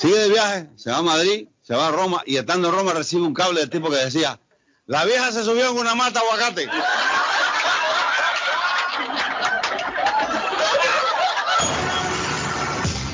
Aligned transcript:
sigue 0.00 0.18
de 0.18 0.28
viaje, 0.30 0.70
se 0.76 0.90
va 0.90 0.98
a 0.98 1.02
Madrid, 1.02 1.46
se 1.62 1.74
va 1.74 1.88
a 1.88 1.90
Roma 1.90 2.22
y 2.24 2.36
estando 2.38 2.68
en 2.68 2.74
Roma 2.74 2.94
recibe 2.94 3.22
un 3.22 3.34
cable 3.34 3.60
del 3.60 3.68
tipo 3.68 3.90
que 3.90 3.96
decía, 3.96 4.40
la 4.86 5.04
vieja 5.04 5.30
se 5.30 5.44
subió 5.44 5.70
en 5.70 5.78
una 5.78 5.94
mata 5.94 6.20
aguacate. 6.20 6.66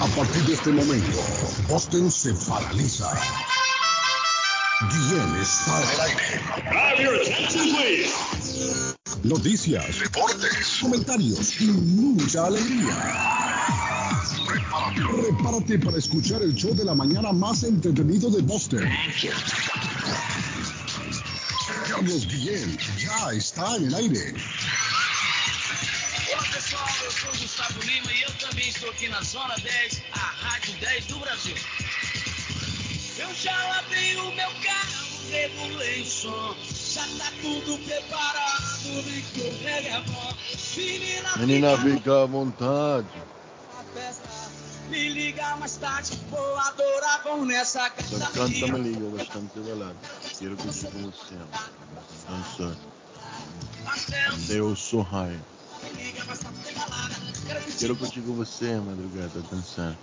A 0.01 0.07
partir 0.17 0.43
de 0.45 0.55
este 0.55 0.71
momento, 0.71 1.19
Boston 1.69 2.09
se 2.11 2.33
paraliza. 2.49 3.11
Guillén 4.91 5.37
está 5.43 5.83
el 5.83 6.01
aire. 6.03 6.41
Noticias, 9.25 9.99
deportes, 9.99 10.79
comentarios 10.81 11.61
y 11.61 11.65
mucha 11.65 12.47
alegría. 12.47 13.96
Prepárate 14.95 15.79
para 15.79 15.99
escuchar 15.99 16.43
el 16.43 16.55
show 16.55 16.75
de 16.75 16.85
la 16.85 16.95
mañana 16.95 17.33
más 17.33 17.63
entretenido 17.63 18.31
de 18.31 18.43
Boston. 18.43 18.89
Carlos 21.89 22.27
Guillén 22.27 22.79
ya 22.99 23.33
está 23.33 23.77
en 23.77 23.87
el 23.87 23.95
aire. 23.95 24.35
Olá 26.33 26.43
pessoal, 26.53 26.89
eu 27.05 27.11
sou 27.11 27.31
o 27.31 27.39
Gustavo 27.39 27.81
Lima 27.81 28.13
e 28.13 28.23
eu 28.23 28.33
também 28.39 28.69
estou 28.69 28.91
aqui 28.91 29.09
na 29.09 29.23
Zona 29.23 29.55
10, 29.57 30.03
a 30.13 30.19
Rádio 30.19 30.75
10 30.81 31.07
do 31.07 31.19
Brasil. 31.19 31.57
Eu 33.19 33.35
já 33.35 33.57
lavei 33.69 34.17
o 34.17 34.35
meu 34.35 34.51
carro, 34.63 35.07
regulei 35.31 36.03
o 36.03 36.07
som, 36.07 36.55
já 36.95 37.07
tá 37.19 37.33
tudo 37.41 37.79
preparado, 37.85 39.03
vem 39.05 39.23
que 39.23 39.41
o 39.41 39.65
reggae 39.65 39.89
é 39.89 40.01
bom. 40.03 40.37
Menina, 41.39 41.79
fica 41.79 42.23
à 42.23 42.27
vontade. 42.27 43.09
Me 44.89 45.09
liga 45.09 45.57
mais 45.57 45.77
tarde, 45.77 46.19
vou 46.31 46.59
adorar, 46.59 47.23
vamos 47.25 47.49
nessa 47.49 47.91
casa 47.91 48.27
canta 48.33 48.67
me 48.67 48.79
liga 48.79 49.09
bastante 49.17 49.59
balada. 49.61 49.97
Quero 50.39 50.57
curtir 50.57 50.87
com 50.87 51.11
você. 51.11 51.35
Dançar. 52.29 52.77
Eu 54.49 54.77
sou 54.77 55.03
raio. 55.03 55.41
Quero 57.79 57.97
curtir 57.97 58.21
com 58.23 58.35
você, 58.35 58.75
madrugada, 58.77 59.43
dançar. 59.51 59.97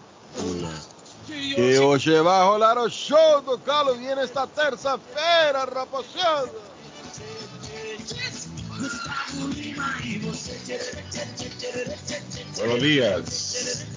E 1.30 1.80
hoje 1.80 2.22
vai 2.22 2.44
rolar 2.44 2.78
o 2.78 2.90
show 2.90 3.42
do 3.42 3.58
Carlos 3.60 3.98
Viene 3.98 4.22
esta 4.22 4.46
terça-feira, 4.48 5.66
rapaziada. 5.74 6.52
Buenos 12.58 12.82
días. 12.82 13.93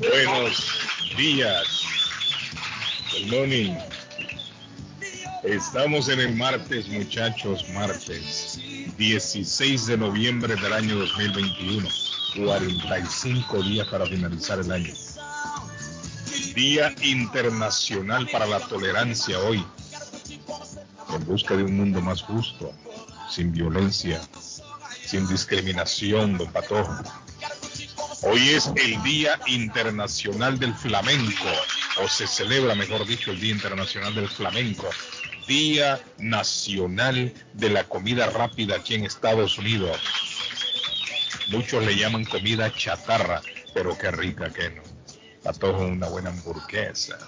Buenos 0.00 0.78
días. 1.16 1.84
Morning. 3.30 3.74
Estamos 5.42 6.10
en 6.10 6.20
el 6.20 6.36
martes, 6.36 6.86
muchachos, 6.88 7.66
martes 7.70 8.60
16 8.98 9.86
de 9.86 9.96
noviembre 9.96 10.54
del 10.56 10.72
año 10.74 10.96
2021. 10.96 11.88
45 12.36 13.62
días 13.62 13.88
para 13.88 14.04
finalizar 14.04 14.58
el 14.58 14.70
año. 14.70 14.92
Día 16.54 16.94
Internacional 17.02 18.28
para 18.30 18.46
la 18.46 18.60
Tolerancia 18.60 19.38
hoy. 19.38 19.64
En 21.14 21.24
busca 21.24 21.56
de 21.56 21.64
un 21.64 21.74
mundo 21.74 22.02
más 22.02 22.20
justo, 22.20 22.72
sin 23.30 23.50
violencia, 23.52 24.20
sin 25.06 25.26
discriminación, 25.26 26.36
don 26.36 26.52
Patojo. 26.52 27.02
Hoy 28.22 28.50
es 28.50 28.70
el 28.76 29.02
Día 29.02 29.40
Internacional 29.46 30.58
del 30.58 30.74
Flamenco, 30.74 31.48
o 32.02 32.08
se 32.08 32.26
celebra, 32.26 32.74
mejor 32.74 33.06
dicho, 33.06 33.30
el 33.30 33.40
Día 33.40 33.52
Internacional 33.52 34.14
del 34.14 34.28
Flamenco. 34.28 34.90
Día 35.46 35.98
Nacional 36.18 37.32
de 37.54 37.70
la 37.70 37.84
Comida 37.84 38.26
Rápida 38.26 38.76
aquí 38.76 38.94
en 38.94 39.06
Estados 39.06 39.56
Unidos. 39.56 39.98
Muchos 41.48 41.84
le 41.84 41.96
llaman 41.96 42.24
comida 42.26 42.70
chatarra, 42.72 43.40
pero 43.72 43.96
qué 43.96 44.10
rica 44.10 44.50
que 44.50 44.70
no. 44.70 44.82
Patojo, 45.42 45.86
una 45.86 46.08
buena 46.08 46.28
hamburguesa, 46.28 47.18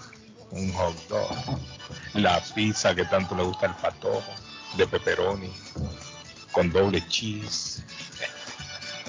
un 0.51 0.73
hot 0.75 1.09
dog, 1.09 1.59
la 2.15 2.41
pizza 2.55 2.95
que 2.95 3.07
tanto 3.07 3.35
le 3.35 3.45
gusta 3.45 3.67
al 3.67 3.77
patojo, 3.77 4.35
de 4.77 4.87
pepperoni, 4.87 5.51
con 6.53 6.71
doble 6.71 7.03
cheese. 7.09 7.83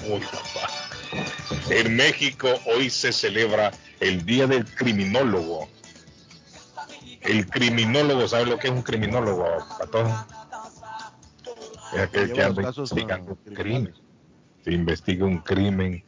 Uy, 0.08 0.20
papá. 0.20 0.70
En 1.70 1.96
México 1.96 2.48
hoy 2.66 2.90
se 2.90 3.12
celebra 3.12 3.72
el 4.00 4.24
Día 4.24 4.46
del 4.46 4.64
Criminólogo. 4.64 5.68
El 7.20 7.46
criminólogo, 7.46 8.28
¿sabe 8.28 8.46
lo 8.46 8.58
que 8.58 8.68
es 8.68 8.72
un 8.72 8.82
criminólogo, 8.82 9.46
Patojo? 9.78 10.26
Es 11.94 12.00
aquel 12.00 12.32
que 12.32 12.42
anda 12.42 12.62
investigando 12.62 13.38
un 13.44 13.54
crimen. 13.54 13.94
Se 14.62 14.72
investiga 14.72 15.24
un 15.24 15.38
crimen 15.38 16.04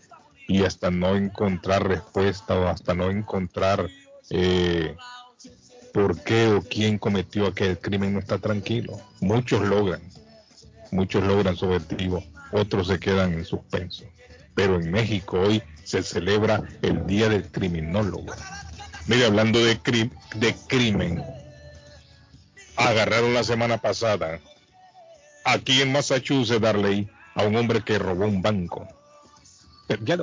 y 0.48 0.64
hasta 0.64 0.90
no 0.90 1.16
encontrar 1.16 1.88
respuesta 1.88 2.54
o 2.54 2.68
hasta 2.68 2.94
no 2.94 3.10
encontrar 3.10 3.88
eh, 4.30 4.96
por 5.92 6.22
qué 6.22 6.48
o 6.48 6.62
quién 6.62 6.98
cometió 6.98 7.46
aquel 7.46 7.78
crimen 7.78 8.12
no 8.12 8.18
está 8.18 8.38
tranquilo. 8.38 9.00
Muchos 9.20 9.62
logran, 9.66 10.02
muchos 10.90 11.24
logran 11.24 11.56
su 11.56 11.66
objetivo, 11.66 12.22
otros 12.52 12.88
se 12.88 12.98
quedan 12.98 13.34
en 13.34 13.44
suspenso. 13.44 14.04
Pero 14.54 14.76
en 14.76 14.90
México 14.90 15.38
hoy 15.40 15.62
se 15.84 16.02
celebra 16.02 16.62
el 16.82 17.06
Día 17.06 17.28
del 17.28 17.44
Criminólogo. 17.44 18.34
Mire, 19.06 19.26
hablando 19.26 19.62
de, 19.64 19.78
cri- 19.80 20.10
de 20.34 20.54
crimen, 20.66 21.24
agarraron 22.76 23.34
la 23.34 23.44
semana 23.44 23.78
pasada 23.78 24.40
aquí 25.44 25.80
en 25.82 25.92
Massachusetts, 25.92 26.60
Darley, 26.60 27.08
a 27.34 27.42
un 27.44 27.56
hombre 27.56 27.82
que 27.82 27.98
robó 27.98 28.24
un 28.26 28.42
banco. 28.42 28.88
Pero 29.86 30.02
Ya 30.04 30.16
le, 30.16 30.22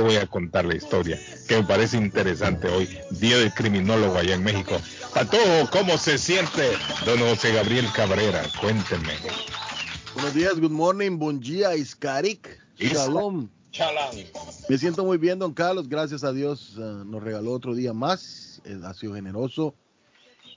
voy, 0.00 0.16
a- 0.16 0.26
contar 0.26 0.64
la 0.64 0.76
historia, 0.76 1.18
que 1.48 1.56
me 1.56 1.64
parece 1.64 1.96
interesante 1.96 2.68
hoy, 2.68 2.88
Día 3.10 3.36
del 3.38 3.52
Criminólogo 3.52 4.16
allá 4.16 4.34
en 4.34 4.44
México. 4.44 4.80
Patojo, 5.12 5.68
¿cómo 5.72 5.98
se 5.98 6.18
siente 6.18 6.70
don 7.04 7.18
José 7.18 7.52
Gabriel 7.52 7.86
Cabrera? 7.92 8.42
Cuénteme. 8.60 9.14
Buenos 10.14 10.34
días, 10.34 10.58
good 10.60 10.70
morning, 10.70 11.18
buen 11.18 11.40
día, 11.40 11.74
Iskarik, 11.76 12.58
Shalom. 12.78 13.48
Chalán. 13.70 14.10
Me 14.68 14.76
siento 14.78 15.04
muy 15.04 15.16
bien, 15.18 15.38
don 15.38 15.52
Carlos. 15.54 15.88
Gracias 15.88 16.24
a 16.24 16.32
Dios 16.32 16.74
eh, 16.76 16.80
nos 17.06 17.22
regaló 17.22 17.52
otro 17.52 17.74
día 17.74 17.92
más. 17.92 18.60
eh, 18.64 18.78
ha 18.84 18.92
sido 18.94 19.14
generoso. 19.14 19.74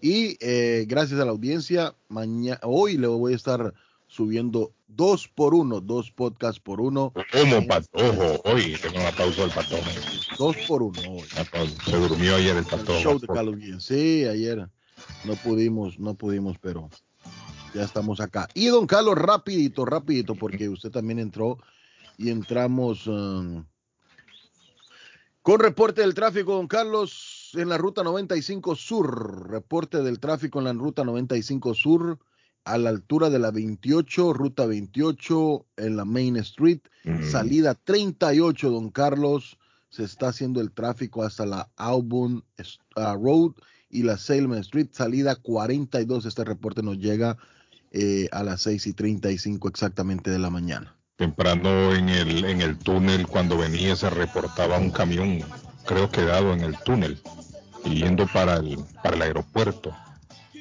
Y 0.01 0.35
eh, 0.41 0.85
gracias 0.87 1.19
a 1.19 1.25
la 1.25 1.31
audiencia, 1.31 1.95
mañana, 2.09 2.59
hoy 2.63 2.97
le 2.97 3.07
voy 3.07 3.33
a 3.33 3.35
estar 3.35 3.73
subiendo 4.07 4.71
dos 4.87 5.27
por 5.27 5.53
uno, 5.53 5.79
dos 5.79 6.11
podcasts 6.11 6.59
por 6.59 6.81
uno, 6.81 7.13
¿Cómo, 7.31 7.65
Patojo? 7.67 8.41
Hoy 8.45 8.75
tengo 8.81 8.99
una 8.99 9.11
pausa 9.11 9.43
al 9.43 9.51
Patojo. 9.51 9.89
dos 10.37 10.57
por 10.67 10.83
uno 10.83 10.99
hoy. 11.09 11.23
Se 11.85 11.95
durmió 11.97 12.35
ayer 12.35 12.51
el 12.51 12.57
El 12.57 12.65
Patojo. 12.65 12.99
show 12.99 13.19
de 13.19 13.27
Carlos 13.27 13.57
Guillén. 13.57 13.79
Sí, 13.81 14.25
ayer 14.25 14.67
no 15.23 15.35
pudimos, 15.35 15.99
no 15.99 16.15
pudimos, 16.15 16.57
pero 16.59 16.89
ya 17.73 17.83
estamos 17.83 18.19
acá. 18.19 18.47
Y 18.53 18.67
don 18.67 18.87
Carlos, 18.87 19.15
rapidito, 19.15 19.85
rapidito, 19.85 20.35
porque 20.35 20.69
usted 20.69 20.91
también 20.91 21.19
entró 21.19 21.57
y 22.17 22.29
entramos 22.29 23.07
um, 23.07 23.65
con 25.43 25.59
reporte 25.59 25.99
del 25.99 26.13
tráfico, 26.13 26.53
don 26.53 26.67
Carlos, 26.67 27.51
en 27.55 27.67
la 27.67 27.77
ruta 27.77 28.01
95 28.01 28.75
Sur. 28.75 29.49
Reporte 29.49 30.01
del 30.01 30.21
tráfico 30.21 30.59
en 30.59 30.65
la 30.65 30.73
ruta 30.73 31.03
95 31.03 31.73
Sur, 31.73 32.19
a 32.63 32.77
la 32.77 32.89
altura 32.89 33.29
de 33.29 33.39
la 33.39 33.51
28, 33.51 34.31
ruta 34.31 34.65
28 34.65 35.65
en 35.75 35.97
la 35.97 36.05
Main 36.05 36.37
Street. 36.37 36.79
Mm. 37.03 37.23
Salida 37.29 37.75
38, 37.75 38.69
don 38.69 38.89
Carlos. 38.89 39.57
Se 39.89 40.05
está 40.05 40.29
haciendo 40.29 40.61
el 40.61 40.71
tráfico 40.71 41.23
hasta 41.23 41.45
la 41.45 41.69
Auburn 41.75 42.43
uh, 42.95 43.01
Road 43.21 43.51
y 43.89 44.03
la 44.03 44.17
Salem 44.17 44.53
Street. 44.53 44.87
Salida 44.91 45.35
42. 45.35 46.25
Este 46.25 46.45
reporte 46.45 46.81
nos 46.81 46.99
llega 46.99 47.37
eh, 47.93 48.27
a 48.31 48.43
las 48.43 48.61
6 48.63 48.87
y 48.87 48.93
35 48.93 49.67
exactamente 49.69 50.31
de 50.31 50.39
la 50.39 50.49
mañana. 50.49 50.95
Temprano 51.15 51.93
en 51.93 52.09
el, 52.09 52.43
en 52.43 52.61
el 52.61 52.77
túnel, 52.77 53.27
cuando 53.27 53.57
venía, 53.57 53.95
se 53.95 54.09
reportaba 54.09 54.79
un 54.79 54.89
camión, 54.89 55.39
creo 55.85 56.09
quedado 56.09 56.53
en 56.53 56.61
el 56.61 56.75
túnel, 56.79 57.21
y 57.85 58.01
yendo 58.01 58.25
para 58.27 58.55
el, 58.57 58.79
para 59.03 59.15
el 59.15 59.21
aeropuerto. 59.21 59.95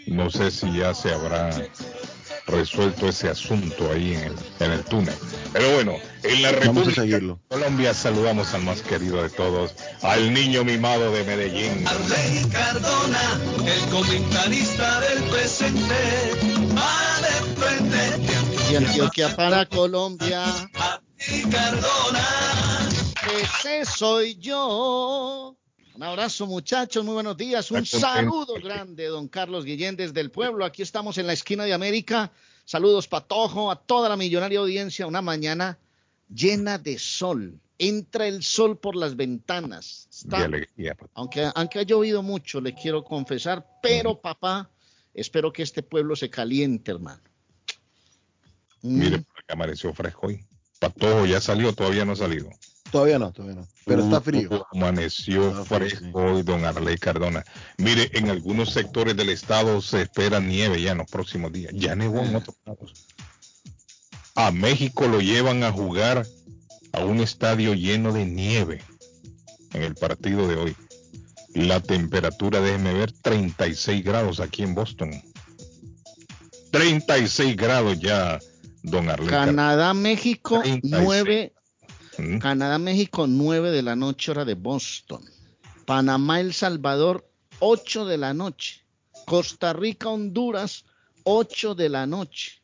No 0.07 0.31
sé 0.31 0.51
si 0.51 0.71
ya 0.73 0.93
se 0.95 1.13
habrá 1.13 1.51
resuelto 2.47 3.09
ese 3.09 3.29
asunto 3.29 3.91
ahí 3.91 4.15
en 4.15 4.25
el, 4.25 4.35
en 4.61 4.73
el 4.73 4.85
túnel. 4.85 5.15
Pero 5.53 5.73
bueno, 5.75 5.95
en 6.23 6.43
la 6.43 6.51
Vamos 6.51 6.65
a 6.65 6.67
República 6.67 7.01
seguirlo. 7.03 7.41
de 7.49 7.57
Colombia 7.57 7.95
saludamos 7.95 8.53
al 8.55 8.63
más 8.65 8.83
querido 8.83 9.23
de 9.23 9.31
todos, 9.31 9.75
al 10.03 10.33
niño 10.35 10.65
mimado 10.65 11.13
de 11.13 11.25
Medellín. 11.25 11.87
Arley 11.87 12.45
Cardona, 12.51 13.41
el 13.65 13.91
comentarista 13.91 15.01
del 15.01 15.23
presente, 15.25 15.95
de 17.63 18.77
Antioquia 18.77 19.35
para 19.37 19.67
Colombia, 19.67 20.45
ese 23.41 23.85
soy 23.85 24.37
yo. 24.37 25.57
Un 25.95 26.03
abrazo, 26.03 26.47
muchachos. 26.47 27.05
Muy 27.05 27.15
buenos 27.15 27.37
días. 27.37 27.71
Un 27.71 27.87
saludo 27.87 28.55
grande, 28.55 29.07
don 29.07 29.29
Carlos 29.29 29.65
Guillén, 29.65 29.95
desde 29.95 30.21
el 30.21 30.31
pueblo. 30.31 30.65
Aquí 30.65 30.83
estamos 30.83 31.19
en 31.19 31.27
la 31.27 31.35
esquina 31.35 31.65
de 31.65 31.73
América. 31.73 32.33
Saludos, 32.65 33.07
Patojo, 33.09 33.71
a 33.71 33.77
toda 33.77 34.09
la 34.09 34.17
millonaria 34.17 34.59
audiencia. 34.59 35.07
Una 35.07 35.23
mañana 35.23 35.79
llena 36.35 36.79
de 36.79 36.99
sol. 36.99 37.61
Entra 37.79 38.27
el 38.27 38.43
sol 38.43 38.79
por 38.79 38.97
las 38.97 39.17
ventanas. 39.17 40.09
De 40.11 40.17
Está, 40.17 40.45
alegría. 40.45 40.97
aunque, 41.15 41.51
aunque 41.55 41.79
ha 41.79 41.83
llovido 41.83 42.23
mucho, 42.23 42.61
le 42.61 42.75
quiero 42.75 43.05
confesar, 43.05 43.67
pero 43.83 44.21
papá, 44.21 44.71
espero 45.15 45.53
que 45.53 45.63
este 45.63 45.83
pueblo 45.83 46.17
se 46.17 46.31
caliente, 46.31 46.91
hermano. 46.91 47.23
Mm, 48.83 48.99
Mire, 48.99 49.19
por 49.21 49.39
acá 49.39 49.55
amaneció 49.55 49.93
fresco 49.95 50.27
hoy. 50.29 50.45
Patojo 50.79 51.27
ya 51.27 51.41
salió, 51.41 51.73
todavía 51.73 52.05
no 52.05 52.13
ha 52.13 52.17
salido. 52.17 52.51
Todavía 52.91 53.19
no, 53.19 53.33
todavía 53.33 53.57
no. 53.57 53.69
Pero 53.87 54.03
está 54.05 54.21
frío. 54.21 54.67
Amaneció 54.73 55.49
Está 55.51 55.65
fresco 55.65 56.11
hoy, 56.13 56.43
don 56.43 56.65
Arley 56.65 56.99
Cardona. 56.99 57.43
Mire, 57.79 58.11
en 58.13 58.29
algunos 58.29 58.73
sectores 58.73 59.17
del 59.17 59.31
estado 59.31 59.81
se 59.81 60.03
espera 60.03 60.41
nieve 60.41 60.83
ya 60.83 60.93
en 60.93 60.99
los 60.99 61.11
próximos 61.11 61.53
días. 61.53 61.73
Ya 61.75 61.97
nevó 61.97 62.21
en 62.21 62.37
otros 62.37 62.57
lados. 62.67 63.07
A 64.35 64.51
México 64.51 65.09
lo 65.09 65.21
llevan 65.21 65.63
a 65.63 65.73
jugar 65.73 66.27
a 66.93 67.05
un 67.05 67.21
estadio 67.21 67.75
lleno 67.75 68.13
de 68.13 68.27
nieve 68.27 68.83
en 69.73 69.83
el 69.83 69.95
partido 69.95 70.47
de 70.47 70.57
hoy. 70.57 70.77
La 71.55 71.81
temperatura, 71.81 72.61
déjeme 72.61 72.95
ver, 72.95 73.13
36 73.13 74.05
grados 74.05 74.41
aquí 74.41 74.63
en 74.63 74.75
Boston. 74.75 75.23
36 76.71 77.57
grados 77.57 78.01
ya, 78.01 78.39
don. 78.83 79.07
Cardona. 79.07 79.31
Canadá, 79.31 79.95
México, 79.95 80.61
36. 80.61 81.03
9, 81.05 81.53
Mm. 82.19 82.39
Canadá, 82.39 82.79
México, 82.79 83.27
9 83.27 83.71
de 83.71 83.83
la 83.83 83.97
noche, 83.97 84.31
hora 84.31 84.45
de 84.45 84.55
Boston. 84.55 85.25
Panamá, 85.87 86.41
El 86.41 86.53
Salvador, 86.53 87.27
8 87.61 88.05
de 88.05 88.19
la 88.19 88.35
noche. 88.35 88.85
Costa 89.25 89.73
Rica, 89.73 90.09
Honduras, 90.11 90.85
8 91.25 91.75
de 91.75 91.89
la 91.89 92.07
noche. 92.07 92.61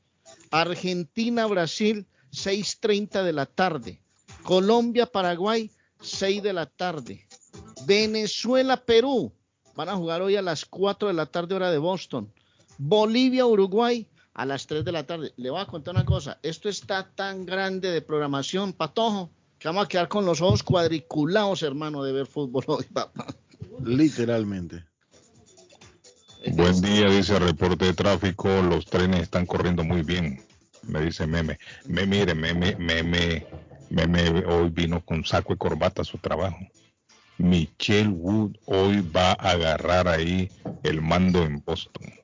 Argentina, 0.51 1.47
Brasil, 1.47 2.07
6.30 2.31 3.23
de 3.23 3.33
la 3.33 3.47
tarde. 3.47 4.03
Colombia, 4.43 5.07
Paraguay, 5.07 5.71
6 6.01 6.43
de 6.43 6.53
la 6.53 6.67
tarde. 6.67 7.27
Venezuela, 7.87 8.85
Perú, 8.85 9.33
van 9.75 9.89
a 9.89 9.97
jugar 9.97 10.21
hoy 10.23 10.37
a 10.37 10.43
las 10.43 10.65
4 10.65 11.09
de 11.09 11.15
la 11.15 11.27
tarde, 11.27 11.55
hora 11.55 11.71
de 11.71 11.79
Boston. 11.79 12.33
Bolivia, 12.77 13.47
Uruguay, 13.47 14.07
a 14.39 14.47
las 14.47 14.69
3 14.69 14.85
de 14.85 14.93
la 14.93 15.05
tarde. 15.05 15.33
Le 15.37 15.51
voy 15.51 15.61
a 15.61 15.67
contar 15.67 15.95
una 15.95 16.05
cosa. 16.05 16.39
Esto 16.45 16.69
está 16.69 17.11
tan 17.11 17.45
grande 17.45 17.91
de 17.91 18.01
programación, 18.01 18.73
patojo, 18.73 19.31
que 19.59 19.67
vamos 19.67 19.85
a 19.85 19.89
quedar 19.89 20.07
con 20.07 20.25
los 20.25 20.41
ojos 20.41 20.63
cuadriculados, 20.63 21.65
hermano, 21.65 22.05
de 22.05 22.13
ver 22.13 22.27
fútbol 22.27 22.63
hoy, 22.69 22.85
papá. 22.85 23.27
Literalmente. 23.85 24.85
Buen 26.53 26.81
día, 26.81 27.11
dice 27.11 27.35
el 27.35 27.43
reporte 27.43 27.87
de 27.87 27.95
tráfico. 27.95 28.49
Los 28.63 28.87
trenes 28.87 29.23
están 29.23 29.45
corriendo 29.45 29.83
muy 29.83 30.03
bien, 30.03 30.41
me 30.83 31.01
dice 31.01 31.27
Meme. 31.27 31.59
Me 31.87 32.07
mire, 32.07 32.33
Meme, 32.37 32.77
Meme, 32.77 33.45
Meme 33.91 34.47
hoy 34.47 34.71
vino 34.71 35.05
con 35.05 35.25
saco 35.25 35.53
y 35.53 35.57
corbata 35.57 36.03
a 36.03 36.05
su 36.05 36.17
trabajo. 36.19 36.59
Michelle 37.39 38.11
Wood 38.11 38.57
hoy 38.67 39.01
va 39.01 39.31
a 39.31 39.51
agarrar 39.51 40.07
ahí 40.07 40.49
el 40.85 41.03
mando 41.03 41.43
en 41.43 41.61
Boston. 41.65 42.19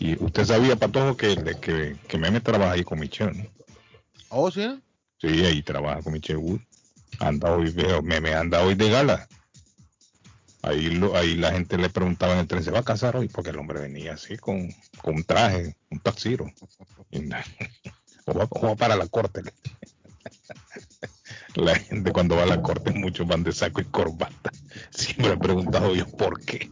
Y 0.00 0.16
usted 0.24 0.46
sabía, 0.46 0.76
Patojo, 0.76 1.14
que, 1.14 1.36
que, 1.60 1.96
que 2.08 2.18
Meme 2.18 2.40
trabaja 2.40 2.72
ahí 2.72 2.84
con 2.84 2.98
Michelle, 2.98 3.34
¿no? 3.34 3.50
¿Oh, 4.30 4.50
sí? 4.50 4.82
Sí, 5.20 5.44
ahí 5.44 5.62
trabaja 5.62 6.02
con 6.02 6.14
Michelle 6.14 6.38
Wood. 6.38 6.60
Anda 7.18 7.52
hoy, 7.52 7.70
veo, 7.70 8.00
Meme 8.00 8.34
anda 8.34 8.62
hoy 8.62 8.74
de 8.74 8.88
gala. 8.88 9.28
Ahí, 10.62 10.88
lo, 10.88 11.14
ahí 11.16 11.36
la 11.36 11.52
gente 11.52 11.76
le 11.76 11.90
preguntaba 11.90 12.32
en 12.32 12.40
el 12.40 12.46
tren, 12.46 12.64
¿se 12.64 12.70
va 12.70 12.78
a 12.78 12.84
casar 12.84 13.14
hoy? 13.14 13.28
Porque 13.28 13.50
el 13.50 13.58
hombre 13.58 13.80
venía 13.80 14.14
así 14.14 14.38
con, 14.38 14.70
con 15.02 15.16
un 15.16 15.24
traje, 15.24 15.76
un 15.90 16.00
taxiro. 16.00 16.50
O, 18.26 18.34
va, 18.34 18.46
o 18.48 18.66
va 18.68 18.76
para 18.76 18.96
la 18.96 19.08
corte. 19.08 19.42
La 21.56 21.74
gente 21.74 22.12
cuando 22.12 22.36
va 22.36 22.44
a 22.44 22.46
la 22.46 22.62
corte, 22.62 22.92
muchos 22.92 23.26
van 23.26 23.42
de 23.42 23.50
saco 23.50 23.80
y 23.80 23.84
corbata. 23.86 24.52
Siempre 24.90 25.32
he 25.32 25.36
preguntado 25.36 25.92
yo 25.96 26.06
por 26.06 26.40
qué. 26.44 26.70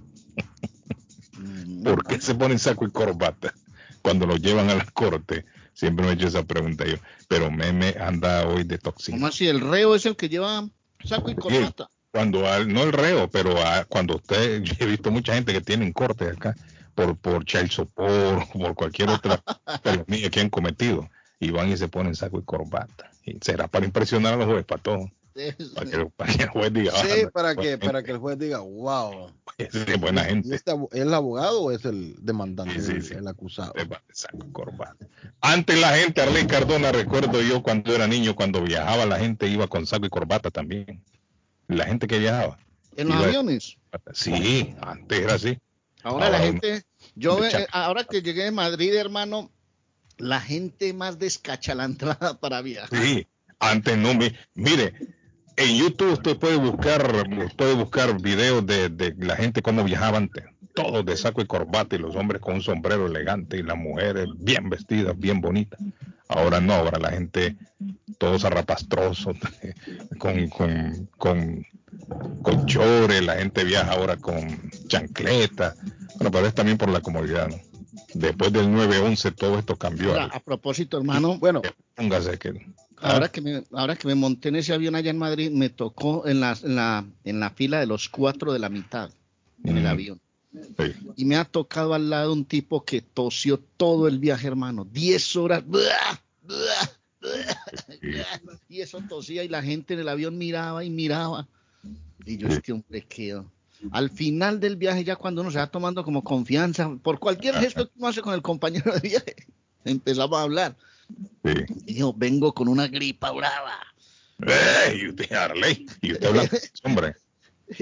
¿Por 1.85 2.05
qué 2.06 2.20
se 2.20 2.35
ponen 2.35 2.58
saco 2.58 2.85
y 2.87 2.90
corbata 2.90 3.55
cuando 4.02 4.26
lo 4.26 4.37
llevan 4.37 4.70
a 4.70 4.75
la 4.75 4.85
corte? 4.87 5.44
Siempre 5.75 6.05
me 6.05 6.12
he 6.12 6.14
hecho 6.14 6.26
esa 6.26 6.43
pregunta 6.43 6.85
yo. 6.85 6.96
Pero 7.29 7.50
Meme 7.50 7.94
anda 8.00 8.46
hoy 8.49 8.64
de 8.64 8.79
toxina. 8.79 9.17
¿Cómo 9.19 9.26
así? 9.29 9.46
¿El 9.46 9.61
reo 9.61 9.94
es 9.94 10.05
el 10.06 10.17
que 10.17 10.29
lleva 10.29 10.69
saco 11.05 11.31
y 11.31 11.35
corbata? 11.37 11.88
cuando 12.11 12.49
al- 12.49 12.73
no 12.73 12.82
el 12.85 12.93
reo, 12.93 13.31
pero 13.31 13.61
a- 13.64 13.85
cuando 13.85 14.17
usted, 14.17 14.62
yo 14.62 14.75
he 14.81 14.87
visto 14.87 15.11
mucha 15.11 15.35
gente 15.35 15.52
que 15.52 15.61
tienen 15.61 15.93
cortes 15.93 16.32
acá 16.32 16.56
por 16.94 17.17
por 17.17 17.44
child 17.44 17.70
support, 17.70 18.50
por 18.52 18.75
cualquier 18.75 19.11
otra 19.11 19.40
felonía 19.85 20.31
que 20.31 20.40
han 20.40 20.50
cometido 20.50 21.08
y 21.38 21.50
van 21.50 21.70
y 21.70 21.76
se 21.76 21.87
ponen 21.87 22.14
saco 22.17 22.38
y 22.40 22.43
corbata. 22.44 23.12
Y 23.25 23.38
será 23.40 23.69
para 23.69 23.85
impresionar 23.87 24.35
a 24.35 24.37
los 24.38 24.46
jueces, 24.46 24.64
para 24.64 24.82
todo, 24.82 25.11
para 25.75 25.90
que, 25.90 26.06
para 26.17 26.32
que 26.35 26.43
el 26.43 26.49
juez 26.49 26.73
diga, 26.73 26.93
Sí, 26.93 27.08
"Ah, 27.26 27.31
para 27.32 27.55
que, 27.56 27.79
para 27.79 28.02
que 28.02 28.11
el 28.12 28.19
juez 28.19 28.38
diga, 28.38 28.58
wow. 28.61 29.31
es 29.58 30.00
buena 30.00 30.23
¿Y 30.23 30.31
gente. 30.31 30.55
este 30.55 30.73
abo- 30.73 30.88
¿Es 30.93 31.00
el 31.02 31.14
abogado 31.14 31.62
o 31.62 31.70
es 31.73 31.85
el 31.85 32.14
demandante, 32.20 32.75
Sí, 32.81 32.87
sí, 32.87 32.93
el, 32.93 33.02
sí. 33.05 33.14
el 33.14 33.29
acusado? 33.29 33.73
Antes 35.40 35.81
la 35.81 35.96
gente, 35.96 36.20
Arley 36.20 36.46
Cardona, 36.46 36.93
recuerdo 36.93 37.40
yo 37.43 37.62
cuando 37.62 37.94
era 37.94 38.06
niño, 38.06 38.35
cuando 38.35 38.62
viajaba, 38.62 39.06
la 39.06 39.19
gente 39.19 39.46
iba 39.49 39.67
con 39.69 39.87
saco 39.87 40.06
y 40.06 40.11
corbata 40.11 40.50
también. 40.50 41.02
La 41.69 41.87
gente 41.87 42.06
que 42.06 42.19
viajaba. 42.19 42.58
¿En 42.96 43.08
los 43.08 43.17
aviones? 43.25 43.76
Sí, 44.12 44.75
antes 44.81 45.20
era 45.20 45.35
así. 45.35 45.58
Ahora 46.02 46.31
la 46.31 46.38
gente, 46.38 46.82
yo 47.14 47.44
eh, 47.44 47.67
ahora 47.73 48.05
que 48.05 48.23
llegué 48.23 48.44
de 48.44 48.50
Madrid, 48.50 48.94
hermano, 48.94 49.50
la 50.17 50.40
gente 50.40 50.93
más 50.93 51.19
descachalantrada 51.19 52.38
para 52.40 52.61
viajar. 52.62 52.99
Sí, 53.00 53.26
antes 53.58 53.96
no. 53.99 54.14
mi- 54.14 54.32
mire, 54.55 54.94
en 55.58 55.76
YouTube 55.76 56.12
usted 56.12 56.38
puede 56.38 56.56
buscar, 56.56 57.28
puede 57.56 57.75
buscar 57.75 58.20
videos 58.20 58.64
de, 58.64 58.88
de 58.88 59.14
la 59.19 59.37
gente 59.37 59.60
cómo 59.60 59.82
viajaba 59.84 60.19
antes. 60.19 60.44
Todos 60.75 61.05
de 61.05 61.16
saco 61.16 61.43
y 61.43 61.46
corbata 61.46 61.96
y 61.96 61.99
los 61.99 62.14
hombres 62.14 62.40
con 62.40 62.55
un 62.55 62.62
sombrero 62.62 63.06
elegante 63.06 63.58
y 63.58 63.64
las 63.64 63.76
mujeres 63.76 64.28
bien 64.37 64.70
vestidas, 64.70 65.19
bien 65.19 65.40
bonitas. 65.40 65.81
Ahora 66.28 66.60
no, 66.60 66.75
ahora 66.75 66.99
la 66.99 67.10
gente, 67.10 67.56
todos 68.19 68.44
arrapastrosos, 68.44 69.37
con, 70.19 70.49
con, 70.49 71.08
con, 71.16 71.66
con 72.43 72.66
chores, 72.66 73.25
la 73.25 73.37
gente 73.37 73.64
viaja 73.64 73.93
ahora 73.93 74.16
con 74.16 74.70
chancleta. 74.87 75.75
Bueno, 76.16 76.30
pero 76.30 76.47
es 76.47 76.54
también 76.54 76.78
por 76.78 76.90
la 76.90 77.00
comodidad, 77.00 77.49
¿no? 77.49 77.56
Después 78.14 78.52
del 78.52 78.68
9-11 78.68 79.35
todo 79.35 79.59
esto 79.59 79.76
cambió. 79.76 80.11
Ahora, 80.12 80.30
a 80.33 80.40
propósito, 80.40 80.99
hermano, 80.99 81.38
Bueno, 81.38 81.62
Póngase 81.94 82.38
que... 82.38 82.64
ahora 83.00 83.28
que 83.28 83.40
me, 83.40 83.64
ahora 83.73 83.97
que 83.97 84.09
me 84.09 84.14
monté 84.14 84.49
en 84.49 84.57
ese 84.57 84.73
avión 84.73 84.95
allá 84.95 85.11
en 85.11 85.19
Madrid, 85.19 85.50
me 85.50 85.69
tocó 85.69 86.26
en 86.26 86.40
la, 86.40 86.57
en 86.62 86.76
la, 86.76 87.05
en 87.25 87.40
la 87.40 87.50
fila 87.50 87.81
de 87.81 87.87
los 87.87 88.09
cuatro 88.09 88.52
de 88.52 88.59
la 88.59 88.69
mitad 88.69 89.11
en 89.64 89.76
el 89.76 89.87
avión. 89.87 90.21
Sí. 90.52 90.95
Y 91.17 91.25
me 91.25 91.37
ha 91.37 91.45
tocado 91.45 91.95
al 91.95 92.11
lado 92.11 92.33
un 92.33 92.45
tipo 92.45 92.85
que 92.85 93.00
tosió 93.00 93.59
todo 93.76 94.09
el 94.09 94.19
viaje, 94.19 94.47
hermano. 94.47 94.85
Diez 94.85 95.37
horas. 95.37 95.62
Y 98.69 98.81
eso 98.81 99.00
tosía 99.09 99.45
y 99.45 99.49
la 99.49 99.62
gente 99.62 99.95
en 99.95 100.00
el 100.00 100.09
avión 100.09 100.38
miraba 100.38 100.85
y 100.85 100.90
miraba. 100.90 101.49
Y 102.25 102.38
yo, 102.38 102.49
este 102.49 102.73
hombre 102.73 103.02
quedo. 103.02 103.50
Al 103.93 104.11
final 104.11 104.59
del 104.59 104.76
viaje, 104.76 105.05
ya 105.05 105.17
cuando 105.17 105.43
uno 105.43 105.50
se 105.50 105.59
va 105.59 105.69
tomando 105.69 106.02
como 106.02 106.25
confianza, 106.25 106.90
por 107.02 107.19
cualquier 107.19 107.55
gesto 107.57 107.87
que 107.87 107.93
uno 107.97 108.09
hace 108.09 108.23
con 108.23 108.35
el 108.35 108.43
compañero 108.43 108.93
de 108.93 109.00
viaje, 109.00 109.37
empezamos 109.85 110.37
a 110.38 110.43
hablar. 110.43 110.76
Sí. 111.45 111.53
Y 111.87 111.95
dijo, 111.95 112.15
vengo 112.17 112.53
con 112.55 112.69
una 112.69 112.88
gripa 112.88 113.31
brava. 113.31 113.79
¡Eh! 114.41 115.00
Y 115.03 115.09
usted, 115.09 115.33
Arley, 115.33 115.87
y 116.00 116.12
usted 116.12 116.27
habla, 116.27 116.49
hombre. 116.85 117.15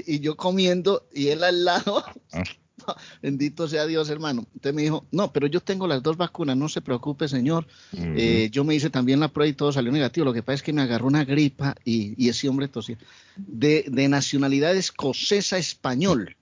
Y 0.05 0.19
yo 0.19 0.35
comiendo 0.35 1.07
y 1.13 1.29
él 1.29 1.45
al 1.45 1.63
lado. 1.63 2.03
Ah. 2.33 2.43
Bendito 3.21 3.67
sea 3.67 3.85
Dios, 3.85 4.09
hermano. 4.09 4.45
Entonces 4.53 4.73
me 4.73 4.81
dijo, 4.83 5.05
no, 5.11 5.31
pero 5.31 5.47
yo 5.47 5.61
tengo 5.61 5.87
las 5.87 6.03
dos 6.03 6.17
vacunas, 6.17 6.57
no 6.57 6.69
se 6.69 6.81
preocupe, 6.81 7.27
señor. 7.27 7.67
Eh, 7.93 8.49
yo 8.51 8.63
me 8.63 8.75
hice 8.75 8.89
también 8.89 9.19
la 9.19 9.29
prueba 9.29 9.49
y 9.49 9.53
todo 9.53 9.71
salió 9.71 9.91
negativo. 9.91 10.25
Lo 10.25 10.33
que 10.33 10.43
pasa 10.43 10.55
es 10.55 10.63
que 10.63 10.73
me 10.73 10.81
agarró 10.81 11.07
una 11.07 11.25
gripa 11.25 11.75
y, 11.83 12.21
y 12.23 12.29
ese 12.29 12.49
hombre 12.49 12.67
tosía. 12.67 12.97
De, 13.35 13.85
de 13.87 14.07
nacionalidad 14.07 14.75
escocesa 14.75 15.57
español. 15.57 16.36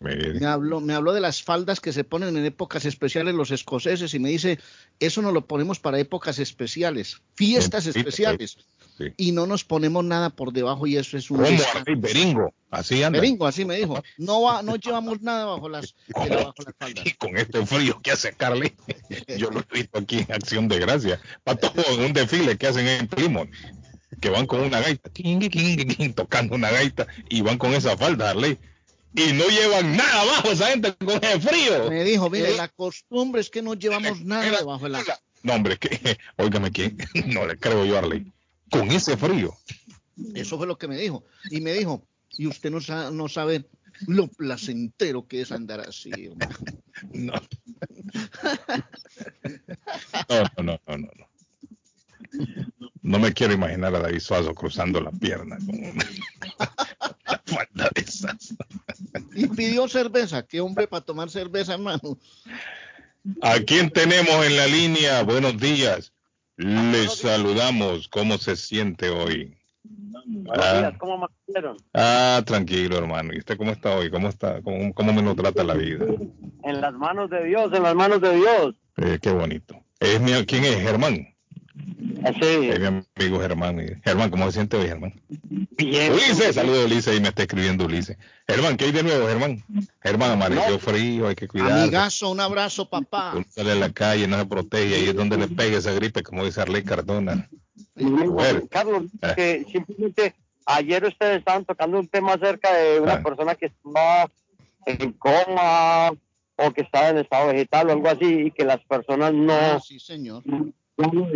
Me 0.00 0.46
habló, 0.46 0.80
me 0.80 0.94
habló 0.94 1.12
de 1.12 1.20
las 1.20 1.42
faldas 1.42 1.78
que 1.80 1.92
se 1.92 2.04
ponen 2.04 2.36
en 2.36 2.44
épocas 2.46 2.86
especiales 2.86 3.34
los 3.34 3.50
escoceses 3.50 4.14
y 4.14 4.18
me 4.18 4.30
dice, 4.30 4.58
eso 4.98 5.20
no 5.20 5.30
lo 5.30 5.46
ponemos 5.46 5.78
para 5.78 5.98
épocas 5.98 6.38
especiales, 6.38 7.20
fiestas 7.34 7.86
especiales. 7.86 8.56
sí. 8.96 9.12
Y 9.16 9.32
no 9.32 9.46
nos 9.46 9.64
ponemos 9.64 10.04
nada 10.04 10.30
por 10.30 10.52
debajo 10.52 10.86
y 10.86 10.96
eso 10.96 11.16
es 11.16 11.30
un... 11.30 11.38
¿Cómo 11.38 11.50
desastre. 11.50 11.80
Arley? 11.80 11.96
Beringo? 11.96 12.54
Así 12.70 13.02
anda. 13.02 13.20
Beringo, 13.20 13.46
así 13.46 13.64
me 13.64 13.76
dijo. 13.76 14.02
No 14.16 14.42
va, 14.42 14.62
no 14.62 14.76
llevamos 14.76 15.20
nada 15.20 15.44
bajo 15.44 15.68
las, 15.68 15.94
bajo 16.14 16.54
las 16.64 16.74
faldas. 16.78 17.06
Y 17.06 17.12
con 17.12 17.36
este 17.36 17.66
frío 17.66 18.00
que 18.02 18.12
hace 18.12 18.32
Carly, 18.32 18.72
yo 19.38 19.50
lo 19.50 19.60
he 19.60 19.74
visto 19.74 19.98
aquí 19.98 20.20
en 20.20 20.32
Acción 20.32 20.68
de 20.68 20.78
Gracia, 20.78 21.20
para 21.44 21.58
todo 21.58 21.84
un 21.98 22.12
desfile 22.12 22.56
que 22.56 22.68
hacen 22.68 22.86
en 22.86 23.08
Plymouth, 23.08 23.50
que 24.20 24.30
van 24.30 24.46
con 24.46 24.60
una 24.60 24.80
gaita, 24.80 25.10
tocando 26.14 26.54
una 26.54 26.70
gaita 26.70 27.06
y 27.28 27.42
van 27.42 27.58
con 27.58 27.74
esa 27.74 27.96
falda, 27.96 28.30
Arley. 28.30 28.58
Y 29.14 29.32
no 29.32 29.44
llevan 29.46 29.96
nada 29.96 30.20
abajo 30.22 30.50
esa 30.52 30.68
gente 30.68 30.94
con 30.94 31.22
el 31.22 31.40
frío. 31.42 31.90
Me 31.90 32.04
dijo, 32.04 32.30
mire, 32.30 32.52
Eh, 32.52 32.56
la 32.56 32.68
costumbre 32.68 33.40
es 33.40 33.50
que 33.50 33.62
no 33.62 33.74
llevamos 33.74 34.20
nada 34.24 34.44
Mira, 34.44 34.58
debajo 34.58 34.84
del 34.84 34.94
agua. 34.96 35.18
No, 35.42 35.54
hombre, 35.54 35.76
que, 35.78 36.18
óigame, 36.36 36.70
¿quién? 36.70 36.96
No 37.26 37.46
le 37.46 37.56
creo 37.58 37.84
yo, 37.84 37.98
Arley. 37.98 38.26
Con 38.70 38.90
ese 38.90 39.16
frío. 39.16 39.54
Eso 40.34 40.56
fue 40.56 40.66
lo 40.66 40.78
que 40.78 40.88
me 40.88 40.96
dijo. 40.96 41.24
Y 41.50 41.60
me 41.60 41.72
dijo, 41.72 42.06
y 42.30 42.46
usted 42.46 42.70
no, 42.70 42.80
sa- 42.80 43.10
no 43.10 43.28
sabe 43.28 43.66
lo 44.06 44.28
placentero 44.28 45.26
que 45.26 45.42
es 45.42 45.52
andar 45.52 45.80
así. 45.80 46.10
hombre". 46.28 46.48
No. 47.12 47.32
No, 50.28 50.62
no, 50.62 50.80
no, 50.86 50.96
no, 50.98 51.10
no. 51.18 51.28
No 53.02 53.18
me 53.18 53.32
quiero 53.32 53.52
imaginar 53.52 53.94
a 53.96 54.00
David 54.00 54.20
Suazo 54.20 54.54
cruzando 54.54 55.00
la 55.00 55.10
pierna 55.10 55.56
con 55.58 55.74
una, 55.74 55.90
una 57.26 57.42
falda 57.44 57.90
de 57.94 58.00
esas. 58.02 58.54
Y 59.34 59.46
pidió 59.48 59.88
cerveza. 59.88 60.42
¿Qué 60.46 60.60
hombre 60.60 60.86
para 60.86 61.04
tomar 61.04 61.30
cerveza, 61.30 61.74
hermano? 61.74 62.18
¿A 63.40 63.58
quién 63.60 63.90
tenemos 63.90 64.44
en 64.46 64.56
la 64.56 64.66
línea? 64.66 65.22
Buenos 65.22 65.58
días. 65.58 66.12
Les 66.56 67.14
saludamos. 67.16 68.08
¿Cómo 68.08 68.38
se 68.38 68.56
siente 68.56 69.08
hoy? 69.10 69.56
Buenos 70.24 70.66
Ah. 70.66 70.78
días, 70.78 70.94
¿cómo 70.98 71.14
amanecieron? 71.14 71.76
Ah, 71.94 72.42
tranquilo, 72.44 72.98
hermano. 72.98 73.32
¿Y 73.32 73.38
usted 73.38 73.56
cómo 73.56 73.72
está 73.72 73.96
hoy? 73.96 74.10
¿Cómo 74.10 74.28
está? 74.28 74.60
¿Cómo, 74.62 74.92
cómo 74.94 75.12
me 75.12 75.22
lo 75.22 75.34
trata 75.34 75.64
la 75.64 75.74
vida? 75.74 76.04
En 76.64 76.80
las 76.80 76.92
manos 76.94 77.30
de 77.30 77.44
Dios, 77.44 77.72
en 77.72 77.82
las 77.82 77.94
manos 77.94 78.20
de 78.20 78.36
Dios. 78.36 78.74
Eh, 78.98 79.18
qué 79.20 79.30
bonito. 79.30 79.76
Es 79.98 80.20
mi, 80.20 80.32
¿Quién 80.46 80.64
es? 80.64 80.76
Germán. 80.80 81.31
Así, 82.24 82.68
Es 82.68 82.78
mi 82.80 82.86
amigo 82.86 83.40
Germán. 83.40 83.80
Y- 83.80 84.00
Germán, 84.04 84.30
¿cómo 84.30 84.46
se 84.46 84.52
siente 84.52 84.76
hoy, 84.76 84.86
Germán? 84.86 85.14
bien. 85.76 86.12
Ulises, 86.12 86.54
saludos 86.54 86.84
Ulises, 86.86 87.16
y 87.16 87.20
me 87.20 87.28
está 87.28 87.42
escribiendo 87.42 87.86
Ulises. 87.86 88.16
Germán, 88.46 88.76
¿qué 88.76 88.84
hay 88.86 88.92
de 88.92 89.02
nuevo, 89.02 89.26
Germán? 89.26 89.64
Germán, 90.02 90.30
amaneció 90.32 90.72
No. 90.72 90.78
frío, 90.78 91.28
hay 91.28 91.34
que 91.34 91.48
cuidar. 91.48 91.72
Amigazo, 91.72 92.30
un 92.30 92.40
abrazo, 92.40 92.88
papá. 92.88 93.32
Uno 93.34 93.44
sale 93.48 93.72
a 93.72 93.76
la 93.76 93.90
calle, 93.92 94.28
no 94.28 94.38
se 94.38 94.46
protege, 94.46 94.94
ahí 94.94 95.08
es 95.08 95.14
donde 95.16 95.36
le 95.38 95.48
pega 95.48 95.78
esa 95.78 95.92
gripe, 95.92 96.22
como 96.22 96.44
dice 96.44 96.60
Arley 96.60 96.84
Cardona. 96.84 97.48
Bueno. 97.96 98.62
Carlos, 98.70 99.04
Eh. 99.22 99.32
que 99.36 99.66
simplemente 99.72 100.34
ayer 100.66 101.04
ustedes 101.04 101.38
estaban 101.38 101.64
tocando 101.64 101.98
un 101.98 102.06
tema 102.08 102.34
acerca 102.34 102.72
de 102.72 103.00
una 103.00 103.14
Ah. 103.14 103.22
persona 103.22 103.54
que 103.56 103.66
estaba 103.66 104.30
en 104.86 105.12
coma 105.12 106.10
o 106.56 106.70
que 106.72 106.82
estaba 106.82 107.08
en 107.08 107.18
estado 107.18 107.48
vegetal 107.48 107.88
o 107.88 107.92
algo 107.92 108.08
así 108.08 108.26
y 108.46 108.50
que 108.52 108.64
las 108.64 108.80
personas 108.84 109.32
no... 109.32 109.52
Ah, 109.54 109.80
sí, 109.84 109.98
señor. 109.98 110.42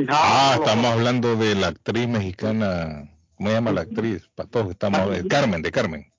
Ah, 0.09 0.55
estamos 0.59 0.87
hablando 0.87 1.37
de 1.37 1.55
la 1.55 1.69
actriz 1.69 2.07
mexicana, 2.09 3.11
¿cómo 3.37 3.49
se 3.49 3.55
llama 3.55 3.73
la 3.73 3.81
actriz? 3.83 4.29
Para 4.35 4.49
todos 4.49 4.71
estamos, 4.71 5.11
de 5.11 5.27
Carmen, 5.27 5.63
de 5.63 5.71
Carmen, 5.73 6.13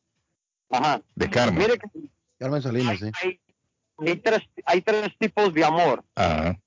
Ajá. 0.69 1.01
de 1.15 1.29
Carmen. 1.29 1.57
Mire 1.59 1.77
que 1.77 1.87
Carmen 2.39 2.61
Salinas, 2.61 2.99
sí. 2.99 3.11
hay, 3.21 3.39
hay 4.05 4.15
tres, 4.17 4.41
hay 4.65 4.81
tres 4.81 5.11
tipos 5.17 5.53
de 5.53 5.63
amor. 5.65 6.03
Ajá, 6.15 6.59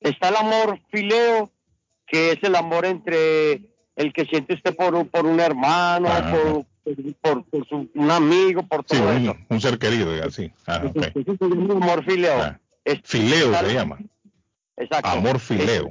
Está 0.00 0.28
el 0.28 0.36
amor 0.36 0.78
fileo, 0.90 1.50
que 2.06 2.32
es 2.32 2.42
el 2.42 2.54
amor 2.54 2.84
entre 2.86 3.72
el 3.96 4.12
que 4.12 4.24
siente 4.26 4.54
usted 4.54 4.76
por, 4.76 4.94
un- 4.94 5.08
por 5.08 5.24
un 5.26 5.40
hermano, 5.40 6.08
Ajá. 6.08 6.30
por, 6.32 6.66
por, 7.20 7.44
por 7.46 7.68
su- 7.68 7.90
un 7.94 8.10
amigo, 8.10 8.62
por 8.66 8.84
sí, 8.88 8.96
todo 8.96 9.08
un, 9.08 9.16
eso. 9.22 9.36
un 9.48 9.60
ser 9.60 9.78
querido, 9.78 10.14
y 10.16 10.20
así. 10.20 10.52
Ah, 10.66 10.82
ok. 10.84 10.96
Ese 11.14 11.20
es 11.32 11.40
el 11.40 11.70
amor 11.70 12.04
fileo. 12.04 12.40
Ah, 12.40 12.60
Es- 12.84 13.00
Fileo 13.02 13.52
se 13.58 13.74
llama, 13.74 13.98
Exacto. 14.76 15.08
amor 15.08 15.38
fileo. 15.40 15.88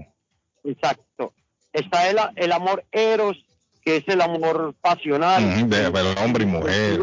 Exacto. 0.63 1.33
Está 1.73 2.09
el, 2.09 2.17
el 2.35 2.51
amor 2.51 2.83
eros, 2.91 3.37
que 3.83 3.97
es 3.97 4.07
el 4.07 4.21
amor 4.21 4.73
pasional. 4.81 5.43
Ujú, 5.43 5.67
de, 5.69 5.87
hombre 6.23 6.43
y 6.43 6.47
mujer, 6.47 7.01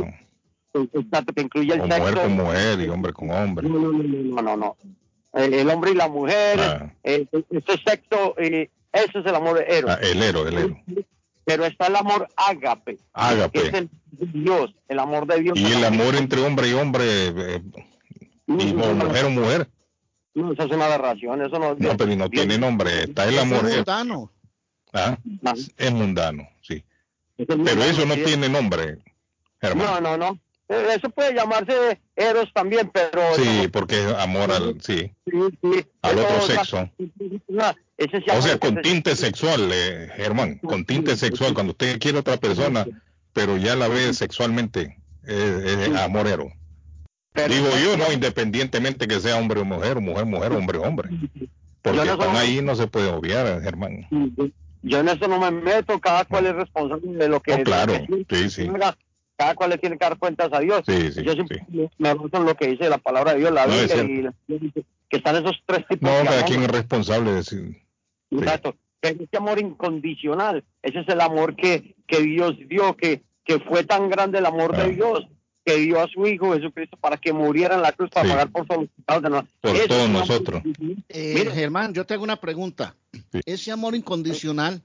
Exacto, 0.74 1.34
que 1.34 1.42
incluye 1.42 1.74
el 1.74 1.82
o 1.82 1.86
sexo. 1.86 1.98
mujer 2.00 2.14
con 2.22 2.32
mujer 2.32 2.80
y 2.80 2.88
hombre 2.88 3.12
con 3.12 3.30
hombre. 3.30 3.68
No, 3.68 3.78
no, 3.78 4.42
no, 4.42 4.56
no. 4.56 4.76
El, 5.34 5.52
el 5.54 5.68
hombre 5.70 5.90
y 5.90 5.94
la 5.94 6.08
mujer, 6.08 6.58
Ah. 6.60 6.94
eh, 7.04 7.26
ese 7.50 7.78
sexo, 7.84 8.34
eh, 8.38 8.70
ese 8.92 9.18
es 9.18 9.26
el 9.26 9.34
amor 9.34 9.62
eros. 9.68 9.90
Ah, 9.90 9.98
el 10.02 10.22
héroe, 10.22 10.48
el 10.48 10.58
héroe. 10.58 10.84
Pero 11.44 11.64
está 11.66 11.88
el 11.88 11.96
amor 11.96 12.28
ágape, 12.36 12.94
que 12.96 13.00
es 13.02 13.02
Ágape. 13.12 13.68
el 13.78 13.90
Dios, 14.32 14.74
el 14.88 14.98
amor 14.98 15.26
de 15.26 15.40
Dios. 15.40 15.58
Y 15.58 15.72
el 15.72 15.84
amor 15.84 16.14
entre 16.14 16.40
hombre 16.40 16.68
y 16.68 16.72
hombre, 16.72 17.04
eh, 17.04 17.62
y 18.46 18.70
o 18.72 18.94
mujer 18.94 19.24
o 19.26 19.30
mujer. 19.30 19.68
No, 20.34 20.52
eso 20.52 20.62
es 20.64 20.70
una 20.72 20.86
aberración, 20.86 21.42
eso 21.42 21.58
no. 21.58 21.74
No, 21.74 21.96
pero 21.96 22.16
no 22.16 22.28
tiene 22.30 22.58
nombre. 22.58 23.04
Está 23.04 23.24
el 23.28 23.38
amor. 23.38 23.66
Es 23.66 23.72
eh, 23.72 23.76
mundano. 23.76 24.32
ah, 24.92 25.18
No, 25.42 25.52
es 25.76 25.92
mundano, 25.92 26.48
sí. 26.62 26.84
Pero 27.36 27.82
eso 27.82 28.06
no 28.06 28.14
tiene 28.14 28.48
nombre, 28.48 28.96
No, 28.96 29.02
Germán. 29.60 30.02
no, 30.02 30.16
no. 30.16 30.38
Eh, 30.68 30.86
Eso 30.96 31.10
puede 31.10 31.34
llamarse 31.34 32.00
Eros 32.16 32.50
también, 32.54 32.90
pero. 32.94 33.20
Sí, 33.36 33.68
porque 33.68 34.00
es 34.06 34.12
amor 34.14 34.50
al, 34.52 34.80
sí, 34.80 35.12
Sí, 35.26 35.38
sí. 35.62 35.86
al 36.02 36.18
otro 36.18 36.40
sexo. 36.42 36.90
no, 37.48 37.74
ese 37.98 38.18
O 38.18 38.22
sea, 38.22 38.52
amor 38.54 38.58
con 38.58 38.80
tinte 38.82 39.14
sexual, 39.16 39.70
eh, 39.72 40.08
Germán, 40.16 40.58
con 40.58 40.84
tinte 40.86 41.16
sexual. 41.16 41.52
Cuando 41.52 41.72
usted 41.72 41.98
quiere 41.98 42.18
a 42.18 42.20
otra 42.20 42.36
persona, 42.38 42.86
pero 43.34 43.56
ya 43.58 43.76
la 43.76 43.88
ve 43.88 44.14
sexualmente, 44.14 44.98
es, 45.24 45.34
es 45.34 45.94
amorero. 45.96 46.48
Pero- 47.32 47.54
Digo 47.54 47.68
yo, 47.82 47.96
no, 47.96 48.12
independientemente 48.12 49.06
que 49.08 49.20
sea 49.20 49.36
hombre 49.36 49.60
o 49.60 49.64
mujer, 49.64 50.00
mujer, 50.00 50.26
mujer, 50.26 50.52
hombre, 50.52 50.78
hombre. 50.78 51.08
Porque 51.82 51.98
no 52.04 52.12
están 52.12 52.36
ahí, 52.36 52.60
no 52.62 52.74
se 52.76 52.86
puede 52.86 53.08
obviar, 53.10 53.60
Germán. 53.62 54.06
Yo 54.82 54.98
en 55.00 55.08
eso 55.08 55.28
no 55.28 55.38
me 55.38 55.50
meto, 55.50 55.98
cada 56.00 56.24
cual 56.24 56.46
es 56.46 56.54
responsable 56.54 57.12
de 57.12 57.28
lo 57.28 57.40
que. 57.40 57.54
Oh, 57.54 57.62
claro, 57.62 57.94
que 58.28 58.36
sí, 58.36 58.50
sí. 58.50 58.70
Cada 59.36 59.54
cual 59.54 59.70
le 59.70 59.78
tiene 59.78 59.96
que 59.98 60.04
dar 60.04 60.18
cuentas 60.18 60.50
a 60.52 60.60
Dios. 60.60 60.82
Sí, 60.86 61.10
sí, 61.10 61.22
Yo 61.24 61.32
siempre 61.32 61.64
sí. 61.70 61.88
me 61.98 62.14
baso 62.14 62.28
en 62.34 62.44
lo 62.44 62.54
que 62.54 62.68
dice 62.68 62.88
la 62.88 62.98
palabra 62.98 63.32
de 63.32 63.40
Dios, 63.40 63.50
la 63.52 63.66
No, 63.66 63.72
es 63.74 63.92
Biblia, 64.04 64.32
y 64.46 64.58
la- 64.58 64.82
que 65.08 65.16
están 65.16 65.36
esos 65.36 65.60
tres 65.66 65.86
tipos 65.88 66.08
No, 66.08 66.16
de 66.18 66.24
cada 66.24 66.36
amor. 66.38 66.48
quien 66.48 66.62
es 66.62 66.68
responsable 66.68 67.30
de 67.30 67.36
decir. 67.36 67.82
Exacto. 68.30 68.76
Pero 69.00 69.24
Ese 69.24 69.36
amor 69.36 69.58
incondicional, 69.58 70.62
ese 70.82 71.00
es 71.00 71.08
el 71.08 71.20
amor 71.20 71.56
que, 71.56 71.96
que 72.06 72.20
Dios 72.22 72.54
dio, 72.68 72.96
que, 72.96 73.22
que 73.44 73.58
fue 73.58 73.82
tan 73.84 74.08
grande 74.10 74.38
el 74.38 74.46
amor 74.46 74.72
Ah. 74.76 74.84
de 74.84 74.92
Dios, 74.94 75.26
que 75.64 75.76
dio 75.76 76.00
a 76.00 76.08
su 76.08 76.26
Hijo 76.26 76.52
Jesucristo 76.54 76.96
para 76.96 77.16
que 77.16 77.32
muriera 77.32 77.76
en 77.76 77.82
la 77.82 77.92
cruz 77.92 78.10
para 78.10 78.26
Sí. 78.26 78.30
pagar 78.32 78.50
por 78.50 78.66
todos 78.66 78.80
los 78.82 78.90
pecados 78.90 79.22
de 79.22 79.30
nosotros. 79.30 79.52
Por 79.60 79.88
todos 79.88 80.10
nosotros. 80.10 80.62
Eh. 81.08 81.50
Germán, 81.54 81.94
yo 81.94 82.04
te 82.04 82.14
hago 82.14 82.24
una 82.24 82.40
pregunta. 82.40 82.96
Sí. 83.32 83.40
Ese 83.46 83.70
amor 83.72 83.94
incondicional 83.94 84.82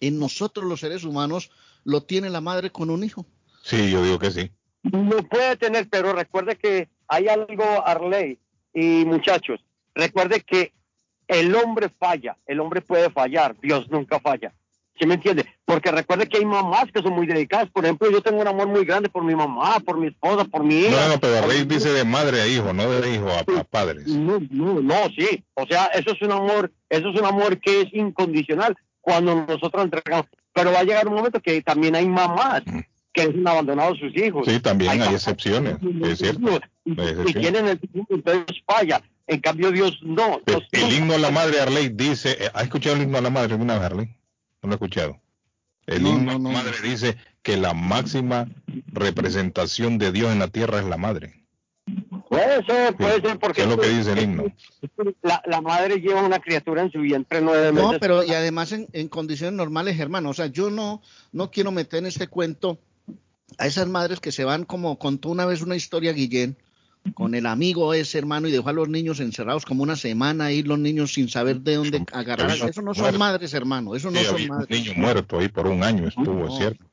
en 0.00 0.18
nosotros 0.18 0.66
los 0.66 0.80
seres 0.80 1.04
humanos 1.04 1.50
lo 1.84 2.02
tiene 2.02 2.30
la 2.30 2.40
madre 2.40 2.70
con 2.70 2.90
un 2.90 3.02
hijo. 3.02 3.26
Sí, 3.62 3.90
yo 3.90 4.02
digo 4.02 4.18
que 4.18 4.30
sí. 4.30 4.50
Lo 4.82 5.22
puede 5.24 5.56
tener, 5.56 5.88
pero 5.88 6.12
recuerde 6.12 6.56
que 6.56 6.88
hay 7.08 7.26
algo, 7.28 7.64
Arley 7.86 8.38
y 8.72 9.04
muchachos, 9.04 9.60
recuerde 9.94 10.40
que 10.42 10.72
el 11.26 11.54
hombre 11.54 11.88
falla, 11.88 12.36
el 12.46 12.60
hombre 12.60 12.80
puede 12.80 13.10
fallar, 13.10 13.56
Dios 13.60 13.90
nunca 13.90 14.20
falla. 14.20 14.54
¿Sí 14.98 15.06
me 15.06 15.14
entiende? 15.14 15.46
Porque 15.64 15.90
recuerde 15.90 16.28
que 16.28 16.38
hay 16.38 16.44
mamás 16.44 16.86
que 16.92 17.02
son 17.02 17.12
muy 17.12 17.26
dedicadas. 17.26 17.70
Por 17.70 17.84
ejemplo, 17.84 18.10
yo 18.10 18.20
tengo 18.20 18.40
un 18.40 18.48
amor 18.48 18.66
muy 18.68 18.84
grande 18.84 19.08
por 19.08 19.22
mi 19.24 19.34
mamá, 19.34 19.78
por 19.80 19.98
mi 19.98 20.08
esposa, 20.08 20.44
por 20.44 20.64
mi 20.64 20.80
hija. 20.80 20.90
No, 20.90 21.14
no, 21.14 21.20
pero 21.20 21.46
Rey 21.46 21.64
dice 21.64 21.90
de 21.90 22.04
madre 22.04 22.40
a 22.40 22.46
hijo, 22.46 22.72
no 22.72 22.90
de 22.90 23.14
hijo 23.14 23.28
a, 23.28 23.40
a 23.60 23.64
padres. 23.64 24.06
No, 24.06 24.38
no, 24.50 24.80
no, 24.80 24.94
sí. 25.16 25.44
O 25.54 25.66
sea, 25.66 25.86
eso 25.86 26.12
es 26.12 26.22
un 26.22 26.32
amor, 26.32 26.72
eso 26.88 27.10
es 27.10 27.20
un 27.20 27.26
amor 27.26 27.60
que 27.60 27.82
es 27.82 27.94
incondicional 27.94 28.76
cuando 29.00 29.46
nosotros 29.46 29.84
entregamos. 29.84 30.26
Pero 30.52 30.72
va 30.72 30.80
a 30.80 30.84
llegar 30.84 31.06
un 31.06 31.14
momento 31.14 31.40
que 31.40 31.62
también 31.62 31.94
hay 31.94 32.08
mamás 32.08 32.62
Mm. 32.66 32.80
que 33.12 33.22
han 33.22 33.46
abandonado 33.48 33.94
a 33.94 33.96
sus 33.96 34.16
hijos. 34.16 34.46
Sí, 34.46 34.60
también 34.60 34.92
hay 34.92 34.98
papás 34.98 35.14
excepciones, 35.14 35.76
es 36.04 36.18
cierto. 36.18 36.60
Y, 36.84 37.00
hay 37.00 37.32
tienen 37.34 37.66
el 37.68 37.80
entonces 38.08 38.62
falla. 38.66 39.02
En 39.26 39.40
cambio, 39.40 39.70
Dios 39.70 39.98
no. 40.02 40.36
El, 40.38 40.44
Dios 40.46 40.62
el 40.72 40.80
no. 40.80 40.92
himno 40.94 41.14
a 41.14 41.18
la 41.18 41.30
madre 41.30 41.60
Arley 41.60 41.90
dice, 41.90 42.36
eh, 42.40 42.50
¿ha 42.54 42.62
escuchado 42.62 42.96
el 42.96 43.02
himno 43.02 43.18
a 43.18 43.20
la 43.20 43.30
madre 43.30 43.52
alguna 43.52 43.74
vez, 43.74 43.82
Arley? 43.84 44.08
No 44.68 44.72
lo 44.72 44.74
he 44.74 44.86
escuchado. 44.86 45.20
El 45.86 46.02
No, 46.02 46.10
himno 46.10 46.32
no, 46.32 46.38
no. 46.38 46.50
madre 46.50 46.76
dice 46.82 47.16
que 47.42 47.56
la 47.56 47.72
máxima 47.72 48.46
representación 48.88 49.96
de 49.96 50.12
Dios 50.12 50.30
en 50.30 50.38
la 50.40 50.48
tierra 50.48 50.78
es 50.78 50.84
la 50.84 50.98
madre. 50.98 51.46
Puede 52.28 52.62
ser, 52.66 52.94
puede 52.94 53.14
Sí, 53.14 53.20
ser, 53.22 53.38
porque 53.38 53.62
es 53.62 53.68
lo 53.68 53.78
que 53.78 53.88
dice 53.88 54.12
el 54.12 54.18
himno. 54.22 54.44
La, 55.22 55.42
la 55.46 55.62
madre 55.62 55.96
lleva 56.02 56.22
una 56.22 56.38
criatura 56.40 56.82
en 56.82 56.92
su 56.92 57.00
vientre 57.00 57.40
nueve 57.40 57.72
meses. 57.72 57.92
No, 57.92 57.98
pero 57.98 58.22
y 58.22 58.32
además 58.34 58.72
en, 58.72 58.88
en 58.92 59.08
condiciones 59.08 59.54
normales, 59.56 59.98
hermano. 59.98 60.28
O 60.28 60.34
sea, 60.34 60.46
yo 60.48 60.68
no, 60.68 61.00
no 61.32 61.50
quiero 61.50 61.72
meter 61.72 62.00
en 62.00 62.06
este 62.06 62.26
cuento 62.28 62.78
a 63.56 63.66
esas 63.66 63.88
madres 63.88 64.20
que 64.20 64.32
se 64.32 64.44
van 64.44 64.64
como 64.64 64.98
contó 64.98 65.30
una 65.30 65.46
vez 65.46 65.62
una 65.62 65.76
historia 65.76 66.12
Guillén 66.12 66.58
con 67.14 67.34
el 67.34 67.46
amigo 67.46 67.94
ese 67.94 68.18
hermano 68.18 68.48
y 68.48 68.52
dejó 68.52 68.68
a 68.68 68.72
los 68.72 68.88
niños 68.88 69.20
encerrados 69.20 69.64
como 69.64 69.82
una 69.82 69.96
semana 69.96 70.46
ahí 70.46 70.62
los 70.62 70.78
niños 70.78 71.12
sin 71.12 71.28
saber 71.28 71.60
de 71.60 71.76
dónde 71.76 72.04
agarrar. 72.12 72.50
Eso 72.50 72.82
no 72.82 72.94
son 72.94 73.02
muerto. 73.04 73.18
madres, 73.18 73.54
hermano. 73.54 73.94
Eso 73.94 74.10
no 74.10 74.18
Sí, 74.18 74.24
son 74.26 74.40
un 74.42 74.48
madres. 74.48 74.70
niño 74.70 74.92
muerto 74.96 75.38
ahí 75.38 75.48
por 75.48 75.66
un 75.66 75.82
año 75.82 76.08
estuvo, 76.08 76.44
es 76.46 76.50
No. 76.50 76.56
cierto. 76.56 76.84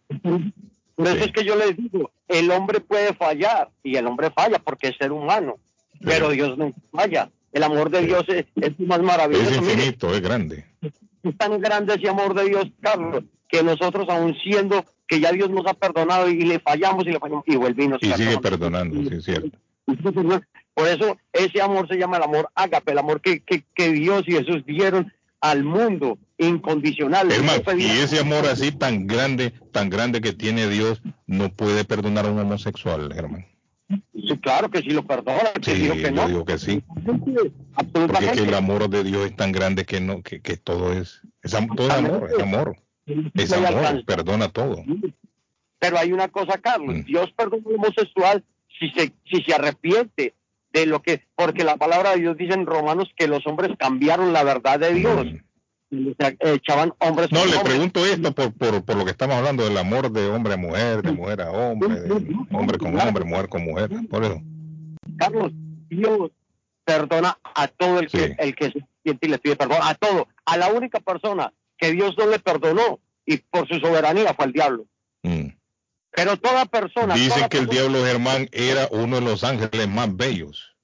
Por 0.95 1.07
eso 1.07 1.15
Sí. 1.17 1.23
es 1.25 1.31
que 1.33 1.43
yo 1.43 1.55
les 1.55 1.75
digo, 1.75 2.11
el 2.27 2.49
hombre 2.51 2.79
puede 2.79 3.13
fallar, 3.13 3.69
y 3.83 3.95
el 3.97 4.07
hombre 4.07 4.31
falla 4.31 4.59
porque 4.59 4.87
es 4.89 4.95
ser 4.97 5.11
humano, 5.11 5.55
pero 6.01 6.29
Dios 6.29 6.57
no 6.57 6.73
falla. 6.91 7.29
El 7.51 7.63
amor 7.63 7.89
de 7.89 7.99
Sí. 8.01 8.05
Dios 8.07 8.23
es, 8.29 8.45
es 8.61 8.79
más 8.79 9.01
maravilloso. 9.01 9.49
Es 9.49 9.61
Mire, 9.61 9.73
infinito, 9.73 10.13
es 10.13 10.21
grande. 10.21 10.65
es 11.23 11.37
tan 11.37 11.59
grande 11.59 11.95
ese 11.95 12.09
amor 12.09 12.33
de 12.33 12.45
Dios, 12.49 12.65
Carlos, 12.81 13.23
que 13.49 13.63
nosotros 13.63 14.07
aún 14.09 14.35
siendo 14.43 14.85
que 15.07 15.19
ya 15.19 15.31
Dios 15.31 15.49
nos 15.51 15.65
ha 15.67 15.73
perdonado 15.75 16.27
y 16.29 16.43
le 16.45 16.59
fallamos 16.59 17.05
y 17.05 17.11
le 17.11 17.19
fallamos 17.19 17.43
y 17.47 17.55
vuelve 17.57 17.83
y 17.83 17.87
nos 17.87 18.01
Y 18.01 18.07
sigue 18.07 18.37
perdona. 18.39 18.41
perdonando, 18.41 19.09
sí 19.09 19.15
es 19.17 19.23
cierto. 19.25 19.57
Por 19.85 20.87
eso 20.87 21.17
ese 21.31 21.61
amor 21.61 21.87
se 21.87 21.97
llama 21.97 22.17
el 22.17 22.23
amor 22.23 22.49
ágape, 22.55 22.91
el 22.91 22.97
amor 22.97 23.21
que, 23.21 23.41
que, 23.41 23.63
que 23.75 23.91
Dios 23.91 24.23
y 24.27 24.33
Jesús 24.33 24.65
dieron 24.65 25.11
al 25.41 25.63
mundo 25.63 26.17
incondicional. 26.37 27.31
Hermano, 27.31 27.61
No 27.65 27.77
y 27.77 27.85
ese 27.85 28.19
amor 28.19 28.45
así 28.45 28.71
tan 28.71 29.07
grande, 29.07 29.53
tan 29.71 29.89
grande 29.89 30.19
que 30.21 30.33
tiene 30.33 30.67
Dios, 30.67 31.01
no 31.27 31.49
puede 31.53 31.85
perdonar 31.85 32.25
a 32.25 32.31
un 32.31 32.39
homosexual, 32.39 33.11
hermano. 33.15 33.45
Sí, 34.13 34.35
claro 34.41 34.71
que 34.71 34.81
sí 34.81 34.89
lo 34.89 35.05
perdona, 35.05 35.51
que 35.61 35.75
Sí, 35.75 35.81
digo 35.81 35.93
que 35.93 36.01
yo 36.01 36.11
no. 36.11 36.27
digo 36.27 36.45
que 36.45 36.57
sí. 36.57 36.83
Porque 37.05 37.51
Absolutamente. 37.75 38.31
es 38.33 38.41
que 38.41 38.47
el 38.47 38.53
amor 38.55 38.89
de 38.89 39.03
Dios 39.03 39.27
es 39.27 39.35
tan 39.35 39.51
grande 39.51 39.85
que 39.85 40.01
no, 40.01 40.23
que, 40.23 40.41
que 40.41 40.57
todo 40.57 40.91
es, 40.93 41.21
es 41.43 41.51
todo 41.51 41.87
es 41.87 41.93
amor, 41.93 42.29
es 42.35 42.41
amor, 42.41 42.75
es 43.35 43.53
amor, 43.53 44.05
perdona 44.05 44.49
todo. 44.49 44.83
Pero 45.77 45.99
hay 45.99 46.11
una 46.11 46.27
cosa, 46.29 46.57
Carlos, 46.57 46.95
Mm. 46.95 47.01
Dios 47.05 47.31
perdona 47.37 47.63
al 47.69 47.75
homosexual 47.75 48.43
si 48.79 48.89
se, 48.91 49.13
si 49.29 49.41
se 49.43 49.53
arrepiente 49.53 50.33
de 50.73 50.85
lo 50.85 51.01
que, 51.01 51.21
porque 51.35 51.63
la 51.63 51.77
palabra 51.77 52.11
de 52.11 52.21
Dios 52.21 52.37
dice 52.37 52.53
en 52.53 52.65
Romanos 52.65 53.09
que 53.15 53.27
los 53.27 53.45
hombres 53.47 53.71
cambiaron 53.79 54.33
la 54.33 54.43
verdad 54.43 54.79
de 54.79 54.93
Dios. 54.93 55.27
Echaban 56.39 56.93
hombres 56.99 57.31
No, 57.31 57.45
le 57.45 57.55
hombres. 57.55 57.63
pregunto 57.63 58.05
esto 58.05 58.33
por, 58.33 58.51
por, 58.53 58.83
por 58.83 58.95
lo 58.97 59.05
que 59.05 59.11
estamos 59.11 59.35
hablando 59.37 59.63
del 59.63 59.77
amor 59.77 60.11
de 60.11 60.27
hombre 60.27 60.53
a 60.53 60.57
mujer, 60.57 61.01
de 61.01 61.11
mujer 61.11 61.41
a 61.41 61.51
hombre, 61.51 61.89
de 62.01 62.11
hombre 62.51 62.77
con 62.77 62.99
hombre, 62.99 63.23
mujer 63.23 63.47
con 63.47 63.63
mujer. 63.63 63.89
Por 64.09 64.23
eso. 64.25 64.41
Carlos, 65.17 65.51
Dios 65.89 66.31
perdona 66.83 67.37
a 67.43 67.67
todo 67.67 67.99
el 67.99 68.07
que, 68.09 68.27
Sí. 68.27 68.33
el 68.39 68.55
que 68.55 68.65
se 68.71 68.79
arrepiente 68.79 69.27
y 69.27 69.29
le 69.29 69.37
pide 69.39 69.55
perdón, 69.55 69.77
a 69.81 69.93
todo. 69.95 70.27
A 70.45 70.57
la 70.57 70.67
única 70.73 70.99
persona 70.99 71.53
que 71.77 71.91
Dios 71.91 72.15
no 72.17 72.27
le 72.27 72.39
perdonó 72.39 72.99
y 73.25 73.37
por 73.37 73.67
su 73.67 73.75
soberanía 73.79 74.33
fue 74.33 74.45
el 74.45 74.51
diablo. 74.53 74.85
Mm. 75.23 75.47
Pero 76.15 76.37
toda 76.37 76.65
persona. 76.65 77.13
Dicen 77.13 77.35
toda 77.35 77.49
que 77.49 77.57
el 77.57 77.67
diablo 77.67 78.03
Germán 78.05 78.47
era 78.51 78.87
uno 78.91 79.17
de 79.17 79.21
los 79.21 79.43
ángeles 79.43 79.87
más 79.87 80.15
bellos. 80.15 80.75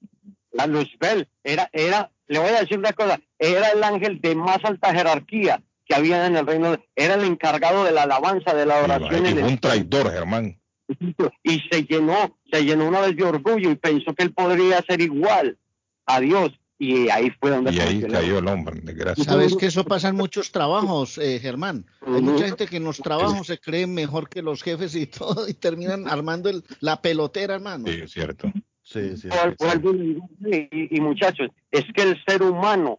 La 0.52 0.66
Luzbel 0.66 1.28
era, 1.42 1.70
era, 1.72 2.10
le 2.26 2.38
voy 2.38 2.50
a 2.50 2.60
decir 2.60 2.78
una 2.78 2.92
cosa, 2.92 3.18
era 3.38 3.70
el 3.70 3.82
ángel 3.82 4.20
de 4.20 4.34
más 4.34 4.58
alta 4.64 4.92
jerarquía 4.92 5.62
que 5.86 5.94
había 5.94 6.26
en 6.26 6.36
el 6.36 6.46
reino, 6.46 6.76
era 6.94 7.14
el 7.14 7.24
encargado 7.24 7.84
de 7.84 7.92
la 7.92 8.02
alabanza, 8.02 8.54
de 8.54 8.66
la 8.66 8.82
oración 8.82 9.44
un 9.44 9.58
traidor, 9.58 10.12
Germán. 10.12 10.60
y 11.42 11.60
se 11.70 11.84
llenó, 11.84 12.36
se 12.50 12.64
llenó 12.64 12.86
una 12.86 13.00
vez 13.00 13.16
de 13.16 13.24
orgullo 13.24 13.70
y 13.70 13.76
pensó 13.76 14.14
que 14.14 14.24
él 14.24 14.34
podría 14.34 14.82
ser 14.86 15.00
igual 15.00 15.58
a 16.06 16.20
Dios 16.20 16.50
y 16.84 17.08
ahí 17.10 17.30
fue 17.40 17.50
donde 17.50 17.72
Y 17.72 17.78
ahí 17.78 18.02
cayó 18.02 18.38
el 18.38 18.48
hombre, 18.48 18.80
desgracia. 18.82 19.22
Sabes 19.22 19.54
que 19.56 19.66
eso 19.66 19.84
pasa 19.84 20.08
en 20.08 20.16
muchos 20.16 20.50
trabajos, 20.50 21.16
eh, 21.18 21.38
Germán. 21.40 21.86
Hay 22.04 22.20
mucha 22.22 22.46
gente 22.46 22.66
que 22.66 22.78
en 22.78 22.84
los 22.84 22.98
trabajos 22.98 23.46
se 23.46 23.58
cree 23.60 23.86
mejor 23.86 24.28
que 24.28 24.42
los 24.42 24.62
jefes 24.64 24.96
y 24.96 25.06
todo 25.20 25.48
y 25.48 25.54
terminan 25.54 26.08
armando 26.08 26.50
el- 26.50 26.64
la 26.80 27.00
pelotera, 27.00 27.54
hermano. 27.54 27.86
Sí, 27.86 28.00
es 28.02 28.10
cierto. 28.10 28.52
Sí, 28.82 29.16
sí. 29.16 29.28
Vuelvo 29.60 29.94
y 29.94 30.88
y, 30.90 31.00
muchachos, 31.00 31.50
es 31.70 31.84
que 31.94 32.02
el 32.02 32.20
ser 32.26 32.42
humano 32.42 32.98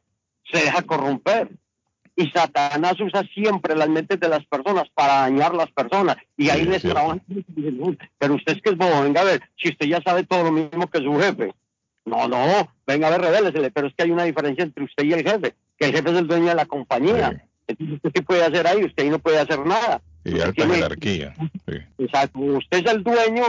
se 0.50 0.60
deja 0.60 0.82
corromper 0.84 1.50
y 2.16 2.30
Satanás 2.30 2.94
usa 3.02 3.24
siempre 3.34 3.76
las 3.76 3.90
mentes 3.90 4.18
de 4.18 4.30
las 4.30 4.46
personas 4.46 4.86
para 4.94 5.22
dañar 5.24 5.54
las 5.54 5.70
personas 5.72 6.16
y 6.38 6.50
ahí 6.50 6.62
Sí, 6.62 6.68
les 6.70 6.82
trabajan. 6.84 7.22
Pero 8.18 8.36
usted 8.36 8.54
es 8.56 8.62
que 8.62 8.70
es 8.70 8.78
bobo, 8.78 9.02
venga 9.04 9.22
a 9.22 9.26
ver, 9.26 9.42
si 9.58 9.70
usted 9.70 9.88
ya 9.88 10.02
sabe 10.02 10.24
todo 10.24 10.44
lo 10.46 10.52
mismo 10.54 10.88
que 10.90 11.00
su 11.00 11.14
jefe. 11.20 11.54
No, 12.06 12.28
no, 12.28 12.70
venga 12.86 13.08
a 13.08 13.12
ver, 13.12 13.22
revélesele, 13.22 13.72
pero 13.72 13.88
es 13.88 13.94
que 13.96 14.04
hay 14.04 14.12
una 14.12 14.24
diferencia 14.26 14.64
entre 14.64 14.84
usted 14.84 15.04
y 15.06 15.14
el 15.14 15.24
jefe, 15.24 15.56
que 15.78 15.86
el 15.88 15.94
jefe 15.94 16.10
es 16.12 16.18
el 16.18 16.28
dueño 16.28 16.48
de 16.48 16.56
la 16.56 16.66
compañía. 16.66 17.46
Entonces, 17.66 17.96
¿usted 17.96 18.12
qué 18.12 18.22
puede 18.22 18.44
hacer 18.44 18.68
ahí? 18.68 18.84
Usted 18.84 19.04
ahí 19.04 19.10
no 19.10 19.20
puede 19.20 19.40
hacer 19.40 19.66
nada. 19.66 20.02
Y 20.26 20.34
alta 20.42 20.52
Tiene- 20.54 20.76
jerarquía. 20.76 21.34
Sí. 21.68 21.78
Exacto, 22.00 22.40
usted 22.40 22.86
es 22.86 22.92
el 22.94 23.04
dueño 23.04 23.44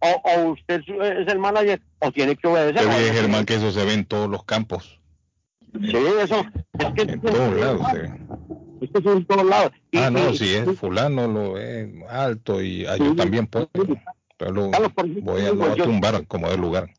o, 0.00 0.22
o 0.22 0.44
usted 0.52 0.82
es- 0.86 1.18
es 1.26 1.28
el 1.32 1.38
manager 1.38 1.80
o 2.00 2.12
tiene 2.12 2.36
que 2.36 2.46
obedecer. 2.46 2.86
Te 2.86 2.98
dije, 2.98 3.12
Germán, 3.14 3.46
que 3.46 3.54
eso 3.54 3.70
se 3.70 3.84
ve 3.86 3.94
en 3.94 4.04
todos 4.04 4.28
los 4.28 4.44
campos. 4.44 5.00
Sí, 5.82 5.96
eso. 6.22 6.44
Es 6.78 6.86
que 6.94 7.02
En 7.10 7.20
todos 7.20 7.56
lados 7.58 7.80
ve. 7.94 8.10
Esto 8.82 8.98
es 8.98 9.06
en 9.06 9.24
todos 9.24 9.44
lados. 9.46 9.72
Y- 9.90 9.98
Ah, 9.98 10.10
no, 10.10 10.30
y- 10.30 10.36
si 10.38 10.54
es 10.54 10.78
fulano, 10.78 11.26
lo 11.26 11.58
es 11.58 11.88
alto 12.10 12.62
y 12.62 12.84
ah, 12.86 12.96
yo 12.98 13.10
Sí. 13.12 13.16
también 13.16 13.46
puedo. 13.46 13.68
Pero 14.36 14.52
lo 14.52 14.70
voy 15.22 15.42
a, 15.42 15.48
lo 15.48 15.54
voy 15.56 15.70
a 15.80 15.84
tumbar 15.84 16.26
como 16.26 16.50
de 16.50 16.58
lugar. 16.58 16.90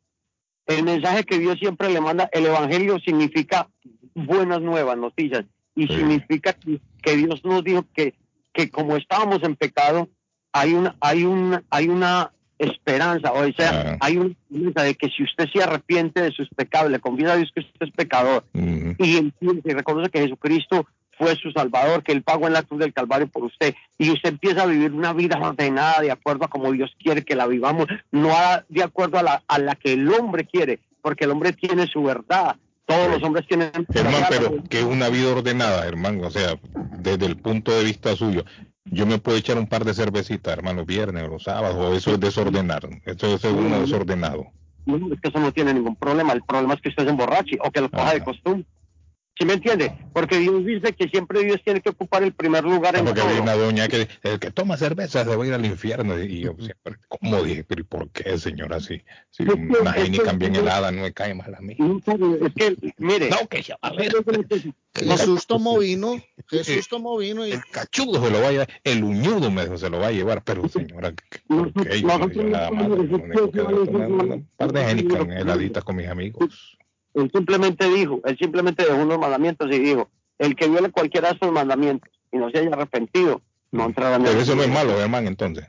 El 0.66 0.84
mensaje 0.84 1.24
que 1.24 1.38
Dios 1.40 1.58
siempre 1.60 1.90
le 1.90 2.02
manda, 2.02 2.30
el 2.32 2.46
evangelio 2.46 3.00
significa 3.00 3.68
buenas 4.14 4.62
nuevas 4.62 4.98
noticias 4.98 5.46
y 5.76 5.88
Sí. 5.88 5.96
significa 5.96 6.54
que, 6.54 7.16
Dios 7.18 7.44
nos 7.46 7.64
dijo 7.64 7.86
que, 7.94 8.16
que 8.54 8.70
como 8.70 8.96
estábamos 8.98 9.44
en 9.44 9.56
pecado, 9.56 10.10
hay 10.52 10.74
una, 10.74 10.96
hay 11.02 11.24
una, 11.26 11.64
hay 11.70 11.90
una 11.90 12.32
esperanza, 12.58 13.34
o 13.34 13.46
sea, 13.52 13.98
hay 14.00 14.18
una 14.18 14.34
esperanza 14.50 14.84
de 14.84 14.96
que 14.96 15.10
si 15.10 15.24
usted 15.24 15.46
se 15.54 15.62
arrepiente 15.62 16.22
de 16.22 16.32
sus 16.32 16.48
pecados, 16.56 16.90
le 16.90 17.00
confiesa 17.00 17.34
a 17.34 17.36
Dios 17.36 17.52
que 17.54 17.60
usted 17.60 17.88
es 17.88 17.92
pecador, 17.92 18.46
Ujú. 18.54 18.96
y 18.98 19.18
entiende 19.18 19.62
y 19.66 19.74
reconoce 19.74 20.10
que 20.10 20.22
Jesucristo 20.22 20.88
fue 21.18 21.36
su 21.36 21.52
Salvador, 21.52 22.04
que 22.04 22.12
Él 22.12 22.22
pagó 22.24 22.48
en 22.48 22.54
la 22.54 22.64
cruz 22.64 22.80
del 22.80 22.94
Calvario 22.94 23.28
por 23.28 23.44
usted, 23.44 23.74
y 23.98 24.12
usted 24.12 24.30
empieza 24.30 24.64
a 24.64 24.66
vivir 24.68 24.92
una 24.92 25.14
vida 25.14 25.38
ordenada 25.40 26.02
de 26.02 26.12
acuerdo 26.12 26.46
a 26.46 26.50
como 26.50 26.72
Dios 26.72 26.92
quiere 27.02 27.24
que 27.24 27.36
la 27.36 27.48
vivamos, 27.48 27.88
no 28.12 28.32
a- 28.36 28.64
de 28.70 28.84
acuerdo 28.84 29.18
a 29.20 29.24
la, 29.24 29.44
a 29.48 29.60
la 29.60 29.76
que 29.76 29.94
el 29.94 30.08
hombre 30.12 30.46
quiere, 30.46 30.80
porque 31.02 31.26
el 31.26 31.32
hombre 31.32 31.54
tiene 31.54 31.88
su 31.88 32.04
verdad, 32.04 32.56
todos 32.86 33.06
Sí. 33.06 33.12
los 33.14 33.24
hombres 33.24 33.48
tienen 33.48 33.72
verdad, 33.90 34.28
pero 34.30 34.64
que 34.70 34.80
es 34.80 34.86
una 34.86 35.10
vida 35.10 35.30
ordenada, 35.32 35.86
hermano, 35.88 36.28
o 36.28 36.32
sea, 36.32 36.60
desde 37.00 37.26
el 37.26 37.38
punto 37.38 37.72
de 37.72 37.84
vista 37.84 38.16
suyo. 38.16 38.44
Yo 38.86 39.08
me 39.08 39.18
puedo 39.18 39.38
echar 39.38 39.58
un 39.58 39.66
par 39.66 39.84
de 39.84 39.96
cervecitas, 39.96 40.54
hermano, 40.54 40.86
viernes 40.86 41.24
o 41.24 41.28
los 41.28 41.44
sábados, 41.44 41.76
o 41.78 41.96
eso 41.96 42.12
es 42.12 42.20
desordenar. 42.20 42.88
Eso, 43.06 43.34
eso 43.36 43.48
es 43.50 43.54
uno 43.56 43.80
desordenado. 43.82 44.46
No, 44.86 44.98
es 45.12 45.20
que 45.20 45.30
eso 45.30 45.40
no 45.40 45.52
tiene 45.52 45.74
ningún 45.74 45.96
problema, 45.96 46.34
el 46.34 46.44
problema 46.44 46.76
es 46.76 46.82
que 46.82 46.90
usted 46.90 47.04
se 47.06 47.10
emborrache 47.10 47.58
o 47.64 47.72
que 47.72 47.82
lo 47.82 47.90
coja 47.90 48.14
de 48.14 48.24
costumbre. 48.24 48.66
¿Sí 49.38 49.44
me 49.44 49.54
entiende? 49.54 49.92
Porque 50.14 50.38
Dios 50.40 50.64
dice 50.66 50.94
que 50.94 51.10
siempre 51.10 51.44
Dios 51.44 51.62
tiene 51.62 51.82
que 51.82 51.90
ocupar 51.90 52.24
el 52.24 52.32
primer 52.34 52.64
lugar 52.64 52.96
en 52.96 53.04
Porque 53.04 53.20
todo. 53.20 53.30
había 53.30 53.42
una 53.42 53.56
doña 53.56 53.90
que 53.90 54.08
el 54.24 54.40
que 54.40 54.50
toma 54.52 54.78
cerveza 54.78 55.26
se 55.26 55.36
va 55.36 55.44
a 55.44 55.48
ir 55.48 55.54
al 55.54 55.66
infierno. 55.66 56.18
Y 56.18 56.40
yo, 56.40 56.56
siempre, 56.58 56.96
¿cómo 57.10 57.44
dije? 57.44 57.66
¿Pero 57.66 57.82
y 57.82 57.84
por 57.84 58.10
qué, 58.12 58.38
señora? 58.38 58.80
Si, 58.80 59.02
si 59.32 59.44
que- 59.44 59.52
una 59.54 59.92
génica 59.92 60.32
bien 60.32 60.56
helada 60.56 60.90
no 60.94 61.02
me 61.02 61.12
cae 61.12 61.34
mal 61.34 61.54
a 61.54 61.60
mí. 61.60 61.76
No, 61.78 61.98
Es 62.08 62.54
que, 62.54 62.78
mire, 62.98 63.30
No, 63.30 63.46
que 63.50 63.62
ya 63.62 63.78
va 63.84 63.90
a 63.90 63.94
ver. 63.94 64.14
Jesús 64.94 65.46
tomó 65.48 65.80
vino, 65.80 66.16
Jesús 66.48 66.88
tomó 66.88 67.18
vino 67.18 67.46
y 67.46 67.52
El 67.52 67.66
cachudo 67.66 68.24
se 68.24 68.32
lo 68.32 68.40
va 68.40 68.48
a 68.48 68.52
llevar, 68.52 68.70
el 68.86 69.04
uñudo 69.04 69.52
me 69.52 69.64
dijo, 69.64 69.78
se 69.78 69.90
lo 69.90 70.00
va 70.00 70.08
a 70.08 70.12
llevar, 70.12 70.44
pero 70.46 70.68
señora, 70.70 71.12
¿qué- 71.12 71.40
¿por 71.48 71.74
qué? 71.74 72.00
Yo 72.02 72.18
no 72.18 72.28
digo 72.28 72.44
nada 72.46 72.72
más, 72.72 72.88
lo 72.88 72.96
único 72.96 73.52
que 73.52 73.58
debo 73.58 73.86
tomar 73.86 74.10
un 74.10 74.50
par 74.56 74.72
de 74.72 74.86
génicas 74.86 75.28
heladitas 75.28 75.84
con 75.84 75.98
mis 75.98 76.08
amigos. 76.08 76.78
Él 77.16 77.32
simplemente 77.34 77.90
dijo, 77.90 78.22
él 78.26 78.38
simplemente 78.38 78.84
dejó 78.86 78.98
unos 78.98 79.18
mandamientos 79.18 79.68
y 79.72 79.80
dijo, 79.80 80.10
el 80.38 80.56
que 80.56 80.68
viole 80.68 80.92
cualquiera 80.92 81.30
de 81.30 81.34
estos 81.36 81.52
mandamientos 81.52 82.12
y 82.32 82.38
no 82.38 82.50
se 82.50 82.60
haya 82.60 82.70
arrepentido, 82.72 83.42
no 83.72 83.86
entrará 83.86 84.18
en 84.18 84.22
el 84.24 84.28
Pero 84.30 84.42
eso 84.42 84.56
no 84.56 84.62
es 84.64 84.68
cielo". 84.68 84.80
malo, 84.86 85.02
hermano, 85.02 85.28
entonces. 85.30 85.66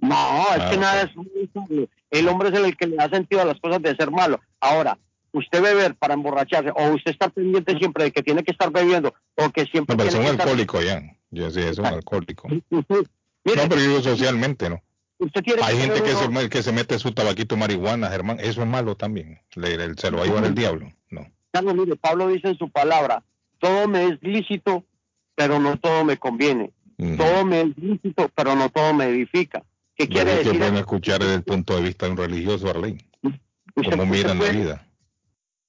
No, 0.00 0.14
es 0.56 0.60
Ah, 0.60 0.68
que 0.70 0.76
nada 0.76 1.02
es 1.02 1.16
malo. 1.16 1.88
El 2.10 2.28
hombre 2.28 2.48
es 2.50 2.54
el 2.58 2.76
que 2.76 2.86
le 2.88 2.96
da 2.96 3.08
sentido 3.08 3.40
a 3.42 3.44
las 3.46 3.58
cosas 3.60 3.80
de 3.82 3.94
ser 3.96 4.10
malo. 4.10 4.40
Ahora, 4.60 4.98
usted 5.32 5.62
beber 5.62 5.94
para 5.94 6.14
emborracharse 6.14 6.70
o 6.74 6.92
usted 6.94 7.12
está 7.12 7.28
pendiente 7.28 7.76
siempre 7.78 8.04
de 8.04 8.12
que 8.12 8.22
tiene 8.22 8.42
que 8.42 8.52
estar 8.52 8.70
bebiendo 8.70 9.14
o 9.36 9.50
que 9.50 9.64
siempre 9.66 9.94
No, 9.94 9.98
pero 9.98 10.10
tiene 10.10 10.26
son 10.28 10.36
que 10.36 10.62
estar- 10.64 10.84
ya. 10.84 11.02
Yo 11.30 11.50
sí, 11.50 11.60
es 11.60 11.78
un 11.78 11.86
alcohólico. 11.86 12.48
Mire, 12.48 13.62
No, 13.62 13.68
pero 13.68 13.80
yo 13.80 14.00
socialmente, 14.02 14.68
¿no? 14.70 14.82
Usted 15.24 15.42
Hay 15.62 15.76
gente 15.78 16.02
que 16.02 16.14
uno- 16.14 16.40
se, 16.40 16.48
que 16.48 16.62
se 16.62 16.72
mete 16.72 16.98
su 16.98 17.12
tabaquito 17.12 17.56
marihuana, 17.56 18.08
Germán. 18.08 18.38
Eso 18.40 18.62
es 18.62 18.68
malo 18.68 18.96
también. 18.96 19.40
Le- 19.54 19.76
le- 19.76 19.94
se 19.94 20.10
lo 20.10 20.18
va 20.18 20.24
a 20.24 20.26
llevar 20.26 20.44
el 20.44 20.54
diablo. 20.54 20.92
No. 21.10 21.26
Carlos, 21.52 21.74
mire, 21.74 21.96
Pablo 21.96 22.28
dice 22.28 22.48
en 22.48 22.58
su 22.58 22.68
palabra, 22.70 23.22
todo 23.58 23.86
me 23.88 24.04
es 24.06 24.18
lícito, 24.22 24.84
pero 25.34 25.58
no 25.58 25.76
todo 25.78 26.04
me 26.04 26.16
conviene. 26.16 26.72
Todo 27.16 27.44
me 27.44 27.62
es 27.62 27.76
lícito, 27.76 28.30
pero 28.34 28.54
no 28.54 28.68
todo 28.70 28.94
me 28.94 29.06
edifica. 29.06 29.62
¿Qué 29.96 30.08
quiere 30.08 30.32
es 30.32 30.38
que 30.38 30.44
decir? 30.44 30.58
pueden 30.58 30.76
escuchar 30.76 31.20
desde 31.20 31.34
el 31.36 31.42
punto 31.42 31.76
de 31.76 31.82
vista 31.82 32.06
de 32.06 32.12
un 32.12 32.18
religioso, 32.18 32.68
Arlene. 32.68 33.04
Cómo 33.74 34.06
miran 34.06 34.38
la 34.38 34.44
puede- 34.44 34.52
vida. 34.58 34.86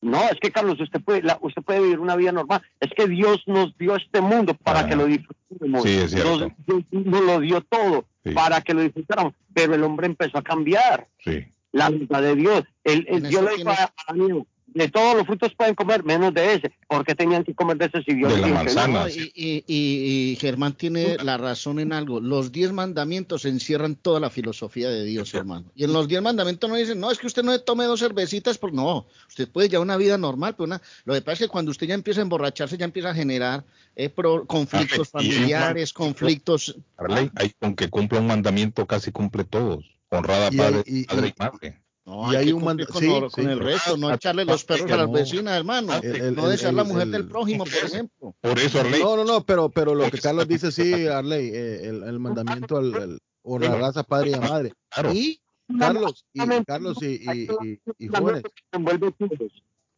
No, 0.02 0.22
es 0.30 0.38
que 0.39 0.52
Carlos, 0.52 0.80
usted 0.80 1.02
puede, 1.02 1.24
la- 1.24 1.39
usted 1.41 1.63
puede 1.63 1.82
vivir 1.82 2.00
una 2.00 2.15
vida 2.15 2.32
normal. 2.32 2.62
Es 2.80 2.91
que 2.96 3.08
Dios 3.08 3.41
nos 3.48 3.76
dio 3.78 3.96
este 3.96 4.22
mundo 4.22 4.54
para 4.54 4.82
Ajá. 4.82 4.89
que 4.89 4.96
lo 4.96 5.06
disfrutemos. 5.06 5.82
Sí, 5.84 5.98
es 5.98 6.12
cierto. 6.12 6.39
Nos, 6.39 6.52
Dios 6.68 6.84
nos 6.91 7.22
lo 7.24 7.39
dio 7.39 7.62
todo 7.62 8.06
Sí. 8.25 8.31
para 8.31 8.59
que 8.61 8.73
lo 8.73 8.81
disfrutáramos. 8.81 9.33
Pero 9.53 9.75
el 9.75 9.83
hombre 9.83 10.07
empezó 10.07 10.38
a 10.39 10.43
cambiar 10.43 11.07
Sí. 11.19 11.45
la 11.71 11.89
verdad 11.89 12.21
de 12.21 12.35
Dios. 12.35 12.63
El, 12.83 13.05
Dios 13.05 13.43
le 13.43 13.51
dijo 13.51 13.63
tienes- 13.71 13.79
a 13.79 13.93
Daniel, 14.09 14.43
de 14.75 14.89
todos 14.89 15.15
los 15.15 15.25
frutos 15.25 15.53
pueden 15.55 15.73
comer, 15.73 16.03
menos 16.03 16.33
de 16.33 16.53
ese. 16.55 16.71
¿Por 16.88 17.05
qué 17.05 17.15
tenían 17.15 17.45
que 17.45 17.55
comer 17.55 17.77
de 17.77 17.85
ese 17.85 18.03
si 18.03 18.13
Dios 18.13 18.31
De 18.31 18.41
la 18.41 18.88
no? 18.88 19.07
y, 19.07 19.31
y- 19.33 19.63
y- 19.65 20.31
y 20.31 20.35
Germán 20.35 20.73
tiene 20.73 21.15
la 21.23 21.38
razón 21.38 21.79
en 21.79 21.93
algo. 21.93 22.19
Los 22.19 22.51
diez 22.51 22.73
mandamientos 22.73 23.45
encierran 23.45 23.95
toda 23.95 24.19
la 24.19 24.29
filosofía 24.29 24.89
de 24.89 25.05
Dios, 25.05 25.33
hermano. 25.33 25.71
Y 25.75 25.85
en 25.85 25.93
los 25.93 26.09
diez 26.09 26.21
mandamientos 26.21 26.69
no 26.69 26.75
dicen, 26.75 26.99
no, 26.99 27.09
es 27.09 27.17
que 27.19 27.27
usted 27.27 27.41
no 27.43 27.57
tome 27.61 27.85
dos 27.85 28.01
cervecitas, 28.01 28.57
por 28.57 28.73
no. 28.73 29.07
Usted 29.29 29.47
puede 29.47 29.69
llevar 29.69 29.85
una 29.85 29.95
vida 29.97 30.17
normal, 30.17 30.55
pero 30.57 30.65
una... 30.65 30.81
lo 31.05 31.13
que 31.13 31.21
pasa 31.21 31.33
es 31.33 31.39
que 31.39 31.47
cuando 31.47 31.71
usted 31.71 31.88
ya 31.88 31.93
empieza 31.93 32.19
a 32.19 32.23
emborracharse, 32.23 32.77
ya 32.77 32.83
empieza 32.85 33.11
a 33.11 33.15
generar 33.15 33.63
eh, 33.95 34.09
pro- 34.09 34.45
conflictos 34.45 35.07
Ah, 35.13 35.19
familiares, 35.19 35.93
conflictos. 35.93 36.75
Arley, 36.97 37.31
ahí 37.35 37.51
con 37.59 37.75
que 37.75 37.89
cumpla 37.89 38.19
un 38.19 38.27
mandamiento 38.27 38.85
casi 38.85 39.13
cumple 39.13 39.45
todos. 39.45 39.85
Honrada 40.09 40.49
Y 40.51 40.57
padre, 40.57 40.83
hay- 40.85 40.99
y- 40.99 41.03
padre 41.05 41.27
y- 41.29 41.33
madre. 41.39 41.79
No, 42.06 42.32
Y 42.32 42.36
hay 42.36 42.41
hay 42.41 42.46
que 42.48 42.54
un 42.54 42.62
cumplir 42.62 42.88
manda- 42.88 42.94
con, 42.94 43.02
sí, 43.02 43.08
lo- 43.08 43.30
con 43.32 43.44
sí. 43.46 43.50
el 43.52 43.60
resto, 43.60 43.98
no 43.98 44.13
echarle 44.13 44.46
los 44.46 44.63
perros 44.63 44.91
a 44.91 44.98
las 44.98 45.12
vecinas, 45.12 45.58
hermano. 45.58 45.94
El- 46.04 46.15
el- 46.15 46.36
no 46.36 46.48
desear 46.48 46.74
la 46.76 46.84
mujer 46.84 47.04
el- 47.04 47.12
del 47.12 47.28
prójimo, 47.28 47.63
por 47.63 47.74
ejemplo. 48.04 48.36
Por 48.41 48.60
eso, 48.60 48.80
Arley, 48.80 49.02
No, 49.02 49.18
no, 49.18 49.24
no, 49.26 49.41
pero, 49.44 49.70
pero 49.70 49.96
lo 49.96 50.10
que 50.12 50.20
Carlos 50.20 50.48
dice, 50.48 50.72
sí, 50.72 51.08
Arley, 51.08 51.50
eh, 51.52 51.88
el, 51.88 52.04
el 52.04 52.20
mandamiento 52.20 52.78
al, 52.78 52.94
al- 52.96 53.20
honrarás 53.41 53.98
a 53.98 54.04
padre 54.04 54.32
y 54.32 54.34
a 54.36 54.39
madre. 54.41 54.74
claro. 54.89 55.13
Y 55.13 55.39
Carlos, 55.80 56.26
y 56.32 56.63
Carlos 56.63 56.98
y, 57.02 57.06
y, 57.28 57.48
y, 57.63 57.80
y 57.98 58.08
jóvenes. 58.08 58.44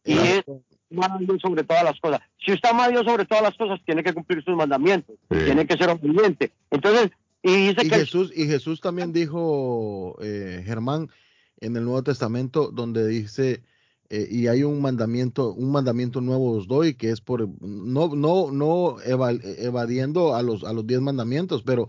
Y 0.04 0.12
es 0.16 0.44
amar 0.90 1.18
Dios 1.18 1.38
sobre 1.42 1.64
todas 1.64 1.84
las 1.84 2.00
cosas. 2.00 2.20
Si 2.44 2.52
usted 2.52 2.70
ama 2.70 2.84
a 2.84 2.88
Dios 2.88 3.04
sobre 3.04 3.26
todas 3.26 3.42
las 3.42 3.54
cosas, 3.56 3.78
tiene 3.84 4.02
que 4.02 4.14
cumplir 4.14 4.42
sus 4.42 4.56
mandamientos, 4.56 5.16
Sí. 5.30 5.36
tiene 5.44 5.66
que 5.66 5.76
ser 5.76 5.90
obediente. 5.90 6.52
Entonces, 6.70 7.10
y 7.42 7.68
dice 7.68 7.84
y 7.86 7.90
que 7.90 7.96
Jesús, 7.96 8.32
y 8.34 8.46
Jesús 8.46 8.80
también 8.80 9.12
dijo, 9.12 10.16
eh, 10.22 10.62
Germán, 10.64 11.10
en 11.60 11.76
el 11.76 11.84
Nuevo 11.84 12.02
Testamento, 12.02 12.70
donde 12.72 13.06
dice, 13.06 13.62
eh, 14.10 14.26
y 14.30 14.46
hay 14.46 14.62
un 14.62 14.80
mandamiento, 14.80 15.52
un 15.52 15.70
mandamiento 15.72 16.20
nuevo 16.20 16.52
os 16.52 16.66
doy, 16.68 16.94
que 16.94 17.10
es 17.10 17.20
por, 17.20 17.48
no, 17.60 18.14
no, 18.14 18.50
no 18.50 19.00
eva- 19.02 19.32
evadiendo 19.58 20.34
a 20.34 20.42
los, 20.42 20.64
a 20.64 20.72
los 20.72 20.86
diez 20.86 21.00
mandamientos, 21.00 21.62
pero 21.62 21.88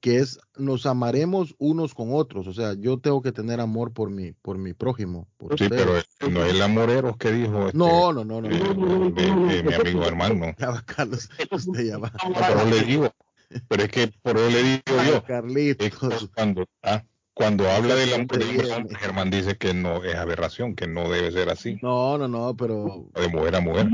que 0.00 0.16
es, 0.18 0.38
nos 0.56 0.86
amaremos 0.86 1.54
unos 1.58 1.92
con 1.94 2.08
otros. 2.14 2.46
O 2.46 2.54
sea, 2.54 2.72
yo 2.74 2.98
tengo 2.98 3.20
que 3.20 3.32
tener 3.32 3.60
amor 3.60 3.92
por 3.92 4.08
mi, 4.10 4.32
por 4.32 4.56
mi 4.56 4.72
prójimo. 4.72 5.28
por 5.36 5.58
Sí, 5.58 5.64
ustedes. 5.64 5.82
pero 5.84 5.98
es- 5.98 6.32
no 6.32 6.42
es 6.44 6.52
el 6.54 6.62
amorero 6.62 7.16
que 7.18 7.32
dijo 7.32 7.66
este, 7.66 7.76
no, 7.76 8.12
no, 8.12 8.24
no, 8.24 8.40
no, 8.40 8.48
eh, 8.48 9.12
de- 9.14 9.54
de 9.56 9.62
mi 9.62 9.74
amigo 9.74 10.04
hermano. 10.04 10.54
Ya 10.58 10.70
va, 10.70 10.82
Carlos, 10.86 11.28
usted 11.50 11.84
ya 11.84 11.98
va. 11.98 12.10
Pero 12.48 12.64
le 12.70 12.80
digo, 12.82 13.10
pero 13.68 13.82
es 13.82 13.88
que 13.90 14.12
por 14.22 14.38
eso 14.38 14.48
le 14.50 14.62
digo 14.62 14.80
yo, 14.86 14.98
Ay, 15.00 15.10
es 15.14 15.20
Carlitos. 15.22 16.30
cuando, 16.34 16.64
ah, 16.82 17.04
cuando 17.34 17.70
habla 17.70 17.94
del 17.94 18.12
amor 18.14 18.26
de 18.26 18.44
hombre, 18.44 18.64
viene. 18.64 18.96
Germán 18.98 19.30
dice 19.30 19.56
que 19.56 19.72
no 19.72 20.04
es 20.04 20.14
aberración, 20.14 20.74
que 20.74 20.86
no 20.86 21.08
debe 21.08 21.30
ser 21.32 21.48
así, 21.48 21.78
No, 21.82 22.18
no, 22.18 22.28
no, 22.28 22.54
pero 22.56 23.06
de 23.14 23.28
mujer 23.28 23.56
a 23.56 23.60
mujer. 23.60 23.88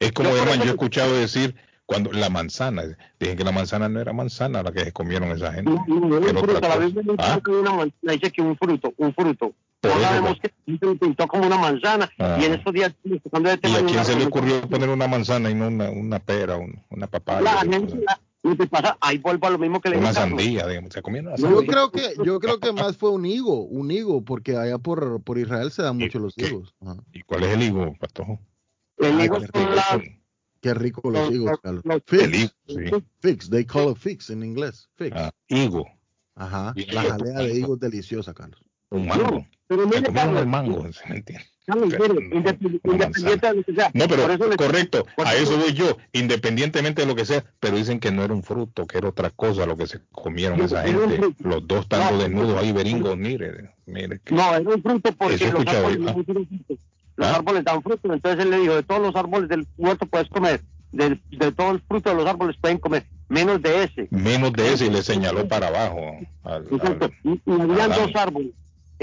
Es 0.00 0.12
como, 0.12 0.30
Germán, 0.32 0.58
yo 0.60 0.64
he 0.64 0.68
escuchado 0.70 1.12
decir 1.14 1.54
cuando 1.86 2.10
la 2.12 2.30
manzana, 2.30 2.84
dije 3.20 3.36
que 3.36 3.44
la 3.44 3.52
manzana 3.52 3.88
no 3.88 4.00
era 4.00 4.12
manzana 4.12 4.62
la 4.62 4.72
que 4.72 4.80
se 4.84 4.92
comieron 4.92 5.30
esa 5.30 5.52
gente. 5.52 5.70
No, 5.70 5.84
no, 5.86 6.16
un 6.16 6.22
fruto, 6.22 6.52
la 6.54 6.60
cosa. 6.60 6.78
Biblia 6.78 7.02
no 7.04 7.14
Ah. 7.18 7.40
que 7.44 7.50
una 7.50 7.70
manzana, 7.72 8.12
dice 8.12 8.30
que 8.32 8.42
un 8.42 8.56
fruto, 8.56 8.92
un 8.96 9.14
fruto. 9.14 9.52
Por 9.80 9.90
No 9.90 9.96
eso, 9.98 10.08
sabemos 10.08 10.38
que 10.40 10.48
se 10.48 10.94
pintó 10.96 11.26
como 11.26 11.46
una 11.46 11.58
manzana 11.58 12.08
Ah. 12.18 12.38
y 12.40 12.44
en 12.44 12.54
estos 12.54 12.72
días 12.72 12.94
cuando 13.30 13.50
¿Y 13.50 13.52
a 13.52 13.56
quién 13.58 13.86
una 13.88 14.04
se 14.04 14.16
le 14.16 14.26
ocurrió 14.26 14.60
poner 14.62 14.88
una 14.88 15.06
manzana 15.08 15.50
y 15.50 15.54
no 15.54 15.68
una, 15.68 15.90
una 15.90 16.18
pera, 16.20 16.56
un- 16.56 16.80
una 16.90 17.06
papaya? 17.08 17.40
la 17.42 17.58
gente, 17.60 17.96
la- 17.96 18.20
lo 18.42 18.56
que 18.56 18.66
pasa, 18.66 18.96
ahí 19.00 19.18
vuelvo 19.18 19.46
a 19.46 19.50
lo 19.50 19.58
mismo 19.58 19.80
que 19.80 19.90
le 19.90 19.98
una 19.98 20.08
digo 20.10 20.18
a 20.18 20.22
Carlos. 20.22 20.40
sandía, 20.42 20.66
digamos, 20.66 20.92
se 20.92 21.02
comieron 21.02 21.28
una 21.32 21.36
yo 21.36 21.48
sandía. 21.48 21.66
creo 21.72 21.90
que, 21.92 22.14
yo 22.24 22.40
creo 22.40 22.58
que 22.60 22.72
más 22.72 22.96
fue 22.96 23.10
un 23.10 23.24
higo, 23.24 23.62
un 23.64 23.90
higo, 23.90 24.24
porque 24.24 24.56
allá 24.56 24.78
por, 24.78 25.22
por 25.22 25.38
Israel 25.38 25.70
se 25.70 25.82
dan 25.82 26.00
¿Y 26.00 26.04
mucho 26.04 26.18
los 26.18 26.36
higos. 26.36 26.74
Ajá. 26.80 26.96
¿Y 27.12 27.22
cuál 27.22 27.44
es 27.44 27.50
el 27.50 27.62
higo, 27.62 27.94
patojo? 28.00 28.40
El 28.98 29.20
higo 29.20 29.38
qué 29.40 29.46
rico. 29.46 29.70
las- 29.74 30.00
Qué 30.60 30.74
rico 30.74 31.10
los 31.10 31.22
los- 31.24 31.34
higos, 31.34 31.50
los- 31.50 31.60
Carlos. 31.60 31.82
los- 31.84 32.02
El 32.22 32.34
higo, 32.34 32.50
sí. 32.68 33.04
figs, 33.20 33.50
they 33.50 33.64
call 33.64 33.90
it 33.90 33.96
figs 33.96 34.30
en 34.30 34.44
inglés. 34.44 34.88
Figs. 34.94 35.16
Ah, 35.16 35.32
higo, 35.48 35.86
Ajá. 36.34 36.72
La 36.92 37.02
jalea 37.02 37.38
de 37.40 37.58
higo 37.58 37.74
es 37.74 37.80
deliciosa, 37.80 38.32
Carlos. 38.32 38.60
un 38.90 39.06
mango. 39.08 39.46
Pero 39.66 39.86
mire, 39.86 40.12
Carlos, 40.12 40.46
mango, 40.46 40.92
¿se 40.92 41.08
me 41.08 41.16
entiende? 41.16 41.46
Pero 41.64 41.80
no, 41.80 41.86
independ- 41.86 42.80
una 42.82 42.92
independiente 42.94 43.46
de 43.46 43.54
lo 43.54 43.62
que 43.62 43.74
sea. 43.74 43.90
No, 43.94 44.08
pero 44.08 44.22
por 44.22 44.30
eso 44.32 44.48
le- 44.48 44.56
correcto, 44.56 45.06
a 45.24 45.34
eso- 45.36 45.56
voy 45.58 45.72
yo, 45.72 45.96
independientemente 46.12 47.02
de 47.02 47.06
lo 47.06 47.14
que 47.14 47.24
sea, 47.24 47.44
pero 47.60 47.76
dicen 47.76 48.00
que 48.00 48.10
no 48.10 48.24
era 48.24 48.34
un 48.34 48.42
fruto, 48.42 48.86
que 48.86 48.98
era 48.98 49.08
otra 49.08 49.30
cosa 49.30 49.64
lo 49.66 49.76
que 49.76 49.86
se 49.86 50.00
comieron 50.10 50.58
No, 50.58 50.64
esa 50.64 50.82
gente, 50.82 51.20
los 51.38 51.66
dos 51.68 51.86
No. 51.90 52.18
desnudos 52.18 52.60
ahí, 52.62 52.72
beringos, 52.72 53.16
mire, 53.16 53.70
mire. 53.86 54.20
que- 54.24 54.34
No, 54.34 54.54
era 54.54 54.68
un 54.68 54.82
fruto 54.82 55.12
porque 55.12 55.50
los 55.52 55.66
árboles, 55.66 55.98
los 57.16 57.28
¿Ah? 57.28 57.36
árboles 57.36 57.64
dan 57.64 57.82
fruto. 57.82 58.12
Entonces 58.12 58.44
él 58.44 58.50
le 58.50 58.58
dijo, 58.58 58.74
de 58.74 58.82
todos 58.82 59.02
los 59.02 59.14
árboles 59.14 59.48
del 59.48 59.66
huerto 59.78 60.06
puedes 60.06 60.28
comer, 60.30 60.62
de, 60.90 61.20
de 61.30 61.52
todo 61.52 61.70
el 61.72 61.80
fruto 61.82 62.10
de 62.10 62.16
los 62.16 62.26
árboles 62.26 62.56
pueden 62.60 62.78
comer, 62.78 63.04
menos 63.28 63.62
de 63.62 63.84
ese. 63.84 64.08
Menos 64.10 64.52
de 64.52 64.72
ese 64.72 64.86
y 64.86 64.90
le 64.90 65.02
señaló 65.02 65.46
para 65.46 65.68
abajo. 65.68 66.00
al- 66.42 66.66
Exacto. 66.72 67.04
al- 67.04 67.12
Y, 67.22 67.40
y 67.46 67.52
habían 67.60 67.80
Adán. 67.92 67.98
dos 68.06 68.16
árboles. 68.16 68.50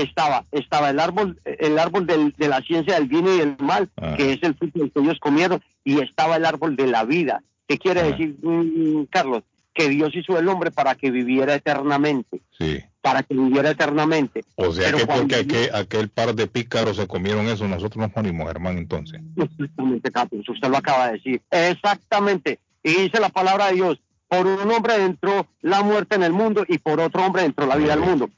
Estaba, 0.04 0.46
estaba 0.52 0.90
el 0.90 1.00
árbol, 1.00 1.40
el 1.46 1.78
árbol 1.80 2.06
del- 2.08 2.34
de 2.38 2.48
la 2.48 2.62
ciencia 2.62 2.96
del 2.96 3.08
bien 3.08 3.26
y 3.28 3.38
del 3.38 3.56
mal, 3.60 3.90
Ah. 3.98 4.16
que 4.18 4.34
es 4.34 4.40
el 4.44 4.56
fruto 4.56 4.80
del 4.80 4.92
que 4.92 5.00
ellos 5.00 5.20
comieron, 5.20 5.62
y 5.84 6.00
estaba 6.02 6.38
el 6.38 6.46
árbol 6.46 6.76
de 6.76 6.88
la 6.88 7.04
vida. 7.04 7.44
¿Qué 7.68 7.78
quiere 7.78 8.02
Ah. 8.02 8.04
decir, 8.06 8.36
mm, 8.42 9.04
Carlos? 9.12 9.44
Que 9.74 9.88
Dios 9.90 10.14
hizo 10.16 10.38
el 10.38 10.48
hombre 10.50 10.72
para 10.72 10.96
que 10.96 11.10
viviera 11.12 11.54
eternamente, 11.56 12.42
sí. 12.58 12.80
para 13.02 13.24
que 13.24 13.34
viviera 13.34 13.70
eternamente. 13.70 14.44
O 14.56 14.74
sea 14.74 14.86
Pero 14.88 14.98
que 14.98 15.06
porque 15.08 15.36
aquel, 15.36 15.70
aquel 15.74 16.10
par 16.10 16.34
de 16.36 16.48
pícaros 16.48 16.98
se 16.98 17.08
comieron 17.08 17.46
eso, 17.48 17.66
nosotros 17.68 17.98
nos 18.06 18.14
morimos, 18.16 18.50
hermano, 18.50 18.80
entonces. 18.80 19.22
Exactamente, 19.38 20.12
Carlos, 20.12 20.50
usted 20.50 20.68
lo 20.70 20.78
acaba 20.78 21.08
de 21.08 21.14
decir. 21.14 21.42
Exactamente. 21.52 22.60
Y 22.84 22.90
dice 22.94 23.20
la 23.20 23.30
palabra 23.30 23.68
de 23.68 23.76
Dios, 23.76 24.02
por 24.28 24.46
un 24.46 24.70
hombre 24.72 24.96
entró 25.04 25.48
la 25.62 25.82
muerte 25.82 26.16
en 26.16 26.24
el 26.24 26.34
mundo 26.34 26.64
y 26.68 26.78
por 26.80 27.00
otro 27.00 27.26
hombre 27.26 27.44
entró 27.46 27.66
la 27.66 27.76
vida 27.78 27.94
al 27.94 28.00
mundo. 28.02 28.30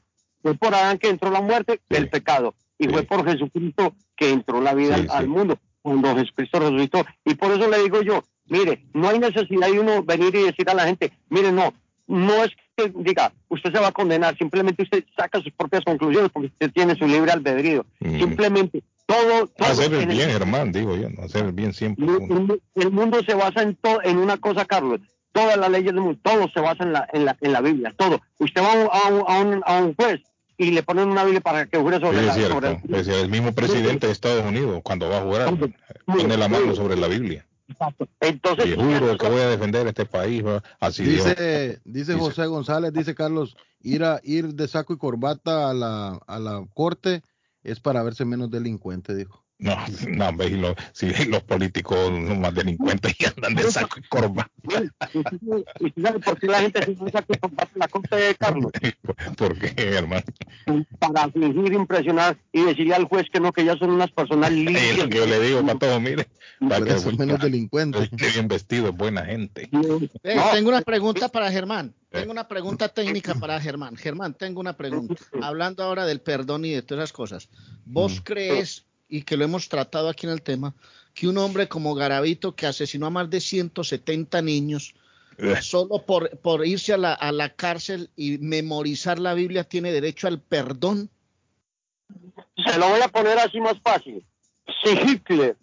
Fue 0.42 0.54
por 0.54 0.74
Adán 0.74 0.98
que 0.98 1.08
entró 1.08 1.30
la 1.30 1.40
muerte, 1.40 1.80
Sí. 1.90 1.96
el 1.96 2.08
pecado. 2.08 2.54
Y 2.78 2.84
Sí. 2.84 2.90
fue 2.90 3.02
por 3.04 3.24
Jesucristo 3.28 3.94
que 4.16 4.30
entró 4.30 4.60
la 4.60 4.74
vida 4.74 4.96
Sí, 4.98 5.06
al, 5.10 5.28
mundo, 5.28 5.58
cuando 5.82 6.14
Jesucristo 6.16 6.58
resucitó. 6.58 7.04
Y 7.24 7.34
por 7.34 7.52
eso 7.52 7.68
le 7.70 7.82
digo 7.82 8.02
yo, 8.02 8.22
mire, 8.46 8.84
no 8.92 9.08
hay 9.08 9.18
necesidad 9.18 9.68
de 9.68 9.78
uno 9.80 10.02
venir 10.02 10.34
y 10.34 10.42
decir 10.44 10.68
a 10.68 10.74
la 10.74 10.84
gente, 10.84 11.12
mire, 11.28 11.52
no, 11.52 11.72
no 12.08 12.44
es 12.44 12.50
que 12.76 12.92
diga, 12.96 13.32
usted 13.48 13.72
se 13.72 13.78
va 13.78 13.88
a 13.88 13.92
condenar, 13.92 14.36
simplemente 14.36 14.82
usted 14.82 15.04
saca 15.16 15.40
sus 15.40 15.52
propias 15.52 15.84
conclusiones 15.84 16.30
porque 16.32 16.48
usted 16.48 16.72
tiene 16.72 16.94
su 16.96 17.06
libre 17.06 17.30
albedrío. 17.30 17.86
Mm. 18.00 18.18
Simplemente 18.18 18.82
todo... 19.06 19.46
todo 19.46 19.68
Hacer 19.68 19.92
el 19.94 20.02
en 20.02 20.08
bien, 20.08 20.30
hermano, 20.30 20.72
digo 20.72 20.96
yo, 20.96 21.08
no 21.10 21.22
hacer 21.22 21.44
el 21.46 21.52
bien 21.52 21.72
siempre. 21.72 22.04
el, 22.04 22.32
el- 22.32 22.62
el 22.74 22.90
mundo 22.90 23.20
se 23.24 23.34
basa 23.34 23.62
en 23.62 23.76
todo, 23.76 24.00
en 24.02 24.18
una 24.18 24.36
cosa, 24.38 24.64
Carlos. 24.64 25.00
Todas 25.32 25.56
las 25.56 25.70
leyes 25.70 25.92
del 25.92 26.02
mundo, 26.02 26.18
todo 26.22 26.48
se 26.52 26.60
basa 26.60 26.82
en 26.84 26.92
la, 26.92 27.08
en 27.12 27.24
la, 27.24 27.36
en 27.40 27.52
la 27.52 27.60
Biblia, 27.60 27.94
todo. 27.96 28.20
Usted 28.38 28.60
va 28.62 28.72
a 28.72 29.08
un- 29.08 29.24
a 29.26 29.38
un- 29.40 29.62
a 29.64 29.76
un 29.82 29.94
juez 29.94 30.20
y 30.58 30.70
le 30.70 30.82
ponen 30.82 31.08
una 31.08 31.24
Biblia 31.24 31.40
para 31.40 31.66
que 31.66 31.78
jure 31.78 31.96
Sí, 31.96 32.02
sobre 32.02 32.18
es 32.20 32.26
la 32.26 32.34
cierto. 32.34 32.54
sobre 32.54 32.80
el- 32.88 32.94
Es 32.94 33.08
el 33.08 33.28
mismo 33.30 33.52
presidente 33.52 34.06
de 34.06 34.12
Estados 34.12 34.44
Unidos, 34.44 34.80
cuando 34.84 35.08
va 35.08 35.18
a 35.18 35.22
jurar, 35.22 35.54
pone 36.06 36.36
la 36.36 36.48
mano 36.48 36.74
sobre 36.74 36.96
la 36.96 37.08
Biblia. 37.08 37.46
Entonces, 38.20 38.66
Y 38.66 38.74
juro 38.74 39.16
que 39.16 39.28
voy 39.28 39.40
a 39.40 39.48
defender 39.48 39.86
este 39.86 40.04
país. 40.04 40.42
dice 40.98 41.80
Dice- 41.84 42.14
José 42.14 42.46
González, 42.46 42.92
dice 42.92 43.14
Carlos, 43.14 43.56
ir 43.80 44.04
a 44.04 44.20
ir 44.22 44.54
de 44.54 44.68
saco 44.68 44.92
y 44.92 44.98
corbata 44.98 45.70
a 45.70 45.74
la, 45.74 46.20
a 46.26 46.38
la 46.38 46.64
corte 46.74 47.22
es 47.64 47.80
para 47.80 48.02
verse 48.02 48.24
menos 48.24 48.50
delincuente, 48.50 49.14
dijo. 49.14 49.42
No, 49.62 49.76
no, 50.08 50.28
hombre, 50.28 50.48
y 50.48 50.56
los, 50.56 50.74
si 50.92 51.06
los 51.26 51.42
políticos 51.44 51.96
son 51.96 52.40
más 52.40 52.52
delincuentes 52.52 53.14
y 53.16 53.24
andan 53.26 53.54
de 53.54 53.62
saco 53.70 54.00
y 54.00 54.02
corbata. 54.08 54.50
¿Y 55.80 55.86
usted 55.86 56.02
sabe 56.02 56.18
por 56.18 56.38
qué 56.40 56.46
la 56.48 56.60
gente 56.62 56.84
se 56.84 56.90
usa 56.98 57.22
que 57.22 57.38
combate 57.38 57.70
la 57.78 57.86
corte 57.86 58.16
de 58.16 58.34
Carlos? 58.34 58.72
¿Por, 59.36 59.56
qué, 59.58 59.72
hermano? 59.76 60.24
Para 60.98 61.28
fingir, 61.30 61.72
impresionar 61.74 62.36
y 62.52 62.62
decirle 62.64 62.94
al 62.96 63.04
juez 63.04 63.26
que 63.32 63.38
no, 63.38 63.52
que 63.52 63.64
ya 63.64 63.76
son 63.76 63.90
unas 63.90 64.10
personas 64.10 64.50
Es 64.50 64.56
limpias. 64.56 64.98
lo 64.98 65.08
que 65.08 65.16
yo 65.18 65.26
le 65.26 65.38
digo, 65.40 65.60
para 65.64 65.78
todos, 65.78 66.00
mire, 66.02 66.26
para 66.68 66.84
que 66.84 66.92
es 66.94 67.18
menos 67.18 67.40
delincuente. 67.40 68.02
esté 68.02 68.30
bien 68.30 68.48
vestido, 68.48 68.88
es 68.88 68.96
buena 68.96 69.24
gente. 69.24 69.68
Eh, 70.24 70.34
No. 70.34 70.50
tengo 70.52 70.70
una 70.70 70.82
pregunta 70.82 71.28
para 71.28 71.52
Germán. 71.52 71.94
Eh. 72.10 72.18
Tengo 72.18 72.32
una 72.32 72.48
pregunta 72.48 72.88
técnica 72.88 73.34
para 73.36 73.60
Germán. 73.60 73.96
Germán, 73.96 74.34
tengo 74.34 74.60
una 74.60 74.76
pregunta. 74.76 75.14
Hablando 75.40 75.84
ahora 75.84 76.04
del 76.04 76.20
perdón 76.20 76.64
y 76.64 76.70
de 76.72 76.82
todas 76.82 77.04
esas 77.04 77.12
cosas. 77.12 77.48
¿Vos 77.84 78.18
Mm. 78.20 78.22
crees, 78.24 78.86
y 79.12 79.22
que 79.22 79.36
lo 79.36 79.44
hemos 79.44 79.68
tratado 79.68 80.08
aquí 80.08 80.26
en 80.26 80.32
el 80.32 80.40
tema, 80.40 80.74
que 81.12 81.28
un 81.28 81.36
hombre 81.36 81.68
como 81.68 81.94
Garavito, 81.94 82.56
que 82.56 82.66
asesinó 82.66 83.06
a 83.06 83.10
más 83.10 83.28
de 83.28 83.40
170 83.40 84.40
niños, 84.42 84.94
Eh, 85.38 85.56
solo 85.62 86.04
por, 86.04 86.28
por 86.38 86.64
irse 86.66 86.92
a 86.92 86.98
la, 86.98 87.14
a 87.14 87.32
la 87.32 87.48
cárcel 87.50 88.10
y 88.16 88.36
memorizar 88.38 89.18
la 89.18 89.32
Biblia, 89.34 89.64
tiene 89.64 89.90
derecho 89.90 90.28
al 90.28 90.40
perdón? 90.40 91.08
Se 92.66 92.78
lo 92.78 92.88
voy 92.90 93.00
a 93.00 93.08
poner 93.08 93.38
así 93.38 93.58
más 93.60 93.80
fácil. 93.82 94.24
Si 94.84 94.90
Hitler, 94.90 95.56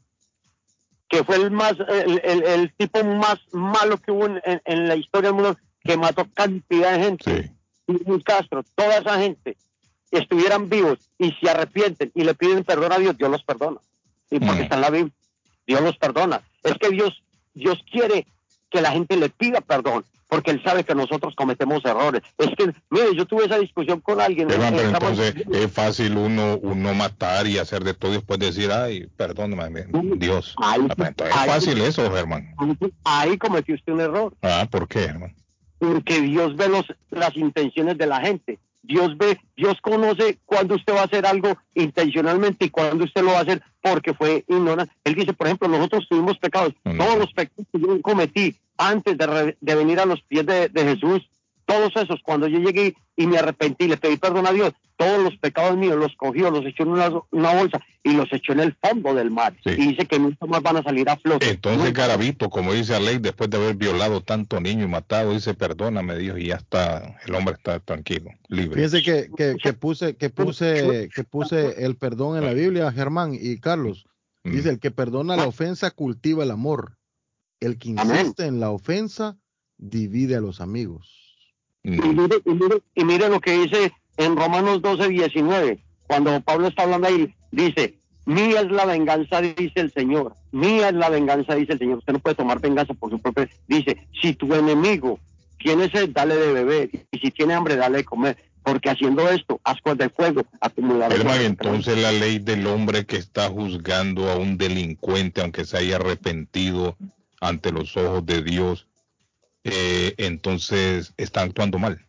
que 1.08 1.24
fue 1.24 1.36
el 1.38 1.52
más, 1.52 1.74
el, 1.88 2.20
el- 2.24 2.44
el 2.44 2.74
tipo 2.76 3.04
más 3.04 3.38
malo 3.52 3.98
que 4.00 4.12
hubo 4.12 4.26
en, 4.26 4.42
en- 4.44 4.62
en 4.66 4.88
la 4.88 4.96
historia 4.96 5.30
del 5.30 5.36
mundo, 5.42 5.58
que 5.84 5.98
mató 5.98 6.28
cantidad 6.34 6.94
de 6.98 7.04
gente, 7.04 7.54
Sí, 7.88 7.96
y 8.06 8.24
Castro, 8.24 8.64
toda 8.76 8.98
esa 8.98 9.20
gente, 9.20 9.56
estuvieran 10.18 10.70
vivos 10.70 11.00
y 11.18 11.32
se 11.34 11.50
arrepienten 11.50 12.12
y 12.16 12.24
le 12.24 12.34
piden 12.34 12.64
perdón 12.64 12.92
a 12.94 12.98
Dios, 12.98 13.18
Dios 13.18 13.30
los 13.30 13.44
perdona. 13.44 13.78
y 14.32 14.40
porque 14.40 14.60
Mm. 14.60 14.64
está 14.64 14.76
en 14.76 14.82
la 14.82 14.90
Biblia. 14.92 15.14
Dios 15.66 15.82
los 15.82 15.98
perdona. 15.98 16.42
Es 16.64 16.74
que 16.78 16.90
Dios, 16.90 17.24
Dios 17.56 17.84
quiere 17.92 18.28
que 18.70 18.80
la 18.82 18.92
gente 18.92 19.18
le 19.18 19.30
pida 19.30 19.60
perdón, 19.62 20.06
porque 20.28 20.52
Él 20.52 20.62
sabe 20.64 20.84
que 20.84 20.94
nosotros 20.94 21.34
cometemos 21.36 21.84
errores. 21.84 22.22
Es 22.38 22.50
que, 22.56 22.72
mire, 22.92 23.16
yo 23.16 23.26
tuve 23.26 23.46
esa 23.46 23.58
discusión 23.58 24.00
con 24.02 24.22
alguien. 24.22 24.52
Hermano, 24.52 24.78
pero 24.78 24.90
estamos- 24.92 25.20
entonces 25.20 25.48
es 25.64 25.72
fácil 25.72 26.16
uno, 26.18 26.60
uno 26.62 26.94
matar 26.94 27.48
y 27.48 27.58
hacer 27.58 27.84
de 27.84 27.96
todo 27.96 28.12
y 28.12 28.18
después 28.18 28.40
decir, 28.40 28.72
ay, 28.72 29.08
perdóname, 29.18 29.86
Dios. 30.18 30.54
Ay, 30.58 30.82
Ah, 30.88 30.94
pues 30.96 31.10
Entonces 31.10 31.36
es 31.36 31.42
ay. 31.42 31.50
fácil 31.50 31.82
eso, 31.82 32.16
hermano. 32.16 32.48
Ahí 33.04 33.36
cometió 33.40 33.74
usted 33.74 33.94
un 33.94 34.02
error. 34.02 34.36
Ah, 34.44 34.68
¿por 34.70 34.88
qué, 34.88 35.06
hermano? 35.06 35.34
porque 35.80 36.22
Dios 36.22 36.56
ve 36.56 36.68
los, 36.70 36.86
las 37.10 37.36
intenciones 37.38 37.98
de 37.98 38.06
la 38.06 38.20
gente. 38.22 38.60
Dios 38.82 39.18
ve, 39.18 39.38
Dios 39.58 39.78
conoce 39.82 40.40
cuando 40.46 40.76
usted 40.76 40.94
va 40.94 41.02
a 41.02 41.06
hacer 41.06 41.26
algo 41.26 41.58
intencionalmente 41.76 42.66
y 42.66 42.70
cuando 42.70 43.04
usted 43.06 43.22
lo 43.22 43.32
va 43.32 43.40
a 43.40 43.42
hacer 43.42 43.62
porque 43.82 44.14
fue 44.14 44.44
ignorante. 44.48 44.94
Él 45.04 45.16
dice, 45.16 45.34
por 45.34 45.48
ejemplo, 45.48 45.68
nosotros 45.68 46.08
tuvimos 46.10 46.38
pecados, 46.38 46.74
todos 46.98 47.18
los 47.18 47.34
pecados 47.34 47.66
que 47.72 47.80
yo 47.80 48.02
cometí 48.02 48.56
antes 48.78 49.18
de, 49.18 49.28
re- 49.28 49.58
de 49.60 49.76
venir 49.76 50.00
a 50.00 50.06
los 50.06 50.22
pies 50.24 50.46
de, 50.46 50.70
de 50.70 50.84
Jesús, 50.84 51.30
todos 51.70 51.96
esos, 51.98 52.20
cuando 52.24 52.48
yo 52.48 52.58
llegué 52.58 52.96
y 53.16 53.28
me 53.28 53.38
arrepentí, 53.38 53.88
le 53.88 53.98
pedí 53.98 54.18
perdón 54.18 54.48
a 54.48 54.52
Dios, 54.52 54.74
todos 54.98 55.22
los 55.24 55.38
pecados 55.38 55.78
míos 55.78 55.98
los 55.98 56.16
cogió, 56.16 56.50
los 56.50 56.66
echó 56.66 56.82
en 56.82 56.90
una, 56.90 57.12
una 57.30 57.54
bolsa 57.54 57.80
y 58.04 58.14
los 58.14 58.28
echó 58.34 58.54
en 58.54 58.62
el 58.62 58.76
fondo 58.82 59.14
del 59.14 59.30
mar. 59.30 59.56
Sí. 59.64 59.74
Y 59.78 59.88
dice 59.90 60.08
que 60.08 60.18
nunca 60.18 60.48
más 60.48 60.64
van 60.64 60.78
a 60.78 60.84
salir 60.84 61.08
a 61.08 61.18
flote. 61.18 61.48
Entonces, 61.48 61.86
Nunca. 61.86 62.08
Garabito, 62.08 62.50
como 62.50 62.74
dice 62.74 62.94
la 62.94 63.02
ley, 63.02 63.20
después 63.20 63.52
de 63.52 63.58
haber 63.58 63.76
violado 63.76 64.22
tanto 64.22 64.60
niño 64.60 64.86
y 64.86 64.88
matado, 64.88 65.32
dice, 65.32 65.54
perdóname, 65.54 66.18
Dios, 66.18 66.40
y 66.40 66.48
ya 66.48 66.56
está, 66.56 67.18
el 67.28 67.36
hombre 67.36 67.54
está 67.54 67.80
tranquilo, 67.80 68.32
libre. 68.48 68.74
Fíjense 68.74 69.04
que, 69.04 69.30
que, 69.38 69.56
que 69.62 69.74
puse, 69.74 70.16
que 70.16 70.32
puse, 70.32 71.08
que 71.14 71.24
puse 71.24 71.86
el 71.86 71.98
perdón 71.98 72.40
en 72.40 72.46
la 72.46 72.54
Biblia, 72.54 72.92
Germán 72.92 73.38
y 73.40 73.60
Carlos. 73.60 74.08
Mm. 74.44 74.52
Dice, 74.52 74.70
el 74.72 74.80
que 74.80 74.90
perdona 74.90 75.36
la 75.36 75.46
ofensa 75.46 75.92
cultiva 75.92 76.44
el 76.44 76.50
amor. 76.50 76.98
El 77.60 77.78
que 77.78 77.94
Amén. 77.96 78.22
insiste 78.22 78.48
en 78.48 78.60
la 78.60 78.72
ofensa 78.72 79.38
divide 79.78 80.36
a 80.36 80.42
los 80.42 80.62
amigos. 80.62 81.19
Y 81.84 81.92
Mm. 81.92 82.18
mire, 82.22 82.36
y, 82.46 82.50
mire, 82.52 82.82
y 82.96 83.04
mire 83.04 83.30
lo 83.30 83.40
que 83.40 83.52
dice 83.54 83.92
en 84.18 84.36
Romanos 84.36 84.82
12, 84.82 85.10
19, 85.10 85.80
cuando 86.08 86.40
Pablo 86.42 86.68
está 86.68 86.84
hablando 86.84 87.08
ahí, 87.08 87.34
dice, 87.52 87.96
mía 88.26 88.62
es 88.62 88.72
la 88.72 88.86
venganza, 88.86 89.42
dice 89.42 89.74
el 89.76 89.94
Señor, 89.94 90.36
mía 90.52 90.90
es 90.90 90.96
la 90.96 91.10
venganza, 91.10 91.56
dice 91.56 91.74
el 91.74 91.80
Señor, 91.80 92.00
usted 92.00 92.14
no 92.14 92.20
puede 92.20 92.36
tomar 92.36 92.60
venganza 92.60 92.94
por 92.94 93.10
su 93.10 93.20
propia, 93.20 93.50
dice, 93.68 94.08
si 94.22 94.34
tu 94.34 94.54
enemigo 94.54 95.20
tiene 95.58 95.90
sed, 95.90 96.10
dale 96.12 96.36
de 96.36 96.54
beber, 96.54 96.90
y 97.12 97.20
si 97.20 97.32
tiene 97.32 97.54
hambre, 97.54 97.76
dale 97.76 97.98
de 98.00 98.04
comer, 98.06 98.38
porque 98.64 98.90
haciendo 98.90 99.30
esto, 99.30 99.60
ascuas 99.64 99.98
de 99.98 100.10
fuego. 100.10 100.44
Hermano, 101.10 101.42
entonces 101.42 101.98
la 101.98 102.12
ley 102.12 102.40
del 102.40 102.68
hombre 102.68 103.06
que 103.06 103.16
está 103.18 103.50
juzgando 103.50 104.30
a 104.30 104.36
un 104.36 104.58
delincuente, 104.58 105.42
aunque 105.42 105.66
se 105.66 105.78
haya 105.78 105.96
arrepentido 105.96 106.98
ante 107.42 107.72
los 107.72 107.96
ojos 107.98 108.26
de 108.26 108.42
Dios, 108.44 108.88
eh, 109.64 110.14
entonces 110.18 111.14
está 111.18 111.42
actuando 111.42 111.80
mal. 111.80 112.00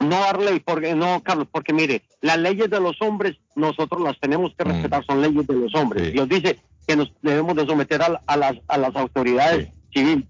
No 0.00 0.20
dar 0.20 0.40
ley, 0.40 0.60
porque 0.60 0.94
no, 0.94 1.22
Carlos, 1.22 1.46
porque 1.50 1.72
mire, 1.72 2.02
las 2.20 2.38
leyes 2.38 2.70
de 2.70 2.80
los 2.80 3.00
hombres 3.02 3.36
nosotros 3.54 4.00
las 4.02 4.18
tenemos 4.18 4.52
que 4.56 4.64
Mm. 4.64 4.68
respetar, 4.68 5.04
son 5.04 5.20
leyes 5.22 5.46
de 5.46 5.54
los 5.54 5.74
hombres. 5.74 6.06
Sí. 6.06 6.10
Dios 6.12 6.28
dice 6.28 6.58
que 6.86 6.96
nos 6.96 7.12
debemos 7.22 7.54
de 7.56 7.66
someter 7.66 8.02
a, 8.02 8.20
a 8.26 8.36
las, 8.36 8.54
a 8.68 8.78
las 8.78 8.94
autoridades 8.96 9.68
civiles. 9.92 10.24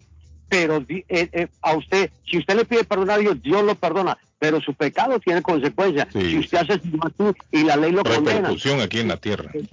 Pero 0.49 0.85
eh, 0.89 1.05
eh, 1.09 1.49
a 1.63 1.75
usted, 1.77 2.11
si 2.31 2.39
usted 2.39 2.55
le 2.57 2.65
pide 2.65 2.85
perdón 2.85 3.11
a 3.11 3.17
Dios, 3.19 3.41
Dios 3.43 3.65
lo 3.65 3.75
perdona, 3.75 4.17
pero 4.39 4.61
su 4.61 4.75
pecado 4.75 5.19
tiene 5.21 5.43
consecuencias. 5.43 6.07
Sí, 6.13 6.21
si 6.31 6.39
usted 6.39 6.59
hace 6.59 6.81
su 6.81 7.35
y 7.51 7.65
la 7.65 7.77
ley 7.77 7.93
lo 7.93 8.03
condena, 8.03 8.51
aquí 8.83 9.01
en 9.01 9.09
la 9.09 9.17
tierra. 9.17 9.51
Sí. 9.53 9.69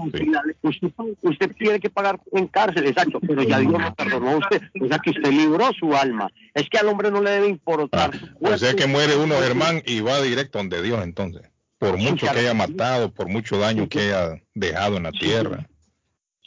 usted, 0.62 0.92
usted 1.22 1.56
tiene 1.58 1.80
que 1.80 1.90
pagar 1.90 2.20
en 2.32 2.48
cárcel, 2.48 2.86
exacto, 2.88 3.20
pero 3.20 3.44
ya 3.44 3.60
Dios 3.60 3.74
lo 3.82 3.94
perdonó 3.96 4.30
a 4.32 4.38
usted, 4.38 4.62
o 4.80 4.88
sea 4.88 5.00
que 5.00 5.10
usted 5.12 5.30
libró 5.32 5.72
su 5.74 5.96
alma. 5.96 6.30
Es 6.54 6.70
que 6.70 6.78
al 6.78 6.88
hombre 6.88 7.12
no 7.12 7.22
le 7.22 7.32
debe 7.32 7.46
Ah, 7.48 7.50
importar. 7.50 8.12
su 8.18 8.28
o 8.46 8.58
sea 8.58 8.74
que 8.74 8.88
muere 8.88 9.16
uno, 9.18 9.36
Germán, 9.36 9.82
y 9.86 10.02
va 10.02 10.22
directo 10.22 10.60
donde 10.60 10.82
Dios 10.82 11.04
entonces. 11.04 11.44
Por 11.78 11.98
mucho 11.98 12.28
que 12.32 12.40
haya 12.40 12.54
matado, 12.54 13.12
por 13.12 13.28
mucho 13.28 13.58
daño 13.58 13.90
que 13.90 14.00
haya 14.02 14.42
dejado 14.54 14.98
en 14.98 15.04
la 15.04 15.12
tierra. 15.12 15.68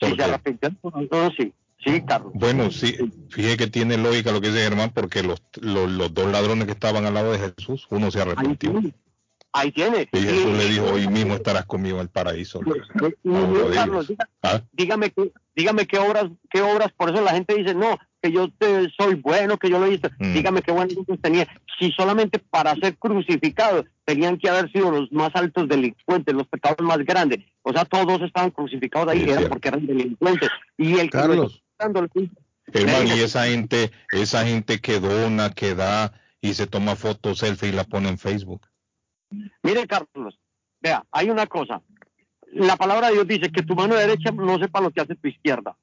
Si 0.00 0.14
se 0.14 0.22
arrepintió, 0.22 0.70
entonces 0.96 1.32
sí, 1.38 1.52
sí, 1.84 2.02
Carlos. 2.06 2.32
Bueno, 2.34 2.70
sí, 2.70 2.96
fíjese 3.30 3.56
que 3.56 3.66
tiene 3.68 3.96
lógica 3.98 4.32
lo 4.32 4.40
que 4.40 4.48
dice 4.48 4.60
Germán, 4.62 4.90
porque 4.94 5.22
los, 5.22 5.42
los, 5.60 5.90
los 5.90 6.12
dos 6.14 6.30
ladrones 6.32 6.66
que 6.66 6.72
estaban 6.72 7.04
al 7.06 7.14
lado 7.14 7.32
de 7.32 7.38
Jesús, 7.38 7.86
uno 7.90 8.10
se 8.10 8.20
Ahí 8.20 8.28
arrepintió. 8.28 8.70
tiene. 8.72 8.94
Ahí 9.56 9.70
tiene. 9.70 10.08
Y 10.12 10.18
Jesús 10.18 10.56
le 10.58 10.66
dijo, 10.66 10.86
hoy 10.86 11.06
mismo 11.06 11.34
estarás 11.34 11.64
conmigo 11.64 11.98
en 11.98 12.02
el 12.02 12.08
paraíso. 12.08 12.60
Y- 12.60 13.28
Pablo 13.30 13.70
y, 13.70 13.74
Carlos, 13.74 14.08
diga- 14.08 14.28
¿Ah? 14.42 14.60
dígame 14.72 15.10
que, 15.10 15.30
dígame 15.54 15.86
qué 15.86 15.98
obras, 15.98 16.26
qué 16.50 16.60
obras, 16.60 16.88
por 16.96 17.10
eso 17.14 17.22
la 17.22 17.30
gente 17.34 17.54
dice, 17.54 17.72
no, 17.72 17.96
que 18.20 18.32
yo 18.32 18.48
te- 18.58 18.88
soy 18.98 19.14
bueno, 19.14 19.56
que 19.56 19.70
yo 19.70 19.78
lo 19.78 19.86
hice, 19.86 20.08
Mm. 20.18 20.32
dígame 20.34 20.60
qué 20.62 20.72
buenas 20.72 20.96
obras 20.96 21.20
tenía. 21.22 21.46
Si 21.78 21.92
solamente 21.92 22.40
para 22.40 22.74
ser 22.74 22.96
crucificados 22.98 23.84
tenían 24.04 24.38
que 24.38 24.48
haber 24.50 24.72
sido 24.72 24.90
los 24.90 25.12
más 25.12 25.30
altos 25.34 25.68
delincuentes, 25.68 26.34
los 26.34 26.48
pecados 26.48 26.78
más 26.84 26.98
grandes, 26.98 27.38
o 27.62 27.72
sea, 27.72 27.84
todos 27.84 28.22
estaban 28.22 28.50
crucificados 28.50 29.08
ahí, 29.08 29.18
Sí, 29.20 29.24
era 29.26 29.36
cierto. 29.36 29.50
porque 29.50 29.68
eran 29.68 29.86
delincuentes. 29.86 30.50
Y 30.76 30.94
el 30.94 31.02
que 31.02 31.08
Carlos. 31.18 31.62
Dando, 31.84 32.08
Hermano, 32.72 33.16
y 33.16 33.20
esa 33.20 33.46
gente, 33.46 33.90
esa 34.10 34.46
gente 34.46 34.80
que 34.80 34.98
dona, 34.98 35.50
que 35.50 35.74
da 35.74 36.12
y 36.40 36.54
se 36.54 36.66
toma 36.66 36.96
fotos, 36.96 37.38
selfie 37.38 37.68
y 37.68 37.72
la 37.72 37.84
pone 37.84 38.08
en 38.08 38.18
Facebook. 38.18 38.66
Mire, 39.62 39.86
Carlos, 39.86 40.38
vea, 40.80 41.04
hay 41.10 41.30
una 41.30 41.46
cosa. 41.46 41.82
La 42.52 42.76
palabra 42.76 43.08
de 43.08 43.14
Dios 43.14 43.28
dice 43.28 43.52
que 43.52 43.62
tu 43.62 43.74
mano 43.74 43.94
derecha 43.94 44.30
no 44.30 44.58
sepa 44.58 44.80
lo 44.80 44.90
que 44.90 45.00
hace 45.00 45.14
tu 45.14 45.28
izquierda. 45.28 45.76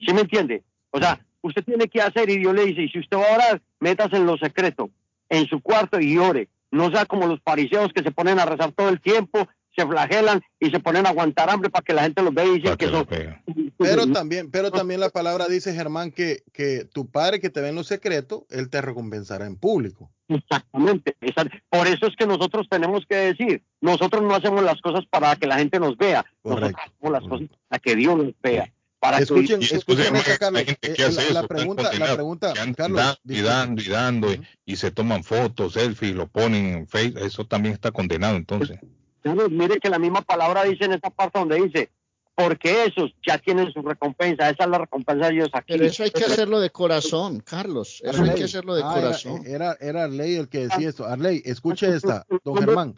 ¿Sí 0.00 0.12
me 0.12 0.22
entiende? 0.22 0.64
O 0.90 0.98
sea, 0.98 1.24
usted 1.42 1.64
tiene 1.64 1.88
que 1.88 2.02
hacer 2.02 2.28
y 2.30 2.38
Dios 2.38 2.54
le 2.54 2.66
dice, 2.66 2.82
y 2.82 2.88
si 2.88 2.98
usted 2.98 3.16
va 3.16 3.26
a 3.28 3.34
orar, 3.34 3.62
métase 3.80 4.16
en 4.16 4.26
lo 4.26 4.36
secreto, 4.36 4.90
en 5.28 5.46
su 5.46 5.60
cuarto 5.60 6.00
y 6.00 6.18
ore. 6.18 6.48
No 6.70 6.90
sea 6.90 7.06
como 7.06 7.26
los 7.26 7.40
fariseos 7.42 7.92
que 7.92 8.02
se 8.02 8.10
ponen 8.10 8.38
a 8.38 8.44
rezar 8.44 8.72
todo 8.72 8.88
el 8.88 9.00
tiempo, 9.00 9.48
se 9.80 9.86
flagelan 9.86 10.42
y 10.60 10.70
se 10.70 10.80
ponen 10.80 11.06
a 11.06 11.10
aguantar 11.10 11.48
hambre 11.50 11.70
para 11.70 11.84
que 11.84 11.92
la 11.94 12.02
gente 12.02 12.22
los 12.22 12.34
vea 12.34 12.44
y 12.46 12.60
dicen 12.60 12.62
Para 12.64 12.76
que 12.76 12.86
que 12.86 12.92
son... 12.92 13.06
Pero 13.78 14.06
también, 14.08 14.50
pero 14.50 14.72
también 14.72 14.98
la 14.98 15.08
palabra 15.10 15.46
dice, 15.46 15.72
Germán, 15.72 16.10
que, 16.10 16.42
que 16.52 16.84
tu 16.84 17.08
padre 17.08 17.38
que 17.40 17.48
te 17.48 17.60
ve 17.60 17.68
en 17.68 17.76
lo 17.76 17.84
secreto, 17.84 18.44
él 18.50 18.70
te 18.70 18.80
recompensará 18.82 19.46
en 19.46 19.54
público. 19.56 20.10
Exactamente. 20.26 21.14
exact- 21.20 21.62
Por 21.70 21.86
eso 21.86 22.06
es 22.08 22.16
que 22.16 22.26
nosotros 22.26 22.66
tenemos 22.68 23.04
que 23.08 23.14
decir, 23.14 23.62
nosotros 23.80 24.22
no 24.22 24.34
hacemos 24.34 24.64
las 24.64 24.80
cosas 24.80 25.04
para 25.08 25.36
que 25.36 25.46
la 25.46 25.58
gente 25.58 25.78
nos 25.78 25.96
vea, 25.96 26.24
nosotros 26.42 26.72
Correcto. 26.72 26.82
hacemos 26.96 27.12
las 27.12 27.28
cosas 27.28 27.48
para 27.68 27.78
que 27.80 27.94
Dios 27.96 28.16
nos 28.16 28.34
vea. 28.42 28.72
Para 29.00 29.18
Escuchen, 29.18 29.60
que, 29.60 29.76
escuchen 29.76 30.06
Carlos. 30.40 30.62
Eh, 30.62 30.76
hace 30.82 31.02
la, 31.02 31.22
eso, 31.22 31.32
la 31.34 31.46
pregunta, 31.46 31.92
la 31.96 32.14
pregunta, 32.14 32.52
Carlos. 32.76 33.00
dando 33.00 33.16
y 33.32 33.42
dando 33.42 33.80
y 33.82 33.88
dando 33.88 34.32
y, 34.32 34.42
y 34.66 34.74
se 34.74 34.90
toman 34.90 35.22
fotos, 35.22 35.74
selfies, 35.74 36.16
lo 36.16 36.26
ponen 36.26 36.66
en 36.74 36.88
Facebook, 36.88 37.22
eso 37.22 37.44
también 37.46 37.74
está 37.74 37.92
condenado 37.92 38.34
entonces. 38.36 38.80
Carlos, 39.22 39.50
mire 39.50 39.78
que 39.78 39.90
la 39.90 39.98
misma 39.98 40.22
palabra 40.22 40.64
dice 40.64 40.84
en 40.84 40.92
esta 40.92 41.10
parte 41.10 41.38
donde 41.38 41.56
dice, 41.62 41.90
porque 42.34 42.84
esos 42.84 43.12
ya 43.26 43.36
tienen 43.38 43.72
su 43.72 43.82
recompensa, 43.82 44.48
esa 44.48 44.64
es 44.64 44.70
la 44.70 44.78
recompensa 44.78 45.26
de 45.26 45.32
Dios 45.32 45.48
aquí. 45.52 45.72
Pero 45.72 45.86
eso 45.86 46.04
hay 46.04 46.10
que 46.10 46.24
hacerlo 46.24 46.60
de 46.60 46.70
corazón, 46.70 47.40
Carlos. 47.40 48.00
Eso 48.04 48.22
hay 48.22 48.34
que 48.34 48.44
hacerlo 48.44 48.76
de 48.76 48.82
Ah, 48.84 48.94
corazón. 48.94 49.42
Era, 49.44 49.76
era 49.80 50.04
Arley 50.04 50.36
el 50.36 50.48
que 50.48 50.68
decía 50.68 50.88
esto. 50.88 51.04
Arley, 51.04 51.42
escuche 51.44 51.88
esta, 51.88 52.24
don 52.44 52.56
Germán, 52.56 52.94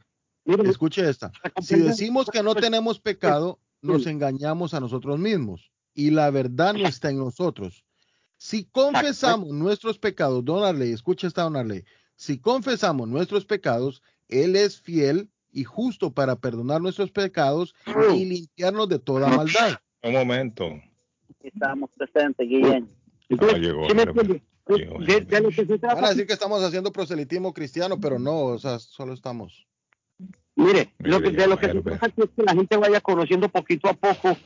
escuche 0.65 1.09
esta. 1.09 1.33
Si 1.63 1.77
decimos 1.77 2.27
que 2.31 2.43
no 2.43 2.55
tenemos 2.55 3.01
pecado, 3.01 3.59
nos 3.81 4.07
engañamos 4.07 4.75
a 4.75 4.81
nosotros 4.81 5.19
mismos 5.19 5.71
y 5.95 6.11
la 6.11 6.31
verdad 6.31 6.75
no 6.75 6.87
está 6.87 7.09
en 7.09 7.19
nosotros. 7.19 7.85
Si 8.37 8.65
confesamos 8.65 9.49
nuestros 9.49 9.99
pecados, 9.99 10.45
don 10.45 10.65
Arley, 10.65 10.93
escuche 10.93 11.27
esta, 11.27 11.45
don 11.45 11.57
Arley. 11.57 11.85
Si 12.15 12.39
confesamos 12.39 13.09
nuestros 13.09 13.47
pecados, 13.47 14.03
Él 14.29 14.55
es 14.55 14.81
fiel 14.81 15.31
y 15.53 15.65
justo 15.65 16.13
para 16.13 16.37
perdonar 16.37 16.81
nuestros 16.81 17.11
pecados 17.11 17.75
y 18.15 18.25
limpiarnos 18.25 18.89
de 18.89 18.99
toda 18.99 19.29
maldad. 19.29 19.79
Un 20.03 20.13
momento. 20.13 20.69
Estamos 21.43 21.91
presentes, 21.97 22.49
Guillén. 22.49 22.89
Van 25.83 26.05
a 26.05 26.09
decir 26.11 26.27
que 26.27 26.33
estamos 26.33 26.63
haciendo 26.63 26.93
proselitismo 26.93 27.53
cristiano, 27.53 28.01
pero 28.01 28.19
no, 28.19 28.43
o 28.45 28.59
sea, 28.59 28.79
solo 28.79 29.13
estamos. 29.13 29.67
mire, 30.55 30.93
lo 30.99 31.21
que, 31.21 31.31
de 31.31 31.47
lo 31.47 31.59
que 31.59 31.73
se 31.73 31.81
trata 31.81 32.07
es 32.07 32.13
que 32.15 32.43
la 32.43 32.55
gente 32.55 32.77
vaya 32.77 33.01
conociendo 33.01 33.49
poquito 33.49 33.89
a 33.89 33.95
poco 33.95 34.37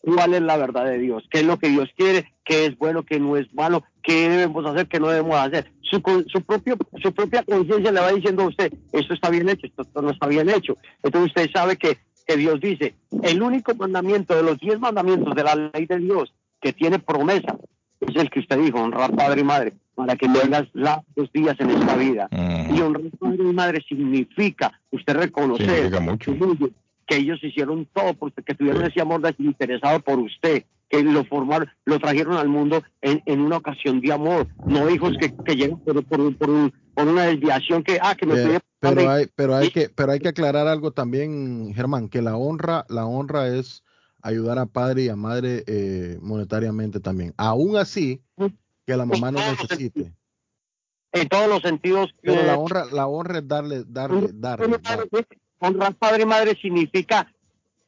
cuál 0.00 0.34
es 0.34 0.42
la 0.42 0.56
verdad 0.56 0.84
de 0.84 0.98
Dios, 0.98 1.24
qué 1.30 1.40
es 1.40 1.46
lo 1.46 1.58
que 1.58 1.68
Dios 1.68 1.88
quiere, 1.96 2.32
qué 2.44 2.66
es 2.66 2.78
bueno, 2.78 3.02
qué 3.02 3.18
no 3.18 3.36
es 3.36 3.52
malo, 3.54 3.84
qué 4.02 4.28
debemos 4.28 4.64
hacer, 4.66 4.86
qué 4.86 5.00
no 5.00 5.08
debemos 5.08 5.36
hacer. 5.36 5.70
Su, 5.82 6.00
su, 6.28 6.40
propio, 6.42 6.76
su 7.02 7.12
propia 7.12 7.42
conciencia 7.42 7.92
le 7.92 8.00
va 8.00 8.12
diciendo 8.12 8.44
a 8.44 8.48
usted, 8.48 8.72
esto 8.92 9.14
está 9.14 9.30
bien 9.30 9.48
hecho, 9.48 9.66
esto, 9.66 9.82
esto 9.82 10.02
no 10.02 10.10
está 10.10 10.26
bien 10.26 10.48
hecho. 10.48 10.76
Entonces 11.02 11.30
usted 11.30 11.50
sabe 11.52 11.76
que, 11.76 11.98
que 12.26 12.36
Dios 12.36 12.60
dice, 12.60 12.94
el 13.22 13.42
único 13.42 13.74
mandamiento 13.74 14.34
de 14.36 14.42
los 14.42 14.58
diez 14.58 14.78
mandamientos 14.78 15.34
de 15.34 15.42
la 15.42 15.70
ley 15.74 15.86
de 15.86 15.98
Dios 15.98 16.32
que 16.60 16.72
tiene 16.72 16.98
promesa 16.98 17.56
es 18.00 18.16
el 18.16 18.30
que 18.30 18.40
usted 18.40 18.58
dijo, 18.58 18.80
honrar 18.80 19.14
padre 19.14 19.40
y 19.40 19.44
madre, 19.44 19.72
para 19.94 20.16
que 20.16 20.28
tengas 20.28 20.68
largos 20.74 21.32
días 21.32 21.56
en 21.58 21.70
esta 21.70 21.96
vida. 21.96 22.28
Mm. 22.30 22.74
Y 22.74 22.80
honrar 22.80 23.10
padre 23.18 23.38
y 23.40 23.52
madre 23.52 23.84
significa 23.88 24.78
usted 24.90 25.16
reconocer 25.16 25.66
Significa 25.66 26.00
mucho. 26.00 26.32
que 26.32 26.70
ellos 27.14 27.38
hicieron 27.42 27.86
todo, 27.92 28.14
porque 28.14 28.42
que 28.42 28.54
tuvieron 28.54 28.84
ese 28.84 29.00
amor 29.00 29.20
desinteresado 29.22 30.00
por 30.00 30.18
usted, 30.18 30.64
que 30.88 31.02
lo 31.04 31.24
formaron, 31.24 31.68
lo 31.84 31.98
trajeron 32.00 32.36
al 32.36 32.48
mundo 32.48 32.82
en, 33.00 33.22
en 33.26 33.40
una 33.40 33.58
ocasión 33.58 34.00
de 34.00 34.12
amor, 34.12 34.48
no 34.66 34.90
hijos 34.90 35.16
que, 35.20 35.32
que 35.44 35.54
llegan 35.54 35.78
por, 35.78 36.04
por, 36.04 36.36
por, 36.36 36.50
un- 36.50 36.72
por 36.94 37.06
una 37.06 37.24
desviación 37.26 37.82
que, 37.84 37.98
ah, 38.02 38.14
que 38.16 38.26
me 38.26 38.34
estoy 38.34 38.58
pero 38.80 39.10
hay, 39.10 39.26
pero 39.34 39.54
hay 39.54 39.70
que, 39.70 39.88
pero 39.88 40.12
hay 40.12 40.18
que 40.20 40.28
aclarar 40.28 40.66
algo 40.66 40.90
también, 40.92 41.72
Germán, 41.74 42.08
que 42.08 42.22
la 42.22 42.36
honra, 42.36 42.84
la 42.88 43.06
honra 43.06 43.48
es 43.48 43.84
ayudar 44.22 44.58
a 44.58 44.66
padre 44.66 45.04
y 45.04 45.08
a 45.08 45.16
madre 45.16 45.62
eh, 45.66 46.18
monetariamente 46.20 46.98
también. 47.00 47.32
Aún 47.36 47.76
así, 47.76 48.20
que 48.86 48.96
la 48.96 49.04
mamá 49.06 49.30
no 49.30 49.38
necesite. 49.38 50.12
en 51.12 51.28
todos 51.28 51.48
los 51.48 51.60
sentidos. 51.62 52.14
Pero 52.22 52.40
eh, 52.42 52.46
la 52.46 52.56
honra, 52.58 52.84
la 52.92 53.06
honra 53.06 53.38
es 53.38 53.48
darle, 53.48 53.84
darle, 53.86 54.28
darle. 54.34 54.78
dar- 54.80 55.08
Honrar 55.58 55.94
padre 55.94 56.22
y 56.22 56.26
madre 56.26 56.58
significa 56.60 57.26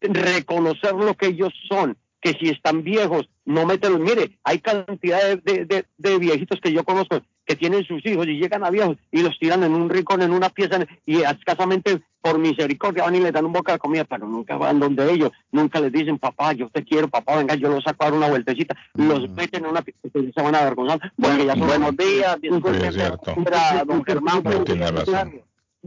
reconocer 0.01 0.95
lo 0.95 1.15
que 1.17 1.27
ellos 1.27 1.53
son, 1.69 1.97
que 2.21 2.33
si 2.35 2.49
están 2.49 2.83
viejos, 2.83 3.29
no 3.45 3.67
meterlos. 3.67 4.01
Mire, 4.01 4.39
hay 4.45 4.59
cantidad 4.61 5.19
de, 5.23 5.37
de- 5.37 5.65
de- 5.65 5.87
de 5.97 6.19
viejitos 6.19 6.61
que 6.61 6.73
yo 6.73 6.85
conozco 6.85 7.21
que 7.45 7.57
tienen 7.57 7.83
sus 7.85 8.05
hijos 8.05 8.27
y 8.27 8.39
llegan 8.39 8.63
a 8.63 8.71
viejos 8.71 8.99
y 9.11 9.23
los 9.23 9.39
tiran 9.39 9.65
en 9.65 9.73
un 9.73 9.89
rincón, 9.89 10.21
en 10.21 10.33
una 10.33 10.51
pieza, 10.51 10.81
y 11.07 11.23
escasamente 11.23 12.03
por 12.21 12.39
misericordia 12.39 13.05
van 13.05 13.15
y 13.15 13.21
les 13.21 13.33
dan 13.33 13.47
un 13.47 13.55
boca 13.55 13.73
de 13.73 13.79
comida, 13.79 14.05
pero 14.05 14.27
nunca 14.29 14.57
van 14.59 14.79
donde 14.79 15.11
ellos, 15.11 15.31
nunca 15.51 15.81
les 15.81 15.91
dicen, 15.91 16.19
papá, 16.19 16.53
yo 16.53 16.69
te 16.69 16.85
quiero, 16.85 17.09
papá, 17.09 17.37
venga, 17.39 17.55
yo 17.55 17.71
los 17.71 17.83
saco 17.85 18.03
a 18.05 18.07
dar 18.11 18.15
una 18.19 18.29
vueltecita, 18.29 18.77
los 18.95 19.31
meten 19.31 19.65
en 19.65 19.71
una 19.71 19.81
pieza 19.81 19.99
y 20.15 20.31
se 20.31 20.43
van 20.43 20.55
a 20.55 20.59
avergonzar. 20.61 21.01
porque 21.17 21.47
ya 21.47 21.55
son- 21.55 21.67
Buenos 21.69 21.97
días, 21.97 22.37
Sí, 22.41 22.47
es 22.49 22.53
disculpe, 22.53 22.93
cierto. 22.93 23.35
era 23.47 23.85
don 23.87 24.05
Germán. 24.05 24.43
No, 24.45 24.65
tiene 24.65 24.91
razón. 24.91 25.41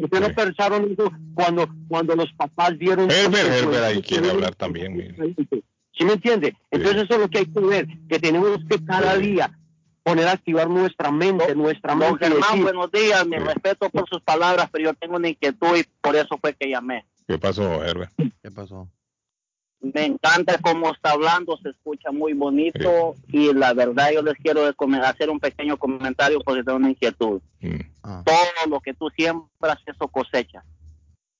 Ustedes 0.04 0.24
Sí. 0.24 0.30
no 0.30 0.36
pensaron 0.36 0.92
eso 0.92 1.12
cuando, 1.34 1.68
cuando 1.88 2.16
los 2.16 2.32
papás 2.34 2.78
dieron... 2.78 3.10
Herbert, 3.12 3.50
Herbert 3.52 3.84
ahí 3.84 4.02
quiere 4.02 4.30
hablar 4.30 4.56
también. 4.56 4.96
mire. 4.96 5.16
¿Sí 5.94 6.06
me 6.06 6.14
entiende? 6.14 6.56
Entonces 6.72 7.02
Sí. 7.02 7.06
eso 7.06 7.14
es 7.16 7.20
lo 7.22 7.30
que 7.30 7.38
hay 7.40 7.46
que 7.46 7.60
ver, 7.60 7.88
que 8.10 8.20
tenemos 8.20 8.60
que 8.70 8.84
cada 8.84 9.18
día 9.18 9.58
poner 10.04 10.28
a 10.28 10.32
activar 10.32 10.68
nuestra 10.70 11.12
mente, 11.12 11.54
nuestra 11.56 11.94
Don 11.94 12.00
mente. 12.12 12.28
Germán, 12.28 12.62
buenos 12.64 12.92
días, 12.92 13.26
mi 13.28 13.38
Sí. 13.38 13.44
respeto 13.44 13.90
por 13.90 14.08
sus 14.10 14.22
palabras, 14.22 14.68
pero 14.72 14.86
yo 14.86 14.94
tengo 14.96 15.18
una 15.18 15.30
inquietud 15.30 15.78
y 15.78 15.84
por 16.02 16.16
eso 16.16 16.38
fue 16.42 16.54
que 16.56 16.70
llamé. 16.70 17.06
¿Qué 17.28 17.38
pasó, 17.38 17.84
Herbert? 17.84 18.12
¿Qué 18.42 18.50
pasó? 18.52 18.90
Me 19.82 20.06
encanta 20.06 20.60
cómo 20.62 20.94
está 20.94 21.12
hablando, 21.12 21.58
se 21.58 21.70
escucha 21.70 22.12
muy 22.12 22.34
bonito 22.34 23.16
y 23.30 23.52
la 23.52 23.74
verdad 23.74 24.12
yo 24.14 24.22
les 24.22 24.36
quiero 24.36 24.62
hacer 25.04 25.30
un 25.30 25.40
pequeño 25.40 25.76
comentario 25.78 26.40
porque 26.42 26.64
tengo 26.64 26.78
una 26.78 26.92
inquietud. 26.92 27.42
Mm. 27.62 27.80
Ah, 28.04 28.24
Todo 28.24 28.70
lo 28.70 28.80
que 28.80 28.94
tú 28.94 29.10
siembras, 29.16 29.80
eso 29.86 30.08
cosecha. 30.08 30.64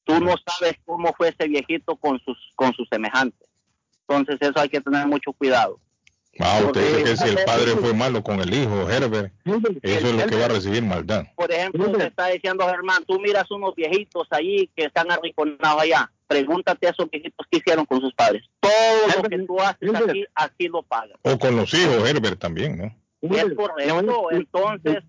Tú 0.04 0.20
no 0.20 0.34
sabes 0.46 0.74
cómo 0.86 1.14
fue 1.14 1.30
ese 1.30 1.48
viejito 1.48 1.96
con 1.96 2.20
sus, 2.22 2.38
con 2.56 2.74
sus 2.74 2.88
semejantes. 2.90 3.48
Entonces 4.08 4.38
eso 4.42 4.60
hay 4.60 4.70
que 4.70 4.82
tener 4.82 5.06
mucho 5.06 5.32
cuidado. 5.34 5.80
Ah, 6.40 6.62
usted 6.66 6.82
dice 6.82 7.04
que 7.04 7.18
si 7.18 7.30
el 7.30 7.44
padre 7.46 7.72
fue 7.80 7.94
malo 7.94 8.24
con 8.24 8.40
el 8.40 8.54
hijo, 8.54 8.90
Herbert, 8.90 9.34
eso 9.82 10.08
es 10.08 10.14
lo 10.14 10.26
que 10.26 10.36
va 10.36 10.46
a 10.46 10.50
recibir 10.50 10.82
maldad. 10.82 11.26
Por 11.36 11.52
ejemplo, 11.52 11.92
te 11.92 12.08
está 12.08 12.28
diciendo 12.28 12.68
Germán, 12.68 13.04
tú 13.06 13.20
miras 13.20 13.52
unos 13.52 13.76
viejitos 13.76 14.28
allí 14.32 14.70
que 14.76 14.86
están 14.86 15.12
arrinconados 15.12 15.82
allá. 15.82 16.12
Pregúntate 16.32 16.88
a 16.88 16.92
esos 16.92 17.10
viejitos 17.10 17.46
qué 17.52 17.58
hicieron 17.58 17.86
con 17.86 18.00
sus 18.00 18.14
padres. 18.14 18.44
Todo 18.62 19.22
lo 19.22 19.30
que 19.30 19.40
tú 19.40 19.60
haces 19.60 19.94
aquí, 19.94 20.26
aquí 20.34 20.68
lo 20.70 20.82
pagas. 20.82 21.18
O 21.24 21.38
con 21.38 21.58
los 21.58 21.74
hijos, 21.74 22.10
Herbert 22.10 22.40
también, 22.40 22.78
¿no? 22.78 22.86
Es 23.22 23.54
correcto. 23.54 24.32
Entonces, 24.32 25.04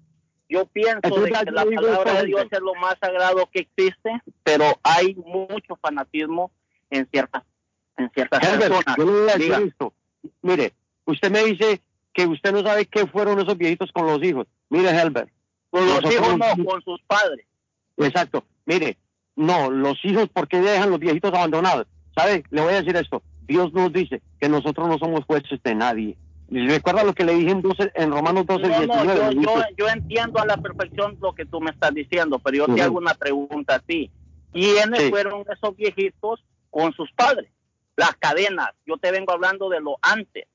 yo 0.48 0.66
pienso 0.66 1.00
de 1.20 1.30
que 1.30 1.50
la 1.52 1.64
palabra 1.64 2.14
de 2.22 2.26
Dios 2.26 2.46
es 2.50 2.60
lo 2.60 2.74
más 2.74 2.96
sagrado 3.00 3.48
que 3.52 3.60
existe, 3.60 4.20
pero 4.42 4.80
hay 4.82 5.14
mucho 5.14 5.76
fanatismo 5.80 6.50
en 6.90 7.08
ciertas, 7.12 7.44
en 7.96 8.10
ciertas 8.10 8.42
Herbert, 8.42 8.74
personas. 8.74 8.96
yo 8.98 9.04
le 9.04 9.12
voy 9.12 9.20
a 9.20 9.34
decir 9.34 9.44
Diga. 9.44 9.58
esto. 9.60 9.94
Mire, 10.42 10.74
usted 11.04 11.30
me 11.30 11.44
dice 11.44 11.80
que 12.12 12.26
usted 12.26 12.52
no 12.52 12.64
sabe 12.64 12.86
qué 12.86 13.06
fueron 13.06 13.38
esos 13.38 13.56
viejitos 13.56 13.92
con 13.92 14.06
los 14.06 14.20
hijos. 14.24 14.48
Mire, 14.70 14.90
Herbert. 14.90 15.30
Con 15.70 15.86
los 15.86 16.04
hijos 16.12 16.36
no, 16.36 16.64
con 16.64 16.82
sus 16.82 17.00
padres. 17.02 17.46
Exacto. 17.96 18.44
Mire, 18.66 18.98
no, 19.36 19.70
los 19.70 20.02
hijos, 20.04 20.28
¿por 20.28 20.48
qué 20.48 20.60
dejan 20.60 20.90
los 20.90 21.00
viejitos 21.00 21.32
abandonados? 21.32 21.86
¿Sabe? 22.14 22.44
Le 22.50 22.60
voy 22.60 22.74
a 22.74 22.82
decir 22.82 22.96
esto. 22.96 23.22
Dios 23.46 23.72
nos 23.72 23.92
dice 23.92 24.22
que 24.40 24.48
nosotros 24.48 24.88
no 24.88 24.98
somos 24.98 25.24
jueces 25.24 25.62
de 25.62 25.74
nadie. 25.74 26.16
Recuerda 26.50 27.02
lo 27.02 27.14
que 27.14 27.24
le 27.24 27.34
dije 27.34 27.50
en, 27.50 27.62
12 27.62 27.92
en 27.94 28.10
Romanos 28.10 28.46
12, 28.46 28.68
No, 28.68 28.68
no, 28.68 28.78
19. 29.04 29.14
yo, 29.16 29.30
dice, 29.30 29.42
yo, 29.42 29.62
yo 29.78 29.88
entiendo 29.88 30.38
a 30.38 30.46
la 30.46 30.58
perfección 30.58 31.16
lo 31.20 31.34
que 31.34 31.46
tú 31.46 31.60
me 31.60 31.70
estás 31.70 31.94
diciendo, 31.94 32.38
pero 32.38 32.66
yo 32.66 32.74
te 32.74 32.82
hago 32.82 32.98
una 32.98 33.14
pregunta 33.14 33.76
a 33.76 33.78
ti. 33.78 34.10
¿Quiénes 34.52 35.00
Sí. 35.00 35.10
fueron 35.10 35.44
esos 35.50 35.74
viejitos 35.76 36.44
con 36.68 36.92
sus 36.92 37.10
padres? 37.12 37.50
Las 37.96 38.14
cadenas. 38.16 38.68
Yo 38.86 38.98
te 38.98 39.10
vengo 39.10 39.32
hablando 39.32 39.70
de 39.70 39.80
lo 39.80 39.96
antes. 40.02 40.46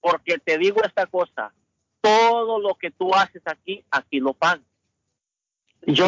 Porque 0.00 0.38
te 0.38 0.58
digo 0.58 0.80
esta 0.84 1.06
cosa. 1.06 1.52
Todo 2.00 2.58
lo 2.58 2.74
que 2.74 2.90
tú 2.90 3.14
haces 3.14 3.42
aquí, 3.46 3.84
aquí 3.90 4.18
lo 4.18 4.32
pagas. 4.34 4.64
Yo 5.86 6.06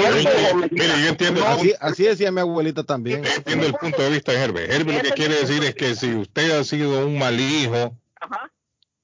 Mire, 0.71 0.87
yo 1.03 1.09
entiendo, 1.09 1.45
Así, 1.47 1.73
así 1.81 2.05
decía 2.05 2.31
mi 2.31 2.41
abuelita 2.41 2.85
también. 2.85 3.25
entiendo 3.25 3.67
el 3.67 3.75
punto 3.75 4.03
de 4.03 4.11
vista 4.11 4.33
de 4.33 4.39
Herbert. 4.39 4.71
Herbert 4.71 4.99
lo 4.99 5.11
que 5.11 5.15
quiere 5.15 5.35
decir 5.37 5.65
es 5.65 5.75
que 5.75 5.95
si 5.95 6.15
usted 6.15 6.59
ha 6.59 6.65
sido 6.65 7.07
un 7.07 7.19
mal 7.19 7.41
hijo, 7.41 7.97
Ajá. 8.21 8.51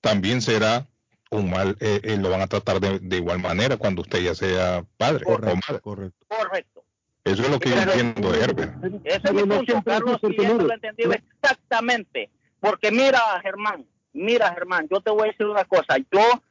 también 0.01 0.43
será 0.43 0.87
un 1.31 1.51
mal, 1.51 1.77
eh, 1.81 2.01
eh, 2.03 2.17
lo 2.17 2.31
van 2.31 2.41
a 2.43 2.47
tratar 2.47 2.81
de, 2.81 2.99
de 3.01 3.17
igual 3.17 3.39
manera 3.41 3.77
cuando 3.77 4.03
usted 4.03 4.21
ya 4.21 4.35
sea 4.35 4.85
padre 4.97 5.25
o 5.27 5.39
madre. 5.39 5.81
correcto. 5.83 6.27
Correcto. 6.29 6.85
Eso 7.25 7.43
es 7.43 7.51
lo 7.51 7.59
que 7.59 7.69
yo 7.71 7.77
entiendo 7.77 8.33
de 8.33 8.41
Herbert. 8.41 8.73
Ese 9.05 9.21
es 9.25 9.33
mi 9.35 9.43
punto, 9.43 9.83
Carlos, 9.85 10.19
y 10.23 10.43
eso 10.45 10.55
lo 10.55 10.73
entendí 10.73 11.03
exactamente. 11.43 12.31
Porque 12.61 12.91
mira, 12.91 13.21
Germán, 13.43 13.85
mira, 14.15 14.53
Germán, 14.55 14.89
yo 14.91 15.01
te 15.01 15.11
voy 15.11 15.29
a 15.29 15.33
decir 15.33 15.47
una 15.47 15.65
cosa. 15.65 15.97
Yo 16.11 16.43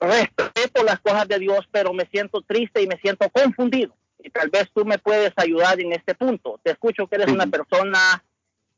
respeto 0.00 0.82
las 0.84 1.00
cosas 1.00 1.26
de 1.28 1.38
Dios, 1.38 1.66
pero 1.70 1.92
me 1.92 2.06
siento 2.06 2.42
triste 2.42 2.82
y 2.82 2.86
me 2.86 2.96
siento 2.98 3.28
confundido. 3.30 3.94
Y 4.18 4.30
tal 4.30 4.48
vez 4.50 4.68
tú 4.74 4.84
me 4.84 4.98
puedes 4.98 5.32
ayudar 5.36 5.80
en 5.80 5.92
este 5.92 6.14
punto. 6.14 6.60
Te 6.62 6.72
escucho 6.72 7.06
que 7.06 7.16
eres 7.16 7.28
Sí. 7.28 7.32
una 7.32 7.46
persona, 7.46 8.24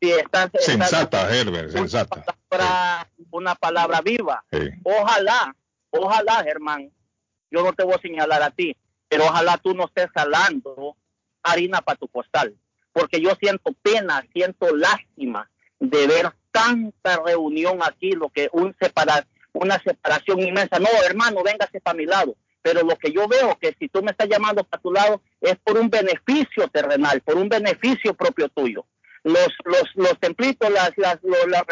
si 0.00 0.10
estás, 0.10 0.46
estás- 0.46 0.64
Sensata, 0.64 1.34
Herbert, 1.34 1.70
sensata. 1.70 2.16
Una 2.16 2.34
palabra, 2.48 3.08
una 3.30 3.54
palabra 3.54 4.00
viva. 4.02 4.44
Sí. 4.52 4.68
Ojalá, 4.82 5.54
ojalá, 5.90 6.42
Germán, 6.44 6.90
yo 7.50 7.62
no 7.62 7.72
te 7.72 7.84
voy 7.84 7.94
a 7.94 8.00
señalar 8.00 8.42
a 8.42 8.50
ti, 8.50 8.76
pero 9.08 9.24
ojalá 9.24 9.58
tú 9.58 9.74
no 9.74 9.86
estés 9.86 10.08
jalando 10.14 10.96
harina 11.42 11.80
para 11.80 11.96
tu 11.98 12.06
costal, 12.08 12.54
porque 12.92 13.20
yo 13.20 13.30
siento 13.40 13.72
pena, 13.82 14.24
siento 14.32 14.74
lástima 14.76 15.50
de 15.78 16.06
ver 16.06 16.32
tanta 16.52 17.16
reunión 17.24 17.78
aquí, 17.82 18.12
lo 18.12 18.28
que 18.28 18.48
un 18.52 18.76
separa, 18.78 19.26
una 19.52 19.78
separación 19.78 20.40
inmensa. 20.40 20.78
No, 20.78 20.88
hermano, 21.06 21.42
véngase 21.42 21.80
para 21.80 21.96
mi 21.96 22.06
lado. 22.06 22.36
Pero 22.62 22.82
lo 22.82 22.96
que 22.96 23.10
yo 23.10 23.26
veo 23.26 23.56
que 23.58 23.74
si 23.78 23.88
tú 23.88 24.02
me 24.02 24.10
estás 24.10 24.28
llamando 24.28 24.64
para 24.64 24.82
tu 24.82 24.92
lado 24.92 25.22
es 25.40 25.56
por 25.64 25.78
un 25.78 25.88
beneficio 25.88 26.68
terrenal, 26.68 27.20
por 27.22 27.36
un 27.36 27.48
beneficio 27.48 28.14
propio 28.14 28.48
tuyo. 28.48 28.84
Los, 29.22 29.48
los, 29.64 29.84
los 29.94 30.18
templitos, 30.18 30.70
las, 30.70 30.92
las, 30.96 31.18
las 31.22 31.64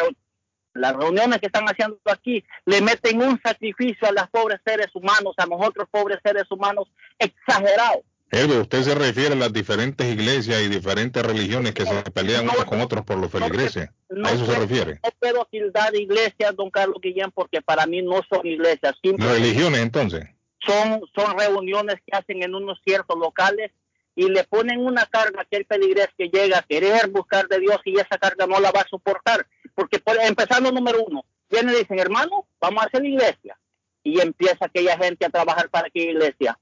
las 0.74 0.94
reuniones 0.94 1.40
que 1.40 1.46
están 1.46 1.64
haciendo 1.64 1.98
aquí 2.04 2.44
le 2.64 2.80
meten 2.80 3.20
un 3.20 3.40
sacrificio 3.42 4.08
a 4.08 4.12
los 4.12 4.28
pobres 4.30 4.60
seres 4.64 4.88
humanos, 4.94 5.34
a 5.36 5.46
nosotros 5.46 5.88
pobres 5.90 6.18
seres 6.22 6.50
humanos, 6.50 6.88
exagerado. 7.18 8.02
Herbert, 8.30 8.60
usted 8.62 8.82
se 8.82 8.94
refiere 8.94 9.32
a 9.32 9.36
las 9.36 9.52
diferentes 9.52 10.06
iglesias 10.06 10.60
y 10.62 10.68
diferentes 10.68 11.22
religiones 11.22 11.72
que 11.72 11.86
se 11.86 12.02
pelean 12.10 12.44
unos 12.44 12.66
con 12.66 12.80
otros 12.80 13.04
por 13.04 13.16
los 13.16 13.30
feligreses. 13.30 13.88
No 14.10 14.28
¿A 14.28 14.32
eso 14.32 14.44
se 14.44 14.58
refiere? 14.58 15.00
No 15.02 15.10
puedo 15.18 15.48
tildar 15.50 15.94
iglesias, 15.96 16.54
don 16.54 16.70
Carlos 16.70 16.98
Guillén, 17.00 17.30
porque 17.30 17.62
para 17.62 17.86
mí 17.86 18.02
no 18.02 18.20
son 18.28 18.46
iglesias, 18.46 18.94
Religiones, 19.02 19.80
entonces. 19.80 20.24
son, 20.58 21.00
son 21.14 21.38
reuniones 21.38 21.96
que 22.06 22.16
hacen 22.16 22.42
en 22.42 22.54
unos 22.54 22.78
ciertos 22.84 23.18
locales 23.18 23.72
y 24.14 24.28
le 24.28 24.44
ponen 24.44 24.84
una 24.84 25.06
carga 25.06 25.38
a 25.38 25.42
aquel 25.42 25.64
peligrés 25.64 26.08
que 26.18 26.28
llega 26.28 26.58
a 26.58 26.62
querer 26.62 27.08
buscar 27.08 27.46
de 27.46 27.60
Dios 27.60 27.80
y 27.84 27.94
esa 27.94 28.18
carga 28.18 28.46
no 28.46 28.58
la 28.58 28.72
va 28.72 28.80
a 28.80 28.88
soportar. 28.88 29.46
Porque 29.74 30.00
por, 30.00 30.16
empezando 30.20 30.72
número 30.72 31.04
uno, 31.04 31.24
vienen 31.48 31.74
y 31.76 31.78
dicen, 31.78 31.98
hermano, 31.98 32.46
vamos 32.60 32.82
a 32.82 32.86
hacer 32.86 33.02
la 33.02 33.08
iglesia. 33.08 33.58
Y 34.02 34.20
empieza 34.20 34.66
aquella 34.66 34.98
gente 34.98 35.24
a 35.24 35.30
trabajar 35.30 35.70
para 35.70 35.86
aquella 35.86 36.10
iglesia. 36.10 36.58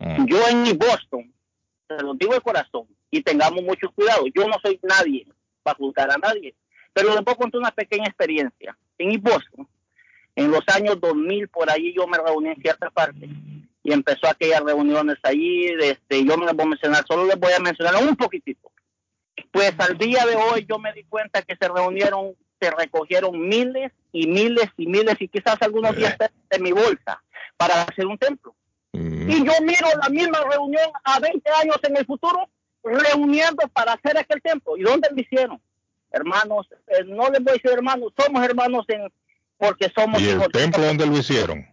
Mm. 0.00 0.26
Yo 0.26 0.48
en 0.48 0.62
mi 0.62 0.72
Boston, 0.72 1.32
se 1.86 2.02
lo 2.02 2.14
digo 2.14 2.34
de 2.34 2.40
corazón, 2.40 2.86
y 3.10 3.22
tengamos 3.22 3.62
mucho 3.62 3.90
cuidado, 3.92 4.24
yo 4.34 4.46
no 4.48 4.56
soy 4.62 4.78
nadie 4.82 5.26
para 5.62 5.76
juzgar 5.76 6.10
a 6.10 6.16
nadie, 6.16 6.54
pero 6.92 7.14
les 7.14 7.22
puedo 7.22 7.36
contar 7.36 7.60
una 7.60 7.70
pequeña 7.70 8.06
experiencia. 8.06 8.76
En 8.98 9.08
mi 9.08 9.16
Boston, 9.16 9.68
en 10.36 10.50
los 10.50 10.62
años 10.68 11.00
2000, 11.00 11.48
por 11.48 11.70
ahí 11.70 11.92
yo 11.94 12.06
me 12.06 12.18
reuní 12.18 12.50
en 12.50 12.62
cierta 12.62 12.90
parte 12.90 13.28
y 13.82 13.92
empezó 13.92 14.28
aquellas 14.28 14.62
reuniones 14.62 15.18
allí, 15.22 15.66
este, 15.80 16.24
yo 16.24 16.36
no 16.36 16.46
les 16.46 16.54
voy 16.54 16.66
a 16.66 16.68
mencionar, 16.70 17.04
solo 17.06 17.26
les 17.26 17.38
voy 17.38 17.52
a 17.52 17.60
mencionar 17.60 17.96
un 18.02 18.16
poquitito. 18.16 18.70
Pues 19.50 19.72
al 19.78 19.98
día 19.98 20.24
de 20.26 20.36
hoy 20.36 20.66
yo 20.68 20.78
me 20.78 20.92
di 20.92 21.04
cuenta 21.04 21.42
que 21.42 21.56
se 21.56 21.68
reunieron, 21.68 22.34
se 22.60 22.70
recogieron 22.70 23.48
miles 23.48 23.92
y 24.12 24.26
miles 24.26 24.68
y 24.76 24.86
miles 24.86 25.16
y 25.18 25.28
quizás 25.28 25.56
algunos 25.60 25.96
días 25.96 26.16
de 26.50 26.58
mi 26.58 26.72
bolsa 26.72 27.22
para 27.56 27.82
hacer 27.82 28.06
un 28.06 28.18
templo. 28.18 28.54
Mm. 28.92 29.30
Y 29.30 29.44
yo 29.44 29.52
miro 29.62 29.86
la 30.02 30.08
misma 30.08 30.38
reunión 30.50 30.90
a 31.04 31.20
20 31.20 31.50
años 31.62 31.76
en 31.82 31.96
el 31.96 32.06
futuro 32.06 32.48
reuniendo 32.82 33.68
para 33.72 33.92
hacer 33.92 34.18
aquel 34.18 34.40
templo. 34.42 34.76
¿Y 34.76 34.82
dónde 34.82 35.08
lo 35.10 35.20
hicieron? 35.20 35.60
Hermanos, 36.10 36.66
eh, 36.88 37.04
no 37.06 37.30
les 37.30 37.40
voy 37.42 37.50
a 37.50 37.54
decir 37.54 37.70
hermanos, 37.70 38.12
somos 38.18 38.42
hermanos 38.44 38.84
en 38.88 39.08
porque 39.58 39.90
somos 39.94 40.20
¿Y 40.20 40.28
el 40.30 40.36
hijos 40.36 40.48
templo 40.48 40.82
dónde 40.84 41.06
lo 41.06 41.16
hicieron? 41.18 41.66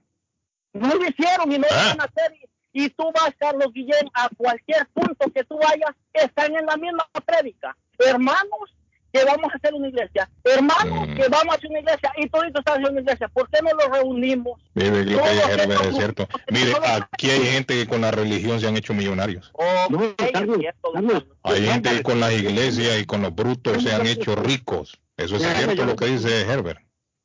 No 0.74 0.93
lo 0.93 1.05
hicieron 1.07 1.51
y 1.51 1.57
no 1.57 1.68
lo 1.68 1.76
Ah. 1.76 1.86
van 1.95 2.01
a 2.01 2.03
hacer. 2.03 2.34
Y, 2.74 2.84
y 2.86 2.89
tú 2.89 3.09
vas, 3.13 3.34
Carlos 3.39 3.72
Guillén, 3.74 4.07
a 4.13 4.30
cualquier 4.36 4.86
punto 4.93 5.32
que 5.34 5.43
tú 5.45 5.57
vayas, 5.57 5.95
están 6.13 6.53
en 6.55 6.65
la 6.65 6.76
misma 6.78 7.07
prédica. 7.26 7.76
Hermanos, 7.97 8.76
que 9.18 9.26
vamos 9.26 9.51
a 9.53 9.57
hacer 9.57 9.74
una 9.74 9.88
iglesia. 9.88 10.30
Hermanos, 10.43 11.07
Mm. 11.09 11.13
que 11.15 11.28
vamos 11.30 11.53
a 11.53 11.57
hacer 11.57 11.70
una 11.70 11.80
iglesia. 11.80 12.11
Y 12.18 12.30
todos 12.30 12.45
están 12.45 12.63
haciendo 12.65 12.89
una 12.91 13.01
iglesia. 13.01 13.28
¿Por 13.30 13.49
qué 13.49 13.59
no 13.61 13.70
los 13.72 13.97
reunimos? 13.97 14.61
Mire 14.74 15.05
lo 15.05 15.22
que 15.24 15.30
Herbert 15.30 15.86
es 15.86 15.95
cierto. 15.95 16.28
Mire, 16.51 16.74
aquí 17.11 17.30
hay 17.30 17.41
gente 17.45 17.74
que 17.76 17.88
con 17.88 18.01
la 18.01 18.11
religión 18.11 18.59
se 18.59 18.68
han 18.68 18.78
hecho 18.78 18.93
millonarios. 18.93 19.49
Oh, 19.53 19.88
No, 19.89 20.15
Carlos, 20.34 20.59
Carlos. 20.93 21.26
Hay 21.43 21.65
gente 21.65 21.89
que 21.97 22.03
con 22.03 22.20
las 22.20 22.34
iglesias 22.34 22.99
y 23.01 23.05
con 23.05 23.22
los 23.22 23.34
brutos 23.34 23.84
se 23.84 23.93
han 23.93 24.05
hecho 24.07 24.36
ricos. 24.36 24.99
Eso 25.18 25.36
es 25.36 25.41
Déjame 25.41 25.57
cierto 25.63 25.76
yo- 25.76 25.86
lo 25.86 25.95
que 25.95 26.05
dice 26.05 26.41
Herbert. 26.41 26.80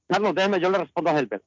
Carlos, 0.09 0.35
déjeme, 0.35 0.61
yo 0.61 0.71
le 0.71 0.79
respondo 0.79 1.11
a 1.11 1.19
Helbert. 1.19 1.43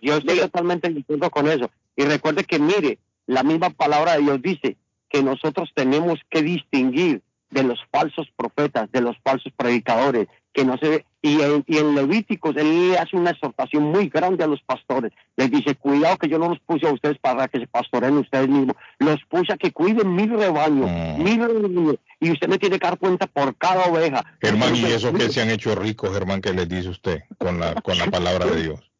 Yo 0.00 0.16
estoy 0.16 0.38
totalmente 0.38 0.88
de 0.90 1.00
acuerdo 1.00 1.30
con 1.30 1.48
eso. 1.48 1.70
Y 1.96 2.04
recuerde 2.04 2.44
que, 2.44 2.58
mire, 2.60 2.98
la 3.26 3.42
misma 3.42 3.70
palabra 3.70 4.12
de 4.14 4.22
Dios 4.22 4.40
dice 4.42 4.76
que 5.08 5.22
nosotros 5.22 5.70
tenemos 5.74 6.20
que 6.30 6.42
distinguir 6.42 7.22
de 7.50 7.62
los 7.62 7.78
falsos 7.90 8.28
profetas, 8.36 8.90
de 8.92 9.00
los 9.00 9.16
falsos 9.24 9.52
predicadores, 9.56 10.28
que 10.52 10.64
no 10.64 10.76
se 10.78 10.88
ve. 10.88 11.04
Y 11.20 11.40
en, 11.40 11.64
y 11.66 11.78
en 11.78 11.94
Levíticos, 11.94 12.54
él 12.56 12.96
hace 12.98 13.16
una 13.16 13.30
exhortación 13.30 13.84
muy 13.84 14.08
grande 14.08 14.44
a 14.44 14.46
los 14.46 14.62
pastores. 14.62 15.12
Les 15.36 15.50
dice, 15.50 15.74
cuidado 15.74 16.16
que 16.16 16.28
yo 16.28 16.38
no 16.38 16.48
los 16.48 16.60
puse 16.60 16.86
a 16.86 16.92
ustedes 16.92 17.18
para 17.18 17.48
que 17.48 17.58
se 17.58 17.66
pastoreen 17.66 18.18
ustedes 18.18 18.48
mismos. 18.48 18.76
Los 18.98 19.18
puse 19.28 19.52
a 19.52 19.56
que 19.56 19.72
cuiden 19.72 20.14
mi 20.14 20.26
rebaño, 20.26 20.86
Mm. 20.86 21.22
mi 21.22 21.36
rebaño. 21.36 21.94
Y 22.20 22.30
usted 22.30 22.48
me 22.48 22.58
tiene 22.58 22.78
que 22.78 22.86
dar 22.86 22.98
cuenta 22.98 23.26
por 23.26 23.56
cada 23.56 23.86
oveja. 23.86 24.24
Germán, 24.40 24.76
y 24.76 24.84
esos 24.84 25.12
que 25.12 25.28
se 25.28 25.42
han 25.42 25.50
hecho 25.50 25.74
ricos, 25.74 26.12
Germán, 26.12 26.40
¿qué 26.40 26.52
les 26.52 26.68
dice 26.68 26.88
usted 26.90 27.22
con 27.38 27.58
la, 27.58 27.74
con 27.74 27.98
la 27.98 28.06
palabra 28.06 28.46
de 28.46 28.62
Dios? 28.62 28.90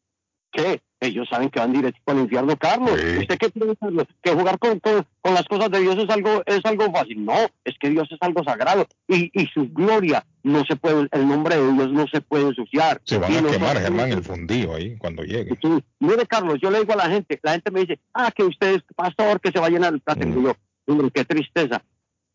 ¿Qué? 0.51 0.81
Ellos 1.01 1.29
saben 1.29 1.49
que 1.49 1.59
van 1.59 1.71
directo 1.71 2.01
al 2.11 2.19
infierno, 2.19 2.57
Carlos. 2.57 2.99
Sí. 2.99 3.19
¿Usted 3.19 3.37
qué 3.37 3.49
cree, 3.51 3.75
Carlos? 3.77 4.05
Que 4.21 4.31
jugar 4.31 4.59
con, 4.59 4.79
con, 4.81 5.05
con 5.21 5.33
las 5.33 5.45
cosas 5.45 5.71
de 5.71 5.79
Dios 5.79 5.97
es 5.97 6.09
algo 6.09 6.43
es 6.45 6.59
algo 6.65 6.91
fácil. 6.91 7.23
No, 7.23 7.35
es 7.63 7.75
que 7.79 7.89
Dios 7.89 8.07
es 8.11 8.17
algo 8.19 8.43
sagrado. 8.43 8.85
Y, 9.07 9.31
y 9.33 9.47
su 9.47 9.69
gloria 9.69 10.25
no 10.43 10.65
se 10.65 10.75
puede, 10.75 11.07
el 11.11 11.27
nombre 11.27 11.55
de 11.55 11.71
Dios 11.73 11.91
no 11.93 12.05
se 12.07 12.19
puede 12.19 12.49
ensuciar. 12.49 12.99
Se 13.05 13.17
van 13.17 13.31
Y 13.31 13.37
a 13.37 13.41
nosotros- 13.41 13.61
quemar, 13.69 13.81
Germán, 13.81 14.11
el 14.11 14.23
fundillo 14.23 14.75
ahí 14.75 14.97
cuando 14.97 15.23
llegue. 15.23 15.57
Sí. 15.61 15.69
Mire, 15.99 16.25
Carlos, 16.27 16.57
yo 16.61 16.69
le 16.69 16.79
digo 16.79 16.91
a 16.93 16.97
la 16.97 17.09
gente, 17.09 17.39
la 17.43 17.53
gente 17.53 17.71
me 17.71 17.79
dice, 17.81 17.99
ah, 18.13 18.31
que 18.35 18.43
usted 18.43 18.75
es 18.75 18.83
pastor, 18.95 19.39
que 19.39 19.51
se 19.53 19.59
va 19.59 19.67
a 19.67 19.69
llenar 19.69 19.93
el 19.93 20.01
plato. 20.01 20.27
Mm. 20.27 20.37
Y 20.39 20.43
yo, 20.43 20.53
hombre, 20.87 21.11
qué 21.13 21.23
tristeza, 21.23 21.81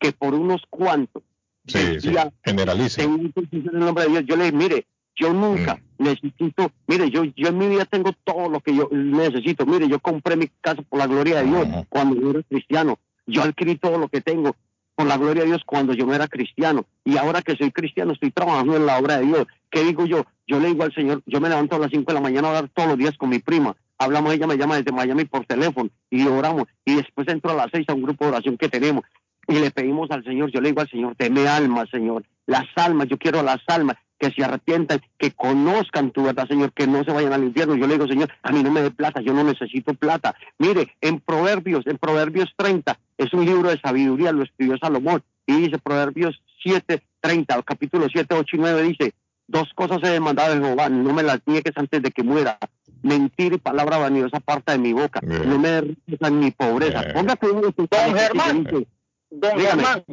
que 0.00 0.12
por 0.12 0.32
unos 0.34 0.62
cuantos 0.70 1.22
Sí, 1.66 1.98
sí, 2.00 2.14
generalice. 2.44 3.02
en 3.02 3.32
el 3.52 3.78
nombre 3.78 4.04
de 4.04 4.10
Dios. 4.10 4.24
Yo 4.26 4.36
le 4.36 4.44
dije, 4.44 4.56
mire, 4.56 4.86
yo 5.16 5.32
nunca 5.32 5.80
necesito, 5.98 6.72
mire, 6.86 7.10
yo, 7.10 7.24
yo 7.24 7.48
en 7.48 7.58
mi 7.58 7.68
vida 7.68 7.84
tengo 7.84 8.12
todo 8.24 8.48
lo 8.48 8.60
que 8.60 8.74
yo 8.74 8.88
necesito. 8.90 9.64
Mire, 9.66 9.88
yo 9.88 10.00
compré 10.00 10.36
mi 10.36 10.48
casa 10.60 10.82
por 10.82 10.98
la 10.98 11.06
gloria 11.06 11.42
de 11.42 11.44
Dios 11.44 11.86
cuando 11.88 12.20
yo 12.20 12.30
era 12.30 12.42
cristiano. 12.42 12.98
Yo 13.26 13.42
adquirí 13.42 13.76
todo 13.76 13.98
lo 13.98 14.08
que 14.08 14.20
tengo 14.20 14.56
por 14.94 15.06
la 15.06 15.16
gloria 15.16 15.42
de 15.42 15.48
Dios 15.48 15.62
cuando 15.64 15.92
yo 15.92 16.06
no 16.06 16.14
era 16.14 16.28
cristiano. 16.28 16.84
Y 17.04 17.16
ahora 17.16 17.42
que 17.42 17.56
soy 17.56 17.70
cristiano, 17.70 18.12
estoy 18.12 18.30
trabajando 18.30 18.76
en 18.76 18.86
la 18.86 18.98
obra 18.98 19.18
de 19.18 19.26
Dios. 19.26 19.46
¿Qué 19.70 19.84
digo 19.84 20.04
yo? 20.06 20.24
Yo 20.46 20.60
le 20.60 20.68
digo 20.68 20.84
al 20.84 20.94
Señor, 20.94 21.22
yo 21.26 21.40
me 21.40 21.48
levanto 21.48 21.76
a 21.76 21.78
las 21.78 21.90
5 21.90 22.04
de 22.06 22.14
la 22.14 22.20
mañana 22.20 22.48
a 22.48 22.50
orar 22.50 22.68
todos 22.74 22.90
los 22.90 22.98
días 22.98 23.16
con 23.16 23.30
mi 23.30 23.38
prima. 23.38 23.74
Hablamos, 23.98 24.34
ella 24.34 24.46
me 24.46 24.56
llama 24.56 24.76
desde 24.76 24.92
Miami 24.92 25.24
por 25.24 25.46
teléfono 25.46 25.90
y 26.10 26.26
oramos. 26.26 26.64
Y 26.84 26.96
después 26.96 27.26
entro 27.28 27.52
a 27.52 27.54
las 27.54 27.68
6 27.72 27.88
a 27.88 27.94
un 27.94 28.02
grupo 28.02 28.24
de 28.24 28.32
oración 28.32 28.58
que 28.58 28.68
tenemos 28.68 29.04
y 29.46 29.54
le 29.54 29.70
pedimos 29.70 30.10
al 30.10 30.24
Señor, 30.24 30.50
yo 30.50 30.60
le 30.60 30.70
digo 30.70 30.80
al 30.80 30.88
Señor, 30.88 31.14
deme 31.18 31.46
almas, 31.46 31.88
Señor, 31.90 32.24
las 32.46 32.64
almas, 32.76 33.08
yo 33.08 33.18
quiero 33.18 33.42
las 33.42 33.60
almas 33.66 33.96
que 34.24 34.34
se 34.34 34.44
arrepientan, 34.44 35.00
que 35.18 35.32
conozcan 35.32 36.10
tu 36.10 36.24
verdad, 36.24 36.48
Señor, 36.48 36.72
que 36.72 36.86
no 36.86 37.04
se 37.04 37.12
vayan 37.12 37.32
al 37.32 37.44
infierno. 37.44 37.74
Yo 37.74 37.86
le 37.86 37.94
digo, 37.94 38.06
Señor, 38.06 38.30
a 38.42 38.52
mí 38.52 38.62
no 38.62 38.70
me 38.70 38.80
dé 38.80 38.90
plata, 38.90 39.20
yo 39.20 39.34
no 39.34 39.44
necesito 39.44 39.92
plata. 39.94 40.34
Mire, 40.58 40.94
en 41.00 41.20
Proverbios, 41.20 41.86
en 41.86 41.98
Proverbios 41.98 42.52
30, 42.56 42.98
es 43.18 43.32
un 43.34 43.44
libro 43.44 43.68
de 43.68 43.78
sabiduría, 43.80 44.32
lo 44.32 44.42
escribió 44.42 44.78
Salomón, 44.78 45.22
y 45.46 45.54
dice 45.56 45.78
Proverbios 45.78 46.42
7, 46.62 47.02
30, 47.20 47.62
capítulo 47.62 48.06
7, 48.10 48.34
8 48.34 48.56
y 48.56 48.58
9, 48.58 48.82
dice, 48.82 49.14
dos 49.46 49.68
cosas 49.74 49.98
he 50.02 50.08
demandado 50.08 50.54
de 50.54 50.66
Jehová, 50.66 50.88
no 50.88 51.12
me 51.12 51.22
las 51.22 51.40
niegues 51.46 51.72
antes 51.76 52.02
de 52.02 52.10
que 52.10 52.22
muera. 52.22 52.58
Mentir 53.02 53.52
y 53.52 53.58
palabra 53.58 53.98
vanidosa 53.98 54.38
aparta 54.38 54.72
de 54.72 54.78
mi 54.78 54.94
boca. 54.94 55.20
Bien. 55.22 55.46
No 55.46 55.58
me 55.58 55.68
derrites 55.68 56.18
en 56.22 56.38
mi 56.38 56.50
pobreza. 56.50 57.02
Bien. 57.02 57.12
Ponga 57.12 57.36
cuidado 57.36 57.70
con 57.72 57.86
Don 57.90 58.16
Germán. 58.16 58.64
Don 58.64 59.58
Dígame. 59.58 59.82
Germán, 59.82 60.04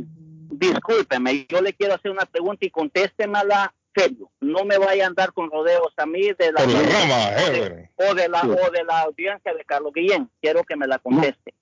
discúlpeme, 0.51 1.45
yo 1.47 1.61
le 1.61 1.71
quiero 1.71 1.95
hacer 1.95 2.11
una 2.11 2.25
pregunta 2.25 2.65
y 2.65 2.69
contéstemela 2.69 3.73
serio. 3.95 4.29
No 4.39 4.63
me 4.65 4.77
vaya 4.77 5.03
a 5.05 5.07
andar 5.07 5.33
con 5.33 5.49
rodeos 5.51 5.93
a 5.97 6.05
mí 6.05 6.21
de 6.37 6.51
la, 6.51 6.65
la 6.65 6.81
rama, 6.81 7.15
o 7.47 7.51
de- 7.51 7.57
Herbert. 7.57 7.91
o 7.95 8.13
de 8.15 8.29
la 8.29 8.41
o 8.41 8.71
de 8.71 8.83
la 8.83 9.01
audiencia 9.01 9.53
de 9.53 9.63
Carlos 9.65 9.93
Guillén. 9.93 10.29
Quiero 10.41 10.63
que 10.63 10.75
me 10.75 10.87
la 10.87 10.99
conteste. 10.99 11.53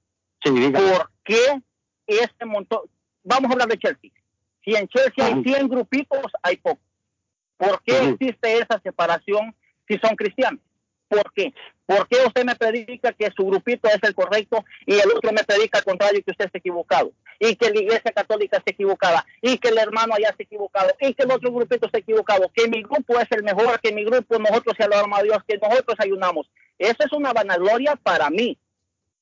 Sí. 0.44 0.72
¿Por 0.72 1.12
qué 1.24 1.62
este 2.08 2.46
montón? 2.46 2.82
Vamos 3.24 3.50
a 3.50 3.54
hablar 3.54 3.68
de 3.68 3.78
Chelsea. 3.78 4.12
Si 4.64 4.76
en 4.76 4.88
Chelsea 4.88 5.26
hay 5.26 5.34
Ujú. 5.34 5.44
100 5.44 5.68
grupitos, 5.70 6.32
hay 6.44 6.58
pocos. 6.58 6.84
¿Por 7.58 7.82
qué 7.84 8.10
existe 8.10 8.58
esa 8.58 8.80
separación 8.82 9.54
si 9.88 9.98
son 9.98 10.16
cristianos? 10.16 10.62
¿Por 11.10 11.34
qué? 11.34 11.54
¿Por 11.86 12.08
qué 12.08 12.18
usted 12.26 12.46
me 12.46 12.56
predica 12.56 13.12
que 13.14 13.30
su 13.36 13.44
grupito 13.46 13.88
es 13.90 13.98
el 14.04 14.14
correcto 14.14 14.64
y 14.86 14.94
el 14.94 15.10
otro 15.14 15.32
me 15.32 15.44
predica 15.44 15.80
al 15.80 15.84
contrario 15.84 16.22
que 16.24 16.32
usted 16.32 16.46
está 16.46 16.60
equivocado? 16.60 17.12
Y 17.40 17.56
que 17.56 17.70
la 17.72 17.80
iglesia 17.80 18.12
católica 18.12 18.58
está 18.58 18.72
equivocada, 18.72 19.26
y 19.42 19.58
que 19.58 19.70
el 19.70 19.78
hermano 19.78 20.14
allá 20.14 20.30
está 20.30 20.44
equivocado, 20.44 20.90
y 21.00 21.14
que 21.14 21.24
el 21.24 21.32
otro 21.32 21.52
grupito 21.54 21.86
está 21.86 21.98
equivocado, 22.00 22.52
que 22.54 22.68
mi 22.68 22.84
grupo 22.84 23.18
es 23.20 23.28
el 23.32 23.44
mejor, 23.44 23.80
que 23.80 23.94
mi 23.94 24.04
grupo 24.04 24.38
nosotros 24.38 24.76
se 24.78 24.84
alabamos 24.84 25.20
a 25.20 25.24
Dios, 25.24 25.38
que 25.48 25.58
nosotros 25.58 25.96
ayunamos. 26.00 26.50
Eso 26.78 26.98
es 27.00 27.12
una 27.14 27.32
vanagloria 27.32 27.96
para 27.96 28.30
mí. 28.30 28.58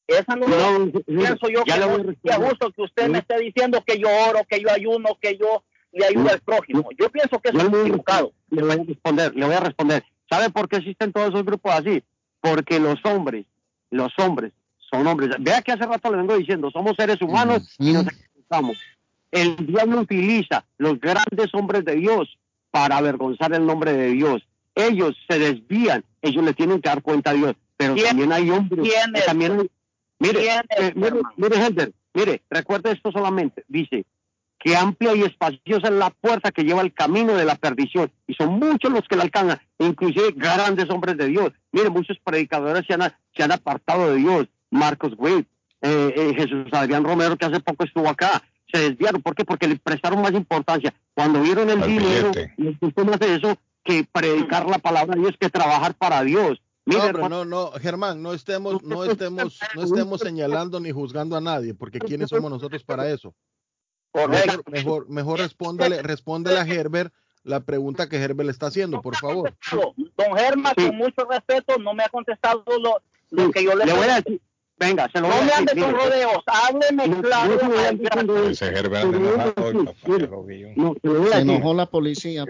Esa 0.07 0.35
no, 0.35 0.47
No, 0.47 0.91
pienso 1.05 1.49
yo 1.49 1.63
que 1.63 1.77
no 1.77 1.97
es 2.23 2.35
justo 2.37 2.71
que 2.71 2.81
usted 2.81 3.07
me 3.09 3.19
Sí. 3.19 3.25
esté 3.27 3.39
diciendo 3.43 3.83
que 3.85 3.99
yo 3.99 4.07
oro, 4.29 4.39
que 4.49 4.61
yo 4.61 4.71
ayuno, 4.71 5.17
que 5.21 5.37
yo 5.37 5.63
le 5.91 6.05
ayudo 6.05 6.23
No. 6.23 6.29
al 6.31 6.39
prójimo. 6.39 6.89
Yo 6.97 7.09
pienso 7.11 7.39
que 7.39 7.49
eso 7.49 7.59
es 7.59 7.65
equivocado. 7.65 8.31
Le 8.49 8.61
voy 8.63 8.71
a 8.71 8.83
responder, 8.83 9.35
le 9.35 9.45
voy 9.45 9.55
a 9.55 9.59
responder. 9.59 10.03
¿Sabe 10.29 10.49
por 10.49 10.69
qué 10.69 10.77
existen 10.77 11.11
todos 11.11 11.29
esos 11.29 11.43
grupos 11.45 11.73
así? 11.73 12.03
Porque 12.39 12.79
los 12.79 12.95
hombres, 13.05 13.45
los 13.89 14.11
hombres 14.17 14.53
son 14.91 15.05
hombres. 15.07 15.29
Vea 15.39 15.61
que 15.61 15.71
hace 15.71 15.85
rato 15.85 16.11
le 16.11 16.17
vengo 16.17 16.37
diciendo, 16.37 16.69
somos 16.71 16.95
seres 16.97 17.21
humanos 17.21 17.75
y 17.79 17.93
nos 17.93 18.05
equivocamos. 18.07 18.77
El 19.31 19.55
diablo 19.67 20.01
utiliza 20.01 20.65
los 20.77 20.99
grandes 20.99 21.53
hombres 21.53 21.83
de 21.85 21.95
Dios 21.95 22.37
para 22.71 22.97
avergonzar 22.97 23.53
el 23.53 23.65
nombre 23.65 23.93
de 23.93 24.07
Dios. 24.09 24.41
Ellos 24.75 25.15
se 25.27 25.39
desvían, 25.39 26.03
ellos 26.21 26.43
le 26.43 26.53
tienen 26.53 26.81
que 26.81 26.89
dar 26.89 27.01
cuenta 27.01 27.31
a 27.31 27.33
Dios. 27.33 27.55
Pero 27.75 27.93
¿Quién- 27.95 28.07
también 28.07 28.31
hay 28.31 28.49
hombres. 28.49 28.87
quién 28.87 29.13
que 29.13 29.19
es? 29.19 29.25
también 29.25 29.51
hay- 29.59 29.69
mire, 30.19 30.39
¿Quién 30.39 30.61
es, 30.69 30.79
eh, 30.89 30.93
mire, 30.95 31.15
mire, 31.35 31.57
Helder, 31.57 31.91
mire, 32.13 32.41
recuerde 32.49 32.91
esto 32.91 33.11
solamente. 33.11 33.63
Dice, 33.67 34.05
que 34.59 34.75
amplia 34.75 35.15
y 35.15 35.21
espaciosa 35.21 35.87
es 35.87 35.93
la 35.93 36.09
puerta 36.09 36.51
que 36.51 36.63
lleva 36.63 36.81
al 36.81 36.91
camino 36.93 37.35
de 37.35 37.45
la 37.45 37.55
perdición, 37.55 38.11
y 38.25 38.33
son 38.33 38.57
muchos 38.59 38.91
los 38.91 39.07
que 39.07 39.15
la 39.15 39.23
alcanzan, 39.23 39.59
inclusive 39.77 40.31
grandes 40.35 40.89
hombres 40.89 41.15
de 41.17 41.27
Dios. 41.27 41.51
Mire, 41.71 41.89
muchos 41.91 42.17
predicadores 42.23 42.83
se 42.87 42.93
han, 42.95 43.13
se 43.35 43.43
han 43.43 43.51
apartado 43.51 44.09
de 44.11 44.17
Dios, 44.17 44.47
Marcos 44.77 45.13
Witt, 45.17 45.47
eh, 45.81 46.13
eh, 46.15 46.33
Jesús 46.35 46.67
Adrián 46.71 47.03
Romero, 47.03 47.37
que 47.37 47.45
hace 47.45 47.59
poco 47.59 47.83
estuvo 47.83 48.07
acá, 48.09 48.41
se 48.71 48.79
desviaron. 48.79 49.21
¿Por 49.21 49.35
qué? 49.35 49.45
Porque 49.45 49.67
le 49.67 49.77
prestaron 49.77 50.21
más 50.21 50.33
importancia. 50.33 50.93
Cuando 51.13 51.41
vieron 51.41 51.69
el 51.69 51.81
Al 51.81 51.89
dinero, 51.89 52.31
billete. 52.31 52.53
les 52.57 52.79
gustó 52.79 53.05
más 53.05 53.19
eso 53.21 53.57
que 53.83 54.05
predicar 54.11 54.67
la 54.67 54.79
palabra 54.79 55.15
de 55.15 55.21
Dios, 55.21 55.35
que 55.39 55.49
trabajar 55.49 55.93
para 55.95 56.21
Dios. 56.23 56.61
No, 56.85 57.11
no, 57.27 57.43
no, 57.43 57.71
Germán, 57.81 58.21
no 58.21 58.33
estemos, 58.33 58.81
no 58.81 59.03
estemos, 59.03 59.59
no 59.75 59.83
estemos 59.83 60.21
señalando 60.21 60.79
ni 60.79 60.91
juzgando 60.91 61.35
a 61.35 61.41
nadie, 61.41 61.73
porque 61.73 61.99
quiénes 61.99 62.29
somos 62.29 62.49
nosotros 62.49 62.83
para 62.83 63.09
eso. 63.09 63.33
Correcto. 64.11 64.63
Mejor, 64.71 65.09
mejor, 65.09 65.09
mejor 65.09 65.39
respóndale, 65.39 66.57
a 66.57 66.65
Herbert 66.65 67.13
la 67.43 67.59
pregunta 67.61 68.09
que 68.09 68.17
Herbert 68.17 68.45
le 68.45 68.51
está 68.51 68.67
haciendo, 68.67 69.01
por 69.01 69.15
favor. 69.15 69.53
Don 69.71 70.37
Germán, 70.37 70.73
Sí. 70.77 70.87
con 70.87 70.97
mucho 70.97 71.25
respeto, 71.29 71.77
no 71.77 71.93
me 71.93 72.03
ha 72.03 72.09
contestado 72.09 72.63
lo, 72.81 73.01
lo 73.31 73.51
que 73.51 73.63
yo 73.63 73.75
le, 73.75 73.85
le 73.85 73.93
voy 73.93 74.07
a 74.07 74.15
decir, 74.21 74.41
venga, 74.79 75.09
se 75.13 75.19
lo 75.21 75.27
voy 75.27 75.35
No 75.37 75.41
a 75.41 75.45
me 75.45 75.51
decir. 75.51 75.59
ande 75.69 75.81
con 75.81 75.91
rodeos, 75.95 76.43
hábleme 76.45 77.07
No, 77.07 77.21
claro. 77.21 77.53
no 77.53 77.59
se 77.59 77.65
voy 77.67 77.77
a 77.85 77.91
no. 77.91 78.33
No, 80.75 80.95
se 81.01 81.09
voy 81.09 81.27
a 81.29 81.33
Se 81.33 81.39
enojó 81.41 81.73
la 81.73 81.85
policía. 81.85 82.45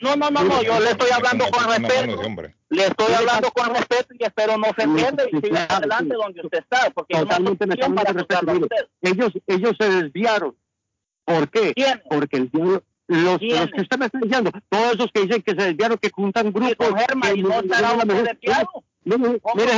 No, 0.00 0.16
no, 0.16 0.30
no, 0.30 0.42
no, 0.44 0.62
yo 0.62 0.80
le 0.80 0.90
estoy 0.90 1.10
hablando 1.10 1.44
con 1.50 1.68
respeto. 1.68 2.22
Le 2.70 2.86
estoy 2.86 3.12
hablando 3.14 3.50
con 3.50 3.74
respeto 3.74 4.14
y 4.18 4.24
espero 4.24 4.56
no 4.56 4.68
ofenderle 4.70 5.28
y 5.32 5.36
Sí, 5.36 5.40
siga 5.44 5.64
adelante 5.64 6.14
donde 6.14 6.40
usted 6.42 6.58
está, 6.60 6.90
porque 6.90 7.14
no 7.14 7.22
Totalmente 7.24 7.66
me 7.66 7.74
quien 7.76 7.90
están 7.90 7.94
para 7.94 8.12
respeto. 8.12 8.50
a. 8.52 9.08
Ellos, 9.08 9.32
ellos 9.46 9.72
se 9.78 9.88
desviaron. 9.90 10.56
¿Por 11.24 11.48
qué? 11.50 11.72
¿Quién? 11.74 12.02
Porque 12.08 12.36
el 12.38 12.50
diablo, 12.50 12.82
los, 13.08 13.42
los 13.42 13.70
que 13.70 13.80
usted 13.82 13.98
me 13.98 14.06
está 14.06 14.18
diciendo, 14.20 14.50
todos 14.68 14.94
esos 14.94 15.10
que 15.12 15.22
dicen 15.22 15.42
que 15.42 15.52
se 15.52 15.66
desviaron, 15.66 15.98
que 15.98 16.10
juntan 16.10 16.52
grupos. 16.52 16.88
Germán, 17.06 17.42
no 17.42 17.60
estará 17.60 18.04
mejor- 18.04 18.24
desviado. 18.28 18.68
Mire, 19.04 19.40
¿Cómo 19.40 19.54
mire, 19.56 19.72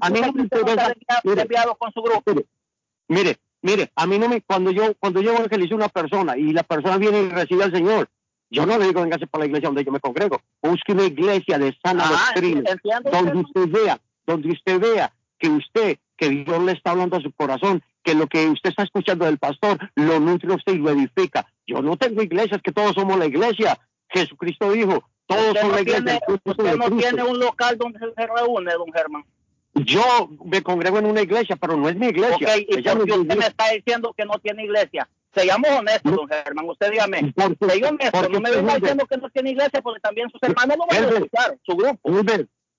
a 0.00 0.10
mí 0.10 0.20
no 0.20 0.32
me 0.32 0.42
interesa. 0.42 0.94
desviado- 1.24 1.74
con 1.76 1.92
su 1.92 2.00
grupo? 2.02 2.22
mire, 2.32 2.46
mire, 3.08 3.36
Mire, 3.60 3.90
a 3.96 4.06
mí 4.06 4.20
no 4.20 4.28
me, 4.28 4.40
cuando 4.42 4.70
yo, 4.70 4.94
cuando 5.00 5.20
yo 5.20 5.32
evangelizo 5.34 5.74
a 5.74 5.78
una 5.78 5.88
persona 5.88 6.38
y 6.38 6.52
la 6.52 6.62
persona 6.62 6.96
viene 6.96 7.22
y 7.22 7.28
recibe 7.28 7.64
al 7.64 7.72
Señor, 7.72 8.08
yo 8.50 8.64
no 8.66 8.78
le 8.78 8.86
digo 8.86 9.00
véngase 9.02 9.26
para 9.26 9.42
la 9.42 9.46
iglesia 9.46 9.68
donde 9.68 9.84
yo 9.84 9.90
me 9.90 9.98
congrego. 9.98 10.40
Busque 10.62 10.92
una 10.92 11.02
iglesia 11.06 11.58
de 11.58 11.76
sana 11.82 12.04
Ah, 12.06 12.30
doctrina, 12.34 12.62
donde 13.10 13.38
usted 13.40 13.68
vea, 13.68 13.98
donde 14.24 14.50
usted 14.52 14.78
vea 14.78 15.12
que 15.40 15.48
usted, 15.48 15.98
que 16.16 16.28
Dios 16.30 16.62
le 16.62 16.70
está 16.70 16.92
hablando 16.92 17.16
a 17.16 17.20
su 17.20 17.32
corazón, 17.32 17.82
que 18.04 18.14
lo 18.14 18.28
que 18.28 18.46
usted 18.48 18.70
está 18.70 18.84
escuchando 18.84 19.24
del 19.24 19.38
pastor 19.38 19.90
lo 19.96 20.20
nutre 20.20 20.54
usted 20.54 20.74
y 20.74 20.78
lo 20.78 20.90
edifica. 20.90 21.44
Yo 21.68 21.82
no 21.82 21.96
tengo 21.98 22.22
iglesias, 22.22 22.60
que 22.62 22.72
todos 22.72 22.94
somos 22.94 23.18
la 23.18 23.26
iglesia. 23.26 23.78
Jesucristo 24.08 24.72
dijo, 24.72 25.04
todos 25.26 25.48
Usted 25.48 25.60
son 25.60 25.68
no, 25.70 25.74
la 25.76 25.80
iglesia. 25.82 26.02
tiene, 26.04 26.20
usted 26.44 26.76
no 26.76 26.96
tiene 26.96 27.22
un 27.22 27.38
local 27.38 27.76
donde 27.76 27.98
se 27.98 28.26
reúne, 28.26 28.72
don 28.72 28.90
Germán. 28.90 29.24
Yo 29.74 30.02
me 30.46 30.62
congrego 30.62 30.98
en 30.98 31.04
una 31.06 31.20
iglesia, 31.20 31.56
pero 31.56 31.76
no 31.76 31.88
es 31.90 31.96
mi 31.96 32.06
iglesia. 32.06 32.34
Ok, 32.36 32.64
y 32.66 32.78
usted 32.78 33.36
me 33.36 33.46
está 33.46 33.70
diciendo 33.70 34.14
que 34.16 34.24
no 34.24 34.38
tiene 34.38 34.64
iglesia. 34.64 35.06
Seamos 35.34 35.68
honestos, 35.70 36.16
don 36.16 36.26
Germán. 36.26 36.68
Usted 36.70 36.90
dígame. 36.90 37.32
Porque- 37.36 37.84
honesto, 37.84 38.10
porque 38.12 38.32
no 38.32 38.40
me 38.40 38.50
venga 38.50 38.74
diciendo 38.76 39.06
que 39.06 39.16
no 39.18 39.28
tiene 39.30 39.50
iglesia 39.50 39.82
porque 39.82 40.00
también 40.00 40.30
sus 40.30 40.42
hermanos 40.42 40.78
lo 40.78 40.86
van 40.86 41.04
a 41.04 41.08
escuchar, 41.16 41.58
su 41.64 41.76
grupo. 41.76 42.00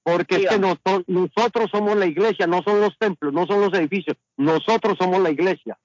Porque 0.02 0.36
es 0.36 0.42
que 0.50 0.56
Dígame. 0.58 0.68
noso- 0.68 1.04
nosotros 1.06 1.70
somos 1.72 1.96
la 1.96 2.08
iglesia, 2.08 2.48
no 2.48 2.64
son 2.64 2.82
los 2.82 2.98
templos, 2.98 3.32
no 3.32 3.46
son 3.46 3.62
los 3.62 3.74
edificios, 3.74 4.18
nosotros 4.36 4.98
somos 5.00 5.22
la 5.22 5.30
iglesia. 5.30 5.78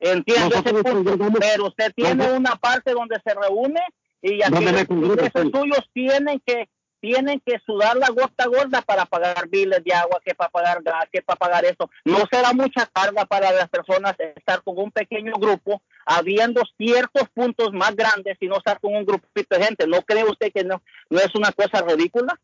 Entiendo 0.00 0.56
ese 0.56 0.72
Nosotros 0.72 1.04
punto, 1.04 1.38
pero 1.40 1.66
usted 1.66 1.92
tiene 1.94 2.32
una 2.32 2.56
parte 2.56 2.92
donde 2.92 3.20
se 3.24 3.34
reúne 3.34 3.80
y 4.22 4.40
congrego, 4.40 4.94
ingresos 4.94 5.42
sí. 5.42 5.50
suyos 5.52 5.90
tienen 5.92 6.40
que 6.44 6.68
tienen 7.00 7.40
que 7.44 7.58
sudar 7.64 7.96
la 7.96 8.08
gota 8.08 8.46
gorda 8.46 8.82
para 8.82 9.06
pagar 9.06 9.48
biles 9.48 9.82
de 9.84 9.94
agua, 9.94 10.20
que 10.24 10.34
para 10.34 10.50
pagar 10.50 10.82
gas, 10.82 11.06
que 11.12 11.22
para 11.22 11.36
pagar 11.36 11.64
eso. 11.64 11.88
No 12.04 12.18
será 12.30 12.52
mucha 12.52 12.86
carga 12.86 13.24
para 13.24 13.52
las 13.52 13.68
personas 13.68 14.16
estar 14.18 14.62
con 14.62 14.78
un 14.78 14.90
pequeño 14.90 15.34
grupo, 15.34 15.80
habiendo 16.04 16.62
ciertos 16.76 17.28
puntos 17.32 17.72
más 17.72 17.94
grandes 17.94 18.36
y 18.40 18.48
no 18.48 18.56
estar 18.56 18.80
con 18.80 18.96
un 18.96 19.04
grupito 19.04 19.56
de 19.56 19.64
gente. 19.64 19.86
¿No 19.86 20.02
cree 20.02 20.24
usted 20.24 20.52
que 20.52 20.64
no, 20.64 20.82
no 21.08 21.18
es 21.20 21.32
una 21.34 21.52
cosa 21.52 21.82
ridícula? 21.82 22.38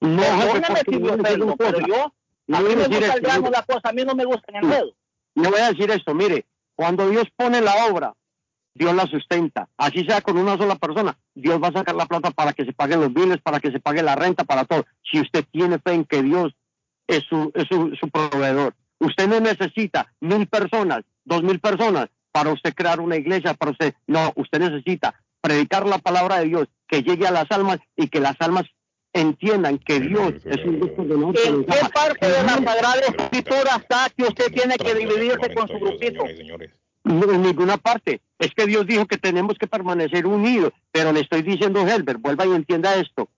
No, 0.00 0.22
Perdóneme 0.22 0.66
porque 0.66 0.90
si 0.90 0.98
me 0.98 1.10
ofendo, 1.10 1.56
pero 1.56 1.78
yo, 1.86 2.12
a 2.52 2.60
mí 2.60 2.74
me 2.74 2.88
gusta 2.88 3.14
el 3.14 3.20
grano 3.20 3.50
la 3.50 3.62
cosa, 3.62 3.88
a 3.88 3.92
mí 3.92 4.04
no 4.04 4.14
me 4.14 4.24
gusta 4.24 4.44
en 4.48 4.64
el 4.64 4.70
dedo. 4.70 4.94
Le 5.36 5.48
voy 5.48 5.60
a 5.60 5.70
decir 5.70 5.90
esto, 5.90 6.14
mire, 6.14 6.44
cuando 6.74 7.08
Dios 7.08 7.26
pone 7.36 7.60
la 7.60 7.86
obra, 7.86 8.14
Dios 8.74 8.94
la 8.94 9.06
sustenta. 9.06 9.68
Así 9.76 10.04
sea 10.04 10.20
con 10.20 10.36
una 10.36 10.56
sola 10.56 10.76
persona, 10.76 11.16
Dios 11.34 11.62
va 11.62 11.68
a 11.68 11.72
sacar 11.72 11.94
la 11.94 12.06
plata 12.06 12.30
para 12.30 12.52
que 12.52 12.64
se 12.64 12.72
paguen 12.72 13.00
los 13.00 13.12
biles, 13.12 13.40
para 13.40 13.60
que 13.60 13.70
se 13.70 13.80
pague 13.80 14.02
la 14.02 14.16
renta, 14.16 14.44
para 14.44 14.64
todo. 14.64 14.84
Si 15.10 15.20
usted 15.20 15.44
tiene 15.50 15.78
fe 15.78 15.92
en 15.92 16.04
que 16.04 16.22
Dios 16.22 16.54
es 17.06 17.22
su, 17.24 17.52
es 17.54 17.66
su 17.68 18.10
proveedor. 18.10 18.74
Usted 18.98 19.28
no 19.28 19.40
necesita 19.40 20.12
mil 20.20 20.46
personas, 20.46 21.02
dos 21.24 21.42
mil 21.42 21.60
personas 21.60 22.08
para 22.32 22.50
usted 22.50 22.74
crear 22.74 23.00
una 23.00 23.16
iglesia, 23.16 23.54
para 23.54 23.72
usted. 23.72 23.94
No, 24.06 24.32
usted 24.36 24.58
necesita 24.58 25.14
predicar 25.40 25.86
la 25.86 25.98
palabra 25.98 26.38
de 26.38 26.46
Dios, 26.46 26.68
que 26.88 27.02
llegue 27.02 27.26
a 27.26 27.30
las 27.30 27.50
almas 27.50 27.78
y 27.96 28.08
que 28.08 28.18
las 28.18 28.36
almas 28.40 28.64
entiendan 29.14 29.78
que 29.78 30.00
Dios 30.00 30.34
es 30.44 30.64
un 30.64 30.80
Dios 30.80 30.90
nosotros 30.98 31.46
¿En 31.46 31.64
qué 31.64 31.88
parte 31.94 32.26
de 32.26 32.42
la 32.42 32.54
Sagrada 32.54 33.00
Escritura 33.08 33.76
está 33.76 34.10
que 34.14 34.24
usted 34.24 34.52
tiene 34.52 34.76
que 34.76 34.94
dividirse 34.94 35.54
con 35.54 35.68
su 35.68 35.78
grupito? 35.78 36.24
No, 37.04 37.32
en 37.32 37.42
ninguna 37.42 37.76
parte. 37.76 38.20
Es 38.38 38.50
que 38.54 38.66
Dios 38.66 38.86
dijo 38.86 39.06
que 39.06 39.16
tenemos 39.16 39.56
que 39.58 39.66
permanecer 39.66 40.26
unidos. 40.26 40.72
Pero 40.90 41.12
le 41.12 41.20
estoy 41.20 41.42
diciendo, 41.42 41.86
Helber, 41.86 42.18
vuelva 42.18 42.44
y 42.46 42.52
entienda 42.52 42.96
esto. 42.96 43.28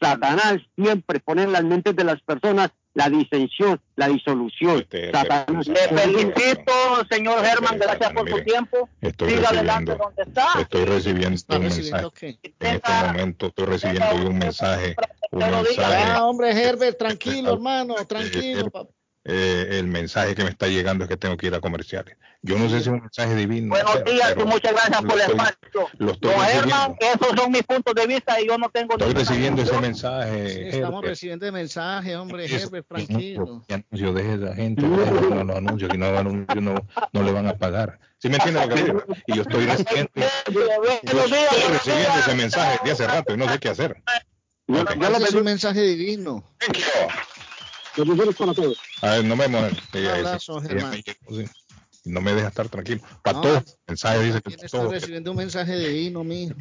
Satanás 0.00 0.58
siempre 0.76 1.20
pone 1.20 1.44
en 1.44 1.52
las 1.52 1.64
mentes 1.64 1.94
de 1.96 2.04
las 2.04 2.20
personas 2.22 2.70
la 2.94 3.08
disensión, 3.08 3.80
la 3.96 4.08
disolución. 4.08 4.80
Este, 4.80 5.12
Satanás. 5.12 5.66
Le 5.68 5.76
felicito, 5.76 6.72
señor 7.10 7.44
Germán, 7.44 7.78
gracias 7.78 8.12
por 8.12 8.28
su 8.28 8.42
tiempo. 8.42 8.88
Estoy 9.00 9.30
Siga 9.30 9.48
adelante 9.50 9.94
donde 9.96 10.22
está. 10.22 10.46
estoy 10.60 10.84
recibiendo 10.84 11.34
¿Está 11.36 11.56
un 11.56 11.62
mensaje. 11.62 12.06
qué? 12.18 12.38
En 12.60 12.74
este 12.76 12.92
momento 13.06 13.46
estoy 13.46 13.64
recibiendo 13.66 14.14
un 14.28 14.38
mensaje, 14.38 14.96
un 15.30 15.38
mensaje, 15.38 16.02
Ah, 16.08 16.24
hombre, 16.24 16.50
Herbert, 16.50 16.98
tranquilo, 16.98 17.52
hermano, 17.54 17.94
tranquilo. 18.06 18.70
papá. 18.70 18.90
Eh, 19.24 19.78
el 19.78 19.86
mensaje 19.86 20.34
que 20.34 20.44
me 20.44 20.50
está 20.50 20.66
llegando 20.66 21.04
es 21.04 21.08
que 21.10 21.16
tengo 21.16 21.36
que 21.36 21.48
ir 21.48 21.54
a 21.54 21.60
comerciales. 21.60 22.16
Yo 22.42 22.58
no 22.58 22.70
sé 22.70 22.76
si 22.76 22.82
es 22.82 22.86
un 22.86 23.00
mensaje 23.00 23.34
divino. 23.34 23.68
Buenos 23.68 24.02
días 24.04 24.34
y 24.34 24.44
muchas 24.44 24.72
gracias 24.72 25.02
por 25.02 25.12
el 25.12 25.20
estoy- 25.20 25.36
espacio. 25.36 25.88
Lo 25.98 26.12
estoy 26.12 26.30
Don. 26.30 26.40
Germán, 26.40 26.96
esos 27.00 27.36
son 27.36 27.52
mis 27.52 27.62
puntos 27.64 27.94
de 27.94 28.06
vista 28.06 28.40
y 28.40 28.46
yo 28.46 28.56
no 28.56 28.70
tengo 28.70 28.94
Estoy 28.94 29.12
recibiendo 29.12 29.60
ese 29.60 29.78
mensaje. 29.78 30.48
Sí, 30.70 30.76
estamos 30.78 31.04
recibiendo 31.04 31.44
el 31.46 31.52
mensaje, 31.52 32.16
hombre, 32.16 32.46
Eso, 32.46 32.66
Herbert, 32.68 32.88
tranquilo. 32.88 33.42
anuncio, 33.42 33.74
anuncio, 33.74 34.12
deje 34.14 34.34
esa 34.34 34.54
gente, 34.54 34.88
deje 34.88 35.10
los 35.44 35.56
anuncios, 35.56 35.90
que 35.90 35.98
no, 35.98 36.06
hagan 36.06 36.26
anuncios, 36.26 36.62
no, 36.62 36.74
no 37.12 37.22
le 37.22 37.32
van 37.32 37.46
a 37.46 37.54
pagar. 37.58 38.00
¿Sí 38.16 38.28
me 38.30 38.36
entiende 38.36 38.66
lo 38.66 38.74
que 38.74 38.82
digo? 38.82 39.04
Y 39.26 39.34
yo 39.36 39.42
estoy 39.42 39.66
recibiendo, 39.66 40.10
yo 40.16 41.24
estoy 41.24 41.92
ese 42.20 42.34
mensaje 42.34 42.78
de 42.84 42.90
hace 42.90 43.06
rato 43.06 43.34
y 43.34 43.36
no 43.36 43.50
sé 43.52 43.58
qué 43.58 43.68
hacer. 43.68 44.02
Yo- 44.66 44.82
es 44.82 45.34
un 45.34 45.44
mensaje 45.44 45.82
divino. 45.82 46.42
Thank 46.58 46.78
you. 46.78 46.84
bendiciones 47.96 48.36
para 48.36 48.54
todos. 48.54 48.78
A 49.02 49.10
ver, 49.14 49.24
no 49.24 49.36
me 49.36 49.48
mueven. 49.48 49.76
Un 49.94 50.06
abrazo, 50.06 50.60
Germán. 50.60 51.00
No 52.04 52.20
me 52.20 52.34
deja 52.34 52.48
estar 52.48 52.68
tranquilo. 52.68 53.02
Para 53.22 53.36
No, 53.38 53.42
todos, 53.42 53.56
el 53.66 53.74
mensaje 53.88 54.18
dice 54.22 54.34
que 54.36 54.40
También 54.42 54.56
para 54.58 54.66
está 54.66 54.78
todos. 54.78 54.92
recibiendo 54.92 55.30
un 55.32 55.36
mensaje 55.36 55.78
divino, 55.78 56.24
mijo. 56.24 56.54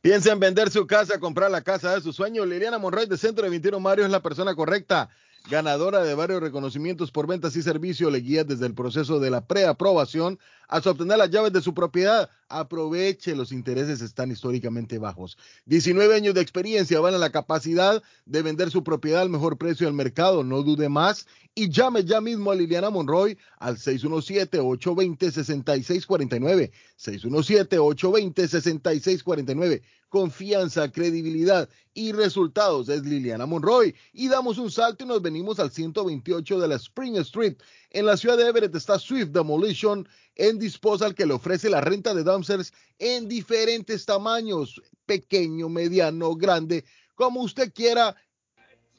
Piensa 0.00 0.32
en 0.32 0.40
vender 0.40 0.70
su 0.70 0.86
casa, 0.86 1.20
comprar 1.20 1.50
la 1.50 1.60
casa 1.60 1.94
de 1.94 2.00
sus 2.00 2.16
sueños. 2.16 2.46
Liliana 2.46 2.78
Monroy 2.78 3.06
de 3.06 3.16
Centro 3.16 3.44
de 3.44 3.50
21 3.50 3.78
Mario 3.80 4.04
es 4.04 4.10
la 4.10 4.20
persona 4.22 4.54
correcta. 4.54 5.10
Ganadora 5.50 6.02
de 6.04 6.14
varios 6.14 6.40
reconocimientos 6.40 7.10
por 7.10 7.26
ventas 7.26 7.54
y 7.56 7.62
servicio, 7.62 8.10
le 8.10 8.18
guía 8.18 8.44
desde 8.44 8.66
el 8.66 8.74
proceso 8.74 9.18
de 9.20 9.30
la 9.30 9.44
preaprobación 9.46 10.38
hasta 10.68 10.90
obtener 10.90 11.18
las 11.18 11.30
llaves 11.30 11.52
de 11.52 11.60
su 11.60 11.74
propiedad. 11.74 12.30
Aproveche, 12.58 13.34
los 13.34 13.52
intereses 13.52 14.02
están 14.02 14.30
históricamente 14.30 14.98
bajos. 14.98 15.38
19 15.66 16.14
años 16.14 16.34
de 16.34 16.40
experiencia 16.40 17.00
van 17.00 17.14
a 17.14 17.18
la 17.18 17.30
capacidad 17.30 18.02
de 18.26 18.42
vender 18.42 18.70
su 18.70 18.84
propiedad 18.84 19.22
al 19.22 19.30
mejor 19.30 19.58
precio 19.58 19.86
del 19.86 19.94
mercado. 19.94 20.44
No 20.44 20.62
dude 20.62 20.88
más 20.88 21.26
y 21.54 21.68
llame 21.68 22.02
ya 22.04 22.20
mismo 22.20 22.50
a 22.50 22.54
Liliana 22.54 22.90
Monroy 22.90 23.38
al 23.58 23.76
617-820-6649. 23.76 26.70
617-820-6649. 26.98 29.82
Confianza, 30.08 30.90
credibilidad 30.92 31.68
y 31.94 32.12
resultados 32.12 32.88
es 32.88 33.04
Liliana 33.04 33.46
Monroy. 33.46 33.94
Y 34.12 34.28
damos 34.28 34.58
un 34.58 34.70
salto 34.70 35.02
y 35.04 35.06
nos 35.06 35.22
venimos 35.22 35.58
al 35.58 35.70
128 35.70 36.60
de 36.60 36.68
la 36.68 36.74
Spring 36.76 37.16
Street. 37.16 37.56
En 37.90 38.06
la 38.06 38.16
ciudad 38.16 38.38
de 38.38 38.46
Everett 38.46 38.74
está 38.74 38.98
Swift 38.98 39.28
Demolition 39.28 40.08
en 40.36 40.58
Disposal 40.58 41.14
que 41.14 41.26
le 41.26 41.34
ofrece 41.34 41.68
la 41.68 41.80
renta 41.80 42.14
de 42.14 42.24
dumpsters 42.24 42.72
en 42.98 43.28
diferentes 43.28 44.04
tamaños, 44.04 44.80
pequeño, 45.06 45.68
mediano, 45.68 46.34
grande, 46.34 46.84
como 47.14 47.42
usted 47.42 47.72
quiera. 47.72 48.16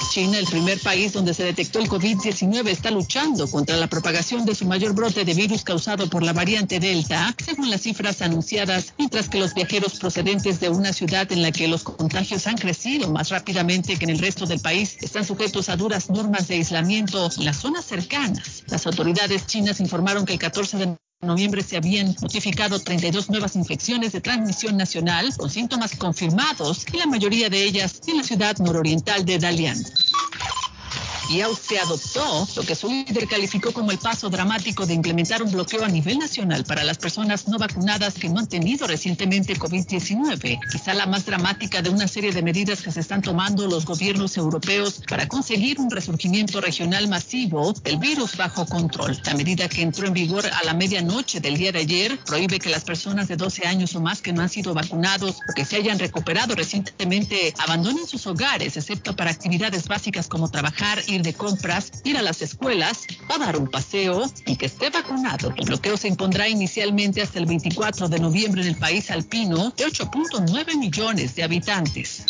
China, 0.09 0.37
el 0.39 0.45
primer 0.45 0.79
país 0.79 1.13
donde 1.13 1.33
se 1.33 1.43
detectó 1.43 1.79
el 1.79 1.89
COVID-19, 1.89 2.67
está 2.67 2.91
luchando 2.91 3.49
contra 3.49 3.77
la 3.77 3.87
propagación 3.87 4.45
de 4.45 4.55
su 4.55 4.65
mayor 4.65 4.93
brote 4.93 5.25
de 5.25 5.33
virus 5.33 5.63
causado 5.63 6.09
por 6.09 6.23
la 6.23 6.33
variante 6.33 6.79
Delta, 6.79 7.35
según 7.43 7.69
las 7.69 7.81
cifras 7.81 8.21
anunciadas, 8.21 8.93
mientras 8.97 9.29
que 9.29 9.39
los 9.39 9.53
viajeros 9.53 9.99
procedentes 9.99 10.59
de 10.59 10.69
una 10.69 10.93
ciudad 10.93 11.31
en 11.31 11.41
la 11.41 11.51
que 11.51 11.67
los 11.67 11.83
contagios 11.83 12.47
han 12.47 12.57
crecido 12.57 13.09
más 13.09 13.29
rápidamente 13.29 13.97
que 13.97 14.05
en 14.05 14.11
el 14.11 14.19
resto 14.19 14.45
del 14.45 14.59
país 14.59 14.97
están 15.01 15.25
sujetos 15.25 15.69
a 15.69 15.75
duras 15.75 16.09
normas 16.09 16.47
de 16.47 16.55
aislamiento 16.55 17.29
en 17.37 17.45
las 17.45 17.57
zonas 17.57 17.85
cercanas. 17.85 18.63
Las 18.67 18.85
autoridades 18.87 19.45
chinas 19.47 19.79
informaron 19.79 20.25
que 20.25 20.33
el 20.33 20.39
14 20.39 20.77
de 20.77 20.95
noviembre 21.27 21.61
se 21.61 21.77
habían 21.77 22.15
notificado 22.19 22.79
32 22.79 23.29
nuevas 23.29 23.55
infecciones 23.55 24.11
de 24.11 24.21
transmisión 24.21 24.75
nacional 24.75 25.31
con 25.37 25.51
síntomas 25.51 25.95
confirmados 25.95 26.83
y 26.91 26.97
la 26.97 27.05
mayoría 27.05 27.47
de 27.47 27.63
ellas 27.63 28.01
en 28.07 28.17
la 28.17 28.23
ciudad 28.23 28.57
nororiental 28.57 29.23
de 29.23 29.37
Dalian. 29.37 29.77
Y 31.31 31.39
Austria 31.39 31.83
adoptó 31.83 32.45
lo 32.57 32.63
que 32.63 32.75
su 32.75 32.89
líder 32.89 33.25
calificó 33.25 33.71
como 33.71 33.91
el 33.91 33.99
paso 33.99 34.29
dramático 34.29 34.85
de 34.85 34.93
implementar 34.93 35.41
un 35.41 35.49
bloqueo 35.49 35.85
a 35.85 35.87
nivel 35.87 36.19
nacional 36.19 36.65
para 36.65 36.83
las 36.83 36.97
personas 36.97 37.47
no 37.47 37.57
vacunadas 37.57 38.15
que 38.15 38.27
no 38.27 38.39
han 38.39 38.47
tenido 38.47 38.85
recientemente 38.85 39.57
COVID-19, 39.57 40.59
quizá 40.69 40.93
la 40.93 41.05
más 41.05 41.25
dramática 41.25 41.81
de 41.81 41.89
una 41.89 42.09
serie 42.09 42.33
de 42.33 42.41
medidas 42.41 42.81
que 42.81 42.91
se 42.91 42.99
están 42.99 43.21
tomando 43.21 43.65
los 43.65 43.85
gobiernos 43.85 44.35
europeos 44.35 45.01
para 45.07 45.25
conseguir 45.29 45.79
un 45.79 45.89
resurgimiento 45.89 46.59
regional 46.59 47.07
masivo 47.07 47.71
del 47.81 47.97
virus 47.97 48.35
bajo 48.35 48.65
control. 48.65 49.17
La 49.23 49.33
medida 49.33 49.69
que 49.69 49.83
entró 49.83 50.07
en 50.07 50.13
vigor 50.13 50.45
a 50.45 50.65
la 50.65 50.73
medianoche 50.73 51.39
del 51.39 51.55
día 51.55 51.71
de 51.71 51.79
ayer 51.79 52.19
prohíbe 52.25 52.59
que 52.59 52.69
las 52.69 52.83
personas 52.83 53.29
de 53.29 53.37
12 53.37 53.67
años 53.67 53.95
o 53.95 54.01
más 54.01 54.21
que 54.21 54.33
no 54.33 54.41
han 54.41 54.49
sido 54.49 54.73
vacunados 54.73 55.37
o 55.49 55.53
que 55.53 55.63
se 55.63 55.77
hayan 55.77 55.97
recuperado 55.97 56.55
recientemente 56.55 57.53
abandonen 57.57 58.05
sus 58.05 58.27
hogares, 58.27 58.75
excepto 58.75 59.15
para 59.15 59.31
actividades 59.31 59.87
básicas 59.87 60.27
como 60.27 60.49
trabajar, 60.49 61.01
ir 61.07 61.20
de 61.21 61.33
compras, 61.33 61.91
ir 62.03 62.17
a 62.17 62.21
las 62.21 62.41
escuelas 62.41 63.05
o 63.27 63.37
dar 63.37 63.57
un 63.57 63.67
paseo 63.67 64.31
y 64.45 64.55
que 64.55 64.65
esté 64.67 64.89
vacunado. 64.89 65.53
El 65.57 65.65
bloqueo 65.65 65.97
se 65.97 66.07
impondrá 66.07 66.47
inicialmente 66.47 67.21
hasta 67.21 67.39
el 67.39 67.45
24 67.45 68.07
de 68.09 68.19
noviembre 68.19 68.61
en 68.61 68.67
el 68.67 68.75
país 68.75 69.11
alpino 69.11 69.71
de 69.77 69.85
8.9 69.85 70.77
millones 70.77 71.35
de 71.35 71.43
habitantes. 71.43 72.25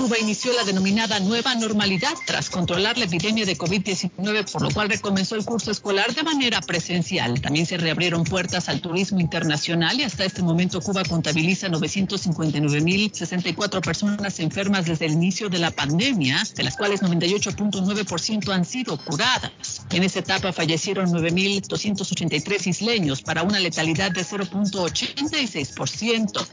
Cuba 0.00 0.18
inició 0.18 0.52
la 0.54 0.64
denominada 0.64 1.20
nueva 1.20 1.54
normalidad 1.56 2.14
tras 2.24 2.48
controlar 2.48 2.96
la 2.96 3.04
epidemia 3.04 3.44
de 3.44 3.58
COVID-19, 3.58 4.50
por 4.50 4.62
lo 4.62 4.70
cual 4.70 4.88
recomenzó 4.88 5.36
el 5.36 5.44
curso 5.44 5.70
escolar 5.70 6.14
de 6.14 6.22
manera 6.22 6.62
presencial. 6.62 7.38
También 7.42 7.66
se 7.66 7.76
reabrieron 7.76 8.24
puertas 8.24 8.70
al 8.70 8.80
turismo 8.80 9.20
internacional 9.20 10.00
y 10.00 10.04
hasta 10.04 10.24
este 10.24 10.42
momento 10.42 10.80
Cuba 10.80 11.04
contabiliza 11.04 11.68
959.064 11.68 13.82
personas 13.82 14.40
enfermas 14.40 14.86
desde 14.86 15.04
el 15.04 15.12
inicio 15.12 15.50
de 15.50 15.58
la 15.58 15.70
pandemia, 15.70 16.44
de 16.56 16.62
las 16.62 16.78
cuales 16.78 17.02
98.9% 17.02 18.54
han 18.54 18.64
sido 18.64 18.96
curadas. 18.96 19.82
En 19.90 20.02
esta 20.02 20.20
etapa 20.20 20.54
fallecieron 20.54 21.12
9.283 21.12 22.68
isleños 22.68 23.20
para 23.20 23.42
una 23.42 23.60
letalidad 23.60 24.12
de 24.12 24.24
0.86%. 24.24 26.46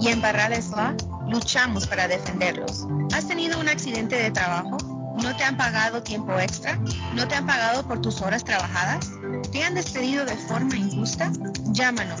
Y 0.00 0.08
en 0.08 0.20
Barrales 0.20 0.68
Law 0.70 0.96
luchamos 1.30 1.86
para 1.86 2.08
defenderlos. 2.08 2.86
¿Has 3.14 3.28
tenido 3.28 3.60
un 3.60 3.68
accidente 3.68 4.16
de 4.16 4.30
trabajo? 4.30 4.78
¿No 5.22 5.36
te 5.36 5.44
han 5.44 5.56
pagado 5.56 6.02
tiempo 6.02 6.38
extra? 6.38 6.78
¿No 7.14 7.28
te 7.28 7.34
han 7.34 7.46
pagado 7.46 7.86
por 7.86 8.00
tus 8.00 8.22
horas 8.22 8.44
trabajadas? 8.44 9.10
¿Te 9.52 9.62
han 9.62 9.74
despedido 9.74 10.24
de 10.24 10.36
forma 10.36 10.74
injusta? 10.76 11.30
Llámanos 11.72 12.20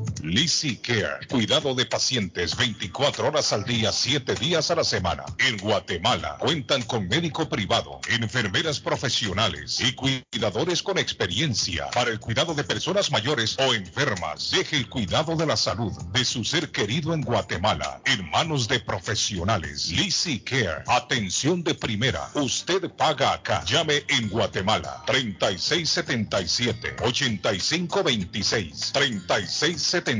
Lizzy 0.23 0.77
Care, 0.77 1.25
cuidado 1.27 1.73
de 1.73 1.85
pacientes 1.87 2.55
24 2.55 3.27
horas 3.27 3.51
al 3.53 3.63
día, 3.63 3.91
7 3.91 4.35
días 4.35 4.69
a 4.69 4.75
la 4.75 4.83
semana. 4.83 5.23
En 5.39 5.57
Guatemala 5.57 6.37
cuentan 6.39 6.83
con 6.83 7.07
médico 7.07 7.49
privado, 7.49 7.99
enfermeras 8.07 8.79
profesionales 8.79 9.79
y 9.79 9.93
cuidadores 9.93 10.83
con 10.83 10.99
experiencia 10.99 11.89
para 11.89 12.11
el 12.11 12.19
cuidado 12.19 12.53
de 12.53 12.63
personas 12.63 13.11
mayores 13.11 13.57
o 13.59 13.73
enfermas. 13.73 14.51
Deje 14.51 14.77
el 14.77 14.89
cuidado 14.89 15.35
de 15.35 15.47
la 15.47 15.57
salud 15.57 15.91
de 16.11 16.23
su 16.23 16.43
ser 16.43 16.69
querido 16.69 17.15
en 17.15 17.21
Guatemala 17.21 17.99
en 18.05 18.29
manos 18.29 18.67
de 18.67 18.79
profesionales. 18.79 19.89
Lizzy 19.89 20.39
Care, 20.39 20.83
atención 20.87 21.63
de 21.63 21.73
primera. 21.73 22.29
Usted 22.35 22.91
paga 22.91 23.33
acá. 23.33 23.63
Llame 23.65 24.03
en 24.07 24.29
Guatemala 24.29 25.03
3677 25.07 26.95
8526 27.03 28.91
3677 28.93 30.10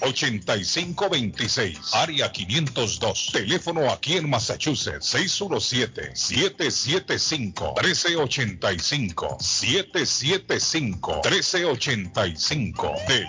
8526 0.00 1.94
área 1.94 2.30
502 2.32 3.30
teléfono 3.32 3.90
aquí 3.90 4.16
en 4.16 4.28
Massachusetts 4.30 5.06
617 5.06 6.14
775 6.14 7.74
1385 7.82 9.36
775 9.40 11.20
1385 11.24 12.92
de 13.08 13.26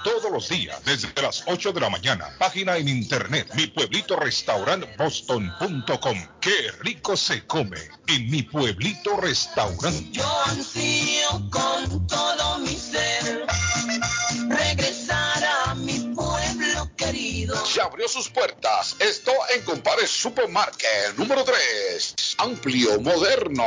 todos 0.03 0.31
los 0.31 0.49
días 0.49 0.83
desde 0.85 1.09
las 1.21 1.43
8 1.45 1.71
de 1.73 1.79
la 1.79 1.89
mañana. 1.89 2.29
Página 2.37 2.77
en 2.77 2.87
internet, 2.87 3.49
mi 3.55 3.67
pueblito 3.67 4.15
restaurant 4.15 4.85
boston.com. 4.97 6.17
Qué 6.39 6.71
rico 6.79 7.15
se 7.15 7.45
come 7.45 7.77
en 8.07 8.29
mi 8.29 8.43
pueblito 8.43 9.17
restaurante. 9.17 10.09
Yo 10.11 10.43
ansío 10.45 11.29
con 11.49 12.07
todo 12.07 12.59
mi 12.59 12.75
ser 12.75 13.40
abrió 18.01 18.07
sus 18.07 18.29
puertas. 18.29 18.95
Esto 18.97 19.31
en 19.53 19.61
Compare 19.61 20.07
Supermarket 20.07 21.15
número 21.17 21.43
3. 21.43 22.35
Amplio, 22.39 22.99
moderno. 22.99 23.63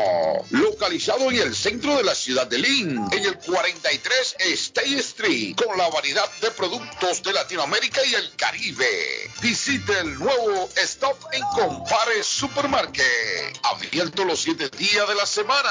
Localizado 0.51 1.31
en 1.31 1.37
el 1.37 1.55
centro 1.55 1.97
de 1.97 2.03
la 2.03 2.17
ciudad 2.17 2.47
de 2.49 2.59
Lynn. 2.59 3.09
En 3.13 3.25
el 3.25 3.39
43 3.39 4.37
State 4.41 4.99
Street. 4.99 5.55
Con 5.55 5.79
la 5.79 5.89
variedad 5.89 6.29
de 6.41 6.51
productos 6.51 7.23
de 7.23 7.33
Latinoamérica 7.33 8.05
y 8.05 8.15
el 8.15 8.35
Caribe. 8.35 9.31
Visite 9.41 10.01
el 10.01 10.19
nuevo 10.19 10.69
stop 10.75 11.17
en 11.31 11.43
Compare 11.55 12.25
Supermarket. 12.25 13.61
Abierto 13.63 14.25
los 14.25 14.41
7 14.41 14.69
días 14.77 15.07
de 15.07 15.15
la 15.15 15.27
semana. 15.27 15.71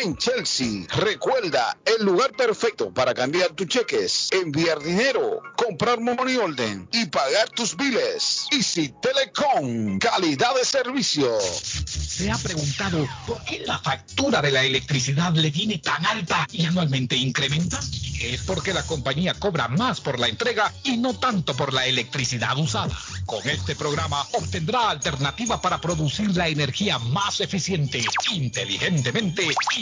en 0.00 0.16
Chelsea. 0.16 0.86
Recuerda, 0.96 1.76
el 1.84 2.04
lugar 2.04 2.32
perfecto 2.32 2.92
para 2.92 3.14
cambiar 3.14 3.50
tus 3.50 3.66
cheques, 3.66 4.28
enviar 4.32 4.82
dinero, 4.82 5.42
comprar 5.56 6.00
money 6.00 6.36
order 6.36 6.78
y 6.92 7.06
pagar 7.06 7.50
tus 7.50 7.76
biles. 7.76 8.46
Easy 8.52 8.94
Telecom, 9.00 9.98
calidad 9.98 10.54
de 10.54 10.64
servicio. 10.64 11.38
¿Se 11.40 12.30
ha 12.30 12.38
preguntado 12.38 13.06
por 13.26 13.42
qué 13.44 13.60
la 13.66 13.78
factura 13.78 14.40
de 14.42 14.50
la 14.50 14.64
electricidad 14.64 15.32
le 15.34 15.50
viene 15.50 15.78
tan 15.78 16.04
alta 16.06 16.46
y 16.52 16.64
anualmente 16.64 17.16
incrementa? 17.16 17.80
Es 18.20 18.42
porque 18.42 18.72
la 18.72 18.84
compañía 18.84 19.34
cobra 19.34 19.66
más 19.66 20.00
por 20.00 20.20
la 20.20 20.28
entrega 20.28 20.72
y 20.84 20.96
no 20.96 21.14
tanto 21.14 21.56
por 21.56 21.72
la 21.72 21.86
electricidad 21.86 22.56
usada. 22.56 22.96
Con 23.26 23.48
este 23.48 23.74
programa 23.74 24.24
obtendrá 24.32 24.90
alternativa 24.90 25.60
para 25.60 25.80
producir 25.80 26.36
la 26.36 26.48
energía 26.48 26.98
más 26.98 27.40
eficiente, 27.40 28.04
inteligentemente 28.32 29.48
y 29.76 29.81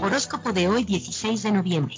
Horóscopo 0.02 0.52
de 0.52 0.68
hoy 0.68 0.84
16 0.84 1.42
de 1.42 1.52
noviembre. 1.52 1.96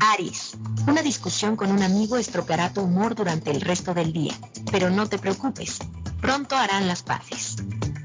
Aries. 0.00 0.52
Una 0.86 1.02
discusión 1.02 1.56
con 1.56 1.70
un 1.70 1.82
amigo 1.82 2.16
estropeará 2.16 2.72
tu 2.72 2.80
humor 2.82 3.14
durante 3.14 3.50
el 3.50 3.60
resto 3.60 3.92
del 3.94 4.12
día, 4.12 4.34
pero 4.70 4.90
no 4.90 5.08
te 5.08 5.18
preocupes, 5.18 5.78
pronto 6.20 6.56
harán 6.56 6.88
las 6.88 7.02
paces. 7.02 7.56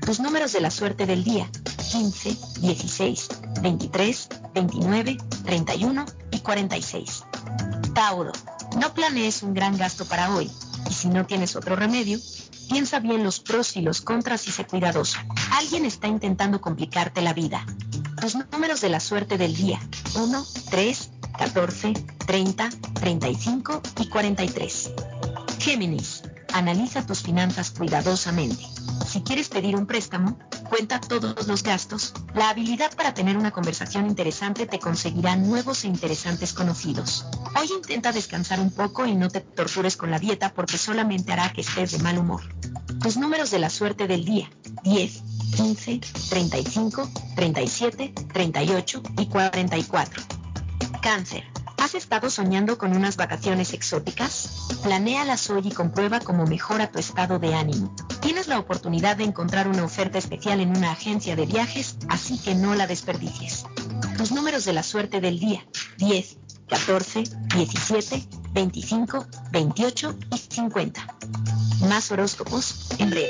Tus 0.08 0.22
números 0.22 0.54
de 0.54 0.62
la 0.62 0.72
suerte 0.72 1.06
del 1.06 1.26
día, 1.26 1.50
15, 1.92 2.38
16, 2.62 3.28
23, 3.62 4.30
29, 4.54 5.18
31 5.44 6.06
y 6.32 6.40
46. 6.40 7.24
Tauro. 7.94 8.32
No 8.80 8.94
planees 8.94 9.44
un 9.44 9.54
gran 9.54 9.78
gasto 9.78 10.06
para 10.06 10.34
hoy, 10.34 10.50
y 10.90 10.94
si 10.94 11.10
no 11.10 11.26
tienes 11.26 11.58
otro 11.58 11.76
remedio, 11.76 12.20
piensa 12.70 13.02
bien 13.02 13.26
los 13.26 13.42
pros 13.42 13.76
y 13.76 13.82
los 13.82 14.00
contras 14.00 14.48
y 14.48 14.52
sé 14.54 14.64
cuidadoso. 14.66 15.20
Alguien 15.52 15.84
está 15.84 16.08
intentando 16.08 16.62
complicarte 16.62 17.22
la 17.22 17.34
vida. 17.34 17.66
Tus 18.22 18.36
números 18.50 18.80
de 18.80 18.88
la 18.88 19.02
suerte 19.02 19.38
del 19.38 19.58
día. 19.58 19.82
1, 20.16 20.46
3, 20.70 21.12
14, 21.38 21.94
30, 22.26 22.70
35 22.94 23.82
y 24.00 24.08
43. 24.08 24.92
Géminis. 25.60 26.24
Analiza 26.54 27.06
tus 27.06 27.22
finanzas 27.22 27.72
cuidadosamente. 27.72 28.66
Si 29.08 29.22
quieres 29.22 29.50
pedir 29.50 29.76
un 29.76 29.86
préstamo, 29.86 30.38
cuenta 30.70 31.00
todos 31.00 31.48
los 31.48 31.64
gastos. 31.64 32.14
La 32.34 32.50
habilidad 32.50 32.96
para 32.96 33.14
tener 33.14 33.38
una 33.38 33.52
conversación 33.52 34.08
interesante 34.08 34.66
te 34.66 34.80
conseguirá 34.80 35.36
nuevos 35.36 35.84
e 35.84 35.88
interesantes 35.88 36.54
conocidos. 36.54 37.26
Hoy 37.60 37.70
intenta 37.76 38.12
descansar 38.12 38.60
un 38.60 38.72
poco 38.72 39.06
y 39.06 39.16
no 39.16 39.30
te 39.30 39.42
tortures 39.42 39.98
con 39.98 40.12
la 40.12 40.20
dieta 40.20 40.54
porque 40.54 40.78
solamente 40.78 41.32
hará 41.32 41.52
que 41.54 41.62
estés 41.62 41.92
de 41.92 42.00
mal 42.00 42.18
humor. 42.18 42.42
Tus 43.02 43.18
números 43.18 43.52
de 43.52 43.60
la 43.60 43.70
suerte 43.70 44.08
del 44.08 44.26
día. 44.26 44.50
10, 44.84 45.24
15, 45.56 46.02
35, 46.30 47.10
37, 47.36 48.14
38 48.34 49.04
y 49.20 49.26
44. 49.28 50.24
Cáncer. 51.02 51.57
¿Has 51.78 51.96
estado 51.96 52.30
soñando 52.30 52.78
con 52.78 52.96
unas 52.96 53.18
vacaciones 53.18 53.74
exóticas? 53.74 54.68
Planéalas 54.84 55.50
hoy 55.50 55.62
y 55.66 55.72
comprueba 55.72 56.20
cómo 56.20 56.46
mejora 56.46 56.92
tu 56.92 57.00
estado 57.00 57.40
de 57.40 57.54
ánimo. 57.54 57.96
Tienes 58.20 58.48
la 58.48 58.60
oportunidad 58.60 59.18
de 59.18 59.24
encontrar 59.24 59.68
una 59.68 59.86
oferta 59.86 60.18
especial 60.18 60.60
en 60.60 60.76
una 60.76 60.92
agencia 60.92 61.36
de 61.36 61.46
viajes, 61.46 61.98
así 62.10 62.40
que 62.40 62.56
no 62.56 62.76
la 62.76 62.88
desperdicies. 62.88 63.66
Tus 64.18 64.32
números 64.32 64.66
de 64.66 64.74
la 64.74 64.84
suerte 64.84 65.22
del 65.22 65.40
día. 65.40 65.66
10, 65.98 66.38
14, 66.68 67.24
17, 67.56 68.28
25, 68.54 69.28
28 69.52 70.16
y 70.34 70.38
50. 70.38 71.08
Más 71.88 72.12
horóscopos 72.12 72.90
en 72.98 73.10
breve. 73.12 73.30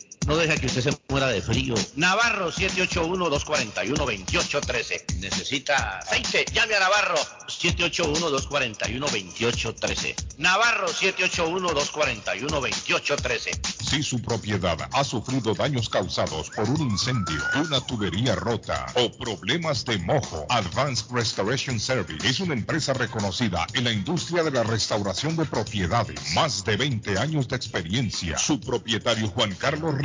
no 0.27 0.37
deja 0.37 0.55
que 0.55 0.67
usted 0.67 0.81
se 0.81 0.95
muera 1.09 1.27
de 1.27 1.41
frío. 1.41 1.73
Navarro 1.95 2.51
781-241-2813. 2.51 5.15
Necesita 5.19 5.97
aceite. 5.99 6.45
Llame 6.53 6.75
a 6.75 6.81
Navarro 6.81 7.15
781-241-2813. 7.47 10.15
Navarro 10.37 10.89
781-241-2813. 10.89 13.81
Si 13.91 14.03
su 14.03 14.21
propiedad 14.21 14.77
ha 14.93 15.03
sufrido 15.03 15.53
daños 15.53 15.89
causados 15.89 16.49
por 16.51 16.69
un 16.69 16.91
incendio, 16.91 17.41
una 17.55 17.81
tubería 17.81 18.35
rota 18.35 18.85
o 18.95 19.11
problemas 19.11 19.83
de 19.85 19.97
mojo, 19.97 20.45
Advanced 20.49 21.11
Restoration 21.11 21.79
Service 21.79 22.27
es 22.27 22.39
una 22.39 22.53
empresa 22.53 22.93
reconocida 22.93 23.65
en 23.73 23.85
la 23.85 23.91
industria 23.91 24.43
de 24.43 24.51
la 24.51 24.61
restauración 24.63 25.35
de 25.35 25.45
propiedades. 25.45 26.19
Más 26.35 26.63
de 26.63 26.77
20 26.77 27.17
años 27.17 27.47
de 27.47 27.55
experiencia. 27.57 28.37
Su 28.37 28.61
propietario 28.61 29.27
Juan 29.29 29.55
Carlos 29.55 29.97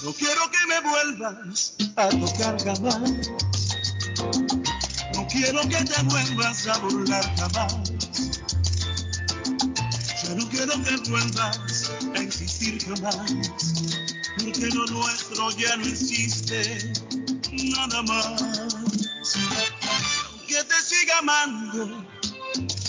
No 0.02 0.12
quiero 0.14 0.50
que 0.50 0.66
me 0.66 0.80
vuelvas 0.80 1.74
a 1.94 2.08
tocar 2.08 2.58
jamás. 2.64 3.30
No 5.14 5.28
quiero 5.28 5.60
que 5.68 5.84
te 5.84 6.02
vuelvas 6.02 6.66
a 6.66 6.78
burlar 6.78 7.36
jamás. 7.36 7.92
Ya 10.24 10.34
no 10.34 10.48
quiero 10.48 10.72
que 10.82 10.96
vuelvas 11.08 11.90
a 12.16 12.20
insistir 12.20 12.84
jamás, 12.84 13.16
porque 14.38 14.66
lo 14.74 14.86
nuestro 14.86 15.50
ya 15.52 15.76
no 15.76 15.86
existe 15.86 16.92
nada 17.52 18.02
más. 18.02 18.42
Aunque 20.30 20.64
te 20.64 20.82
siga 20.84 21.18
amando, 21.18 22.04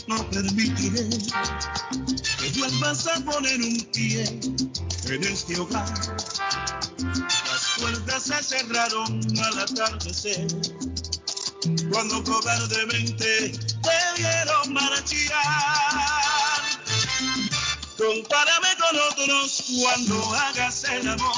no 0.07 0.29
permitiré 0.31 1.09
que 2.39 2.59
vuelvas 2.59 3.05
a 3.05 3.19
poner 3.19 3.61
un 3.61 3.79
pie 3.93 4.23
en 5.09 5.23
este 5.23 5.59
hogar. 5.59 5.93
Las 7.03 7.71
puertas 7.79 8.23
se 8.23 8.43
cerraron 8.43 9.21
al 9.43 9.59
atardecer, 9.59 10.47
cuando 11.91 12.23
cobardemente 12.23 13.51
te 13.51 14.21
vieron 14.21 14.73
marchar. 14.73 15.43
Compárame 17.97 18.69
con 18.79 18.99
otros 19.11 19.63
cuando 19.81 20.35
hagas 20.35 20.83
el 20.85 21.07
amor. 21.09 21.33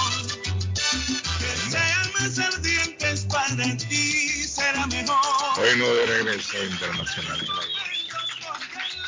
Que 1.40 1.72
sean 1.72 2.12
más 2.14 2.40
ardientes 2.40 3.26
para 3.26 3.78
ti, 3.78 4.48
será 4.48 4.86
mejor. 4.88 5.18
Bueno, 5.58 5.86
de 5.86 6.06
regreso 6.06 6.64
internacional. 6.64 7.48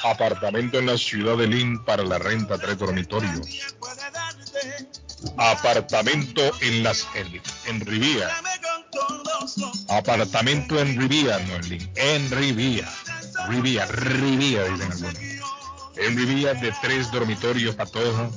Apartamento 0.03 0.80
en 0.80 0.88
la 0.88 0.97
ciudad 0.97 1.38
de 1.38 1.47
Lynn 1.47 1.84
para 1.86 2.03
la 2.03 2.18
renta, 2.18 2.58
tres 2.58 2.78
dormitorios. 2.78 3.47
Apartamento 5.38 6.41
en 6.61 6.84
las 6.84 7.07
en, 7.65 7.82
Rivía. 7.82 8.30
Apartamento 9.89 10.80
en 10.80 10.97
Rivía, 10.99 11.39
no 11.39 11.55
en 11.95 12.32
Rivía. 12.32 12.88
Rivía, 13.49 13.86
Rivía, 13.88 14.63
dicen 14.65 14.91
algunos. 14.91 15.18
En 15.95 16.18
Rivía 16.18 16.53
de 16.53 16.72
tres 16.82 17.11
dormitorios 17.11 17.76
para 17.76 17.89
todos. 17.89 18.32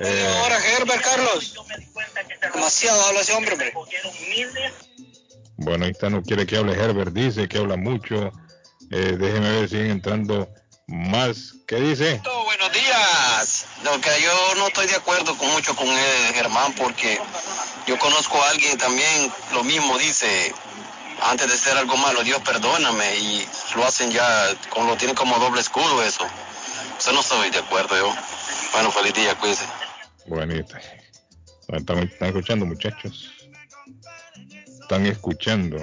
Eh, 0.00 0.36
Ahora 0.40 0.58
Herbert 0.76 1.02
Carlos. 1.02 1.54
Demasiado 2.54 3.02
habla 3.02 3.20
ese 3.20 3.32
hombre, 3.32 3.52
hombre. 3.54 3.72
Bueno, 5.58 5.84
ahí 5.84 5.90
está, 5.90 6.08
no 6.08 6.22
quiere 6.22 6.46
que 6.46 6.56
hable 6.56 6.72
Herbert, 6.72 7.12
dice 7.12 7.48
que 7.48 7.58
habla 7.58 7.76
mucho. 7.76 8.32
Eh, 8.92 9.16
déjeme 9.18 9.50
ver, 9.50 9.68
siguen 9.68 9.90
entrando 9.90 10.48
más. 10.86 11.54
¿Qué 11.66 11.76
dice? 11.80 12.22
Buenos 12.44 12.72
días. 12.72 13.66
Lo 13.82 14.00
que 14.00 14.10
yo 14.22 14.54
no 14.56 14.68
estoy 14.68 14.86
de 14.86 14.94
acuerdo 14.94 15.36
con 15.36 15.50
mucho 15.50 15.74
con 15.74 15.88
él, 15.88 16.34
Germán, 16.34 16.72
porque 16.74 17.18
yo 17.88 17.98
conozco 17.98 18.40
a 18.40 18.50
alguien 18.50 18.78
también, 18.78 19.32
lo 19.52 19.64
mismo 19.64 19.98
dice, 19.98 20.54
antes 21.22 21.48
de 21.48 21.54
hacer 21.54 21.76
algo 21.76 21.96
malo, 21.96 22.22
Dios 22.22 22.40
perdóname, 22.42 23.16
y 23.16 23.46
lo 23.74 23.84
hacen 23.84 24.12
ya, 24.12 24.54
como 24.70 24.90
lo 24.90 24.96
tienen 24.96 25.16
como 25.16 25.40
doble 25.40 25.60
escudo 25.60 26.04
eso. 26.04 26.24
Eso 26.96 27.12
no 27.12 27.20
estoy 27.20 27.50
de 27.50 27.58
acuerdo 27.58 27.96
yo. 27.96 28.14
Bueno, 28.72 28.92
feliz 28.92 29.12
día, 29.12 29.34
cuídense. 29.34 29.64
Están, 31.68 31.98
están 31.98 32.28
escuchando, 32.28 32.64
muchachos. 32.64 33.37
Están 34.88 35.04
escuchando. 35.04 35.76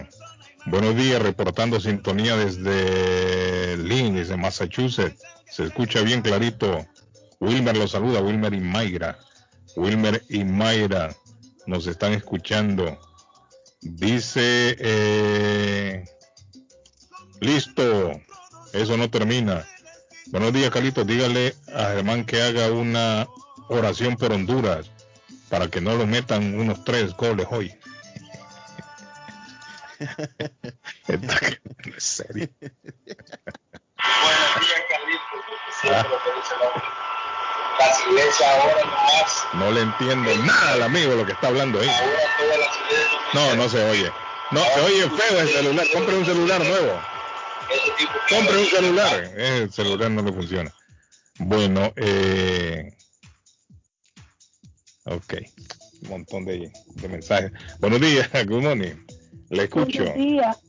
Buenos 0.66 0.96
días, 0.96 1.22
reportando 1.22 1.80
sintonía 1.80 2.36
desde 2.38 3.78
Lynn, 3.78 4.16
desde 4.16 4.36
Massachusetts. 4.36 5.22
Se 5.48 5.66
escucha 5.66 6.02
bien 6.02 6.24
clarito. 6.24 6.88
Wilmer 7.40 7.78
los 7.78 7.92
saluda, 7.92 8.20
Wilmer 8.20 8.52
y 8.56 8.62
Mayra. 8.62 9.20
Wilmer 9.76 10.24
y 10.28 10.44
Mayra 10.44 11.16
nos 11.68 11.86
están 11.86 12.14
escuchando. 12.14 12.98
Dice, 13.80 14.76
eh, 14.80 16.06
listo, 17.42 18.20
eso 18.74 18.98
no 18.98 19.12
termina. 19.12 19.68
Buenos 20.32 20.52
días, 20.52 20.72
Carlitos. 20.72 21.06
Dígale 21.06 21.54
a 21.76 21.90
Germán 21.90 22.26
que 22.26 22.42
haga 22.42 22.72
una 22.72 23.28
oración 23.70 24.16
por 24.18 24.34
Honduras 24.34 24.90
para 25.48 25.68
que 25.68 25.80
no 25.80 25.94
lo 25.94 26.08
metan 26.08 26.60
unos 26.60 26.84
tres 26.84 27.16
goles 27.16 27.46
hoy. 27.52 27.72
En 31.08 31.22
serio. 32.00 32.50
Buenos 32.60 34.52
días, 34.60 34.82
Carlitos. 34.90 35.42
Siempre 35.82 36.10
lo 36.10 36.24
que 36.24 36.32
dice 36.36 36.54
hombre. 36.56 36.84
Las 37.80 38.00
iglesias 38.08 38.50
ahora 38.50 38.82
nomás, 38.86 39.48
No 39.54 39.72
le 39.72 39.82
entiendo 39.82 40.36
nada 40.46 40.74
al 40.74 40.84
amigo 40.84 41.14
lo 41.16 41.26
que 41.26 41.34
está 41.34 41.48
hablando 41.48 41.80
ahí. 41.80 41.90
ahora 41.90 42.20
todas 42.38 42.60
las 42.60 42.78
iglesias 42.78 43.22
No, 43.34 43.56
no 43.56 43.70
se 43.70 43.84
oye. 43.90 44.12
No, 44.52 44.62
se 44.64 44.80
oye 44.82 45.10
feo 45.10 45.40
el 45.42 45.50
celular. 45.50 45.86
Compre 45.94 46.16
un 46.18 46.26
celular 46.26 46.64
nuevo. 46.64 47.02
tipo 47.98 48.12
Compre 48.30 48.58
un 48.60 48.66
celular. 48.68 49.24
El 49.36 49.72
celular 49.74 50.12
no 50.12 50.22
le 50.22 50.32
funciona. 50.34 50.74
Bueno, 51.40 51.92
eh... 51.98 52.96
Ok. 55.06 55.34
Un 56.04 56.10
montón 56.10 56.46
de, 56.46 56.72
de 56.96 57.08
mensajes. 57.10 57.52
Buenos 57.80 58.00
días, 58.00 58.30
good 58.48 58.62
morning. 58.62 58.96
Le 59.50 59.64
escucho. 59.64 60.04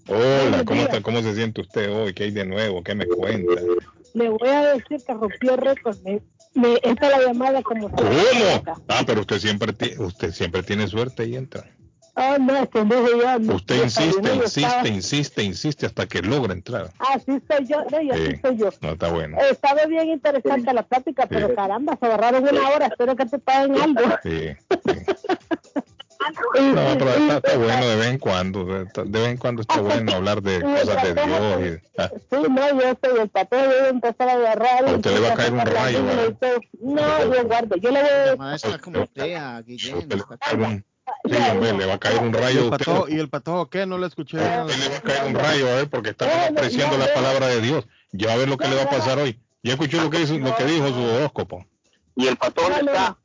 Hola, 0.09 0.64
¿cómo 0.64 0.83
está? 0.83 1.01
¿Cómo 1.03 1.22
se 1.22 1.35
siente 1.35 1.62
usted 1.62 1.91
hoy? 1.93 2.12
¿Qué 2.14 2.24
hay 2.24 2.31
de 2.31 2.45
nuevo? 2.45 2.83
¿Qué 2.83 2.95
me 2.95 3.07
cuenta? 3.07 3.53
Le 4.14 4.29
voy 4.29 4.49
a 4.49 4.74
decir 4.74 5.03
que 5.07 5.12
rompió 5.14 5.57
récord. 5.57 5.97
Me, 6.05 6.20
me 6.55 6.79
entra 6.83 7.11
la 7.11 7.22
llamada 7.26 7.63
como 7.63 7.91
¿Cómo? 7.91 8.09
Ah, 8.88 9.03
pero 9.07 9.21
usted 9.22 9.38
siempre 9.38 9.72
usted 9.99 10.33
siempre 10.33 10.63
tiene 10.63 10.88
suerte 10.88 11.26
y 11.26 11.37
entra. 11.37 11.64
Ah, 12.18 12.38
no, 12.41 12.57
es 12.57 12.68
que 12.71 12.79
en 12.79 12.88
vez 12.88 13.05
de 13.05 13.11
yo. 13.46 13.55
Usted 13.55 13.83
insiste, 13.84 14.33
insiste, 14.34 14.61
estaba- 14.61 14.88
insiste, 14.88 15.42
insiste 15.42 15.84
hasta 15.87 16.07
que 16.07 16.22
logra 16.22 16.55
entrar. 16.55 16.91
Así 16.99 17.33
soy 17.46 17.67
yo, 17.67 17.84
no, 17.92 18.00
y 18.00 18.11
así 18.11 18.26
Sí. 18.26 18.37
soy 18.41 18.57
yo. 18.57 18.71
No 18.80 18.92
está 18.92 19.13
bueno. 19.13 19.37
Eh, 19.38 19.49
Estaba 19.50 19.84
bien 19.84 20.09
interesante 20.09 20.72
la 20.72 20.83
plática, 20.83 21.26
pero 21.26 21.55
caramba, 21.55 21.95
se 22.00 22.07
agarraron 22.07 22.42
una 22.49 22.71
hora. 22.71 22.87
Espero 22.87 23.17
que 23.17 23.26
te 23.26 23.38
paguen 23.38 23.79
algo. 23.79 24.00
Sí. 24.22 24.30
Y- 24.30 25.86
No, 26.74 26.98
pero 26.98 27.11
está, 27.11 27.36
está 27.36 27.57
bueno 27.58 27.86
de 27.88 27.96
vez 27.96 28.07
en 28.08 28.18
cuando. 28.18 28.64
De, 28.64 28.84
vez 29.04 29.28
en 29.28 29.36
cuando 29.36 29.62
está 29.62 29.80
bueno 29.80 30.12
hablar 30.12 30.42
de 30.42 30.61
cosas 30.62 31.03
de 31.03 31.14
Dios. 31.14 31.80
y- 31.82 32.00
ah, 32.00 32.11
Sí, 32.30 32.36
no, 32.50 32.80
yo 32.80 32.98
soy 33.03 33.20
el 33.20 33.28
papel, 33.28 33.66
voy 33.66 33.76
a 33.76 33.88
empezar 33.88 34.28
a 34.28 34.32
agarrar. 34.32 34.84
A 34.88 34.92
usted 34.92 35.12
le 35.14 35.20
va 35.20 35.28
a 35.32 35.34
caer 35.34 35.53
un 35.53 35.61
rayo. 35.61 36.03
No, 36.80 37.34
yo 37.34 37.44
guardo. 37.44 37.76
Yo 37.76 37.90
le 37.90 38.03
voy 38.03 38.11
a 38.32 38.36
Maestra 38.36 38.78
como 38.78 39.07
tea, 39.08 39.62
un- 39.66 40.84
Sí, 41.24 41.36
hombre, 41.36 41.72
le 41.72 41.86
va 41.86 41.94
a 41.94 41.98
caer 41.98 42.18
un 42.20 42.30
¿Y 42.30 42.32
rayo 42.32 42.64
el 42.64 42.70
patojo, 42.70 43.08
¿y 43.08 43.18
el 43.18 43.28
patojo 43.28 43.70
qué? 43.70 43.86
No 43.86 43.96
le 43.96 44.07
escuché. 44.08 44.38
nada. 44.38 44.64
Le 44.64 44.88
va 44.88 44.96
a 44.96 45.00
caer 45.00 45.24
un 45.26 45.34
rayo 45.34 45.66
a 45.68 45.80
él 45.80 45.88
porque 45.88 46.11
está 46.11 46.26
menospreciando 46.26 46.98
la 46.98 47.12
palabra 47.14 47.46
de 47.46 47.61
Dios. 47.61 47.86
Ya 48.12 48.28
va 48.28 48.32
a 48.34 48.36
ver 48.38 48.48
lo 48.48 48.57
que 48.57 48.66
le 48.68 48.74
va 48.76 48.82
a 48.82 48.90
pasar 48.90 49.18
hoy. 49.18 49.40
Ya 49.62 49.72
escuchó 49.72 50.00
lo 50.03 50.11
que, 50.11 50.20
hizo, 50.22 50.36
lo 50.38 50.54
que 50.57 50.64
dijo 50.64 50.88
su 50.88 51.03
horóscopo. 51.03 51.64
¿Y 52.16 52.26
el 52.28 52.36
no, 52.40 52.76
está? 52.76 53.16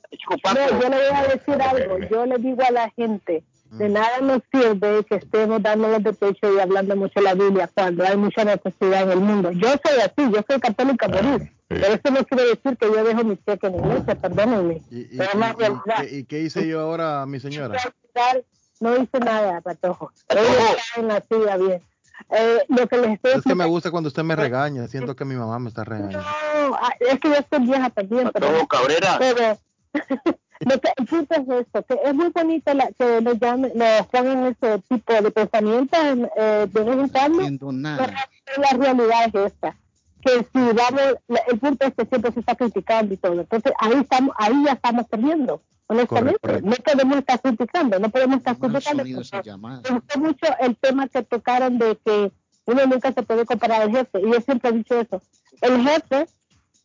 No, 0.53 0.81
yo 0.81 0.89
le 0.89 0.95
voy 0.97 1.15
a 1.17 1.23
decir 1.23 1.61
algo. 1.61 1.97
Yo 2.09 2.25
le 2.25 2.37
digo 2.37 2.61
a 2.67 2.71
la 2.71 2.89
gente, 2.91 3.43
de 3.71 3.89
nada 3.89 4.19
nos 4.21 4.41
sirve 4.51 5.03
que 5.05 5.15
estemos 5.15 5.61
dándonos 5.63 6.03
de 6.03 6.11
pecho 6.13 6.53
y 6.53 6.59
hablando 6.59 6.95
mucho 6.95 7.13
de 7.15 7.21
la 7.21 7.33
Biblia 7.33 7.69
cuando 7.73 8.03
hay 8.03 8.17
mucha 8.17 8.43
necesidad 8.43 9.03
en 9.03 9.11
el 9.11 9.19
mundo. 9.21 9.51
Yo 9.51 9.69
soy 9.69 9.99
así, 10.01 10.31
yo 10.33 10.41
soy 10.49 10.59
católica 10.59 11.07
por 11.07 11.23
morir. 11.23 11.51
Pero 11.69 11.85
eso 11.85 12.11
no 12.11 12.25
quiere 12.25 12.43
decir 12.49 12.77
que 12.77 12.85
yo 12.87 13.01
dejo 13.03 13.23
mi 13.23 13.37
cheque 13.45 13.67
en 13.67 13.75
iglesia, 13.75 14.15
perdónenme. 14.15 14.81
¿Y, 14.91 14.99
y- 14.99 15.17
Pero 15.17 15.29
y- 16.01 16.03
y- 16.15 16.17
y 16.19 16.23
qué 16.25 16.39
hice 16.41 16.67
yo 16.67 16.81
ahora, 16.81 17.25
mi 17.25 17.39
señora? 17.39 17.79
No 18.81 18.97
hice 18.97 19.19
nada, 19.19 19.61
Patojo. 19.61 20.11
Ellos 20.27 20.43
están 20.77 21.03
en 21.03 21.07
la 21.07 21.21
silla 21.21 21.55
bien. 21.57 21.81
Eh, 22.29 22.59
lo 22.67 22.87
que 22.87 22.97
les 22.97 23.11
estoy 23.13 23.31
Es 23.35 23.41
que 23.43 23.55
me 23.55 23.65
gusta 23.65 23.89
cuando 23.91 24.07
usted 24.09 24.23
me 24.23 24.35
regaña. 24.35 24.87
Siento 24.87 25.15
que 25.15 25.23
mi 25.23 25.35
mamá 25.35 25.59
me 25.59 25.69
está 25.69 25.83
regañando. 25.83 26.19
No, 26.19 26.75
ah, 26.75 26.91
es 26.99 27.19
que 27.19 27.29
yo 27.29 27.35
estoy 27.35 27.59
vieja 27.65 27.89
también. 27.89 28.29
Pero, 28.33 28.67
Cabrera. 28.67 29.15
pero 29.17 29.57
el 30.59 31.05
punto 31.07 31.35
es 31.35 31.49
esto, 31.49 31.83
que 31.83 31.99
es 32.03 32.13
muy 32.13 32.29
bonito 32.29 32.73
la, 32.73 32.87
que 32.91 33.21
nos, 33.21 33.39
llamen, 33.39 33.71
nos 33.75 34.07
pongan 34.07 34.45
ese 34.45 34.79
tipo 34.89 35.13
de 35.13 35.31
pensamientos 35.31 35.99
eh, 36.37 36.67
de 36.71 37.09
cuando. 37.11 37.71
nada. 37.71 38.13
pero 38.45 38.61
la 38.61 38.77
realidad 38.77 39.25
es 39.33 39.53
esta, 39.53 39.75
que 40.21 40.47
si 40.53 40.73
vamos, 40.73 41.15
el 41.47 41.59
punto 41.59 41.87
es 41.87 41.93
que 41.95 42.05
siempre 42.05 42.31
se 42.31 42.39
está 42.41 42.55
criticando 42.55 43.13
y 43.13 43.17
todo. 43.17 43.41
Entonces 43.41 43.73
ahí 43.79 43.93
estamos, 43.93 44.35
ahí 44.37 44.63
ya 44.65 44.73
estamos 44.73 45.07
perdiendo. 45.07 45.61
Honestamente, 45.87 46.39
Correcto, 46.39 46.69
no 46.69 46.75
podemos 46.75 47.17
estar 47.17 47.41
criticando, 47.41 47.99
no 47.99 48.09
podemos 48.09 48.37
estar 48.37 48.57
criticando. 48.57 49.03
Me 49.03 49.89
gustó 49.89 50.19
mucho 50.19 50.45
el 50.61 50.77
tema 50.77 51.07
que 51.09 51.21
tocaron 51.23 51.77
de 51.77 51.97
que 52.05 52.31
uno 52.65 52.85
nunca 52.85 53.11
se 53.11 53.23
puede 53.23 53.45
comparar 53.45 53.81
al 53.81 53.91
jefe. 53.91 54.21
Y 54.21 54.31
yo 54.31 54.39
siempre 54.39 54.69
he 54.69 54.73
dicho 54.73 54.97
eso. 54.97 55.21
El 55.59 55.81
jefe, 55.85 56.27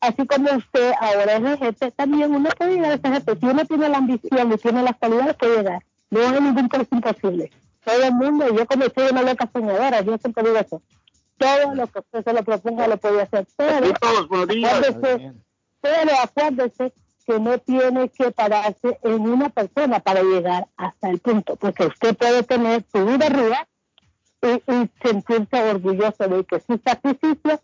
así 0.01 0.27
como 0.27 0.51
usted 0.56 0.93
ahora 1.01 1.36
es 1.36 1.59
jefe, 1.59 1.90
también 1.93 2.35
uno 2.35 2.51
puede 2.56 2.74
llegar 2.74 2.93
a 2.93 2.94
ese 2.94 3.09
jefe. 3.09 3.36
Si 3.40 3.47
uno 3.47 3.64
tiene 3.64 3.89
la 3.89 3.98
ambición 3.98 4.52
y 4.52 4.56
tiene 4.56 4.82
las 4.82 4.97
cualidades, 4.97 5.36
puede 5.36 5.56
llegar. 5.59 5.85
No 6.10 6.20
hay 6.20 6.40
ningún 6.40 6.68
cosa 6.68 6.86
imposible. 6.90 7.51
Todo 7.85 8.02
el 8.02 8.14
mundo, 8.14 8.47
yo 8.55 8.66
como 8.66 8.85
soy 8.85 9.10
una 9.10 9.23
loca 9.23 9.48
soñadora, 9.52 10.01
yo 10.01 10.18
siempre 10.18 10.43
digo 10.43 10.59
eso. 10.59 10.82
Todo 11.39 11.74
lo 11.74 11.86
que 11.86 11.98
usted 12.01 12.24
se 12.24 12.32
lo 12.32 12.43
proponga 12.43 12.89
lo 12.89 12.97
puede 12.97 13.23
hacer. 13.23 13.47
Pero, 13.56 13.93
acuérdese, 14.01 15.32
pero 15.81 16.12
acuérdese 16.23 16.93
que 17.27 17.40
no 17.40 17.59
tiene 17.59 18.09
que 18.09 18.31
pararse 18.31 18.98
en 19.02 19.20
una 19.20 19.51
persona 19.51 20.01
para 20.01 20.23
llegar 20.23 20.68
hasta 20.77 21.10
el 21.10 21.18
punto, 21.18 21.56
porque 21.56 21.86
usted 21.86 22.16
puede 22.16 22.43
tener 22.44 22.85
su 22.90 23.05
vida 23.05 23.27
arriba 23.27 23.66
y, 24.43 24.73
y 24.73 24.90
sentirse 25.02 25.70
orgulloso 25.70 26.28
de 26.28 26.44
que 26.44 26.60
su 26.60 26.81
sacrificio 26.85 27.60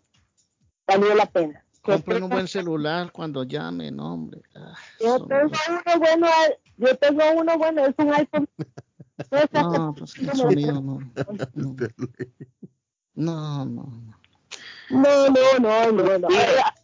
valió 0.85 1.15
la 1.15 1.25
pena. 1.25 1.63
Compren 1.83 2.23
un 2.23 2.29
buen 2.29 2.47
celular 2.47 3.11
cuando 3.11 3.43
llamen, 3.43 3.99
hombre. 3.99 4.41
Ah, 4.55 4.73
Yo 4.99 5.25
tengo 5.25 5.51
uno 5.69 5.99
bueno, 5.99 6.27
yo 6.77 6.97
tengo 6.97 7.23
uno 7.37 7.57
bueno, 7.57 7.85
es 7.85 7.95
un 7.97 8.13
iPhone. 8.13 8.49
No, 9.53 9.93
pues 9.95 10.17
el 10.17 10.31
sonido 10.33 10.81
no. 10.81 10.99
No, 13.13 13.65
no. 13.65 13.65
no. 13.65 14.13
No, 14.89 15.29
no, 15.29 15.59
no, 15.59 15.91
no, 15.91 16.19
no. 16.19 16.27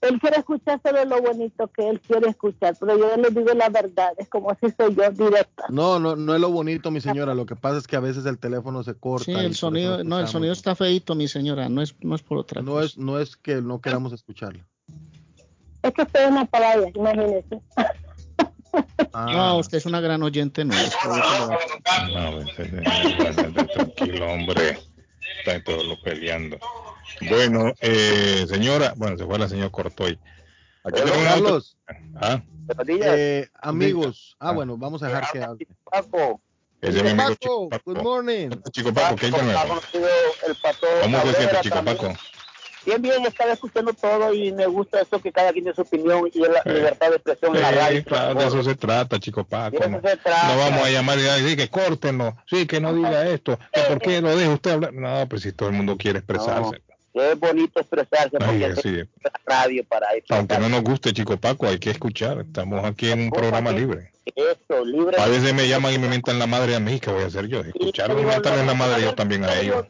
Él, 0.01 0.19
quiere 0.19 0.37
escuchar 0.37 0.79
solo 0.83 1.03
lo 1.05 1.21
bonito 1.21 1.67
que 1.67 1.89
él 1.89 1.99
quiere 1.99 2.29
escuchar, 2.29 2.75
pero 2.79 2.97
yo 2.97 3.17
le 3.17 3.29
digo 3.29 3.53
la 3.53 3.69
verdad, 3.69 4.13
es 4.17 4.29
como 4.29 4.55
si 4.61 4.71
soy 4.71 4.95
yo 4.95 5.09
directa. 5.11 5.65
No, 5.69 5.99
no, 5.99 6.15
no 6.15 6.33
es 6.33 6.41
lo 6.41 6.49
bonito, 6.49 6.91
mi 6.91 7.01
señora. 7.01 7.35
Lo 7.35 7.45
que 7.45 7.55
pasa 7.55 7.77
es 7.77 7.87
que 7.87 7.95
a 7.95 7.99
veces 7.99 8.25
el 8.25 8.39
teléfono 8.39 8.83
se 8.83 8.95
corta. 8.95 9.25
Sí, 9.25 9.33
el 9.33 9.55
sonido, 9.55 10.03
no, 10.03 10.19
el 10.19 10.27
sonido 10.27 10.53
está 10.53 10.75
feito, 10.75 11.13
mi 11.15 11.27
señora, 11.27 11.67
no 11.67 11.81
es, 11.81 11.95
no 12.01 12.15
es 12.15 12.21
por 12.21 12.37
otra 12.37 12.61
No 12.61 12.81
es, 12.81 12.97
no 12.97 13.19
es 13.19 13.35
que 13.35 13.61
no 13.61 13.81
queramos 13.81 14.13
escucharlo. 14.13 14.63
Es 15.83 15.93
que 15.93 16.01
estoy 16.01 16.23
en 16.23 16.35
la 16.35 16.45
playa, 16.45 16.89
imagínese. 16.93 17.61
Ah. 19.13 19.25
No, 19.31 19.57
usted 19.57 19.79
es 19.79 19.85
una 19.85 19.99
gran 19.99 20.21
oyente 20.21 20.63
nuestra. 20.63 20.99
No, 22.13 22.45
tranquilo, 23.73 24.31
hombre. 24.31 24.79
Está 25.39 25.63
todo 25.63 25.83
lo 25.83 25.99
peleando. 26.01 26.57
Bueno, 27.27 27.73
eh, 27.81 28.45
señora, 28.47 28.93
bueno, 28.95 29.17
se 29.17 29.25
fue 29.25 29.39
la 29.39 29.47
señora 29.47 29.69
Cortoy. 29.69 30.19
Aquí 30.83 31.01
una 31.01 31.23
Carlos. 31.23 31.77
Ah, 32.15 32.41
Eh, 32.87 33.47
amigos, 33.61 34.35
ah, 34.39 34.51
bueno, 34.51 34.77
vamos 34.77 35.01
a 35.01 35.07
dejar 35.07 35.31
que 35.31 35.41
hable. 35.41 35.67
Paco. 35.83 36.39
ese 36.81 36.97
es 36.97 37.03
mi 37.03 37.09
amigo 37.09 37.29
Chico 37.35 37.69
Paco, 37.69 37.91
good 37.93 38.03
morning. 38.03 38.49
Chico 38.71 38.93
Paco, 38.93 39.15
¿qué 39.15 39.25
hay 39.25 39.31
de 39.31 39.43
nuevo? 39.43 39.67
conocido 39.67 40.07
el 40.47 40.55
pato. 40.55 40.87
¿Cómo 41.01 41.21
se 41.21 41.33
siente, 41.33 41.55
Chico 41.61 41.75
también. 41.75 41.97
Paco? 41.97 42.13
Bien, 42.85 43.01
bien, 43.01 43.25
estaba 43.25 43.53
escuchando 43.53 43.93
todo 43.93 44.33
y 44.33 44.51
me 44.51 44.65
gusta 44.67 45.01
eso 45.01 45.19
que 45.19 45.31
cada 45.31 45.51
quien 45.51 45.65
tiene 45.65 45.75
su 45.75 45.81
opinión 45.81 46.29
y 46.33 46.43
es 46.43 46.49
la 46.49 46.71
libertad 46.73 47.09
de 47.09 47.15
expresión 47.17 47.55
en 47.55 47.61
la 47.61 47.71
radio. 47.71 48.03
claro, 48.03 48.39
de 48.39 48.47
eso 48.47 48.63
se 48.63 48.75
trata, 48.75 49.19
Chico 49.19 49.43
Paco. 49.43 49.77
De 49.77 49.85
eso 49.85 49.89
No, 49.89 50.01
se 50.01 50.17
trata. 50.17 50.47
No 50.47 50.57
vamos 50.57 50.83
a 50.85 50.89
llamar 50.89 51.19
y 51.19 51.23
decir 51.23 51.57
que 51.57 51.69
córtenlo, 51.69 52.37
sí, 52.47 52.65
que 52.65 52.79
no 52.79 52.93
diga 52.93 53.27
esto, 53.27 53.59
que 53.73 53.81
por 53.81 53.99
qué 53.99 54.21
lo 54.21 54.35
deja 54.35 54.51
usted 54.53 54.71
hablar. 54.71 54.93
No, 54.93 55.27
pues 55.27 55.41
si 55.43 55.51
todo 55.51 55.69
el 55.69 55.75
mundo 55.75 55.97
quiere 55.97 56.19
expresarse. 56.19 56.81
Es 57.13 57.39
bonito 57.39 57.79
expresarse 57.79 58.37
Ay, 58.39 58.61
porque 58.61 58.81
sí. 58.81 59.09
radio 59.45 59.83
para 59.85 60.11
eso. 60.13 60.27
Aunque 60.29 60.57
no 60.59 60.69
nos 60.69 60.83
guste 60.83 61.11
Chico 61.11 61.37
Paco, 61.37 61.67
hay 61.67 61.79
que 61.79 61.89
escuchar. 61.89 62.39
Estamos 62.39 62.85
aquí 62.85 63.11
en 63.11 63.21
un 63.23 63.29
programa 63.31 63.71
libre. 63.71 64.11
Eso, 64.25 64.85
libre. 64.85 65.17
A 65.19 65.27
veces 65.27 65.53
me 65.53 65.67
llaman 65.67 65.93
y 65.93 65.97
me 65.97 66.07
mientan 66.07 66.39
la 66.39 66.47
madre 66.47 66.75
a 66.75 66.79
mí, 66.79 66.99
¿qué 66.99 67.09
voy 67.09 67.23
a 67.23 67.27
hacer 67.27 67.47
yo? 67.47 67.61
Escuchar 67.61 68.11
y 68.11 68.23
la 68.23 68.73
madre 68.73 69.01
yo 69.01 69.15
también 69.15 69.43
a 69.43 69.59
ellos. 69.59 69.85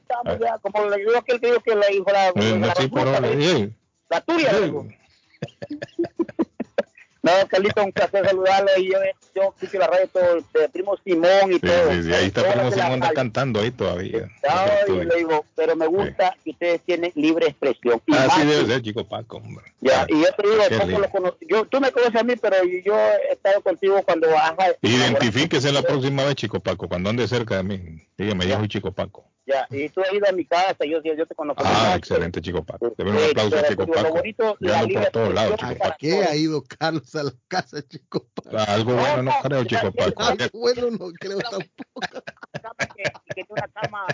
Como 0.61 0.89
le 0.89 0.97
digo 0.97 1.17
aquel 1.17 1.39
que 1.39 1.47
dijo 1.47 1.61
que 1.61 1.75
le 1.75 1.87
dijo 1.87 2.05
la, 2.11 2.31
No, 2.33 2.57
no, 2.57 2.67
la, 2.67 2.75
sí, 2.75 2.87
pero, 2.87 3.25
ey, 3.25 3.73
la 4.09 4.21
tuya. 4.21 4.51
No, 7.21 7.31
Carlito, 7.49 7.83
un 7.83 7.91
placer 7.91 8.25
saludarlo 8.25 8.69
y 8.77 8.91
yo, 8.91 8.97
yo 9.35 9.53
escucho 9.53 9.77
la 9.77 9.87
radio 9.87 10.07
todo, 10.07 10.35
de 10.53 10.69
Primo 10.69 10.95
Simón 11.03 11.51
y 11.51 11.53
sí, 11.55 11.59
todo. 11.59 11.91
sí, 11.91 12.03
sí, 12.03 12.13
ahí 12.13 12.25
está 12.27 12.49
Primo 12.49 12.71
Simón 12.71 12.93
anda 12.93 13.11
cantando 13.13 13.59
ahí 13.59 13.71
todavía. 13.71 14.29
No, 14.87 14.95
y 14.95 15.05
le 15.05 15.15
digo, 15.17 15.45
pero 15.55 15.75
me 15.75 15.87
gusta 15.87 16.35
que 16.43 16.51
ustedes 16.51 16.81
tienen 16.85 17.11
libre 17.15 17.47
expresión. 17.47 18.01
Y 18.07 18.13
Así 18.15 18.27
más 18.27 18.47
debe 18.47 18.65
ser, 18.65 18.81
Chico 18.81 19.03
Paco, 19.03 19.37
hombre. 19.37 19.65
ya, 19.81 20.05
y 20.07 20.21
yo 20.21 20.27
te 20.33 20.47
digo, 20.47 20.63
poco 20.79 21.19
lo 21.19 21.37
yo, 21.47 21.65
tú 21.65 21.81
me 21.81 21.91
conoces 21.91 22.15
a 22.15 22.23
mí, 22.23 22.35
pero 22.37 22.57
yo 22.63 22.95
he 22.95 23.33
estado 23.33 23.61
contigo 23.61 24.01
cuando 24.03 24.29
ajá, 24.29 24.75
Identifíquese 24.81 25.71
la 25.73 25.81
próxima 25.81 26.23
vez, 26.23 26.35
Chico 26.35 26.59
Paco, 26.61 26.87
cuando 26.87 27.09
ande 27.09 27.27
cerca 27.27 27.57
de 27.57 27.63
mí. 27.63 28.07
Dígame, 28.17 28.47
yo 28.47 28.57
soy 28.57 28.67
Chico 28.69 28.91
Paco. 28.93 29.25
Ya, 29.49 29.67
y 29.71 29.89
tú 29.89 30.01
has 30.01 30.13
ido 30.13 30.27
a 30.29 30.31
mi 30.31 30.45
casa, 30.45 30.85
yo, 30.85 31.01
yo 31.01 31.25
te 31.25 31.33
conozco. 31.33 31.63
Ah, 31.65 31.95
excelente, 31.97 32.39
Chico 32.41 32.63
Paco. 32.63 32.93
Debe 32.97 33.09
un 33.11 33.17
aplauso 33.17 33.57
a 33.57 33.63
Chico 33.67 33.85
lo 33.85 33.93
Paco. 33.93 34.09
bonito, 34.13 34.57
Yo 34.59 34.69
la 34.69 34.79
ando 34.79 34.81
por 34.81 34.89
libre 34.93 35.11
todos 35.11 35.33
lados, 35.33 35.55
Chico 35.59 35.67
¿Para 35.69 35.79
Paco. 35.89 35.95
qué 35.99 36.23
ha 36.23 36.35
ido 36.35 36.63
Carlos 36.63 37.15
a 37.15 37.23
la 37.23 37.31
casa, 37.47 37.81
chico? 37.87 38.27
Ah, 38.53 38.65
Algo 38.69 38.93
bueno 38.95 39.23
no 39.23 39.31
creo, 39.41 39.63
Chico 39.63 39.91
Paco. 39.91 40.23
Algo 40.23 40.59
bueno 40.59 40.91
no 40.91 41.11
creo 41.19 41.39
tampoco. 41.39 42.23
que 42.95 43.03
quería 43.35 43.45
una 43.49 43.67
cama, 43.69 44.05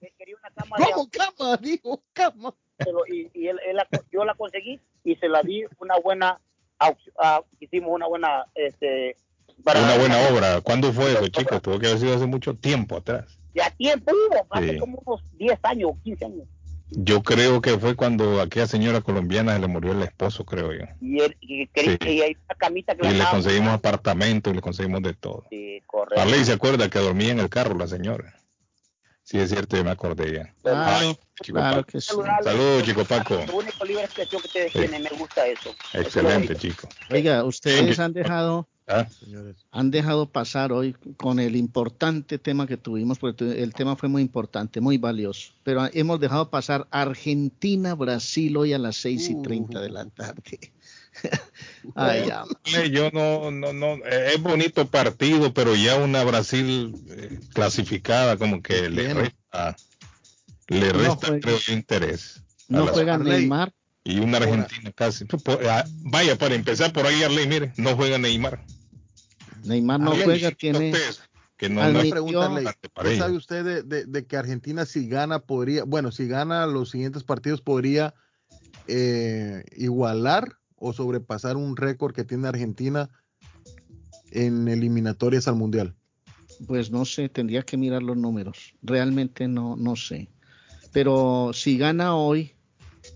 que 0.00 0.12
quería 0.18 0.36
una 0.40 0.50
cama 0.50 0.76
¿Cómo 0.78 1.08
cama? 1.10 1.56
Dijo 1.58 2.02
cama. 2.14 2.54
y, 3.08 3.28
y 3.34 3.48
él, 3.48 3.58
yo 4.10 4.24
la 4.24 4.34
conseguí 4.34 4.80
y 5.04 5.16
se 5.16 5.28
la 5.28 5.42
di 5.42 5.64
una 5.80 5.98
buena 5.98 6.40
ah, 6.78 7.42
hicimos 7.60 7.90
una 7.92 8.06
buena 8.06 8.46
este 8.54 9.16
para 9.64 9.82
Una 9.82 9.96
buena 9.98 10.28
obra. 10.30 10.60
¿Cuándo 10.60 10.92
fue 10.92 11.12
eso, 11.12 11.26
chicos? 11.28 11.60
Tuvo 11.60 11.78
que 11.78 11.88
haber 11.88 11.98
sido 11.98 12.14
hace 12.14 12.26
mucho 12.26 12.54
tiempo 12.54 12.96
atrás. 12.96 13.37
Ya 13.58 13.70
tiempo 13.72 14.12
hubo, 14.12 14.46
hace 14.50 14.72
Sí. 14.72 14.78
como 14.78 15.02
unos 15.04 15.22
10 15.38 15.58
años 15.62 15.90
15 16.04 16.24
años 16.24 16.46
Yo 16.90 17.22
creo 17.22 17.60
que 17.60 17.78
fue 17.78 17.94
cuando 17.96 18.40
a 18.40 18.44
aquella 18.44 18.66
señora 18.66 19.02
colombiana 19.02 19.52
se 19.54 19.58
le 19.60 19.66
murió 19.66 19.92
el 19.92 20.02
esposo, 20.02 20.44
creo 20.46 20.72
yo. 20.72 20.84
y 21.02 21.20
él 21.20 21.36
y 21.42 21.68
Sí. 21.74 21.98
y 22.06 22.20
hay 22.22 22.36
una 22.46 22.54
camita 22.56 22.94
que 22.96 23.06
Y 23.06 23.12
le 23.12 23.24
conseguimos 23.30 23.74
apartamento 23.74 24.48
y 24.50 24.54
le 24.54 24.60
conseguimos 24.62 25.02
de 25.02 25.12
todo. 25.12 25.44
Sí, 25.50 25.82
correcto. 25.86 26.20
Arley 26.22 26.44
se 26.44 26.52
acuerda 26.54 26.88
que 26.88 26.98
dormía 26.98 27.30
en 27.32 27.40
el 27.40 27.50
carro 27.50 27.76
la 27.76 27.86
señora. 27.86 28.34
Sí, 29.30 29.36
es 29.38 29.50
cierto, 29.50 29.76
yo 29.76 29.84
me 29.84 29.90
acordé 29.90 30.32
ya. 30.32 30.54
Claro, 30.62 31.08
Ay, 31.08 31.18
Chico 31.42 31.58
claro 31.58 31.76
Paco. 31.82 31.86
que 31.92 32.00
sí. 32.00 32.14
Saludos, 32.42 32.82
Chico 32.82 33.04
Paco. 33.04 33.34
La 33.46 33.52
única 33.52 33.84
libre 33.84 34.04
expresión 34.04 34.40
que 34.40 34.46
ustedes 34.48 34.72
Sí. 34.72 34.78
tienen, 34.78 35.02
me 35.02 35.10
gusta 35.18 35.46
eso. 35.46 35.74
Excelente, 35.92 36.56
chico. 36.56 36.88
Oiga, 37.10 37.44
ustedes 37.44 37.98
han 37.98 38.14
dejado, 38.14 38.66
Ah, 38.90 39.06
han 39.70 39.90
dejado 39.90 40.32
pasar 40.32 40.72
hoy 40.72 40.94
con 41.18 41.40
el 41.40 41.56
importante 41.56 42.38
tema 42.38 42.66
que 42.66 42.78
tuvimos, 42.78 43.18
porque 43.18 43.36
tu- 43.36 43.50
el 43.52 43.74
tema 43.74 43.96
fue 43.96 44.08
muy 44.08 44.22
importante, 44.22 44.80
muy 44.80 44.96
valioso. 44.96 45.52
Pero 45.62 45.86
hemos 45.92 46.18
dejado 46.20 46.48
pasar 46.48 46.88
Argentina, 46.90 47.94
Brasil 47.94 48.56
hoy 48.56 48.72
a 48.72 48.78
las 48.78 48.96
seis 48.96 49.28
y 49.28 49.42
treinta 49.42 49.78
de 49.82 49.90
la 49.90 50.06
tarde. 50.06 50.72
Ay, 51.94 52.26
ya. 52.26 52.44
Yo 52.90 53.10
no, 53.12 53.50
no, 53.50 53.72
no, 53.72 53.94
eh, 54.04 54.32
es 54.34 54.42
bonito 54.42 54.86
partido, 54.88 55.52
pero 55.54 55.74
ya 55.74 55.96
una 55.96 56.22
Brasil 56.24 56.94
eh, 57.08 57.38
clasificada 57.54 58.36
como 58.36 58.62
que 58.62 58.88
le 58.90 59.14
resta, 59.14 59.76
le 60.68 60.92
No 60.92 60.98
resta 60.98 61.26
juega. 61.28 61.40
creo 61.40 61.58
interés. 61.68 62.42
No 62.68 62.86
juega. 62.88 63.18
Neymar. 63.18 63.72
Y 64.04 64.20
una 64.20 64.38
Argentina 64.38 64.90
casi. 64.94 65.26
Ah, 65.68 65.84
vaya, 66.02 66.36
para 66.36 66.54
empezar 66.54 66.92
por 66.92 67.06
ahí, 67.06 67.22
Arley, 67.22 67.46
mire, 67.46 67.72
no 67.76 67.94
juega 67.96 68.16
Neymar. 68.18 68.64
Neymar 69.64 70.00
no 70.00 70.10
Arley, 70.12 70.24
juega, 70.24 70.50
tiene, 70.52 70.90
ustedes, 70.92 71.20
que 71.56 71.68
no, 71.68 71.90
no 71.90 72.00
es 72.00 72.10
pregunta, 72.10 72.48
Ley. 72.48 72.58
importante 72.58 72.88
para 72.90 73.08
¿Qué 73.08 73.14
ellos. 73.14 73.24
sabe 73.26 73.36
usted 73.36 73.64
de, 73.64 73.82
de- 73.82 74.04
de 74.06 74.26
que 74.26 74.36
Argentina 74.36 74.86
si 74.86 75.08
gana 75.08 75.40
podría, 75.40 75.84
bueno, 75.84 76.10
si 76.12 76.26
gana 76.28 76.66
los 76.66 76.90
siguientes 76.90 77.24
partidos 77.24 77.60
podría 77.60 78.14
eh, 78.86 79.64
igualar 79.76 80.54
o 80.78 80.92
sobrepasar 80.92 81.56
un 81.56 81.76
récord 81.76 82.14
que 82.14 82.24
tiene 82.24 82.48
Argentina 82.48 83.10
en 84.30 84.68
eliminatorias 84.68 85.48
al 85.48 85.56
Mundial? 85.56 85.94
Pues 86.66 86.90
no 86.90 87.04
sé, 87.04 87.28
tendría 87.28 87.62
que 87.62 87.76
mirar 87.76 88.02
los 88.02 88.16
números. 88.16 88.74
Realmente 88.82 89.46
no, 89.48 89.76
no 89.76 89.96
sé. 89.96 90.28
Pero 90.92 91.52
si 91.52 91.78
gana 91.78 92.16
hoy, 92.16 92.52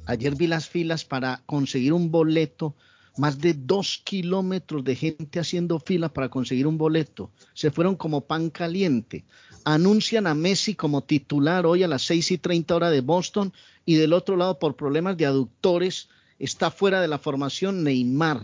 ayer 0.07 0.37
vi 0.37 0.47
las 0.47 0.69
filas 0.69 1.05
para 1.05 1.43
conseguir 1.47 1.93
un 1.93 2.11
boleto, 2.11 2.77
más 3.17 3.39
de 3.39 3.55
dos 3.55 4.01
kilómetros 4.05 4.85
de 4.85 4.97
gente 4.97 5.41
haciendo 5.41 5.79
filas 5.81 6.13
para 6.13 6.29
conseguir 6.29 6.67
un 6.67 6.79
boleto. 6.79 7.31
Se 7.53 7.71
fueron 7.71 7.97
como 7.97 8.23
pan 8.23 8.51
caliente. 8.51 9.25
Anuncian 9.65 10.27
a 10.27 10.35
Messi 10.35 10.75
como 10.75 11.03
titular 11.03 11.67
hoy 11.67 11.83
a 11.83 11.89
las 11.89 12.03
6 12.03 12.33
y 12.33 12.39
30 12.39 12.75
hora 12.75 12.91
de 12.91 13.01
Boston 13.01 13.53
y 13.85 13.97
del 13.97 14.13
otro 14.13 14.37
lado 14.37 14.59
por 14.59 14.77
problemas 14.77 15.17
de 15.17 15.27
aductores 15.27 16.09
está 16.43 16.73
fuera 16.73 17.01
de 17.01 17.07
la 17.07 17.19
formación 17.19 17.85
Neymar. 17.85 18.41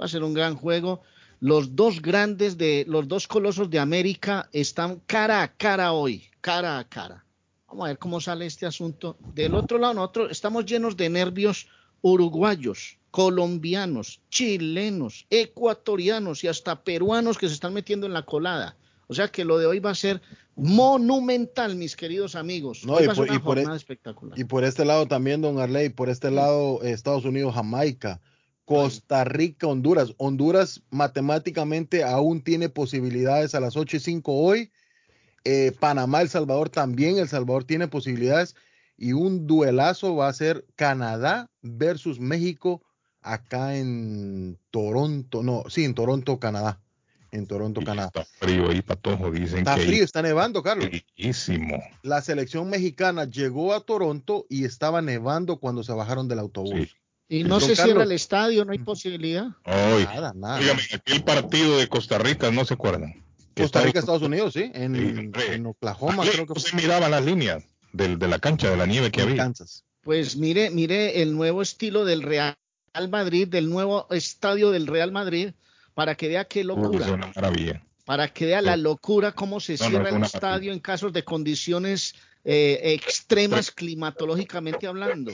Va 0.00 0.04
a 0.04 0.08
ser 0.08 0.22
un 0.22 0.32
gran 0.32 0.54
juego. 0.54 1.02
Los 1.40 1.74
dos 1.74 2.00
grandes 2.00 2.56
de 2.56 2.84
los 2.86 3.08
dos 3.08 3.26
colosos 3.26 3.68
de 3.68 3.80
América 3.80 4.48
están 4.52 5.00
cara 5.06 5.42
a 5.42 5.52
cara 5.52 5.92
hoy, 5.92 6.30
cara 6.40 6.78
a 6.78 6.88
cara. 6.88 7.24
Vamos 7.66 7.84
a 7.84 7.88
ver 7.88 7.98
cómo 7.98 8.20
sale 8.20 8.46
este 8.46 8.64
asunto. 8.64 9.16
Del 9.34 9.56
otro 9.56 9.78
lado, 9.78 9.94
nosotros 9.94 10.30
estamos 10.30 10.66
llenos 10.66 10.96
de 10.96 11.08
nervios 11.08 11.66
uruguayos, 12.00 12.98
colombianos, 13.10 14.20
chilenos, 14.30 15.26
ecuatorianos 15.28 16.44
y 16.44 16.48
hasta 16.48 16.84
peruanos 16.84 17.38
que 17.38 17.48
se 17.48 17.54
están 17.54 17.74
metiendo 17.74 18.06
en 18.06 18.12
la 18.12 18.22
colada. 18.22 18.76
O 19.12 19.14
sea 19.14 19.28
que 19.28 19.44
lo 19.44 19.58
de 19.58 19.66
hoy 19.66 19.78
va 19.78 19.90
a 19.90 19.94
ser 19.94 20.20
monumental, 20.56 21.76
mis 21.76 21.96
queridos 21.96 22.34
amigos. 22.34 22.84
No, 22.84 22.94
Hoy 22.94 23.04
y 23.04 23.06
va 23.06 23.12
a 23.12 23.16
ser 23.16 23.26
por- 23.26 23.28
una 23.30 23.36
y 23.36 23.38
por 23.40 23.58
e- 23.58 23.60
jornada 23.62 23.76
espectacular. 23.76 24.38
Y 24.38 24.44
por 24.44 24.64
este 24.64 24.84
lado 24.84 25.06
también, 25.06 25.40
don 25.42 25.58
Arley, 25.58 25.90
por 25.90 26.08
este 26.08 26.30
lado, 26.30 26.82
eh, 26.82 26.90
Estados 26.92 27.24
Unidos, 27.24 27.54
Jamaica, 27.54 28.20
Costa 28.64 29.24
Rica, 29.24 29.66
Honduras. 29.66 30.14
Honduras 30.16 30.82
matemáticamente 30.90 32.04
aún 32.04 32.42
tiene 32.42 32.68
posibilidades 32.68 33.54
a 33.54 33.60
las 33.60 33.76
8 33.76 33.96
y 33.96 34.00
5 34.00 34.32
hoy. 34.34 34.70
Eh, 35.44 35.72
Panamá, 35.78 36.22
El 36.22 36.28
Salvador 36.28 36.70
también. 36.70 37.18
El 37.18 37.28
Salvador 37.28 37.64
tiene 37.64 37.88
posibilidades. 37.88 38.54
Y 38.96 39.12
un 39.14 39.46
duelazo 39.46 40.14
va 40.16 40.28
a 40.28 40.32
ser 40.32 40.64
Canadá 40.76 41.50
versus 41.60 42.20
México 42.20 42.82
acá 43.20 43.76
en 43.76 44.58
Toronto. 44.70 45.42
No, 45.42 45.64
sí, 45.68 45.84
en 45.84 45.94
Toronto, 45.94 46.38
Canadá. 46.38 46.80
En 47.32 47.46
Toronto, 47.46 47.80
Canadá. 47.80 48.08
Está 48.14 48.24
frío 48.38 48.68
ahí, 48.70 48.82
patojo, 48.82 49.30
dicen 49.30 49.60
Está 49.60 49.76
que 49.76 49.86
frío, 49.86 50.04
está 50.04 50.20
nevando, 50.20 50.62
Carlos. 50.62 50.88
Fríísimo. 51.16 51.82
La 52.02 52.20
selección 52.20 52.68
mexicana 52.68 53.24
llegó 53.24 53.72
a 53.72 53.80
Toronto 53.80 54.44
y 54.50 54.64
estaba 54.66 55.00
nevando 55.00 55.56
cuando 55.56 55.82
se 55.82 55.92
bajaron 55.92 56.28
del 56.28 56.38
autobús. 56.40 56.94
Y 57.30 57.44
no 57.44 57.58
Don 57.58 57.60
se 57.62 57.66
Carlos. 57.68 57.84
cierra 57.86 58.02
el 58.04 58.12
estadio, 58.12 58.64
no 58.66 58.72
hay 58.72 58.78
posibilidad. 58.78 59.46
Ay, 59.64 60.04
Nada, 60.04 60.34
nada. 60.36 60.58
Dígame, 60.58 60.82
aquel 60.92 61.24
partido 61.24 61.78
de 61.78 61.88
Costa 61.88 62.18
Rica, 62.18 62.50
¿no 62.50 62.66
se 62.66 62.74
acuerdan? 62.74 63.14
Costa 63.56 63.80
Rica, 63.80 64.00
Estados- 64.00 64.20
Unidos, 64.22 64.52
sí, 64.52 64.70
en, 64.74 65.32
en 65.34 65.66
Oklahoma, 65.66 66.24
creo 66.30 66.46
que 66.46 66.52
no 66.54 66.60
se 66.60 66.76
miraban 66.76 67.10
las 67.10 67.24
líneas 67.24 67.64
del- 67.94 68.18
de 68.18 68.28
la 68.28 68.38
cancha, 68.38 68.68
de 68.70 68.76
la 68.76 68.84
nieve 68.86 69.10
que 69.10 69.22
En 69.22 69.28
había. 69.28 69.42
Kansas. 69.42 69.84
Pues 70.02 70.36
mire, 70.36 70.68
mire 70.70 71.22
el 71.22 71.34
nuevo 71.34 71.62
estilo 71.62 72.04
del 72.04 72.22
Real 72.22 72.56
Madrid, 73.10 73.48
del 73.48 73.70
nuevo 73.70 74.06
estadio 74.10 74.70
del 74.70 74.86
Real 74.86 75.12
Madrid, 75.12 75.52
para 75.94 76.14
que 76.14 76.28
vea 76.28 76.44
qué 76.44 76.64
locura. 76.64 77.06
es 77.06 77.12
una 77.12 77.32
maravilla. 77.34 77.82
para 78.04 78.28
que 78.28 78.46
vea 78.46 78.60
la 78.62 78.76
locura 78.76 79.32
cómo 79.32 79.60
se 79.60 79.76
No, 79.78 79.84
no, 79.84 79.90
cierra 79.90 80.08
es 80.10 80.14
el 80.16 80.22
estadio 80.24 80.72
en 80.72 80.80
casos 80.80 81.12
de 81.12 81.22
condiciones 81.24 82.14
eh, 82.44 82.80
extremas 82.94 83.70
climatológicamente 83.70 84.86
hablando. 84.86 85.32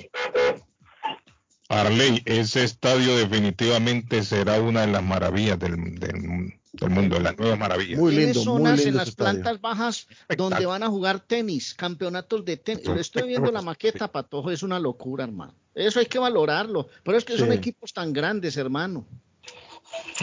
Arley, 1.71 2.23
ese 2.25 2.65
estadio 2.65 3.17
definitivamente 3.17 4.23
será 4.23 4.61
una 4.61 4.83
de 4.83 4.93
las 4.93 5.03
maravillas 5.03 5.59
del, 5.59 5.99
del- 5.99 6.55
del 6.73 6.91
mundo, 6.91 7.17
de 7.17 7.23
las 7.23 7.37
nuevas 7.39 7.59
maravillas. 7.59 7.99
Tiene 7.99 8.35
zonas 8.35 8.85
en 8.87 8.95
las 8.97 9.15
plantas 9.15 9.61
bajas 9.61 10.07
donde 10.37 10.65
van 10.67 10.83
a 10.83 10.89
jugar 10.89 11.21
tenis, 11.21 11.75
campeonatos 11.75 12.45
de 12.45 12.57
tenis. 12.57 12.85
Yo 12.85 12.95
estoy 12.95 13.27
viendo 13.29 13.51
la 13.51 13.63
maqueta, 13.63 14.09
Patojo, 14.13 14.51
es 14.51 14.63
una 14.63 14.79
locura, 14.79 15.25
hermano. 15.25 15.55
Eso 15.75 15.99
hay 15.99 16.07
que 16.07 16.19
valorarlo. 16.19 16.89
Pero 17.03 17.17
es 17.19 17.25
que 17.25 17.37
son 17.37 17.53
equipos 17.53 17.93
tan 17.93 18.13
grandes, 18.13 18.57
hermano. 18.57 19.07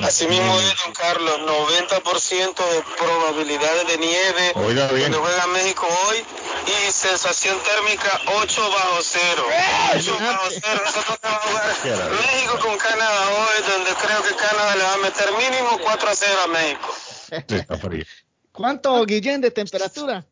Así 0.03 0.27
mismo 0.27 0.59
es, 0.59 0.75
don 0.83 0.93
Carlos, 0.93 1.39
90% 1.39 2.55
de 2.55 2.83
probabilidades 2.97 3.87
de 3.87 3.97
nieve 3.97 4.51
Oiga 4.55 4.87
bien. 4.89 5.09
donde 5.11 5.17
juega 5.27 5.47
México 5.47 5.87
hoy 6.09 6.17
y 6.67 6.91
sensación 6.91 7.57
térmica 7.63 8.19
8 8.41 8.61
bajo 8.61 8.97
cero. 9.01 9.43
8 9.95 10.17
bajo 10.19 10.47
cero, 10.49 10.81
eso 10.85 10.99
es 10.99 11.07
lo 11.09 11.15
que 11.17 11.27
va 11.27 11.35
a 11.35 11.39
jugar 11.39 12.11
México 12.11 12.59
con 12.61 12.77
Canadá 12.77 13.29
hoy, 13.29 13.73
donde 13.73 13.91
creo 14.05 14.23
que 14.23 14.35
Canadá 14.35 14.75
le 14.75 14.83
va 14.83 14.93
a 14.93 14.97
meter 14.97 15.27
mínimo 15.39 15.79
4 15.81 16.09
a 16.09 16.15
0 16.15 16.31
a 16.43 16.47
México. 16.47 16.95
Sí, 17.47 17.55
está 17.55 17.77
frío. 17.77 18.03
¿Cuánto, 18.51 19.05
Guillén, 19.05 19.39
de 19.41 19.51
temperatura? 19.51 20.25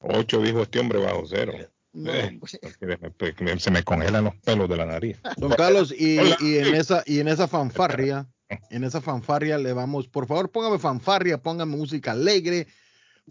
Ocho 0.00 0.40
dijo 0.40 0.62
este 0.62 0.78
hombre 0.80 0.98
bajo 0.98 1.24
cero. 1.28 1.52
Eh, 1.56 1.68
me- 1.94 3.60
se 3.60 3.70
me 3.70 3.82
congelan 3.84 4.24
los 4.24 4.34
pelos 4.36 4.68
de 4.68 4.76
la 4.76 4.84
nariz. 4.86 5.16
Don 5.36 5.52
Carlos, 5.52 5.92
y, 5.96 6.18
y 6.40 6.58
en 6.58 6.74
esa 6.74 7.02
y 7.06 7.20
en 7.20 7.28
esa 7.28 7.46
fanfarria, 7.48 8.26
en 8.70 8.84
esa 8.84 9.00
fanfarria 9.00 9.58
le 9.58 9.72
vamos, 9.72 10.08
por 10.08 10.26
favor, 10.26 10.50
póngame 10.50 10.78
fanfarria, 10.78 11.42
póngame 11.42 11.76
música 11.76 12.12
alegre, 12.12 12.66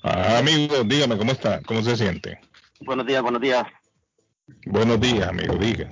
Ah, 0.03 0.39
amigo, 0.39 0.83
dígame 0.83 1.15
cómo 1.17 1.31
está, 1.31 1.61
cómo 1.63 1.81
se 1.83 1.95
siente. 1.95 2.41
Buenos 2.81 3.05
días, 3.05 3.21
buenos 3.21 3.41
días. 3.41 3.65
Buenos 4.65 4.99
días, 4.99 5.29
amigo, 5.29 5.55
diga. 5.55 5.87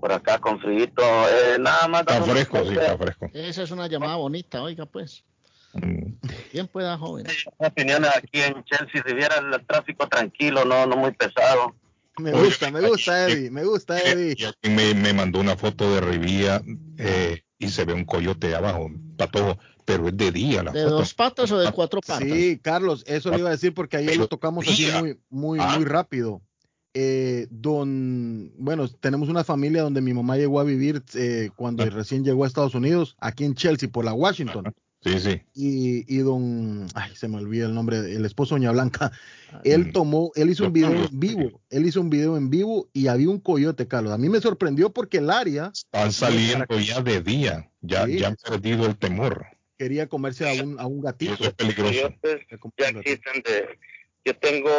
Por 0.00 0.12
acá 0.12 0.38
con 0.38 0.58
frío. 0.60 0.84
Eh, 0.84 1.56
nada 1.58 1.88
más. 1.88 2.02
Está 2.02 2.22
fresco, 2.22 2.64
sí, 2.64 2.74
está 2.74 2.96
fresco. 2.96 3.28
Esa 3.32 3.62
es 3.62 3.70
una 3.70 3.86
llamada 3.86 4.16
bonita, 4.16 4.62
oiga, 4.62 4.86
pues. 4.86 5.24
¿Quién 6.52 6.66
pueda, 6.68 6.96
joven? 6.98 7.26
Opiniones 7.58 8.10
aquí 8.16 8.40
en 8.40 8.64
Chelsea, 8.64 9.02
si 9.06 9.14
viera 9.14 9.36
el 9.36 9.66
tráfico 9.66 10.08
tranquilo, 10.08 10.64
no, 10.64 10.86
no 10.86 10.96
muy 10.96 11.12
pesado. 11.12 11.74
Me 12.18 12.32
gusta, 12.32 12.70
me 12.70 12.80
gusta, 12.88 13.28
Eddie, 13.28 13.50
me 13.50 13.62
gusta, 13.64 13.98
Eddie. 14.00 14.34
Y 14.38 14.44
alguien 14.44 14.74
me, 14.74 14.94
me 14.94 15.12
mandó 15.12 15.38
una 15.38 15.54
foto 15.56 15.92
de 15.94 16.00
Rivía 16.00 16.62
eh, 16.96 17.42
y 17.58 17.68
se 17.68 17.84
ve 17.84 17.92
un 17.92 18.04
coyote 18.06 18.54
abajo, 18.54 18.90
patojo, 19.18 19.58
pero 19.84 20.08
es 20.08 20.16
de 20.16 20.32
día 20.32 20.62
la 20.62 20.72
¿De 20.72 20.82
foto. 20.84 20.94
dos 20.96 21.12
patas 21.14 21.50
o 21.52 21.58
de 21.58 21.70
cuatro 21.72 22.00
patas? 22.00 22.26
Sí, 22.26 22.58
Carlos, 22.62 23.04
eso 23.06 23.30
le 23.30 23.38
iba 23.40 23.48
a 23.50 23.52
decir 23.52 23.74
porque 23.74 23.98
ayer 23.98 24.16
lo 24.16 24.28
tocamos 24.28 24.66
así 24.66 24.88
muy, 24.98 25.18
muy, 25.28 25.58
Ah. 25.60 25.74
muy 25.76 25.84
rápido. 25.84 26.40
Eh, 26.94 27.46
don, 27.50 28.50
bueno, 28.56 28.88
tenemos 28.88 29.28
una 29.28 29.44
familia 29.44 29.82
donde 29.82 30.00
mi 30.00 30.14
mamá 30.14 30.38
llegó 30.38 30.58
a 30.60 30.64
vivir 30.64 31.02
eh, 31.14 31.50
cuando 31.54 31.82
Ah. 31.82 31.90
recién 31.90 32.24
llegó 32.24 32.44
a 32.44 32.46
Estados 32.46 32.74
Unidos, 32.74 33.14
aquí 33.20 33.44
en 33.44 33.54
Chelsea, 33.54 33.90
por 33.90 34.06
la 34.06 34.14
Washington. 34.14 34.72
Sí, 35.06 35.20
sí. 35.20 35.42
Y, 35.54 36.14
y 36.16 36.18
don, 36.18 36.86
ay, 36.94 37.14
se 37.14 37.28
me 37.28 37.36
olvida 37.36 37.66
el 37.66 37.74
nombre, 37.74 37.98
el 37.98 38.24
esposo 38.24 38.54
de 38.56 38.60
Doña 38.60 38.72
Blanca, 38.72 39.12
él 39.62 39.92
tomó, 39.92 40.32
él 40.34 40.50
hizo 40.50 40.66
un 40.66 40.72
video 40.72 40.90
en 40.92 41.08
vivo, 41.20 41.60
él 41.70 41.86
hizo 41.86 42.00
un 42.00 42.10
video 42.10 42.36
en 42.36 42.50
vivo 42.50 42.88
y 42.92 43.06
había 43.06 43.28
un 43.30 43.38
coyote, 43.38 43.86
Carlos. 43.86 44.12
A 44.12 44.18
mí 44.18 44.28
me 44.28 44.40
sorprendió 44.40 44.90
porque 44.90 45.18
el 45.18 45.30
área 45.30 45.70
Están 45.72 46.10
saliendo 46.12 46.66
ya 46.80 47.00
de 47.02 47.20
día, 47.20 47.70
ya, 47.80 48.04
Sí. 48.06 48.18
ya 48.18 48.28
han 48.28 48.36
perdido 48.36 48.86
el 48.86 48.96
temor. 48.96 49.46
quería 49.78 50.06
comerse 50.08 50.48
a 50.48 50.64
un, 50.64 50.80
a 50.80 50.86
un 50.86 51.00
gatito. 51.02 51.34
Eso 51.34 51.44
es 51.44 51.52
peligroso. 51.54 51.92
Ya 52.78 52.88
existen 52.88 53.42
de- 53.42 53.78
Yo 54.24 54.34
tengo, 54.38 54.70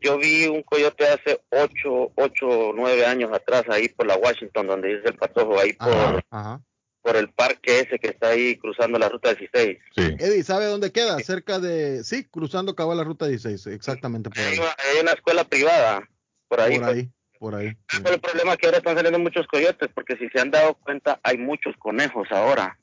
yo 0.00 0.16
vi 0.18 0.46
un 0.46 0.62
coyote 0.62 1.06
hace 1.08 1.40
8, 1.50 2.12
8, 2.14 2.72
9 2.74 3.04
años 3.04 3.30
atrás 3.34 3.64
ahí 3.68 3.88
por 3.88 4.06
la 4.06 4.16
Washington, 4.16 4.66
donde 4.68 4.96
dice 4.96 5.08
el 5.08 5.16
patojo, 5.16 5.58
ahí 5.60 5.72
por, 5.74 6.24
Ajá. 6.30 6.62
Por 7.06 7.16
el 7.16 7.28
parque 7.28 7.78
ese 7.80 8.00
que 8.00 8.08
está 8.08 8.30
ahí 8.30 8.56
cruzando 8.56 8.98
la 8.98 9.08
ruta 9.08 9.32
16. 9.32 9.78
Eddie, 10.18 10.42
¿sabe 10.42 10.64
dónde 10.64 10.90
queda? 10.90 11.16
Cerca 11.20 11.60
de, 11.60 12.02
sí, 12.02 12.24
cruzando 12.24 12.74
cabal 12.74 12.96
la 12.96 13.04
ruta 13.04 13.28
16, 13.28 13.68
exactamente 13.68 14.28
por 14.28 14.38
ahí. 14.40 14.58
Hay 14.58 15.00
una 15.02 15.12
escuela 15.12 15.44
privada 15.44 16.02
por 16.48 16.60
ahí. 16.60 16.78
Por 16.80 16.88
ahí. 16.88 17.10
por 17.38 17.54
ahí. 17.54 17.76
Pero 18.02 18.14
el 18.16 18.20
problema 18.20 18.52
es 18.54 18.58
que 18.58 18.66
ahora 18.66 18.78
están 18.78 18.96
saliendo 18.96 19.20
muchos 19.20 19.46
coyotes, 19.46 19.88
porque 19.94 20.16
si 20.16 20.28
se 20.30 20.40
han 20.40 20.50
dado 20.50 20.74
cuenta, 20.74 21.20
hay 21.22 21.38
muchos 21.38 21.76
conejos 21.78 22.26
ahora. 22.32 22.76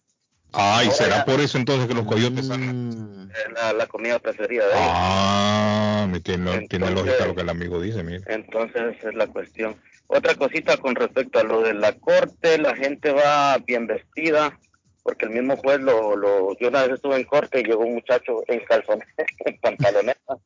Ay, 0.54 0.86
Ahora 0.86 0.98
será 0.98 1.16
ya- 1.18 1.26
por 1.26 1.42
eso 1.42 1.58
entonces 1.58 1.88
que 1.88 1.94
los 1.96 2.06
coyotes 2.06 2.48
salen. 2.48 3.30
Es 3.34 3.54
la, 3.54 3.74
la 3.74 3.88
comida 3.88 4.20
preferida 4.20 4.66
de 4.68 4.72
ellos. 4.72 4.88
Ah, 4.88 6.08
tiene, 6.24 6.68
tiene 6.68 6.88
Entonces- 6.88 6.92
lógica 6.94 7.26
lo 7.28 7.36
que 7.36 7.42
el 7.42 7.50
amigo 7.50 7.82
dice, 7.82 8.04
mire. 8.04 8.22
Entonces 8.28 8.96
esa 8.98 9.10
es 9.10 9.16
la 9.16 9.28
cuestión. 9.28 9.76
Otra 10.16 10.36
cosita 10.36 10.78
con 10.78 10.94
respecto 10.96 11.40
a 11.40 11.44
lo 11.44 11.62
de 11.64 11.74
la 11.74 11.94
corte, 11.94 12.58
la 12.60 12.76
gente 12.76 13.12
va 13.12 13.58
bien 13.58 13.88
vestida, 13.88 14.60
porque 15.02 15.26
el 15.26 15.32
mismo 15.32 15.58
juez 15.58 15.80
lo, 15.80 16.16
lo 16.16 16.56
yo 16.60 16.68
una 16.68 16.84
vez 16.84 16.92
estuve 16.96 17.16
en 17.16 17.24
corte 17.24 17.60
y 17.60 17.64
llegó 17.64 17.84
un 17.84 17.96
muchacho 17.96 18.44
en 18.48 18.60
calzones, 18.66 19.08
en 19.46 19.58
pantaloneta, 19.60 20.38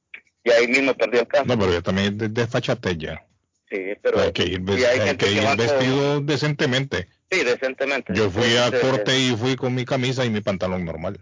y 0.44 0.52
ahí 0.52 0.68
mismo 0.68 0.94
perdió 0.94 1.22
el 1.22 1.28
caso. 1.28 1.46
No, 1.46 1.60
pero 1.60 1.74
yo 1.74 1.84
también 1.84 2.18
de, 2.18 2.30
desfachate 2.30 2.96
ya. 2.98 3.22
Sí, 3.70 3.78
pero 4.02 4.22
hay 4.22 4.32
que 4.32 4.44
ir, 4.44 4.64
hay 4.70 4.84
hay 5.02 5.18
que 5.18 5.42
con- 5.44 5.58
vestido 5.58 6.22
decentemente. 6.22 7.08
sí, 7.30 7.44
decentemente. 7.44 8.14
Yo 8.16 8.30
fui 8.30 8.56
a 8.56 8.72
corte 8.80 9.20
y 9.20 9.36
fui 9.36 9.58
con 9.58 9.76
mi 9.76 9.84
camisa 9.84 10.24
y 10.24 10.30
mi 10.30 10.40
pantalón 10.40 10.86
normal. 10.86 11.20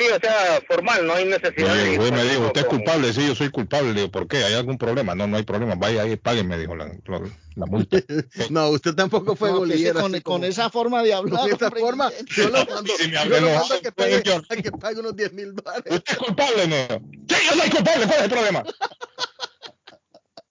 Sí, 0.00 0.06
o 0.08 0.18
sea, 0.18 0.62
formal, 0.66 1.06
no 1.06 1.12
hay 1.12 1.26
necesidad 1.26 1.74
de 1.74 1.90
me 1.90 1.96
con- 1.98 2.22
dijo, 2.30 2.46
¿usted 2.46 2.60
es 2.62 2.66
culpable? 2.68 3.12
Sí, 3.12 3.26
yo 3.26 3.34
soy 3.34 3.50
culpable. 3.50 3.88
Le 3.92 4.00
digo, 4.00 4.10
¿por 4.10 4.26
qué? 4.26 4.38
¿Hay 4.38 4.54
algún 4.54 4.78
problema? 4.78 5.14
No, 5.14 5.26
no 5.26 5.36
hay 5.36 5.42
problema. 5.42 5.74
Vaya 5.74 6.02
ahí, 6.02 6.16
páguenme, 6.16 6.56
dijo 6.56 6.74
la, 6.74 6.86
la, 6.86 7.20
la 7.56 7.66
multa. 7.66 7.98
No, 8.50 8.70
usted 8.70 8.94
tampoco 8.94 9.36
fue 9.36 9.50
No, 9.50 9.58
golillero. 9.58 10.00
con, 10.22 10.44
esa 10.44 10.70
forma 10.70 11.02
de 11.02 11.12
hablar. 11.12 11.40
Con 11.40 11.50
esa 11.52 11.66
hombre, 11.66 11.80
forma, 11.82 12.10
yo 12.34 12.48
lo 12.48 12.64
mando, 12.74 12.92
Si 12.98 13.08
me 13.08 13.12
yo 13.28 13.40
lo 13.40 13.50
mando 13.50 13.74
a 13.74 13.80
que 13.80 13.92
pague, 13.92 14.16
a 14.48 14.56
que 14.56 14.72
pague 14.72 15.00
unos 15.00 15.14
10 15.14 15.32
mil 15.34 15.54
dólares. 15.54 15.84
¿Usted 15.90 16.12
es 16.14 16.18
culpable? 16.18 16.66
Dijo. 16.66 17.02
Sí, 17.28 17.36
yo 17.50 17.60
soy 17.60 17.70
culpable. 17.70 18.06
¿Cuál 18.06 18.18
es 18.18 18.24
el 18.24 18.30
problema? 18.30 18.64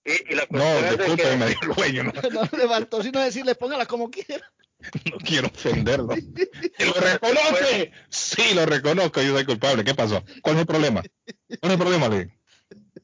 Y, 0.04 0.32
y 0.32 0.34
la 0.36 0.46
No, 0.50 0.96
disculpe, 0.96 1.22
que- 1.24 1.36
me 1.36 1.46
dijo 1.48 1.60
el 1.64 1.74
dueño. 1.74 2.02
No, 2.04 2.12
No 2.52 2.58
levantó 2.58 3.02
sino 3.02 3.20
decirle, 3.20 3.56
póngala 3.56 3.86
como 3.86 4.10
quiera. 4.12 4.48
no 5.10 5.18
quiero 5.18 5.48
ofenderlo. 5.48 6.14
¿Y 6.16 6.84
¿Lo 6.84 6.92
reconoce? 6.94 7.92
Sí, 8.08 8.54
lo 8.54 8.66
reconozco. 8.66 9.22
Yo 9.22 9.34
soy 9.34 9.44
culpable. 9.44 9.84
¿Qué 9.84 9.94
pasó? 9.94 10.24
¿Cuál 10.42 10.56
es 10.56 10.60
el 10.62 10.66
problema? 10.66 11.02
¿Cuál 11.02 11.58
es 11.62 11.70
el 11.72 11.78
problema? 11.78 12.08
Le 12.08 12.18
digo. 12.20 12.32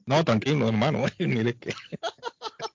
No, 0.05 0.25
tranquilo, 0.25 0.69
hermano. 0.69 1.05
Mire 1.19 1.55
que... 1.57 1.71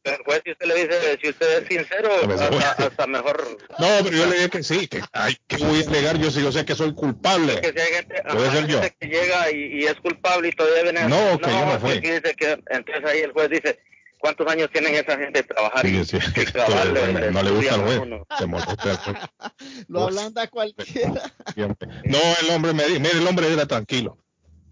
el 0.04 0.18
juez, 0.26 0.42
si 0.44 0.52
usted 0.52 0.66
le 0.66 0.76
dice, 0.76 1.20
si 1.22 1.30
usted 1.30 1.62
es 1.64 1.68
sincero, 1.68 2.10
hasta, 2.30 2.86
hasta 2.88 3.08
mejor 3.08 3.58
No, 3.80 3.88
pero 4.04 4.18
yo 4.18 4.26
le 4.26 4.36
dije 4.36 4.50
que 4.50 4.64
sí, 4.64 4.88
que 4.88 5.02
ay, 5.14 5.38
¿qué 5.48 5.58
voy 5.58 5.82
a 5.84 5.90
negar 5.90 6.18
yo 6.18 6.30
si 6.30 6.42
yo 6.42 6.52
sé 6.52 6.66
que 6.66 6.76
soy 6.76 6.94
culpable? 6.94 7.62
que 7.62 7.72
si 7.72 7.80
hay 7.80 7.94
gente, 7.94 8.22
Puede 8.34 8.52
ser 8.52 8.68
yo. 8.68 8.82
que 8.82 9.08
llega 9.08 9.50
y, 9.52 9.82
y 9.82 9.84
es 9.86 9.96
culpable 9.96 10.50
y 10.50 10.52
todavía 10.52 10.84
viene 10.84 11.08
No, 11.08 11.40
que 11.40 11.50
yo 11.50 11.66
no 11.66 11.80
fui. 11.80 12.00
dice 12.00 12.34
que, 12.38 12.60
entonces 12.70 13.06
ahí 13.06 13.20
el 13.22 13.32
juez 13.32 13.50
dice 13.50 13.80
¿cuántos 14.22 14.48
años 14.48 14.70
tienen 14.72 14.94
esa 14.96 15.18
gente 15.18 15.42
de 15.42 15.44
trabajar? 15.44 15.86
Sí, 15.86 15.98
y, 16.00 16.06
sí, 16.06 16.18
y 16.18 16.46
trabajar 16.46 16.88
no, 16.88 16.94
le- 16.94 17.14
le 17.14 17.32
no 17.32 17.44
le 17.44 17.52
gusta 17.52 17.76
a 17.76 17.80
juez, 17.80 18.02
se 18.38 18.46
molesta 18.46 18.96
juez. 18.98 19.18
Lo 19.90 20.04
ablanda 20.04 20.48
cualquiera. 20.48 21.22
siempre. 21.54 21.88
No, 22.06 22.18
el 22.42 22.50
hombre 22.56 22.74
me 22.74 22.86
dijo, 22.86 23.00
mire, 23.00 23.18
el 23.18 23.28
hombre 23.28 23.52
era 23.52 23.66
tranquilo. 23.66 24.18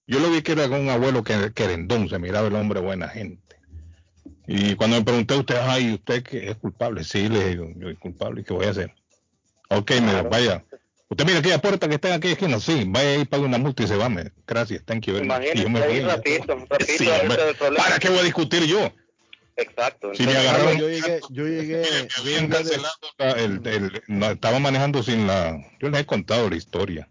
Yo 0.08 0.20
lo 0.20 0.32
vi 0.32 0.42
que 0.42 0.54
era 0.54 0.68
con 0.70 0.80
un 0.82 0.90
abuelo 0.90 1.24
que 1.24 1.52
querendón, 1.54 2.10
se 2.10 2.18
miraba 2.20 2.48
el 2.48 2.56
hombre 2.56 2.80
buena 2.80 3.10
gente. 3.10 3.58
Y 4.48 4.76
cuando 4.76 4.98
me 4.98 5.04
pregunté 5.04 5.34
a 5.36 5.38
usted, 5.38 5.58
ay, 5.62 5.94
¿usted 5.96 6.24
que 6.24 6.50
es 6.50 6.58
culpable? 6.58 7.04
Sí, 7.04 7.30
le 7.30 7.50
digo, 7.50 7.68
yo 7.76 7.88
soy 7.88 7.96
culpable, 7.96 8.42
¿y 8.42 8.44
qué 8.44 8.54
voy 8.54 8.66
a 8.66 8.72
hacer? 8.72 8.94
Ok, 9.70 9.92
dijo, 9.92 10.24
vaya. 10.30 10.66
Usted 11.10 11.26
mira 11.26 11.40
aquella 11.40 11.60
puerta 11.60 11.88
que 11.88 11.96
está 11.96 12.10
en 12.10 12.14
aquella 12.16 12.34
esquina, 12.34 12.60
sí, 12.60 12.84
vaya 12.88 13.10
ahí, 13.10 13.26
pague 13.26 13.44
una 13.44 13.58
multa 13.58 13.84
y 13.84 13.88
se 13.88 13.96
va. 13.98 14.10
Me, 14.10 14.32
gracias, 14.48 14.84
thank 14.86 15.06
you 15.06 15.14
very 15.16 15.28
much. 15.28 15.38
Y 15.54 15.62
yo 15.64 15.70
me 15.70 15.80
Imagínese 15.80 15.84
ahí 15.84 16.02
fui. 16.02 16.10
rapidito, 16.10 16.56
rapidito, 16.70 16.98
Sí, 16.98 17.10
el 17.10 17.56
problema. 17.56 17.84
¿Para 17.84 18.00
qué 18.00 18.10
voy 18.10 18.20
a 18.20 18.24
discutir 18.24 18.64
yo? 18.66 18.92
Exacto. 19.61 20.14
Si 20.15 20.23
me 20.23 20.31
entonces, 20.31 20.52
agarraron, 20.52 20.77
Yo 20.80 20.90
llegué, 20.90 21.19
yo 21.30 21.48
llegué, 21.48 21.84
yo 22.15 22.22
habían 22.22 22.48
cancelado 22.49 22.94
la- 23.18 23.31
el, 23.31 23.61
el- 23.68 24.03
no, 24.07 24.31
estaba 24.31 24.60
manejando 24.60 25.03
sin 25.03 25.27
la, 25.27 25.57
yo 25.80 25.90
les 25.90 26.02
he 26.02 26.06
contado 26.06 26.49
la 26.49 26.56
historia, 26.56 27.10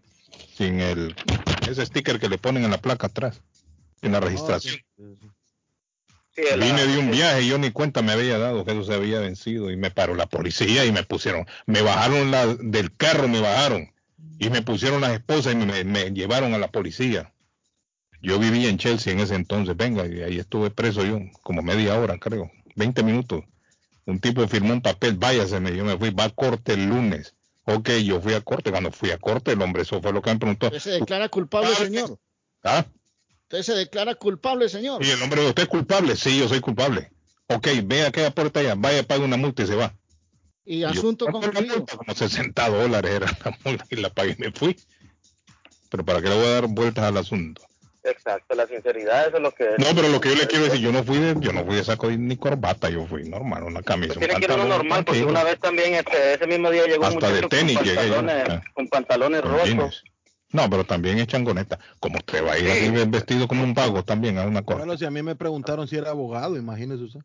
sin 0.55 0.79
el, 0.81 1.15
ese 1.69 1.85
sticker 1.85 2.19
que 2.19 2.29
le 2.29 2.37
ponen 2.37 2.63
en 2.63 2.71
la 2.71 2.79
placa 2.81 3.07
atrás, 3.07 3.41
en 4.01 4.11
la 4.13 4.19
registración. 4.19 4.75
sí, 6.35 6.41
el- 6.51 6.59
Vine 6.59 6.87
de 6.87 6.97
un 6.97 7.11
viaje 7.11 7.43
y 7.43 7.49
yo 7.49 7.57
ni 7.57 7.71
cuenta 7.71 8.01
me 8.01 8.13
había 8.13 8.37
dado 8.39 8.65
que 8.65 8.71
eso 8.71 8.83
se 8.83 8.93
había 8.93 9.19
vencido 9.19 9.69
y 9.71 9.77
me 9.77 9.91
paró 9.91 10.15
la 10.15 10.25
policía 10.25 10.85
y 10.85 10.91
me 10.91 11.03
pusieron, 11.03 11.45
me 11.67 11.81
bajaron 11.81 12.31
la, 12.31 12.47
del 12.47 12.95
carro, 12.95 13.27
me 13.27 13.39
bajaron 13.41 13.91
y 14.39 14.49
me 14.49 14.61
pusieron 14.61 15.01
las 15.01 15.11
esposas 15.13 15.53
y 15.53 15.57
me, 15.57 15.83
me 15.83 16.11
llevaron 16.11 16.53
a 16.53 16.57
la 16.57 16.69
policía. 16.69 17.33
Yo 18.21 18.37
vivía 18.39 18.69
en 18.69 18.77
Chelsea 18.77 19.13
en 19.13 19.19
ese 19.19 19.35
entonces, 19.35 19.77
venga, 19.77 20.05
y 20.05 20.21
ahí 20.21 20.39
estuve 20.39 20.69
preso 20.71 21.05
yo, 21.05 21.19
como 21.41 21.61
media 21.61 21.97
hora 21.97 22.17
creo, 22.17 22.51
20 22.75 23.03
minutos. 23.03 23.43
Un 24.05 24.19
tipo 24.19 24.45
firmó 24.47 24.73
un 24.73 24.81
papel, 24.81 25.15
váyase, 25.15 25.59
me, 25.59 25.75
yo 25.75 25.85
me 25.85 25.97
fui, 25.97 26.09
va 26.09 26.25
a 26.25 26.29
corte 26.29 26.73
el 26.73 26.87
lunes. 26.87 27.35
Ok, 27.65 27.89
yo 28.03 28.19
fui 28.19 28.33
a 28.33 28.41
corte, 28.41 28.71
cuando 28.71 28.91
fui 28.91 29.11
a 29.11 29.17
corte 29.17 29.51
el 29.51 29.61
hombre, 29.61 29.83
eso 29.83 30.01
fue 30.01 30.11
lo 30.11 30.21
que 30.21 30.31
me 30.31 30.39
preguntó. 30.39 30.67
Usted 30.67 30.79
se 30.79 30.89
declara 30.91 31.29
culpable, 31.29 31.73
señor. 31.75 32.19
¿Ah? 32.63 32.85
Usted 33.43 33.61
se 33.61 33.73
declara 33.75 34.15
culpable, 34.15 34.67
señor. 34.67 35.03
Y 35.05 35.09
el 35.11 35.21
hombre, 35.21 35.45
¿usted 35.47 35.63
es 35.63 35.69
culpable? 35.69 36.15
Sí, 36.15 36.39
yo 36.39 36.47
soy 36.49 36.59
culpable. 36.59 37.11
Ok, 37.47 37.67
ve 37.83 38.03
a 38.03 38.07
aquella 38.07 38.31
puerta 38.31 38.59
allá, 38.59 38.75
vaya, 38.75 39.03
pague 39.03 39.23
una 39.23 39.37
multa 39.37 39.63
y 39.63 39.67
se 39.67 39.75
va. 39.75 39.95
Y 40.65 40.79
yo, 40.79 40.89
asunto 40.89 41.25
¿cuánto 41.25 41.47
es 41.47 41.47
la 41.47 41.53
concluido. 41.53 41.77
multa? 41.77 41.97
Como 41.97 42.15
60 42.15 42.69
dólares 42.69 43.11
era 43.11 43.25
la 43.45 43.57
multa 43.63 43.85
y 43.89 43.95
la 43.95 44.09
pagué 44.09 44.35
y 44.37 44.41
me 44.41 44.51
fui. 44.51 44.77
Pero 45.89 46.05
para 46.05 46.21
qué 46.21 46.29
le 46.29 46.35
voy 46.35 46.45
a 46.45 46.49
dar 46.49 46.67
vueltas 46.67 47.05
al 47.05 47.17
asunto. 47.17 47.68
Exacto, 48.03 48.55
la 48.55 48.65
sinceridad, 48.65 49.27
eso 49.27 49.37
es 49.37 49.43
lo 49.43 49.51
que... 49.51 49.71
No, 49.77 49.87
pero 49.93 50.07
lo 50.07 50.21
que 50.21 50.29
yo 50.29 50.35
le 50.35 50.47
quiero 50.47 50.65
decir, 50.65 50.79
yo 50.79 50.91
no 50.91 51.03
fui 51.03 51.17
de, 51.17 51.35
yo 51.39 51.51
no 51.51 51.65
fui 51.65 51.75
de 51.75 51.83
saco 51.83 52.09
ni 52.09 52.37
corbata, 52.37 52.89
yo 52.89 53.05
fui 53.05 53.27
normal, 53.27 53.63
una 53.63 53.81
camisa, 53.81 54.13
un 54.13 54.19
Tiene 54.19 54.35
que 54.35 54.45
ir 54.45 54.51
uno 54.51 54.65
normal, 54.65 55.03
porque 55.03 55.25
una 55.25 55.43
vez 55.43 55.59
también 55.59 55.95
este, 55.95 56.35
ese 56.35 56.47
mismo 56.47 56.71
día 56.71 56.85
llegó 56.85 57.07
un 57.07 57.13
Hasta 57.13 57.27
de 57.27 57.41
muchacho 57.41 57.49
tenis 57.49 57.77
con 57.77 57.85
llegué 57.85 58.07
yo, 58.07 58.15
pantalones, 58.15 58.49
ah. 58.49 58.61
con 58.73 58.87
pantalones 58.87 59.41
Con 59.41 59.51
rotos. 59.51 59.67
jeans. 59.67 60.03
No, 60.51 60.69
pero 60.69 60.83
también 60.83 61.19
es 61.19 61.27
changoneta. 61.27 61.77
Como 61.99 62.17
usted 62.17 62.43
va 62.43 62.53
a 62.53 62.57
ir 62.57 62.71
así 62.71 62.89
vestido 63.09 63.47
como 63.47 63.63
un 63.63 63.73
vago 63.73 64.03
también 64.03 64.37
a 64.39 64.45
una 64.45 64.63
cosa. 64.63 64.79
Bueno, 64.79 64.97
si 64.97 65.05
a 65.05 65.11
mí 65.11 65.21
me 65.21 65.35
preguntaron 65.35 65.87
si 65.87 65.97
era 65.97 66.09
abogado, 66.09 66.57
imagínese 66.57 67.03
usted. 67.03 67.19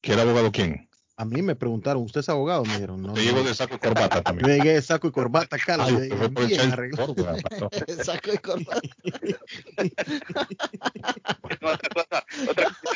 ¿Quiere 0.00 0.22
abogado 0.22 0.50
quién? 0.50 0.88
A 1.16 1.24
mí 1.24 1.42
me 1.42 1.54
preguntaron, 1.54 2.02
¿usted 2.02 2.20
es 2.20 2.28
abogado? 2.28 2.64
Me 2.64 2.72
dijeron, 2.74 3.00
no. 3.00 3.12
Usted 3.12 3.24
no. 3.24 3.30
llegó 3.30 3.48
de 3.48 3.54
saco 3.54 3.76
y 3.76 3.78
corbata 3.78 4.16
Yo 4.16 4.22
también. 4.24 4.58
llegué 4.58 4.72
de 4.74 4.82
saco 4.82 5.06
y 5.06 5.12
corbata, 5.12 5.56
Carlos. 5.64 5.86
Ay, 5.88 6.08
yo 6.08 6.16
por 6.32 6.42
el 6.42 6.48
bien 6.48 6.60
Chelsea 6.60 6.72
arreglado. 6.72 7.12
Sport, 7.12 7.26
¿verdad, 7.26 7.42
pastor? 7.70 8.04
Saco 8.04 8.32
y 8.32 8.38
corbata. 8.38 8.80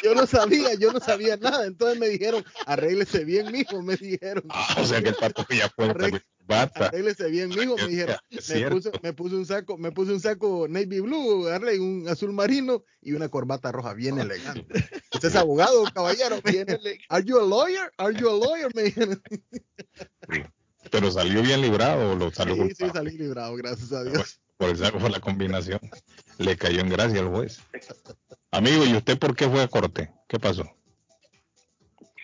Yo 0.03 0.15
no 0.15 0.27
sabía, 0.27 0.74
yo 0.74 0.93
no 0.93 1.01
sabía 1.01 1.36
nada. 1.36 1.66
Entonces 1.66 1.99
me 1.99 2.09
dijeron, 2.09 2.45
arréglese 2.66 3.24
bien, 3.24 3.51
mijo. 3.53 3.82
Me 3.82 3.97
dijeron, 3.97 4.45
Ah, 4.51 4.77
o 4.81 4.85
sea 4.85 5.03
que 5.03 5.11
el 5.11 5.15
pato 5.16 5.45
ya 5.51 5.69
fue 5.69 5.93
y 6.48 6.70
corbata. 6.70 6.86
arréglese 6.86 7.28
bien, 7.28 7.50
mijo. 7.50 7.76
Me 7.76 7.86
dijeron, 7.88 8.16
Es 8.30 8.50
me 8.50 8.70
puse, 8.70 8.90
me 9.02 9.12
puse 9.12 9.34
un 9.36 9.46
saco, 9.46 9.76
me 9.76 9.92
puse 9.92 10.12
un 10.12 10.20
saco 10.20 10.66
navy 10.68 11.00
blue, 11.00 11.46
agarré 11.46 11.78
un 11.78 12.08
azul 12.08 12.32
marino 12.32 12.84
y 13.02 13.12
una 13.12 13.28
corbata 13.28 13.70
roja 13.72 13.94
bien 13.94 14.18
elegante. 14.18 14.64
¿Usted 15.12 15.28
es 15.28 15.36
abogado, 15.36 15.84
caballero? 15.94 16.40
Me 16.44 16.50
dijeron, 16.52 16.80
¿Are 17.08 17.24
you 17.24 17.38
a 17.38 17.44
lawyer? 17.46 17.92
¿Are 17.98 18.18
you 18.18 18.28
a 18.28 18.32
lawyer? 18.32 18.74
Me 18.74 18.82
dijeron. 18.84 19.22
Pero 20.90 21.10
salió 21.10 21.42
bien 21.42 21.60
librado 21.60 22.14
lo 22.14 22.30
salió 22.30 22.54
Sí, 22.54 22.74
sí, 22.74 22.86
salí 22.92 23.18
librado, 23.18 23.54
gracias 23.56 23.92
a 23.92 24.04
Dios. 24.04 24.40
por 24.56 24.70
el 24.70 24.76
saco 24.78 24.98
fue 24.98 25.10
la 25.10 25.20
combinación. 25.20 25.80
Le 26.38 26.56
cayó 26.56 26.80
en 26.80 26.88
gracia 26.88 27.20
al 27.20 27.28
juez. 27.28 27.60
Amigo, 28.50 28.84
¿y 28.86 28.94
usted 28.96 29.18
por 29.18 29.36
qué 29.36 29.48
fue 29.48 29.62
a 29.62 29.68
corte? 29.68 30.10
¿Qué 30.28 30.38
pasó? 30.38 30.64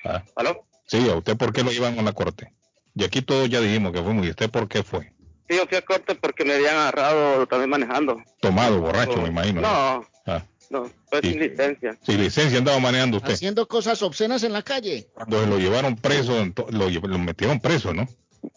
Ah. 0.05 0.25
¿Aló? 0.37 0.67
Sí, 0.87 1.09
¿a 1.11 1.17
usted 1.17 1.37
por 1.37 1.53
qué 1.53 1.63
lo 1.63 1.73
iban 1.73 1.99
a 1.99 2.03
la 2.03 2.13
corte? 2.13 2.55
Y 2.95 3.05
aquí 3.05 3.23
todos 3.23 3.49
ya 3.49 3.61
dijimos 3.61 3.93
que 3.93 4.03
fuimos. 4.03 4.27
¿Y 4.27 4.31
usted 4.31 4.51
por 4.51 4.69
qué 4.69 4.83
fue? 4.83 5.13
Sí, 5.49 5.57
yo 5.57 5.67
fui 5.67 5.77
a 5.77 5.83
corte 5.83 6.15
porque 6.15 6.45
me 6.45 6.55
habían 6.55 6.77
agarrado 6.77 7.47
también 7.47 7.71
manejando. 7.71 8.23
Tomado, 8.41 8.81
borracho, 8.81 9.21
me 9.21 9.29
imagino. 9.29 9.61
No, 9.61 10.07
Ah, 10.27 10.43
no, 10.71 10.91
fue 11.11 11.21
Sí. 11.21 11.31
sin 11.33 11.41
licencia. 11.41 11.99
sin 12.03 12.19
licencia 12.19 12.59
andaba 12.59 12.79
manejando 12.79 13.19
usted. 13.19 13.33
Haciendo 13.35 13.69
cosas 13.69 14.01
obscenas 14.03 14.43
en 14.43 14.53
la 14.55 14.63
calle. 14.63 15.09
Cuando 15.13 15.41
se 15.43 15.47
lo 15.47 15.59
llevaron 15.59 15.97
preso, 15.97 16.33
lo, 16.71 16.89
lo 16.89 17.19
metieron 17.19 17.61
preso, 17.61 17.93
¿no? 17.93 18.09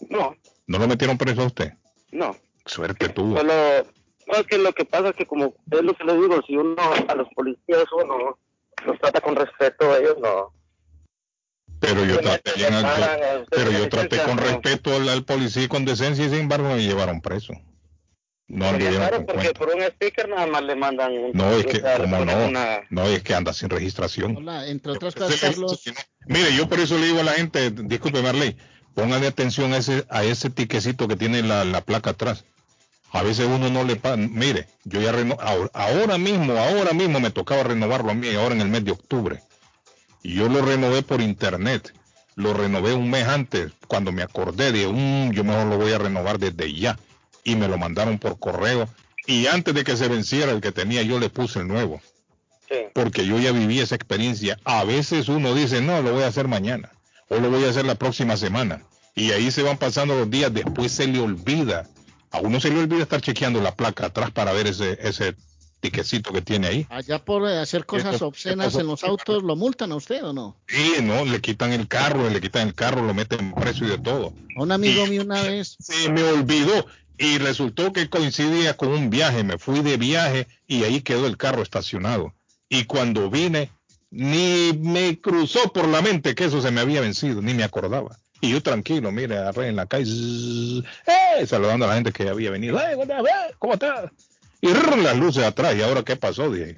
No, 0.10 0.36
¿No 0.68 0.78
lo 0.80 0.88
metieron 0.88 1.18
preso 1.18 1.42
a 1.42 1.46
usted? 1.48 1.74
no. 2.12 2.36
Suerte 2.66 3.08
tuvo. 3.10 3.38
Solo, 3.38 3.54
no, 4.28 4.34
es 4.34 4.46
que 4.46 4.58
lo 4.58 4.74
que 4.74 4.84
pasa 4.84 5.08
es 5.10 5.16
que 5.16 5.26
como 5.26 5.54
es 5.72 5.82
lo 5.84 5.94
que 5.94 6.04
le 6.04 6.16
digo, 6.16 6.42
si 6.46 6.58
uno 6.58 6.76
a 7.08 7.16
los 7.16 7.30
policías 7.34 7.86
uno 8.04 8.38
los 8.86 9.00
trata 9.00 9.22
con 9.22 9.38
respeto, 9.38 9.96
ellos 9.96 10.18
no. 10.22 10.52
Pero 11.80 12.06
yo 12.06 12.20
traté, 12.20 12.52
pero 13.49 13.72
yo 13.72 13.90
traté 13.90 14.22
con 14.24 14.38
respeto 14.38 14.95
al, 14.95 15.10
al 15.10 15.24
policía 15.24 15.64
y 15.64 15.68
con 15.68 15.86
decencia 15.86 16.26
y 16.26 16.30
sin 16.30 16.40
embargo 16.40 16.70
me 16.70 16.82
llevaron 16.82 17.22
preso. 17.22 17.54
No 18.49 18.66
anduvieron 18.70 18.95
claro 18.99 19.26
porque 19.26 19.52
cuenta. 19.52 19.60
por 19.60 19.76
un 19.76 19.82
sticker 19.84 20.30
nada 20.30 20.48
más 20.48 20.64
le 20.64 20.76
mandan 20.76 21.12
un... 21.12 21.32
No, 21.34 21.52
es 21.52 21.66
que, 21.66 21.82
como 21.82 22.24
no, 22.24 22.48
una- 22.48 22.80
no, 22.90 23.04
es 23.04 23.22
que 23.22 23.36
anda 23.36 23.52
sin 23.54 23.70
registración. 23.70 24.38
Hola, 24.38 24.68
entre 24.68 24.94
otras 24.94 25.14
cosas, 25.16 25.40
Carlos. 25.40 25.84
Mire, 26.28 26.56
yo 26.56 26.68
por 26.70 26.80
eso 26.80 26.98
le 26.98 27.08
digo 27.08 27.20
a 27.20 27.24
la 27.24 27.34
gente, 27.34 27.70
disculpe 27.72 28.22
Marley, 28.22 28.56
póngale 28.95 29.28
atención 29.28 29.74
a 29.74 29.78
ese, 29.78 30.06
a 30.10 30.24
ese 30.24 30.49
tiquecito 30.49 31.08
que 31.10 31.18
tiene 31.18 31.44
la, 31.44 31.66
la 31.66 31.82
placa 31.82 32.12
atrás. 32.12 32.45
A 33.12 33.22
veces 33.22 33.48
uno 33.48 33.70
no 33.70 33.84
le 33.84 33.98
paga. 33.98 34.16
Mire, 34.18 34.68
yo 34.86 35.02
ya 35.02 35.12
reno, 35.12 35.38
ahora, 35.41 35.70
ahora 35.74 36.18
mismo, 36.18 36.54
ahora 36.58 36.94
mismo 36.94 37.20
me 37.20 37.32
tocaba 37.32 37.64
renovarlo 37.64 38.12
a 38.12 38.14
mí, 38.14 38.34
ahora 38.34 38.56
en 38.56 38.62
el 38.62 38.70
mes 38.70 38.86
de 38.86 38.91
octubre. 38.91 39.41
Y 40.28 40.34
yo 40.34 40.49
lo 40.49 40.62
renové 40.62 41.04
por 41.04 41.22
internet. 41.22 41.94
lo 42.36 42.54
renové 42.54 42.94
un 42.94 43.10
mes 43.10 43.26
antes. 43.28 43.72
Cuando 43.88 44.12
me 44.12 44.22
acordé, 44.22 44.72
dije, 44.74 44.88
"Mm, 44.88 45.32
yo 45.32 45.44
mejor 45.44 45.68
lo 45.68 45.78
voy 45.78 45.94
a 45.94 45.98
renovar 45.98 46.38
desde 46.38 46.72
ya. 46.72 46.99
Y 47.45 47.56
me 47.56 47.70
lo 47.70 47.78
mandaron 47.78 48.20
por 48.20 48.38
correo. 48.38 48.90
Y 49.26 49.48
antes 49.48 49.74
de 49.74 49.86
que 49.86 49.95
se 49.95 50.10
venciera 50.10 50.52
el 50.52 50.60
que 50.60 50.74
tenía, 50.74 51.02
yo 51.02 51.18
le 51.18 51.30
puse 51.30 51.60
el 51.60 51.68
nuevo. 51.68 52.02
Porque 52.94 53.26
yo 53.26 53.40
ya 53.40 53.54
viví 53.54 53.80
esa 53.80 53.95
experiencia. 53.95 54.60
A 54.66 54.84
veces 54.84 55.30
uno 55.30 55.56
dice, 55.56 55.82
no, 55.82 56.02
lo 56.02 56.12
voy 56.12 56.24
a 56.24 56.28
hacer 56.28 56.49
mañana. 56.49 56.91
O 57.30 57.38
lo 57.38 57.49
voy 57.49 57.64
a 57.64 57.70
hacer 57.70 57.86
la 57.86 57.95
próxima 57.95 58.36
semana. 58.36 58.84
Y 59.16 59.32
ahí 59.32 59.49
se 59.49 59.64
van 59.64 59.78
pasando 59.78 60.14
los 60.14 60.30
días. 60.30 60.54
Después 60.54 60.91
se 60.91 61.08
le 61.08 61.22
olvida. 61.22 61.88
A 62.32 62.40
uno 62.40 62.60
se 62.60 62.70
le 62.70 62.80
olvida 62.80 63.02
estar 63.02 63.22
chequeando 63.22 63.62
la 63.62 63.74
placa 63.74 64.08
atrás 64.08 64.30
para 64.32 64.52
ver 64.52 64.68
ese, 64.68 64.99
ese 65.02 65.36
tiquecito 65.80 66.34
que 66.34 66.41
tiene 66.41 66.68
ahí. 66.68 66.88
Allá 66.90 67.24
por 67.24 67.45
hacer 67.45 67.86
cosas 67.86 68.16
Eso- 68.16 68.28
obscenas 68.28 68.76
en 68.76 68.88
los 68.88 69.04
autos, 69.04 69.44
¿lo 69.44 69.56
multan 69.56 69.91
a 69.91 69.95
usted 69.95 70.24
o 70.24 70.34
no? 70.34 70.58
Sí, 70.68 70.95
no, 71.04 71.26
le 71.26 71.40
quitan 71.41 71.72
el 71.74 71.88
carro, 71.88 72.30
le 72.30 72.41
quitan 72.41 72.68
el 72.68 72.74
carro, 72.74 73.04
lo 73.04 73.14
meten 73.14 73.54
preso 73.54 73.86
y 73.86 73.90
de 73.90 73.98
todo. 73.98 74.34
Un 74.56 74.72
amigo 74.72 75.06
mío 75.08 75.22
una 75.24 75.44
vez, 75.44 75.76
Se 75.80 76.10
me 76.10 76.24
olvidó 76.24 76.86
y 77.18 77.38
resultó 77.38 77.94
que 77.94 78.10
coincidía 78.10 78.76
con 78.76 78.90
un 78.90 79.10
viaje. 79.10 79.44
Me 79.44 79.58
fui 79.58 79.82
de 79.82 79.98
viaje 79.98 80.48
y 80.68 80.84
ahí 80.84 81.02
quedó 81.02 81.28
el 81.28 81.38
carro 81.38 81.62
estacionado. 81.62 82.34
Y 82.70 82.86
cuando 82.86 83.30
vine, 83.30 83.72
ni 84.10 84.74
me 84.80 85.20
cruzó 85.20 85.72
por 85.72 85.88
la 85.88 86.02
mente 86.02 86.36
que 86.36 86.45
eso 86.45 86.62
se 86.62 86.72
me 86.72 86.82
había 86.82 87.02
vencido, 87.02 87.41
ni 87.41 87.54
me 87.54 87.64
acordaba. 87.64 88.18
Y 88.40 88.52
yo 88.52 88.62
tranquilo, 88.62 89.12
mire, 89.12 89.38
agarré 89.38 89.68
en 89.70 89.76
la 89.78 89.88
calle, 89.88 90.12
¡eh! 91.08 91.45
saludando 91.48 91.86
a 91.86 91.90
la 91.90 91.95
gente 91.95 92.12
que 92.12 92.30
había 92.30 92.52
venido. 92.52 92.80
¡Eh, 92.80 92.94
eh, 92.94 93.54
¿Cómo 93.58 93.74
estás? 93.74 94.12
Y 94.62 94.74
rrr, 94.74 94.98
las 95.00 95.18
luces 95.18 95.44
atrás. 95.44 95.76
¿Y 95.76 95.82
ahora 95.82 96.04
qué 96.04 96.16
pasó? 96.16 96.50
Dije. 96.52 96.76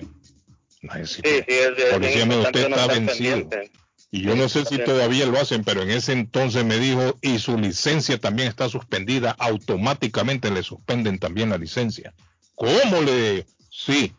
Ay, 0.89 1.05
sí, 1.05 1.15
Sí, 1.15 1.21
sí, 1.23 1.43
es, 1.47 1.77
es 1.77 1.93
Policía, 1.93 2.25
me 2.25 2.37
usted 2.39 2.69
está 2.69 2.87
vencido. 2.87 3.35
pendiente. 3.49 3.71
Y 4.11 4.21
yo 4.23 4.35
no 4.35 4.49
sé 4.49 4.65
si 4.65 4.79
todavía 4.79 5.25
lo 5.27 5.39
hacen, 5.39 5.63
pero 5.63 5.83
en 5.83 5.91
ese 5.91 6.13
entonces 6.13 6.65
me 6.65 6.79
dijo, 6.79 7.17
y 7.21 7.37
su 7.37 7.57
licencia 7.59 8.17
también 8.19 8.47
está 8.47 8.67
suspendida, 8.67 9.35
automáticamente 9.37 10.49
le 10.49 10.63
suspenden 10.63 11.19
también 11.19 11.51
la 11.51 11.57
licencia. 11.59 12.13
¿Cómo 12.55 13.01
le? 13.01 13.45
Sí. 13.69 14.13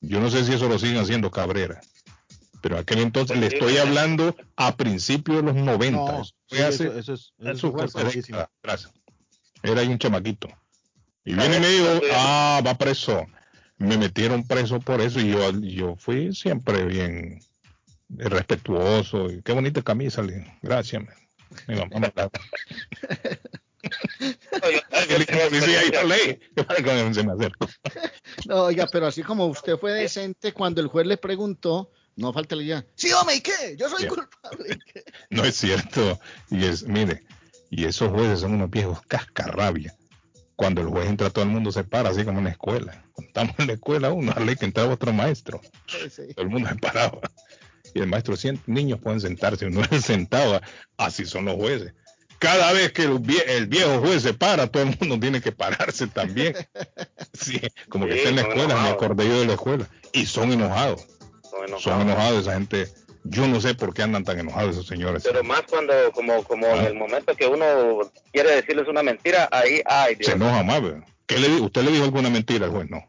Yo 0.00 0.20
no 0.20 0.30
sé 0.30 0.44
si 0.44 0.54
eso 0.54 0.68
lo 0.68 0.78
siguen 0.78 0.96
haciendo 0.98 1.30
Cabrera. 1.30 1.80
Pero 2.62 2.78
aquel 2.78 3.00
entonces 3.00 3.36
le 3.38 3.46
estoy 3.48 3.76
hablando 3.76 4.34
a 4.56 4.76
principios 4.76 5.38
de 5.38 5.42
los 5.52 5.54
90. 5.54 5.98
No, 6.00 6.24
Fue 6.48 6.58
sí, 6.58 6.64
hace- 6.64 6.86
eso, 6.98 7.12
eso 7.12 7.12
es, 7.14 7.30
eso. 7.40 8.90
Era 9.62 9.80
ahí 9.82 9.88
un 9.88 9.98
chamaquito. 9.98 10.48
Y 11.28 11.34
viene 11.34 11.58
y 11.58 11.60
me 11.60 11.68
dijo, 11.68 12.00
ah, 12.14 12.62
va 12.66 12.74
preso. 12.78 13.26
Me 13.76 13.98
metieron 13.98 14.46
preso 14.46 14.80
por 14.80 15.02
eso 15.02 15.20
y 15.20 15.32
yo, 15.32 15.50
yo 15.60 15.94
fui 15.94 16.34
siempre 16.34 16.86
bien 16.86 17.38
respetuoso. 18.08 19.30
Y 19.30 19.42
qué 19.42 19.52
bonita 19.52 19.82
camisa, 19.82 20.22
le. 20.22 20.58
Gracias, 20.62 21.04
man. 21.04 21.14
Mi 21.66 21.74
mamá 21.74 22.00
me 22.00 22.12
la- 22.16 22.30
El 25.08 25.26
no, 28.46 28.64
oiga, 28.64 28.88
pero 28.90 29.06
así 29.06 29.22
como 29.22 29.46
usted 29.46 29.76
fue 29.76 29.92
decente 29.92 30.54
cuando 30.54 30.80
el 30.80 30.88
juez 30.88 31.06
le 31.06 31.18
preguntó, 31.18 31.92
no 32.16 32.32
falta 32.32 32.56
le 32.56 32.62
diga, 32.64 32.86
sí, 32.94 33.12
hombre, 33.12 33.36
¿y 33.36 33.40
qué? 33.42 33.76
Yo 33.76 33.90
soy 33.90 34.06
culpable. 34.06 34.78
No 35.30 35.44
es 35.44 35.56
cierto. 35.56 36.18
Y 36.50 36.64
es, 36.64 36.84
mire, 36.84 37.22
y 37.70 37.84
esos 37.84 38.10
jueces 38.10 38.40
son 38.40 38.54
unos 38.54 38.70
viejos 38.70 39.02
cascarrabia. 39.06 39.94
Cuando 40.58 40.80
el 40.80 40.88
juez 40.88 41.08
entra, 41.08 41.30
todo 41.30 41.44
el 41.44 41.50
mundo 41.52 41.70
se 41.70 41.84
para, 41.84 42.10
así 42.10 42.24
como 42.24 42.38
en 42.38 42.46
la 42.46 42.50
escuela. 42.50 43.04
Cuando 43.12 43.28
estamos 43.28 43.54
en 43.58 43.66
la 43.68 43.72
escuela, 43.74 44.10
uno 44.12 44.32
a 44.34 44.40
ley 44.40 44.56
que 44.56 44.64
entraba 44.64 44.92
otro 44.92 45.12
maestro. 45.12 45.60
Todo 46.34 46.42
el 46.44 46.48
mundo 46.48 46.68
se 46.68 46.74
paraba. 46.74 47.20
Y 47.94 48.00
el 48.00 48.08
maestro, 48.08 48.36
100 48.36 48.62
niños 48.66 48.98
pueden 49.00 49.20
sentarse, 49.20 49.66
uno 49.66 49.82
se 49.90 50.02
sentaba. 50.02 50.60
Así 50.96 51.24
son 51.26 51.44
los 51.44 51.54
jueces. 51.54 51.94
Cada 52.40 52.72
vez 52.72 52.90
que 52.92 53.02
el, 53.04 53.20
vie- 53.20 53.44
el 53.46 53.68
viejo 53.68 54.00
juez 54.00 54.22
se 54.24 54.34
para, 54.34 54.66
todo 54.66 54.82
el 54.82 54.96
mundo 55.00 55.20
tiene 55.20 55.40
que 55.40 55.52
pararse 55.52 56.08
también. 56.08 56.54
Sí, 57.34 57.60
como 57.88 58.06
que 58.06 58.16
está 58.16 58.30
en 58.30 58.36
la 58.36 58.42
escuela, 58.42 58.66
me 58.66 58.72
enojados. 58.72 58.94
acordé 58.94 59.28
yo 59.28 59.38
de 59.40 59.46
la 59.46 59.52
escuela. 59.52 59.88
Y 60.12 60.26
son 60.26 60.50
enojados. 60.52 61.06
Son 61.48 61.60
enojados. 61.68 61.82
Son 61.84 62.00
enojados 62.00 62.40
esa 62.42 62.54
gente. 62.54 62.88
Yo 63.30 63.46
no 63.46 63.60
sé 63.60 63.74
por 63.74 63.92
qué 63.94 64.02
andan 64.02 64.24
tan 64.24 64.38
enojados 64.38 64.72
esos 64.72 64.86
señores. 64.86 65.22
Pero 65.24 65.42
más 65.44 65.62
cuando, 65.68 65.92
como, 66.12 66.42
como 66.44 66.66
Ah. 66.66 66.78
en 66.78 66.84
el 66.86 66.94
momento 66.94 67.34
que 67.36 67.46
uno 67.46 68.00
quiere 68.32 68.52
decirles 68.52 68.88
una 68.88 69.02
mentira, 69.02 69.48
ahí, 69.52 69.82
ay, 69.84 70.14
Dios. 70.14 70.30
Se 70.30 70.36
enoja 70.36 70.62
más, 70.62 70.82
¿verdad? 70.82 71.04
¿Qué 71.26 71.38
le, 71.38 71.60
¿Usted 71.60 71.82
le 71.82 71.90
dijo 71.92 72.04
alguna 72.04 72.30
mentira 72.30 72.66
al 72.66 72.72
juez? 72.72 72.88
No. 72.90 73.04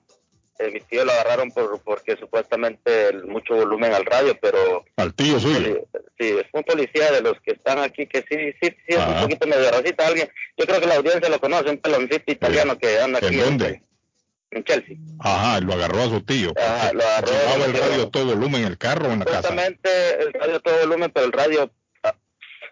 Eh, 0.59 0.71
mi 0.73 0.81
tío 0.81 1.05
lo 1.05 1.11
agarraron 1.13 1.51
por, 1.51 1.79
porque 1.83 2.17
supuestamente 2.17 3.13
mucho 3.25 3.55
volumen 3.55 3.93
al 3.93 4.05
radio, 4.05 4.37
pero 4.41 4.83
Al 4.97 5.13
tío 5.13 5.39
suyo. 5.39 5.87
sí, 6.19 6.27
es 6.37 6.45
un 6.51 6.63
policía 6.63 7.13
de 7.13 7.21
los 7.21 7.39
que 7.39 7.51
están 7.53 7.79
aquí 7.79 8.05
que 8.07 8.19
sí, 8.29 8.35
sí, 8.61 8.75
sí, 8.85 8.93
es 8.95 8.97
un 8.97 9.21
poquito 9.21 9.47
medio 9.47 9.71
racista. 9.71 10.05
Alguien, 10.05 10.29
yo 10.57 10.65
creo 10.65 10.81
que 10.81 10.87
la 10.87 10.95
audiencia 10.95 11.29
lo 11.29 11.39
conoce, 11.39 11.69
un 11.69 11.77
peloncito 11.77 12.29
italiano 12.29 12.77
que 12.77 12.99
anda 12.99 13.19
aquí 13.19 13.35
¿En 13.39 13.39
dónde? 13.45 13.81
En 14.51 14.63
Chelsea. 14.63 14.97
Ajá, 15.19 15.59
lo 15.59 15.73
agarró 15.73 16.01
a 16.01 16.09
su 16.09 16.21
tío. 16.21 16.53
Ajá, 16.57 16.93
lo 16.93 17.03
agarró. 17.03 17.27
¿Llevaba 17.27 17.65
el 17.65 17.73
radio 17.73 18.03
a 18.03 18.09
todo 18.09 18.25
volumen 18.25 18.61
en 18.61 18.67
el 18.67 18.77
carro 18.77 19.09
o 19.09 19.11
en 19.11 19.19
la 19.19 19.25
casa? 19.25 19.41
Supuestamente 19.41 19.89
el 20.21 20.33
radio 20.33 20.55
a 20.55 20.59
todo 20.59 20.79
volumen, 20.79 21.11
pero 21.13 21.25
el 21.25 21.31
radio 21.31 21.71
ah, 22.03 22.15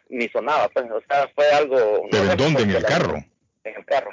ni 0.09 0.27
sonaba, 0.29 0.69
pues, 0.69 0.85
o 0.91 1.01
sea, 1.07 1.29
fue 1.35 1.49
algo... 1.51 2.07
¿Pero 2.11 2.23
no 2.23 2.31
en 2.31 2.37
dónde? 2.37 2.63
¿En 2.63 2.71
el 2.71 2.83
carro? 2.83 3.23
En 3.63 3.75
el 3.75 3.85
carro. 3.85 4.11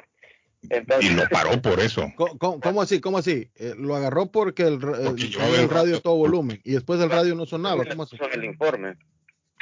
Entonces, 0.70 1.10
Y 1.10 1.14
lo 1.14 1.28
paró 1.28 1.50
por 1.62 1.80
eso. 1.80 2.12
¿Cómo, 2.16 2.82
así? 2.82 3.00
¿Cómo 3.00 3.18
así? 3.18 3.50
Eh, 3.56 3.74
lo 3.76 3.94
agarró 3.94 4.26
porque 4.26 4.62
el, 4.64 4.80
radio 4.80 5.96
a 5.96 6.00
todo 6.00 6.16
volumen 6.16 6.60
y 6.64 6.72
después 6.72 7.00
el 7.00 7.10
radio 7.10 7.34
no 7.34 7.46
sonaba. 7.46 7.84
¿Cómo 7.84 8.04
así? 8.04 8.16
El 8.32 8.44
informe. 8.44 8.96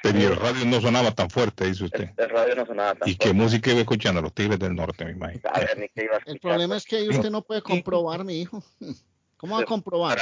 Pero 0.02 0.18
y 0.18 0.22
el 0.24 0.36
radio 0.36 0.64
no 0.66 0.80
sonaba 0.80 1.12
tan 1.12 1.30
fuerte, 1.30 1.66
dice 1.66 1.84
usted. 1.84 2.10
El 2.16 2.28
radio 2.30 2.56
no 2.56 2.66
sonaba 2.66 2.94
tan 2.94 3.08
¿Y 3.08 3.14
qué 3.16 3.32
música 3.32 3.70
iba 3.70 3.80
escuchando? 3.80 4.20
Los 4.20 4.32
Tigres 4.34 4.58
del 4.58 4.74
Norte, 4.74 5.04
me 5.04 5.12
imagino. 5.12 5.42
fuerte, 5.54 5.74
ni 5.76 5.88
que 5.88 6.04
iba 6.04 6.16
a 6.16 6.20
El 6.26 6.40
problema 6.40 6.76
es 6.76 6.84
que 6.84 6.96
ahí 6.96 7.08
usted 7.08 7.30
no 7.30 7.42
puede 7.42 7.62
comprobar, 7.62 8.24
mi 8.24 8.40
hijo. 8.40 8.62
¿Cómo 9.36 9.56
va 9.56 9.62
a 9.62 9.64
comprobar? 9.64 10.18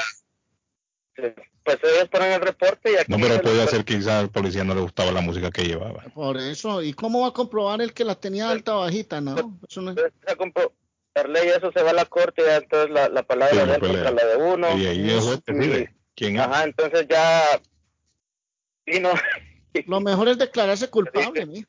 Pues 1.14 1.78
ellos 1.82 2.08
ponen 2.10 2.32
el 2.32 2.40
reporte 2.40 2.92
y 2.92 2.96
aquí... 2.96 3.10
No, 3.12 3.18
pero 3.18 3.40
puede 3.42 3.66
ser 3.68 3.84
que 3.84 3.96
quizás 3.96 4.22
al 4.22 4.30
policía 4.30 4.64
no 4.64 4.74
le 4.74 4.80
gustaba 4.80 5.12
la 5.12 5.20
música 5.20 5.50
que 5.50 5.64
llevaba. 5.64 6.04
Por 6.14 6.38
eso, 6.38 6.82
¿y 6.82 6.94
cómo 6.94 7.20
va 7.22 7.28
a 7.28 7.32
comprobar 7.32 7.82
el 7.82 7.92
que 7.92 8.04
la 8.04 8.14
tenía 8.14 8.50
alta 8.50 8.76
o 8.76 8.80
bajita? 8.80 9.20
No, 9.20 9.58
eso 9.68 9.82
no 9.82 9.90
es- 9.92 9.98
eso 11.48 11.70
se 11.72 11.82
va 11.82 11.90
a 11.90 11.94
la 11.94 12.04
corte 12.06 12.42
y 12.42 12.44
ya 12.46 12.56
entonces 12.56 12.90
la, 12.90 13.08
la 13.08 13.22
palabra 13.22 13.52
Sí, 13.54 13.60
de 13.60 13.66
la 13.66 13.74
él 13.74 13.80
la 14.16 14.24
de 14.24 14.36
uno. 14.36 14.78
Y 14.78 14.86
ahí 14.86 15.02
decide 15.02 15.94
quién 16.14 16.36
es. 16.36 16.42
Ajá, 16.42 16.64
entonces 16.64 17.06
ya 17.10 17.42
vino 18.86 19.10
Lo 19.86 20.00
mejor 20.00 20.28
es 20.28 20.38
declararse 20.38 20.88
culpable, 20.90 21.46
mi 21.46 21.58
hijo. 21.58 21.68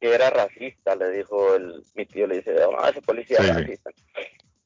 que 0.00 0.14
era 0.14 0.30
racista, 0.30 0.94
le 0.96 1.10
dijo 1.10 1.54
el, 1.54 1.82
mi 1.94 2.06
tío, 2.06 2.26
le 2.26 2.36
dice, 2.36 2.54
ah, 2.78 2.90
ese 2.90 3.02
policía 3.02 3.38
Sí, 3.38 3.48
es 3.48 3.54
racista. 3.54 3.90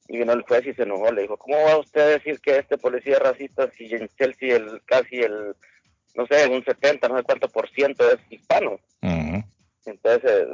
Y 0.08 0.18
vino 0.18 0.32
el 0.32 0.42
juez 0.42 0.66
y 0.66 0.74
se 0.74 0.82
enojó, 0.82 1.10
le 1.10 1.22
dijo, 1.22 1.36
¿cómo 1.36 1.56
va 1.64 1.78
usted 1.78 2.00
a 2.00 2.06
decir 2.06 2.40
que 2.40 2.58
este 2.58 2.76
policía 2.76 3.14
es 3.14 3.20
racista 3.20 3.70
si 3.70 3.86
en 3.94 4.08
Chelsea 4.18 4.56
el 4.56 4.82
casi 4.84 5.20
el, 5.20 5.54
no 6.14 6.26
sé, 6.26 6.46
un 6.48 6.62
70, 6.64 7.08
no 7.08 7.16
sé 7.18 7.22
cuánto 7.22 7.48
por 7.48 7.70
ciento 7.70 8.10
es 8.10 8.18
hispano? 8.28 8.78
Entonces, 9.84 10.30
eh, 10.30 10.46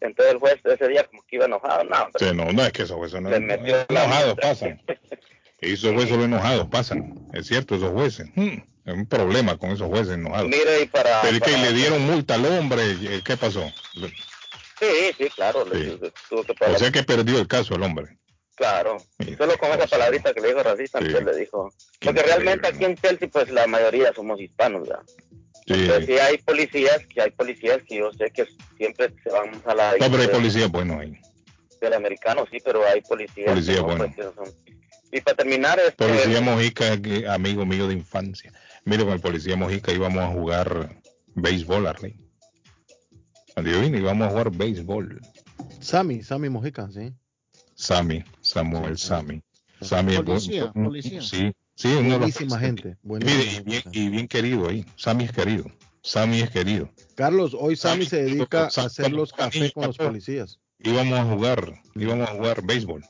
entonces 0.00 0.34
el 0.34 0.40
juez 0.40 0.56
ese 0.64 0.88
día 0.88 1.04
como 1.04 1.22
que 1.22 1.36
iba 1.36 1.44
enojado, 1.44 1.84
no, 1.84 1.96
hombre, 2.02 2.12
Sí, 2.18 2.34
no, 2.34 2.52
no 2.52 2.64
es 2.64 2.72
que 2.72 2.82
esos 2.82 2.96
jueces 2.96 3.20
no, 3.20 3.30
Se 3.30 3.38
metió 3.38 3.76
enojados 3.88 4.34
pasan. 4.36 4.80
Y 5.62 5.72
esos 5.74 5.92
jueces 5.92 6.10
solo 6.10 6.24
enojados 6.24 6.66
pasan. 6.68 7.28
Es 7.32 7.46
cierto, 7.46 7.76
esos 7.76 7.92
jueces. 7.92 8.28
Hmm, 8.34 8.58
Es 8.84 8.94
un 8.94 9.06
problema 9.06 9.56
con 9.56 9.70
esos 9.70 9.86
jueces 9.88 10.14
enojados. 10.14 10.48
mire 10.48 10.82
y 10.82 10.86
para... 10.86 11.22
Pero 11.22 11.36
es 11.36 11.42
que 11.42 11.52
para- 11.52 11.62
le 11.62 11.72
dieron 11.72 12.02
multa 12.02 12.34
al 12.34 12.44
hombre. 12.46 12.82
eh, 13.00 13.20
¿Qué 13.24 13.36
pasó? 13.36 13.62
Sí, 13.94 14.06
sí, 15.16 15.28
claro, 15.36 15.64
le- 15.64 15.78
Sí. 15.78 15.98
le 16.02 16.12
tuvo 16.28 16.42
que 16.44 16.52
O 16.52 16.54
pagar. 16.56 16.78
sea 16.78 16.90
que 16.90 17.02
perdió 17.04 17.38
el 17.38 17.46
caso 17.46 17.74
el 17.76 17.82
hombre. 17.84 18.18
Claro, 18.56 18.96
solo 19.38 19.56
con 19.56 19.70
esa 19.70 19.86
palabrita 19.86 20.34
que 20.34 20.40
le 20.40 20.48
dijo 20.48 20.62
racista, 20.62 20.98
Sí. 20.98 21.06
entonces 21.06 21.34
le 21.34 21.40
dijo. 21.40 21.72
Porque 22.00 22.22
realmente 22.22 22.68
aquí 22.68 22.84
en 22.84 22.96
Chelsea, 22.96 23.28
pues 23.32 23.48
la 23.50 23.66
mayoría 23.66 24.12
somos 24.12 24.40
hispanos, 24.40 24.86
¿verdad? 24.88 25.02
Sí. 25.66 25.74
Entonces, 25.74 26.06
sí 26.06 26.18
hay 26.18 26.38
policías, 26.38 27.06
que 27.06 27.22
hay 27.22 27.30
policías 27.30 27.78
que 27.88 27.96
yo 27.98 28.12
sé 28.12 28.30
que 28.30 28.46
siempre 28.76 29.14
se 29.22 29.30
van 29.30 29.62
a 29.64 29.74
la 29.74 29.92
No, 29.92 30.10
pero 30.10 30.22
hay 30.22 30.28
policías 30.28 30.70
buenos 30.70 31.00
ahí. 31.00 31.16
del 31.80 31.94
americano, 31.94 32.44
sí, 32.50 32.58
pero 32.64 32.84
hay 32.86 33.00
policías. 33.00 33.48
Policía 33.48 33.74
que 33.76 33.80
no, 33.80 33.86
bueno. 33.86 34.04
pues, 34.04 34.16
que 34.16 34.22
son- 34.22 34.54
Y 35.12 35.20
para 35.20 35.36
terminar, 35.36 35.78
este, 35.78 35.92
Policía 36.08 36.40
Mojica, 36.40 36.92
amigo 37.34 37.66
mío 37.66 37.86
de 37.86 37.94
infancia. 37.94 38.52
Mire, 38.84 39.04
con 39.04 39.12
el 39.12 39.20
policía 39.20 39.56
Mojica 39.56 39.92
íbamos 39.92 40.22
a 40.22 40.28
jugar 40.28 41.00
béisbol, 41.34 41.86
Arley. 41.86 42.16
Cuando 43.54 43.70
yo 43.70 43.80
vine 43.82 43.98
íbamos 43.98 44.26
a 44.26 44.30
jugar 44.30 44.50
béisbol. 44.50 45.20
Sammy, 45.80 46.22
Sammy 46.22 46.48
Mojica, 46.48 46.90
sí. 46.90 47.12
Sammy, 47.74 48.24
Samuel 48.40 48.96
Sammy. 48.96 49.42
Sammy 49.82 50.14
es 50.14 50.20
Policía, 50.22 50.72
bu- 50.72 50.84
policía. 50.84 51.20
Sí, 51.22 51.52
sí, 51.74 51.88
uno 51.88 52.18
de 52.18 52.26
los- 52.26 52.58
gente. 52.58 52.84
Mire, 52.84 52.98
buenísima 53.02 53.60
y 53.60 53.62
bien, 53.64 53.82
y 53.92 54.08
bien 54.08 54.28
querido 54.28 54.68
ahí. 54.68 54.86
Sammy 54.96 55.24
es 55.24 55.32
querido. 55.32 55.64
Sammy 56.02 56.40
es 56.40 56.50
querido. 56.50 56.90
Carlos, 57.16 57.54
hoy 57.58 57.76
Sammy 57.76 58.06
se 58.06 58.22
dedica 58.24 58.64
a 58.64 58.66
hacer 58.66 59.12
los 59.12 59.32
cafés 59.32 59.72
con 59.72 59.86
los 59.88 59.96
policías. 59.98 60.58
Íbamos 60.78 61.18
a 61.18 61.24
jugar, 61.24 61.80
íbamos 61.94 62.28
a 62.28 62.32
jugar 62.32 62.62
béisbol. 62.64 63.04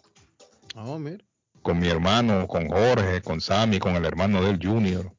Oh, 0.74 0.98
mira. 0.98 1.24
Con 1.62 1.78
mi 1.78 1.88
hermano, 1.88 2.46
con 2.46 2.68
Jorge, 2.68 3.22
con 3.22 3.40
Sammy, 3.40 3.78
con 3.78 3.96
el 3.96 4.04
hermano 4.04 4.42
del 4.42 4.58
Junior. 4.62 5.12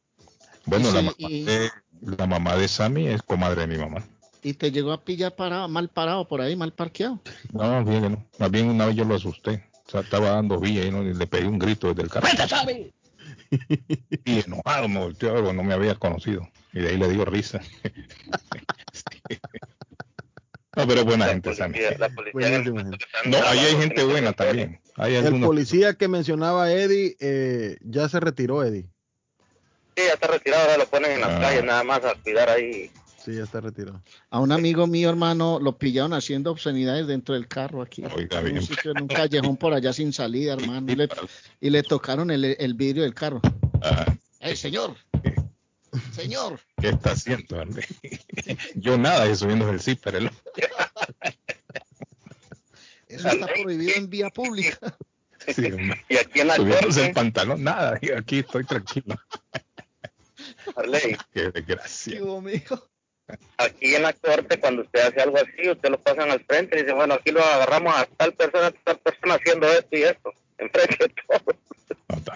Bueno, 0.65 0.91
la, 0.91 1.01
mamá 1.01 1.15
y- 1.17 1.43
de, 1.43 1.71
la 2.01 2.27
mamá 2.27 2.55
de 2.55 2.67
Sammy 2.67 3.07
es 3.07 3.21
comadre 3.21 3.61
de 3.61 3.67
mi 3.67 3.77
mamá. 3.77 4.03
Y 4.43 4.53
te 4.53 4.71
llegó 4.71 4.91
a 4.91 5.03
pillar 5.03 5.35
parado, 5.35 5.69
mal 5.69 5.89
parado 5.89 6.27
por 6.27 6.41
ahí, 6.41 6.55
mal 6.55 6.73
parqueado. 6.73 7.21
No, 7.53 7.63
más 7.63 7.85
bien 7.85 8.01
que 8.03 8.09
no. 8.09 8.25
Más 8.39 8.51
bien 8.51 8.69
una 8.69 8.85
vez 8.85 8.95
yo 8.95 9.05
lo 9.05 9.15
asusté. 9.15 9.69
O 9.87 9.91
sea, 9.91 10.01
estaba 10.01 10.31
dando 10.31 10.59
vía 10.59 10.85
y, 10.85 10.91
¿no? 10.91 11.01
y 11.03 11.13
le 11.13 11.27
pegué 11.27 11.47
un 11.47 11.59
grito 11.59 11.87
desde 11.87 12.03
el 12.03 12.09
carro. 12.09 12.27
Y 14.25 14.39
enojado 14.39 14.87
me 14.87 14.99
volteó, 14.99 15.35
algo, 15.35 15.53
no 15.53 15.63
me 15.63 15.73
había 15.73 15.95
conocido. 15.95 16.49
Y 16.73 16.79
de 16.79 16.89
ahí 16.89 16.97
le 16.97 17.09
dio 17.09 17.23
risa. 17.25 17.61
No, 20.75 20.87
pero 20.87 21.01
es 21.01 21.05
buena 21.05 21.25
gente 21.27 21.55
también. 21.55 21.95
La 21.99 22.09
policía 22.09 22.49
gente. 22.49 22.71
No, 22.71 23.37
ahí 23.45 23.59
hay 23.59 23.75
gente 23.77 24.03
buena 24.03 24.33
también. 24.33 24.79
Hay 24.95 25.15
El 25.15 25.25
algunos. 25.27 25.47
policía 25.47 25.93
que 25.93 26.07
mencionaba 26.07 26.71
Eddie, 26.71 27.15
eh, 27.19 27.77
ya 27.81 28.09
se 28.09 28.19
retiró 28.19 28.63
Eddie. 28.63 28.87
Sí, 29.95 30.03
ya 30.07 30.13
está 30.13 30.27
retirado, 30.27 30.63
ahora 30.63 30.77
lo 30.77 30.87
ponen 30.87 31.11
en 31.11 31.21
las 31.21 31.29
Ah. 31.29 31.39
calles 31.39 31.63
nada 31.63 31.83
más 31.83 32.03
a 32.03 32.15
cuidar 32.15 32.49
ahí. 32.49 32.89
Sí, 33.23 33.35
ya 33.35 33.43
está 33.43 33.61
retirado. 33.61 34.01
A 34.31 34.39
un 34.39 34.51
amigo 34.51 34.85
mío, 34.87 35.09
hermano, 35.09 35.59
lo 35.61 35.77
pillaron 35.77 36.13
haciendo 36.13 36.51
obscenidades 36.51 37.07
dentro 37.07 37.35
del 37.35 37.47
carro 37.47 37.81
aquí. 37.81 38.03
Oiga, 38.13 38.39
en 38.39 38.45
un 38.47 38.51
bien. 38.53 38.61
sitio, 38.65 38.91
en 38.91 39.01
un 39.03 39.07
callejón 39.07 39.55
por 39.57 39.73
allá 39.73 39.93
sin 39.93 40.11
salida, 40.11 40.53
hermano. 40.53 40.91
Y 40.91 40.95
le, 40.95 41.07
y 41.61 41.69
le 41.69 41.83
tocaron 41.83 42.31
el, 42.31 42.43
el 42.59 42.73
vidrio 42.73 43.03
del 43.03 43.13
carro. 43.13 43.39
Ah, 43.81 44.13
¡Ey, 44.39 44.55
señor! 44.57 44.95
¡Señor! 46.13 46.59
¿Qué 46.81 46.89
está 46.89 47.11
haciendo? 47.11 47.61
hombre? 47.61 47.85
Yo 48.75 48.97
nada, 48.97 49.27
y 49.29 49.35
subiendo 49.35 49.69
el 49.69 49.79
zipper. 49.79 50.15
el- 50.15 50.31
Eso 53.07 53.27
está 53.29 53.47
prohibido 53.47 53.93
en 53.95 54.09
vía 54.09 54.29
pública. 54.29 54.77
Sí. 55.47 55.69
Y 56.09 56.17
aquí 56.17 56.39
en 56.39 56.47
la 56.47 56.55
Subiéndose 56.55 56.99
el 57.01 57.05
corte, 57.07 57.13
pantalón, 57.13 57.63
nada. 57.63 57.99
y 58.01 58.11
Aquí 58.11 58.39
estoy 58.39 58.63
tranquilo. 58.65 59.15
Arley, 60.75 61.17
Qué 61.33 61.51
desgracia. 61.51 62.19
Aquí 63.57 63.95
en 63.95 64.03
la 64.03 64.13
corte, 64.13 64.59
cuando 64.59 64.83
usted 64.83 65.01
hace 65.01 65.21
algo 65.21 65.37
así, 65.37 65.69
usted 65.69 65.89
lo 65.89 66.01
pasan 66.01 66.31
al 66.31 66.43
frente 66.45 66.77
y 66.77 66.81
dice, 66.83 66.93
bueno, 66.93 67.15
aquí 67.15 67.31
lo 67.31 67.43
agarramos 67.43 67.93
a 67.95 68.05
tal 68.05 68.33
persona, 68.33 68.67
a 68.67 68.71
tal 68.71 68.99
persona 68.99 69.35
haciendo 69.35 69.67
esto 69.71 69.89
y 69.97 70.03
esto, 70.03 70.33
enfrente 70.57 70.97
de 70.99 71.13
todo. 71.27 71.55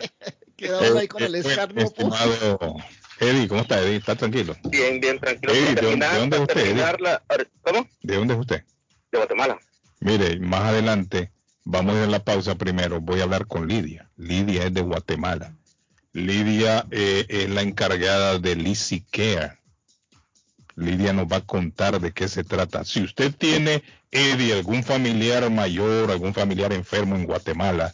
Quedamos 0.57 0.95
ahí 0.95 1.07
con 1.07 1.23
Eh, 1.23 1.25
el 1.27 1.35
eh, 1.35 1.39
escarno. 1.39 1.81
Estimado 1.81 2.75
Eddie, 3.19 3.47
¿cómo 3.47 3.61
está 3.61 3.81
Eddie? 3.81 3.95
¿Está 3.97 4.15
tranquilo? 4.15 4.55
Bien, 4.65 4.99
bien, 4.99 5.19
tranquilo. 5.19 5.53
¿de 5.53 5.59
dónde- 5.61 5.75
terminar- 5.81 6.11
de 6.13 6.19
dónde 6.19 6.35
es 6.37 6.41
usted, 6.41 6.77
la- 6.99 7.21
¿Cómo? 7.61 7.87
¿De 8.01 8.15
dónde 8.15 8.33
es 8.35 8.39
usted? 8.39 8.63
De 9.11 9.17
Guatemala. 9.17 9.57
Mire, 9.99 10.39
más 10.39 10.61
adelante 10.65 11.31
vamos 11.63 11.95
a 11.95 11.97
ir 11.99 12.03
a 12.03 12.07
la 12.07 12.23
pausa 12.23 12.55
primero. 12.55 13.01
Voy 13.01 13.19
a 13.19 13.23
hablar 13.23 13.47
con 13.47 13.67
Lidia. 13.67 14.09
Lidia 14.17 14.65
es 14.65 14.73
de 14.73 14.81
Guatemala. 14.81 15.53
Lidia 16.13 16.85
eh, 16.91 17.25
es 17.29 17.49
la 17.49 17.61
encargada 17.61 18.37
de 18.39 18.55
Lizzy 18.55 19.01
Care. 19.01 19.57
Lidia 20.75 21.11
nos 21.13 21.25
va 21.25 21.37
a 21.37 21.41
contar 21.45 21.99
de 21.99 22.11
qué 22.11 22.27
se 22.27 22.43
trata. 22.43 22.85
Si 22.85 23.01
usted 23.01 23.33
tiene, 23.35 23.83
Eddie, 24.11 24.53
algún 24.53 24.83
familiar 24.83 25.49
mayor, 25.49 26.11
algún 26.11 26.33
familiar 26.35 26.71
enfermo 26.71 27.15
en 27.15 27.25
Guatemala, 27.25 27.93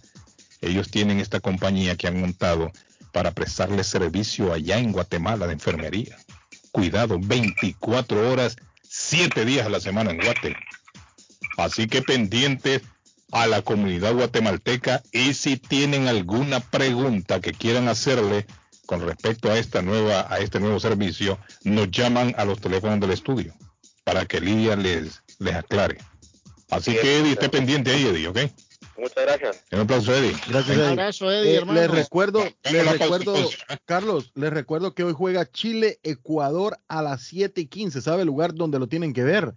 ellos 0.61 0.89
tienen 0.91 1.19
esta 1.19 1.39
compañía 1.39 1.95
que 1.95 2.07
han 2.07 2.19
montado 2.19 2.71
para 3.13 3.31
prestarle 3.31 3.83
servicio 3.85 4.51
allá 4.51 4.79
en 4.79 4.91
Guatemala 4.91 5.47
de 5.47 5.53
enfermería. 5.53 6.17
Cuidado, 6.71 7.19
24 7.21 8.29
horas, 8.29 8.57
7 8.81 9.45
días 9.45 9.65
a 9.65 9.69
la 9.69 9.79
semana 9.79 10.11
en 10.11 10.17
Guate. 10.17 10.57
Así 11.57 11.87
que 11.87 12.01
pendientes 12.01 12.81
a 13.31 13.47
la 13.47 13.61
comunidad 13.61 14.13
guatemalteca 14.13 15.03
y 15.11 15.33
si 15.35 15.57
tienen 15.57 16.07
alguna 16.07 16.59
pregunta 16.59 17.39
que 17.39 17.53
quieran 17.53 17.87
hacerle 17.87 18.45
con 18.85 19.01
respecto 19.01 19.49
a 19.49 19.57
esta 19.57 19.81
nueva 19.81 20.27
a 20.29 20.39
este 20.39 20.59
nuevo 20.59 20.79
servicio, 20.79 21.39
nos 21.63 21.89
llaman 21.89 22.35
a 22.37 22.45
los 22.45 22.59
teléfonos 22.59 22.99
del 22.99 23.11
estudio 23.11 23.53
para 24.03 24.25
que 24.25 24.41
Lidia 24.41 24.75
les 24.75 25.21
les 25.39 25.55
aclare. 25.55 25.97
Así 26.69 26.91
que 26.91 27.19
Eddie, 27.19 27.33
esté 27.33 27.49
pendiente 27.49 27.91
ahí, 27.91 28.05
Eddie, 28.05 28.27
¿ok? 28.27 28.39
Muchas 28.97 29.25
gracias. 29.25 29.65
Un 29.71 29.79
aplauso, 29.79 30.13
Eddie. 30.15 30.33
Gracias, 30.47 30.77
Un 30.77 30.83
Eddie. 30.83 30.91
abrazo, 30.91 31.31
Eddie, 31.31 31.51
Eh, 31.53 31.57
hermano. 31.57 31.81
les 31.81 31.91
recuerdo, 31.91 32.43
les 32.71 32.99
recuerdo. 32.99 33.35
Carlos, 33.85 34.31
les 34.35 34.53
recuerdo 34.53 34.93
que 34.93 35.03
hoy 35.03 35.13
juega 35.13 35.49
Chile, 35.49 35.99
Ecuador 36.03 36.77
a 36.87 37.01
las 37.01 37.21
7 37.23 37.61
y 37.61 37.65
15. 37.67 38.01
¿Sabe 38.01 38.21
el 38.21 38.27
lugar 38.27 38.53
donde 38.53 38.79
lo 38.79 38.87
tienen 38.87 39.13
que 39.13 39.23
ver? 39.23 39.53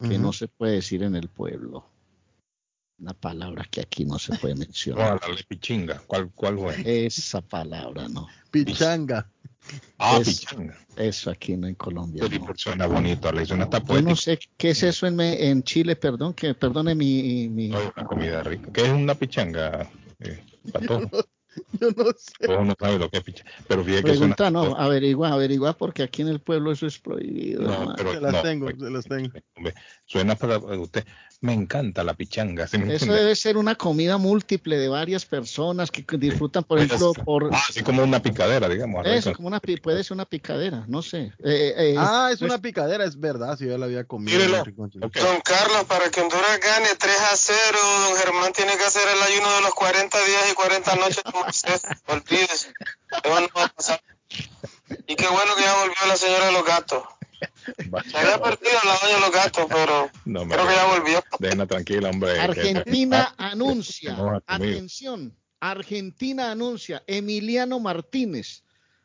que 0.00 0.18
no 0.18 0.32
se 0.34 0.48
puede 0.48 0.74
decir 0.74 1.02
en 1.02 1.16
el 1.16 1.28
pueblo. 1.28 1.86
Una 2.98 3.14
palabra 3.14 3.66
que 3.70 3.80
aquí 3.80 4.04
no 4.04 4.18
se 4.18 4.36
puede 4.36 4.54
No, 4.54 4.60
mencionar. 4.66 5.20
la 5.26 5.36
pichinga. 5.48 6.02
¿Cuál, 6.06 6.30
cuál 6.34 6.58
fue? 6.58 7.06
Esa 7.06 7.40
palabra, 7.40 8.06
no. 8.08 8.26
Pichanga. 8.50 9.30
Ah, 9.98 10.18
Es- 10.20 10.40
pichanga. 10.40 10.78
Eso 10.96 11.30
aquí 11.30 11.56
no 11.56 11.66
en 11.66 11.74
Colombia. 11.74 12.22
Pero 12.28 12.44
no. 12.44 12.52
Suena 12.56 12.86
bonito, 12.86 13.28
Arley. 13.28 13.46
Suena 13.46 13.64
hasta 13.64 13.82
Yo 13.82 14.02
no 14.02 14.16
sé 14.16 14.38
qué 14.56 14.70
es 14.70 14.82
eso 14.82 15.06
en, 15.06 15.16
me- 15.16 15.48
en 15.48 15.62
Chile, 15.62 15.96
perdón, 15.96 16.32
que 16.34 16.54
perdone 16.54 16.94
mi, 16.94 17.48
mi- 17.48 17.72
Ay, 17.74 17.90
una 17.96 18.06
comida 18.06 18.42
rica. 18.42 18.70
¿Qué 18.72 18.82
es 18.82 18.90
una 18.90 19.14
pichanga? 19.14 19.90
Eh, 20.20 20.42
para 20.72 20.86
todos. 21.10 21.28
Yo 21.80 21.88
no 21.96 22.04
sé. 22.16 22.46
Todos 22.46 22.66
no 22.66 22.74
saben 22.78 22.98
lo 22.98 23.08
que 23.10 23.18
es 23.18 23.24
pichanga. 23.24 23.50
Pero 23.68 23.84
fíjate 23.84 24.04
que 24.04 24.16
suena. 24.16 24.36
pregunta, 24.36 24.50
no, 24.50 24.76
averigua, 24.76 25.32
averigua, 25.32 25.72
porque 25.76 26.02
aquí 26.02 26.22
en 26.22 26.28
el 26.28 26.40
pueblo 26.40 26.72
eso 26.72 26.86
es 26.86 26.98
prohibido. 26.98 27.62
No, 27.62 27.94
pero 27.96 28.12
Se 28.12 28.20
las 28.20 28.32
no, 28.32 28.42
tengo, 28.42 28.66
oye, 28.66 28.78
se 28.78 28.90
las 28.90 29.04
tengo. 29.04 29.30
Suena 30.04 30.34
para 30.36 30.58
usted. 30.58 31.04
Me 31.42 31.52
encanta 31.52 32.02
la 32.02 32.14
pichanga. 32.14 32.66
¿sí 32.66 32.78
me 32.78 32.84
Eso 32.84 33.04
entiende? 33.04 33.20
debe 33.22 33.36
ser 33.36 33.56
una 33.56 33.74
comida 33.74 34.16
múltiple 34.16 34.78
de 34.78 34.88
varias 34.88 35.26
personas 35.26 35.90
que 35.90 36.04
disfrutan, 36.16 36.64
por 36.64 36.78
ejemplo, 36.78 37.12
por 37.12 37.50
Ah, 37.52 37.62
así 37.68 37.82
como 37.82 38.02
una 38.02 38.20
picadera, 38.22 38.68
digamos. 38.68 39.06
Eso, 39.06 39.32
como 39.34 39.48
una 39.48 39.60
puede 39.60 40.02
ser 40.02 40.14
una 40.14 40.24
picadera, 40.24 40.84
no 40.88 41.02
sé. 41.02 41.32
Eh, 41.44 41.74
eh, 41.76 41.94
Ah, 41.98 42.30
es 42.32 42.38
pues, 42.38 42.50
una 42.50 42.60
picadera, 42.60 43.04
es 43.04 43.20
verdad, 43.20 43.56
si 43.58 43.66
yo 43.66 43.76
la 43.76 43.84
había 43.86 44.04
comido. 44.04 44.38
Mírelo. 44.38 44.58
en 44.58 44.64
Rincón 44.64 44.90
Chileno. 44.90 45.06
Ok. 45.08 45.16
Don 45.16 45.40
Carlos, 45.42 45.84
para 45.84 46.10
que 46.10 46.20
Honduras 46.20 46.58
gane 46.60 46.88
3 46.98 47.16
a 47.32 47.36
0, 47.36 47.78
don 48.08 48.16
Germán 48.18 48.52
tiene 48.52 48.76
que 48.76 48.84
hacer 48.84 49.02
el 49.06 49.22
ayuno 49.22 49.50
de 49.56 49.60
los 49.62 49.74
40 49.74 50.18
días 50.24 50.42
y 50.50 50.54
40 50.54 50.96
noches. 50.96 51.22
Olvídese. 52.06 52.72
Y 55.06 55.16
qué 55.16 55.28
bueno 55.28 55.54
que 55.56 55.62
ya 55.62 55.74
volvió 55.80 55.94
la 56.08 56.16
señora 56.16 56.46
de 56.46 56.52
los 56.52 56.64
gatos. 56.64 57.02
Se 58.10 58.16
había 58.18 58.40
perdido 58.42 58.78
la 58.84 58.98
doña 59.02 59.20
los 59.20 59.32
gatos, 59.32 59.66
pero 59.68 60.10
No, 60.24 60.44
me 60.44 60.54
creo 60.54 60.66
que 60.66 60.74
ya 60.74 60.86
volvió. 60.86 61.24
Déjenla 61.38 61.66
tranquila, 61.66 62.10
hombre. 62.10 62.38
Argentina 62.40 63.34
que- 63.36 63.44
anuncia, 63.44 64.16
atención, 64.46 65.34
Argentina 65.60 66.50
anuncia 66.50 67.02
Emiliano 67.06 67.80
Martínez, 67.80 68.62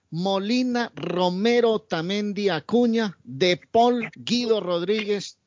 Molina, 0.09 0.91
Romero, 0.95 1.79
Tamendi, 1.79 2.49
Acuña, 2.49 3.17
De 3.23 3.59
Paul, 3.71 4.09
Guido 4.15 4.59
Rodríguez, 4.59 5.37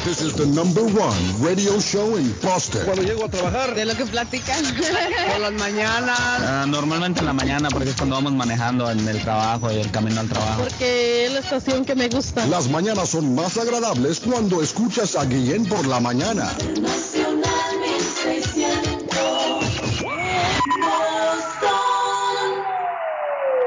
This 0.05 0.21
is 0.21 0.35
the 0.35 0.45
number 0.45 0.83
one 0.83 1.17
radio 1.41 1.79
show 1.79 2.15
in 2.15 2.31
Boston. 2.39 2.85
Cuando 2.85 3.01
llego 3.01 3.25
a 3.25 3.27
trabajar. 3.27 3.73
De 3.73 3.85
lo 3.85 3.95
que 3.95 4.05
platican. 4.05 4.63
Por 5.31 5.39
las 5.41 5.53
mañanas. 5.53 6.19
Ah, 6.19 6.65
normalmente 6.67 7.21
en 7.21 7.25
la 7.25 7.33
mañana, 7.33 7.69
porque 7.69 7.89
es 7.89 7.95
cuando 7.95 8.17
vamos 8.17 8.33
manejando 8.33 8.91
en 8.91 9.07
el 9.07 9.19
trabajo 9.23 9.71
y 9.71 9.77
el 9.77 9.89
camino 9.89 10.19
al 10.19 10.29
trabajo. 10.29 10.61
Porque 10.61 11.25
es 11.25 11.33
la 11.33 11.39
estación 11.39 11.85
que 11.85 11.95
me 11.95 12.07
gusta. 12.07 12.45
Las 12.45 12.69
mañanas 12.69 13.09
son 13.09 13.33
más 13.33 13.57
agradables 13.57 14.19
cuando 14.19 14.61
escuchas 14.61 15.15
a 15.15 15.25
Guillén 15.25 15.65
por 15.65 15.87
la 15.87 15.99
mañana. 15.99 16.53
Nacional 16.79 17.79
1600. 18.13 18.94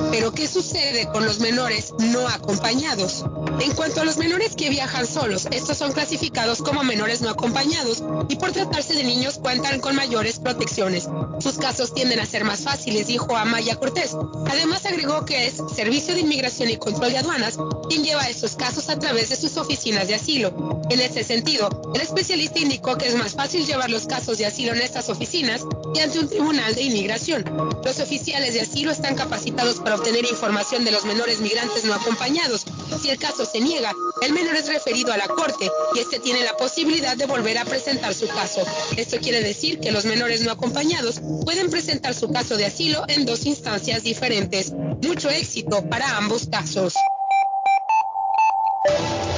Pero 0.10 0.32
¿qué 0.32 0.48
sucede 0.48 1.08
con 1.12 1.26
los 1.26 1.40
menores 1.40 1.94
no 2.00 2.28
acompañados? 2.28 3.15
En 3.60 3.72
cuanto 3.74 4.02
a 4.02 4.06
los 4.06 4.18
menores 4.18 4.56
que 4.56 4.70
viajan 4.70 5.06
solos, 5.08 5.48
estos 5.52 5.78
son 5.78 5.92
clasificados 5.92 6.60
como 6.60 6.84
menores 6.84 7.22
no 7.22 7.30
acompañados 7.30 8.04
y 8.30 8.36
por 8.36 8.52
tratarse 8.52 8.94
de 8.94 9.04
niños 9.04 9.40
cuentan 9.40 9.80
con 9.80 9.96
mayores 9.96 10.40
protecciones. 10.40 11.08
Sus 11.40 11.58
casos 11.58 11.94
tienden 11.94 12.20
a 12.20 12.26
ser 12.26 12.44
más 12.44 12.62
fáciles, 12.62 13.08
dijo 13.08 13.36
Amaya 13.36 13.76
Cortés. 13.76 14.16
Además 14.50 14.86
agregó 14.86 15.26
que 15.26 15.48
es 15.48 15.56
Servicio 15.76 16.14
de 16.14 16.22
Inmigración 16.22 16.70
y 16.70 16.78
Control 16.78 17.12
de 17.12 17.20
Aduanas 17.20 17.58
quien 17.90 18.04
lleva 18.04 18.30
esos 18.30 18.56
casos 18.56 18.90
a 18.90 18.98
través 18.98 19.30
de 19.30 19.36
sus 19.36 19.58
oficinas 19.58 20.08
de 20.08 20.16
asilo. 20.16 20.82
En 20.90 21.00
ese 21.00 21.24
sentido, 21.24 21.70
el 21.94 22.02
especialista 22.02 22.60
indicó 22.60 22.98
que 22.98 23.08
es 23.08 23.16
más 23.16 23.34
fácil 23.34 23.66
llevar 23.66 23.90
los 23.90 24.06
casos 24.06 24.38
de 24.38 24.46
asilo 24.46 24.74
en 24.74 24.82
estas 24.82 25.10
oficinas 25.10 25.62
que 25.94 26.02
ante 26.02 26.20
un 26.20 26.30
tribunal 26.30 26.76
de 26.76 26.84
inmigración. 26.84 27.44
Los 27.84 28.00
oficiales 28.00 28.54
de 28.54 28.62
asilo 28.62 28.92
están 28.92 29.16
capacitados 29.16 29.80
para 29.80 29.96
obtener 29.96 30.26
información 30.26 30.86
de 30.86 30.92
los 30.92 31.06
menores 31.06 31.40
migrantes 31.40 31.86
no 31.86 31.94
acompañados. 31.94 32.66
Si 33.06 33.12
el 33.12 33.20
caso 33.20 33.46
se 33.46 33.62
niega, 33.62 33.94
el 34.24 34.34
menor 34.34 34.56
es 34.56 34.68
referido 34.68 35.14
a 35.14 35.18
la 35.18 35.28
corte 35.28 35.70
y 35.94 36.00
este 36.00 36.18
tiene 36.18 36.44
la 36.44 36.58
posibilidad 36.58 37.16
de 37.16 37.28
volver 37.28 37.60
a 37.60 37.64
presentar 37.64 38.16
su 38.16 38.28
caso. 38.28 38.66
Esto 38.98 39.20
quiere 39.20 39.44
decir 39.44 39.80
que 39.80 39.92
los 39.92 40.06
menores 40.06 40.42
no 40.42 40.52
acompañados 40.52 41.22
pueden 41.46 41.70
presentar 41.70 42.16
su 42.16 42.32
caso 42.32 42.58
de 42.58 42.66
asilo 42.66 43.04
en 43.08 43.28
dos 43.28 43.46
instancias 43.46 44.02
diferentes. 44.02 44.74
Mucho 45.04 45.30
éxito 45.30 45.88
para 45.88 46.18
ambos 46.18 46.48
casos. 46.52 46.96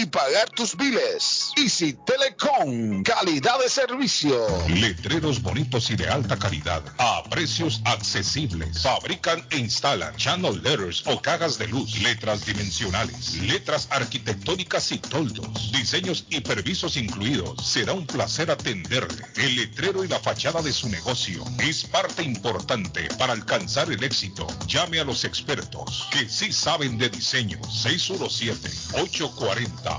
pagar 0.05 0.49
tus 0.49 0.75
biles. 0.75 1.51
Easy 1.57 1.97
Telecom, 2.05 3.03
calidad 3.03 3.59
de 3.59 3.69
servicio. 3.69 4.47
Letreros 4.67 5.41
bonitos 5.41 5.89
y 5.89 5.95
de 5.95 6.07
alta 6.07 6.37
calidad 6.37 6.83
a 6.97 7.23
precios 7.29 7.81
accesibles. 7.85 8.81
Fabrican 8.81 9.45
e 9.49 9.57
instalan 9.57 10.15
channel 10.15 10.61
letters 10.63 11.03
o 11.05 11.21
cajas 11.21 11.57
de 11.57 11.67
luz, 11.67 12.01
letras 12.01 12.45
dimensionales, 12.45 13.35
letras 13.41 13.87
arquitectónicas 13.91 14.91
y 14.91 14.99
toldos, 14.99 15.71
diseños 15.71 16.25
y 16.29 16.41
permisos 16.41 16.97
incluidos. 16.97 17.65
Será 17.65 17.93
un 17.93 18.05
placer 18.05 18.51
atenderle. 18.51 19.25
El 19.35 19.55
letrero 19.55 20.03
y 20.03 20.07
la 20.07 20.19
fachada 20.19 20.61
de 20.61 20.73
su 20.73 20.89
negocio 20.89 21.43
es 21.59 21.85
parte 21.85 22.23
importante 22.23 23.07
para 23.17 23.33
alcanzar 23.33 23.91
el 23.91 24.03
éxito. 24.03 24.47
Llame 24.67 24.99
a 24.99 25.03
los 25.03 25.25
expertos 25.25 26.07
que 26.11 26.27
sí 26.29 26.51
saben 26.51 26.97
de 26.97 27.09
diseño. 27.09 27.59
617-840-2335. 27.61 29.90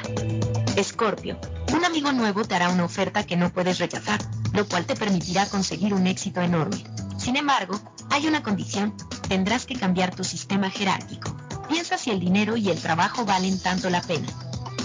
Escorpio, 0.77 1.37
un 1.73 1.83
amigo 1.83 2.13
nuevo 2.13 2.45
te 2.45 2.55
hará 2.55 2.69
una 2.69 2.85
oferta 2.85 3.25
que 3.25 3.35
no 3.35 3.51
puedes 3.51 3.79
rechazar, 3.79 4.21
lo 4.53 4.65
cual 4.65 4.85
te 4.85 4.95
permitirá 4.95 5.47
conseguir 5.47 5.93
un 5.93 6.07
éxito 6.07 6.41
enorme. 6.41 6.81
Sin 7.17 7.35
embargo, 7.35 7.77
hay 8.09 8.25
una 8.25 8.41
condición, 8.41 8.95
tendrás 9.27 9.65
que 9.65 9.75
cambiar 9.75 10.15
tu 10.15 10.23
sistema 10.23 10.69
jerárquico. 10.69 11.35
Piensa 11.67 11.97
si 11.97 12.11
el 12.11 12.21
dinero 12.21 12.55
y 12.55 12.69
el 12.69 12.79
trabajo 12.79 13.25
valen 13.25 13.59
tanto 13.59 13.89
la 13.89 14.01
pena. 14.01 14.27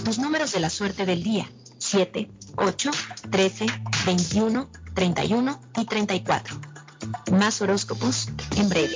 Tus 0.03 0.19
números 0.19 0.51
de 0.51 0.59
la 0.59 0.69
suerte 0.69 1.05
del 1.05 1.23
día. 1.23 1.49
7, 1.77 2.29
8, 2.57 2.91
13, 3.29 3.65
21, 4.05 4.69
31 4.93 5.61
y 5.77 5.85
34. 5.85 6.70
Más 7.31 7.61
horóscopos 7.61 8.29
en 8.57 8.69
breve. 8.69 8.95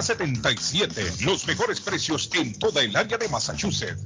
381-7077. 0.00 1.20
Los 1.20 1.46
mejores 1.46 1.80
precios 1.80 2.28
en 2.34 2.58
toda 2.58 2.82
el 2.82 2.94
área 2.96 3.18
de 3.18 3.28
Massachusetts. 3.28 4.04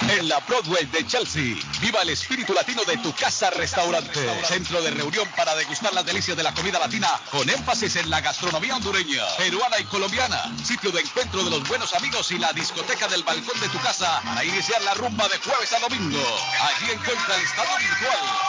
En 0.09 0.27
la 0.27 0.39
Broadway 0.39 0.83
de 0.87 1.07
Chelsea, 1.07 1.55
viva 1.79 2.01
el 2.01 2.09
espíritu 2.09 2.53
latino 2.53 2.83
de 2.83 2.97
tu 2.97 3.13
casa 3.13 3.49
restaurante. 3.51 4.19
Centro 4.45 4.81
de 4.81 4.91
reunión 4.91 5.25
para 5.37 5.55
degustar 5.55 5.93
las 5.93 6.05
delicias 6.05 6.35
de 6.35 6.43
la 6.43 6.53
comida 6.53 6.79
latina 6.79 7.07
con 7.31 7.49
énfasis 7.49 7.95
en 7.95 8.09
la 8.09 8.19
gastronomía 8.19 8.75
hondureña, 8.75 9.23
peruana 9.37 9.79
y 9.79 9.85
colombiana. 9.85 10.53
Sitio 10.65 10.91
de 10.91 10.99
encuentro 10.99 11.45
de 11.45 11.51
los 11.51 11.65
buenos 11.69 11.93
amigos 11.93 12.29
y 12.31 12.39
la 12.39 12.51
discoteca 12.51 13.07
del 13.07 13.23
balcón 13.23 13.57
de 13.61 13.69
tu 13.69 13.79
casa 13.79 14.21
para 14.25 14.43
iniciar 14.43 14.81
la 14.81 14.95
rumba 14.95 15.29
de 15.29 15.37
jueves 15.37 15.71
a 15.71 15.79
domingo. 15.79 16.19
Allí 16.61 16.91
encuentra 16.91 17.35
el 17.35 17.41
estado 17.41 17.69
virtual 17.77 18.48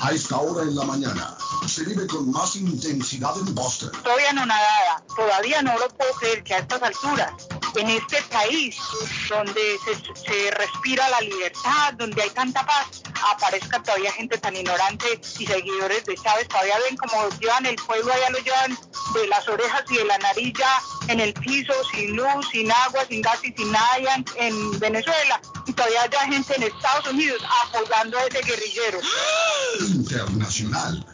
A 0.00 0.12
esta 0.12 0.38
hora 0.38 0.62
en 0.62 0.76
la 0.76 0.84
mañana 0.84 1.36
se 1.66 1.84
vive 1.84 2.06
con 2.06 2.30
más 2.30 2.56
intensidad 2.56 3.36
en 3.38 3.54
Boston. 3.54 3.90
Estoy 3.94 4.24
anonadada, 4.24 5.02
todavía 5.14 5.62
no 5.62 5.78
lo 5.78 5.88
puedo 5.88 6.12
creer 6.14 6.42
que 6.44 6.54
a 6.54 6.58
estas 6.58 6.82
alturas, 6.82 7.32
en 7.74 7.90
este 7.90 8.22
país 8.30 8.76
donde 9.28 9.76
se, 9.84 9.94
se 9.96 10.50
respira 10.52 11.08
la 11.08 11.20
libertad, 11.20 11.94
donde 11.94 12.22
hay 12.22 12.30
tanta 12.30 12.64
paz, 12.64 13.02
aparezca 13.32 13.82
todavía 13.82 14.12
gente 14.12 14.38
tan 14.38 14.54
ignorante 14.56 15.20
y 15.38 15.46
seguidores 15.46 16.04
de 16.04 16.16
Chávez, 16.16 16.48
todavía 16.48 16.78
ven 16.88 16.96
como 16.96 17.28
llevan 17.40 17.66
el 17.66 17.76
pueblo, 17.76 18.12
allá 18.12 18.30
lo 18.30 18.38
llevan 18.38 18.78
de 19.14 19.26
las 19.28 19.48
orejas 19.48 19.84
y 19.90 19.96
de 19.96 20.04
la 20.04 20.18
nariz 20.18 20.52
ya 20.58 20.82
en 21.08 21.20
el 21.20 21.32
piso, 21.34 21.72
sin 21.92 22.16
luz, 22.16 22.48
sin 22.50 22.70
agua, 22.70 23.04
sin 23.08 23.22
gas 23.22 23.38
y 23.42 23.52
sin 23.52 23.72
nada 23.72 23.88
allá 23.94 24.14
en, 24.14 24.24
en 24.36 24.78
Venezuela. 24.78 25.40
Y 25.66 25.72
todavía 25.72 26.02
hay 26.02 26.32
gente 26.32 26.54
en 26.56 26.62
Estados 26.64 27.08
Unidos 27.08 27.42
apoyando 27.64 28.18
a 28.18 28.24
ese 28.24 28.40
guerrillero. 28.42 29.00
Internacional. 29.74 31.04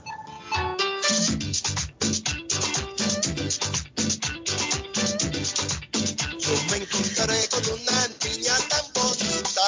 Yo 6.39 6.63
me 6.71 6.77
encontré 6.77 7.49
con 7.49 7.65
una 7.81 8.09
niña 8.25 8.57
tan 8.69 8.85
bonita, 8.95 9.67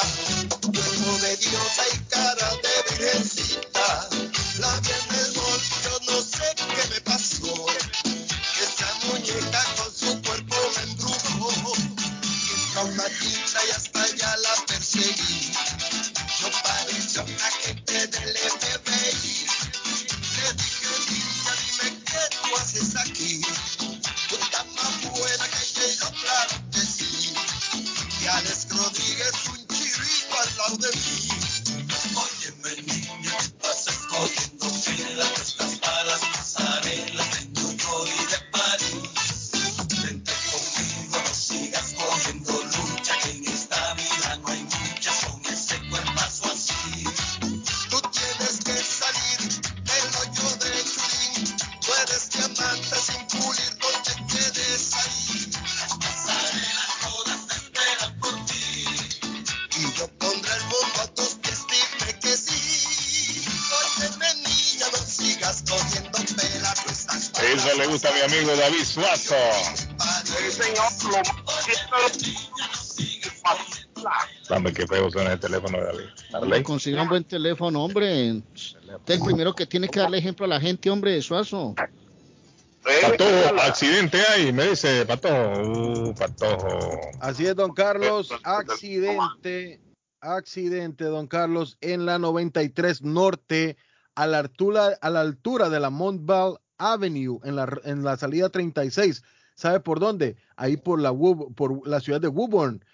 cuerpo 0.60 1.18
de 1.22 1.36
diosa 1.36 1.82
y 1.92 1.98
cara 2.10 2.50
de 2.62 2.96
virgencita. 2.98 4.08
La 4.58 4.80
vi 4.80 4.90
en 4.90 5.14
el 5.18 5.34
yo 5.34 5.98
no 6.06 6.22
sé 6.22 6.54
qué 6.56 6.94
me 6.94 7.00
pasó. 7.00 7.83
Teléfono 75.54 75.78
de 75.78 75.84
David. 75.84 76.08
Darley. 76.32 76.62
Consiga 76.62 77.02
un 77.02 77.08
buen 77.08 77.24
teléfono, 77.24 77.84
hombre. 77.84 78.42
Usted 78.54 79.20
primero 79.24 79.54
que 79.54 79.66
tiene 79.66 79.88
que 79.88 80.00
darle 80.00 80.18
ejemplo 80.18 80.44
a 80.46 80.48
la 80.48 80.60
gente, 80.60 80.90
hombre, 80.90 81.20
Suazo. 81.22 81.74
Patojo, 82.82 83.60
accidente 83.62 84.18
hay, 84.28 84.52
me 84.52 84.68
dice 84.68 85.06
Patojo. 85.06 86.10
Uh, 86.10 86.14
Patojo. 86.14 87.00
Así 87.20 87.46
es, 87.46 87.56
don 87.56 87.72
Carlos, 87.72 88.30
accidente, 88.42 89.80
accidente, 90.20 91.04
don 91.04 91.26
Carlos, 91.26 91.78
en 91.80 92.04
la 92.04 92.18
93 92.18 93.02
Norte, 93.02 93.76
a 94.14 94.26
la 94.26 94.40
altura, 94.40 94.98
a 95.00 95.10
la 95.10 95.20
altura 95.20 95.70
de 95.70 95.80
la 95.80 95.90
Montvale 95.90 96.56
Avenue, 96.76 97.40
en 97.44 97.56
la, 97.56 97.80
en 97.84 98.04
la 98.04 98.16
salida 98.16 98.50
36. 98.50 99.22
¿Sabe 99.54 99.80
por 99.80 100.00
dónde? 100.00 100.36
Ahí 100.56 100.76
por 100.76 101.00
la, 101.00 101.12
por 101.12 101.86
la 101.88 102.00
ciudad 102.00 102.20
de 102.20 102.28
Woburn. 102.28 102.84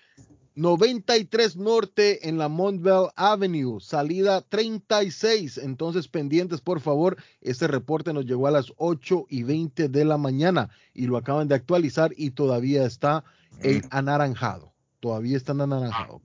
93 0.57 1.57
Norte 1.57 2.29
en 2.29 2.37
la 2.39 2.49
Montvale 2.49 3.09
Avenue, 3.17 3.81
salida 3.81 4.43
36. 4.43 5.59
Entonces, 5.59 6.09
pendientes, 6.09 6.61
por 6.61 6.81
favor. 6.81 7.17
Este 7.41 7.67
reporte 7.67 8.13
nos 8.13 8.27
llegó 8.27 8.47
a 8.47 8.51
las 8.51 8.73
8 8.77 9.27
y 9.29 9.43
20 9.45 9.89
de 9.89 10.05
la 10.05 10.19
mañana 10.19 10.71
y 10.93 11.07
lo 11.07 11.17
acaban 11.17 11.49
de 11.49 11.55
actualizar 11.55 12.13
y 12.17 12.31
todavía 12.33 12.85
está 12.85 13.25
en 13.63 13.83
anaranjado. 13.91 14.73
Todavía 15.01 15.37
está 15.37 15.53
en 15.53 15.63
anaranjado. 15.63 16.21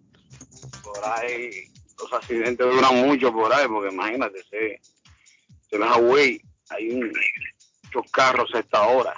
por 0.83 1.05
ahí 1.05 1.49
los 2.01 2.11
accidentes 2.11 2.65
duran 2.65 3.07
mucho 3.07 3.31
por 3.31 3.53
ahí, 3.53 3.67
porque 3.67 3.93
imagínate, 3.93 4.39
se, 4.49 4.81
se 5.69 5.77
me 5.77 5.85
güey, 6.01 6.41
hay 6.69 6.89
un- 6.91 7.11
muchos 7.83 8.11
carros 8.11 8.49
a 8.53 8.59
esta 8.59 8.81
hora. 8.87 9.13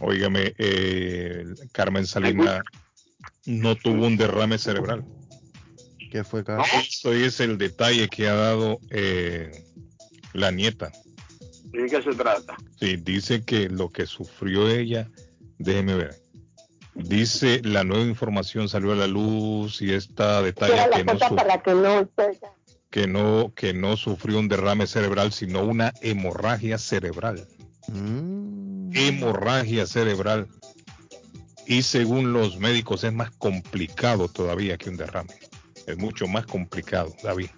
Óigame, 0.00 0.54
eh, 0.58 1.44
Carmen 1.72 2.06
Salinas 2.06 2.62
no 3.46 3.76
tuvo 3.76 4.06
un 4.06 4.16
derrame 4.16 4.58
cerebral. 4.58 5.04
¿Qué 6.10 6.24
fue, 6.24 6.44
Carlos? 6.44 6.68
Esto 6.74 7.12
es 7.12 7.40
el 7.40 7.58
detalle 7.58 8.08
que 8.08 8.28
ha 8.28 8.34
dado 8.34 8.78
eh, 8.90 9.50
la 10.32 10.50
nieta. 10.50 10.92
¿De 11.64 11.86
qué 11.86 12.02
se 12.02 12.12
trata? 12.12 12.56
Sí, 12.78 12.96
dice 12.96 13.44
que 13.44 13.68
lo 13.68 13.90
que 13.90 14.06
sufrió 14.06 14.68
ella, 14.68 15.10
déjeme 15.58 15.94
ver. 15.94 16.26
Dice 16.94 17.60
la 17.62 17.84
nueva 17.84 18.04
información 18.04 18.68
salió 18.68 18.92
a 18.92 18.96
la 18.96 19.06
luz 19.06 19.82
y 19.82 19.92
esta 19.92 20.40
detalle 20.40 20.88
que 20.94 21.04
no, 21.04 21.18
para 21.36 21.62
que 21.62 21.74
no 21.74 22.08
que 22.90 23.06
no 23.06 23.52
que 23.54 23.74
no 23.74 23.98
sufrió 23.98 24.38
un 24.38 24.48
derrame 24.48 24.86
cerebral, 24.86 25.32
sino 25.32 25.62
una 25.62 25.92
hemorragia 26.00 26.78
cerebral. 26.78 27.46
Hemorragia 28.94 29.86
cerebral. 29.86 30.48
Y 31.66 31.82
según 31.82 32.32
los 32.32 32.58
médicos 32.58 33.02
es 33.04 33.12
más 33.12 33.30
complicado 33.32 34.28
todavía 34.28 34.78
que 34.78 34.88
un 34.88 34.96
derrame. 34.96 35.34
Es 35.86 35.98
mucho 35.98 36.26
más 36.26 36.46
complicado, 36.46 37.14
David. 37.22 37.50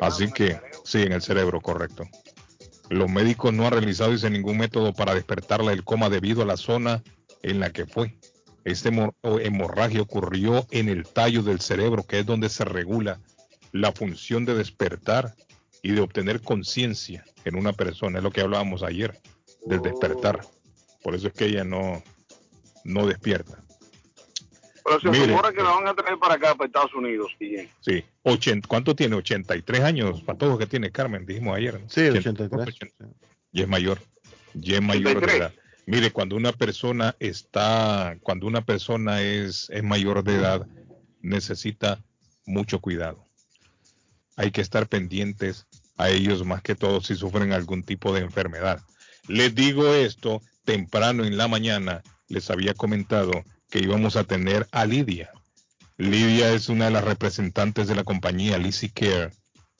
Así 0.00 0.30
que 0.30 0.60
sí, 0.84 1.02
en 1.02 1.12
el 1.12 1.22
cerebro, 1.22 1.60
correcto. 1.60 2.04
Los 2.88 3.10
médicos 3.10 3.52
no 3.52 3.66
han 3.66 3.72
realizado 3.72 4.12
dice, 4.12 4.30
ningún 4.30 4.58
método 4.58 4.92
para 4.92 5.14
despertarla 5.14 5.70
del 5.70 5.84
coma 5.84 6.08
debido 6.08 6.42
a 6.42 6.46
la 6.46 6.56
zona 6.56 7.02
en 7.42 7.60
la 7.60 7.70
que 7.70 7.86
fue. 7.86 8.16
O 9.22 9.38
hemorragia 9.38 10.02
ocurrió 10.02 10.66
en 10.70 10.88
el 10.88 11.06
tallo 11.06 11.42
del 11.42 11.60
cerebro, 11.60 12.04
que 12.04 12.20
es 12.20 12.26
donde 12.26 12.48
se 12.48 12.64
regula 12.64 13.20
la 13.72 13.92
función 13.92 14.44
de 14.44 14.54
despertar 14.54 15.34
y 15.82 15.92
de 15.92 16.00
obtener 16.00 16.40
conciencia 16.40 17.24
en 17.44 17.56
una 17.56 17.72
persona. 17.72 18.18
Es 18.18 18.24
lo 18.24 18.32
que 18.32 18.40
hablábamos 18.40 18.82
ayer, 18.82 19.20
del 19.66 19.82
despertar. 19.82 20.40
Por 21.02 21.14
eso 21.14 21.28
es 21.28 21.34
que 21.34 21.46
ella 21.46 21.62
no, 21.62 22.02
no 22.86 23.06
despierta. 23.06 23.62
Pero 24.84 25.00
se 25.00 25.08
Mire. 25.10 25.26
rumora 25.26 25.52
que 25.52 25.62
la 25.62 25.70
van 25.70 25.88
a 25.88 25.94
traer 25.94 26.18
para 26.18 26.34
acá, 26.34 26.54
para 26.54 26.66
Estados 26.66 26.94
Unidos. 26.94 27.32
Bien. 27.40 27.68
Sí, 27.80 28.04
80, 28.22 28.68
¿cuánto 28.68 28.94
tiene? 28.94 29.16
83 29.16 29.80
años, 29.80 30.22
patojo 30.22 30.56
que 30.58 30.66
tiene 30.66 30.92
Carmen, 30.92 31.26
dijimos 31.26 31.56
ayer. 31.56 31.80
¿no? 31.80 31.88
Sí, 31.88 32.02
83. 32.02 32.78
Y 33.52 33.62
es 33.62 33.68
mayor, 33.68 34.00
y 34.54 34.74
es 34.74 34.82
mayor 34.82 35.04
de 35.04 35.26
83. 35.26 35.40
edad. 35.40 35.52
Mire, 35.86 36.10
cuando 36.10 36.36
una 36.36 36.52
persona 36.52 37.14
está, 37.20 38.16
cuando 38.22 38.46
una 38.46 38.64
persona 38.64 39.22
es, 39.22 39.68
es 39.70 39.82
mayor 39.82 40.24
de 40.24 40.34
edad, 40.34 40.66
necesita 41.20 42.02
mucho 42.44 42.80
cuidado. 42.80 43.24
Hay 44.36 44.50
que 44.50 44.60
estar 44.60 44.88
pendientes 44.88 45.66
a 45.96 46.10
ellos 46.10 46.44
más 46.44 46.62
que 46.62 46.74
todo 46.74 47.00
si 47.00 47.14
sufren 47.14 47.52
algún 47.52 47.82
tipo 47.82 48.12
de 48.12 48.20
enfermedad. 48.20 48.80
Les 49.28 49.54
digo 49.54 49.94
esto 49.94 50.42
temprano 50.64 51.24
en 51.24 51.36
la 51.36 51.48
mañana, 51.48 52.02
les 52.28 52.50
había 52.50 52.74
comentado 52.74 53.44
que 53.70 53.78
íbamos 53.80 54.16
a 54.16 54.24
tener 54.24 54.66
a 54.72 54.84
Lidia. 54.86 55.30
Lidia 55.98 56.52
es 56.52 56.68
una 56.68 56.84
de 56.86 56.90
las 56.90 57.04
representantes 57.04 57.86
de 57.88 57.94
la 57.94 58.04
compañía 58.04 58.58
Lizzy 58.58 58.90
Care 58.90 59.30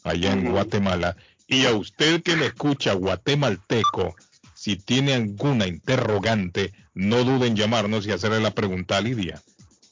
allá 0.02 0.32
en 0.32 0.50
Guatemala. 0.50 1.14
Y 1.46 1.66
a 1.66 1.74
usted 1.74 2.22
que 2.22 2.36
me 2.36 2.46
escucha 2.46 2.94
guatemalteco, 2.94 4.16
si 4.54 4.76
tiene 4.76 5.12
alguna 5.14 5.66
interrogante, 5.66 6.72
no 6.94 7.22
duden 7.24 7.52
en 7.52 7.56
llamarnos 7.56 8.06
y 8.06 8.12
hacerle 8.12 8.40
la 8.40 8.52
pregunta 8.52 8.96
a 8.96 9.00
Lidia. 9.00 9.42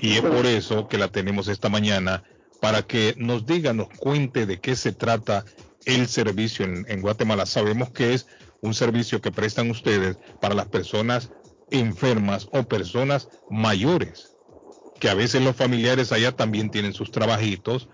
Y 0.00 0.14
es 0.14 0.22
por 0.22 0.46
eso 0.46 0.88
que 0.88 0.98
la 0.98 1.08
tenemos 1.08 1.48
esta 1.48 1.68
mañana, 1.68 2.24
para 2.60 2.82
que 2.82 3.14
nos 3.16 3.46
diga, 3.46 3.72
nos 3.72 3.88
cuente 3.90 4.44
de 4.44 4.60
qué 4.60 4.74
se 4.74 4.92
trata 4.92 5.44
el 5.84 6.08
servicio 6.08 6.64
en, 6.64 6.84
en 6.88 7.00
Guatemala. 7.00 7.46
Sabemos 7.46 7.90
que 7.90 8.14
es 8.14 8.26
un 8.60 8.74
servicio 8.74 9.20
que 9.20 9.30
prestan 9.30 9.70
ustedes 9.70 10.16
para 10.40 10.54
las 10.54 10.66
personas 10.66 11.30
enfermas 11.70 12.48
o 12.52 12.62
personas 12.64 13.28
mayores 13.48 14.38
que 14.98 15.08
a 15.08 15.14
veces 15.14 15.42
los 15.42 15.56
familiares 15.56 16.12
allá 16.12 16.32
también 16.32 16.70
tienen 16.70 16.92
sus 16.92 17.10
trabajitos 17.10 17.88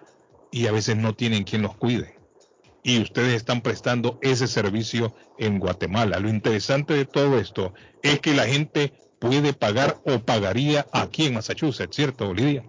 y 0.50 0.66
a 0.66 0.72
veces 0.72 0.96
no 0.96 1.14
tienen 1.14 1.44
quien 1.44 1.62
los 1.62 1.76
cuide. 1.76 2.18
Y 2.82 3.00
ustedes 3.00 3.34
están 3.34 3.62
prestando 3.62 4.18
ese 4.20 4.46
servicio 4.46 5.14
en 5.38 5.58
Guatemala. 5.58 6.18
Lo 6.20 6.28
interesante 6.28 6.94
de 6.94 7.04
todo 7.06 7.38
esto 7.38 7.72
es 8.02 8.20
que 8.20 8.34
la 8.34 8.46
gente 8.46 8.92
puede 9.18 9.52
pagar 9.54 9.98
o 10.04 10.18
pagaría 10.18 10.86
aquí 10.92 11.26
en 11.26 11.34
Massachusetts, 11.34 11.96
¿cierto, 11.96 12.32
Lidia? 12.34 12.64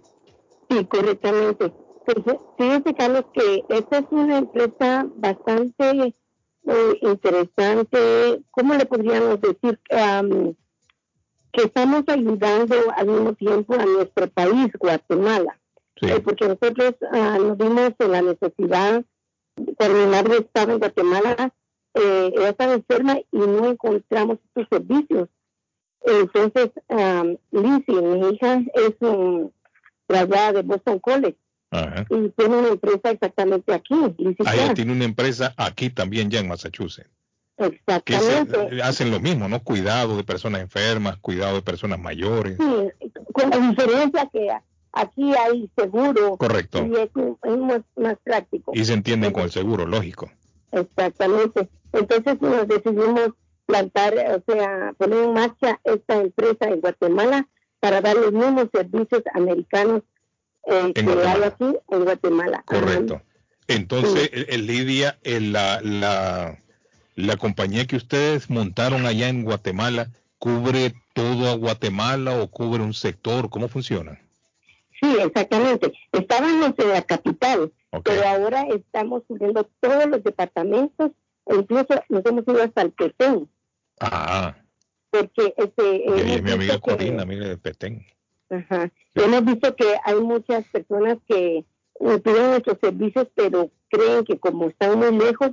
Sí, 0.70 0.84
correctamente. 0.86 1.72
Pues, 2.04 2.38
Fíjese, 2.56 2.94
Carlos, 2.94 3.24
que 3.34 3.64
esta 3.68 3.98
es 3.98 4.04
una 4.10 4.38
empresa 4.38 5.06
bastante 5.16 6.14
eh, 6.66 6.98
interesante. 7.02 8.42
¿Cómo 8.50 8.74
le 8.74 8.86
podríamos 8.86 9.40
decir? 9.40 9.80
Que 11.56 11.64
estamos 11.64 12.04
ayudando 12.06 12.76
al 12.94 13.06
mismo 13.06 13.32
tiempo 13.32 13.74
a 13.74 13.84
nuestro 13.86 14.28
país, 14.28 14.70
Guatemala. 14.78 15.58
Eh, 16.02 16.20
porque 16.22 16.46
nosotros 16.46 16.94
ah, 17.10 17.38
nos 17.40 17.56
vimos 17.56 17.92
en 17.98 18.12
la 18.12 18.20
necesidad, 18.20 19.02
cuando 19.78 19.98
mi 19.98 20.06
madre 20.06 20.36
estaba 20.36 20.74
en 20.74 20.78
Guatemala, 20.78 21.54
eh, 21.94 22.32
ella 22.36 22.50
estaba 22.50 22.74
enferma 22.74 23.18
y 23.18 23.38
no 23.38 23.70
encontramos 23.70 24.38
estos 24.44 24.66
servicios. 24.70 25.30
Entonces, 26.02 26.70
um, 26.88 27.36
Lizzie, 27.50 28.02
mi 28.02 28.28
hija, 28.28 28.62
es 28.74 28.94
um, 29.00 29.50
graduada 30.06 30.52
de 30.52 30.62
Boston 30.62 30.98
College 31.00 31.38
Ajá. 31.70 32.04
y 32.10 32.28
tiene 32.28 32.58
una 32.58 32.68
empresa 32.68 33.10
exactamente 33.10 33.72
aquí, 33.72 33.94
Lizzie 34.18 34.44
Ah, 34.44 34.54
ella 34.54 34.74
tiene 34.74 34.92
una 34.92 35.04
empresa 35.04 35.54
aquí 35.56 35.88
también 35.88 36.30
ya 36.30 36.40
en 36.40 36.48
Massachusetts. 36.48 37.10
Que 37.56 37.64
se- 37.70 37.70
Exactamente. 37.86 38.82
hacen 38.82 39.10
lo 39.10 39.18
mismo, 39.20 39.48
¿no? 39.48 39.62
Cuidado 39.62 40.16
de 40.16 40.24
personas 40.24 40.60
enfermas, 40.60 41.16
cuidado 41.18 41.54
de 41.56 41.62
personas 41.62 41.98
mayores. 41.98 42.56
Sí, 42.58 43.10
con 43.32 43.50
la 43.50 43.58
diferencia 43.58 44.28
que 44.32 44.48
aquí 44.92 45.32
hay 45.34 45.70
seguro 45.76 46.36
Correcto. 46.36 46.84
y 46.86 46.94
es, 46.96 47.08
es 47.44 47.56
más, 47.58 47.80
más 47.96 48.16
práctico. 48.22 48.72
Y 48.74 48.84
se 48.84 48.92
entienden 48.92 49.32
con 49.32 49.44
el 49.44 49.50
seguro, 49.50 49.86
lógico. 49.86 50.30
Exactamente. 50.72 51.68
Entonces 51.92 52.40
nos 52.40 52.68
decidimos 52.68 53.30
plantar, 53.64 54.14
o 54.14 54.52
sea, 54.52 54.92
poner 54.98 55.18
en 55.24 55.32
marcha 55.32 55.80
esta 55.84 56.16
empresa 56.20 56.66
en 56.68 56.80
Guatemala 56.80 57.48
para 57.80 58.00
dar 58.00 58.16
los 58.16 58.32
mismos 58.32 58.66
servicios 58.72 59.22
americanos 59.34 60.02
eh, 60.66 60.92
que 60.94 61.02
Guatemala. 61.02 61.32
hay 61.32 61.42
aquí 61.44 61.78
en 61.90 62.04
Guatemala. 62.04 62.62
Correcto. 62.66 63.22
Entonces, 63.68 64.30
el- 64.32 64.46
el 64.50 64.66
Lidia, 64.66 65.18
el- 65.22 65.52
la, 65.52 65.80
la, 65.82 66.58
la 67.16 67.36
compañía 67.36 67.86
que 67.86 67.96
ustedes 67.96 68.48
montaron 68.48 69.06
allá 69.06 69.28
en 69.28 69.42
Guatemala, 69.42 70.08
¿cubre 70.38 70.94
todo 71.14 71.50
a 71.50 71.56
Guatemala 71.56 72.40
o 72.40 72.48
cubre 72.48 72.82
un 72.82 72.94
sector? 72.94 73.50
¿Cómo 73.50 73.68
funciona? 73.68 74.20
Sí, 75.00 75.16
exactamente. 75.20 75.92
Estábamos 76.12 76.72
en 76.78 76.88
la 76.90 77.02
capital, 77.02 77.72
pero 78.04 78.28
ahora 78.28 78.62
estamos 78.68 79.24
subiendo 79.26 79.68
todos 79.80 80.06
los 80.06 80.22
departamentos 80.22 81.10
incluso 81.54 82.02
nos 82.08 82.24
hemos 82.26 82.46
ido 82.46 82.62
hasta 82.62 82.82
el 82.82 82.92
Petén, 82.92 83.48
Ah, 84.00 84.54
porque 85.10 85.54
este, 85.56 85.96
y 85.96 86.10
ahí 86.10 86.20
hemos 86.20 86.36
es 86.36 86.42
mi 86.42 86.50
amiga 86.50 86.78
Corina, 86.78 87.22
amiga 87.22 87.48
de 87.48 87.56
Petén. 87.56 88.04
Ajá. 88.50 88.92
Hemos 89.14 89.44
visto 89.44 89.74
que 89.74 89.96
hay 90.04 90.20
muchas 90.20 90.64
personas 90.66 91.16
que 91.26 91.58
eh, 91.58 92.18
piden 92.18 92.50
nuestros 92.50 92.78
servicios, 92.80 93.28
pero 93.34 93.70
creen 93.88 94.24
que 94.24 94.38
como 94.38 94.68
están 94.68 94.98
muy 94.98 95.16
lejos, 95.16 95.52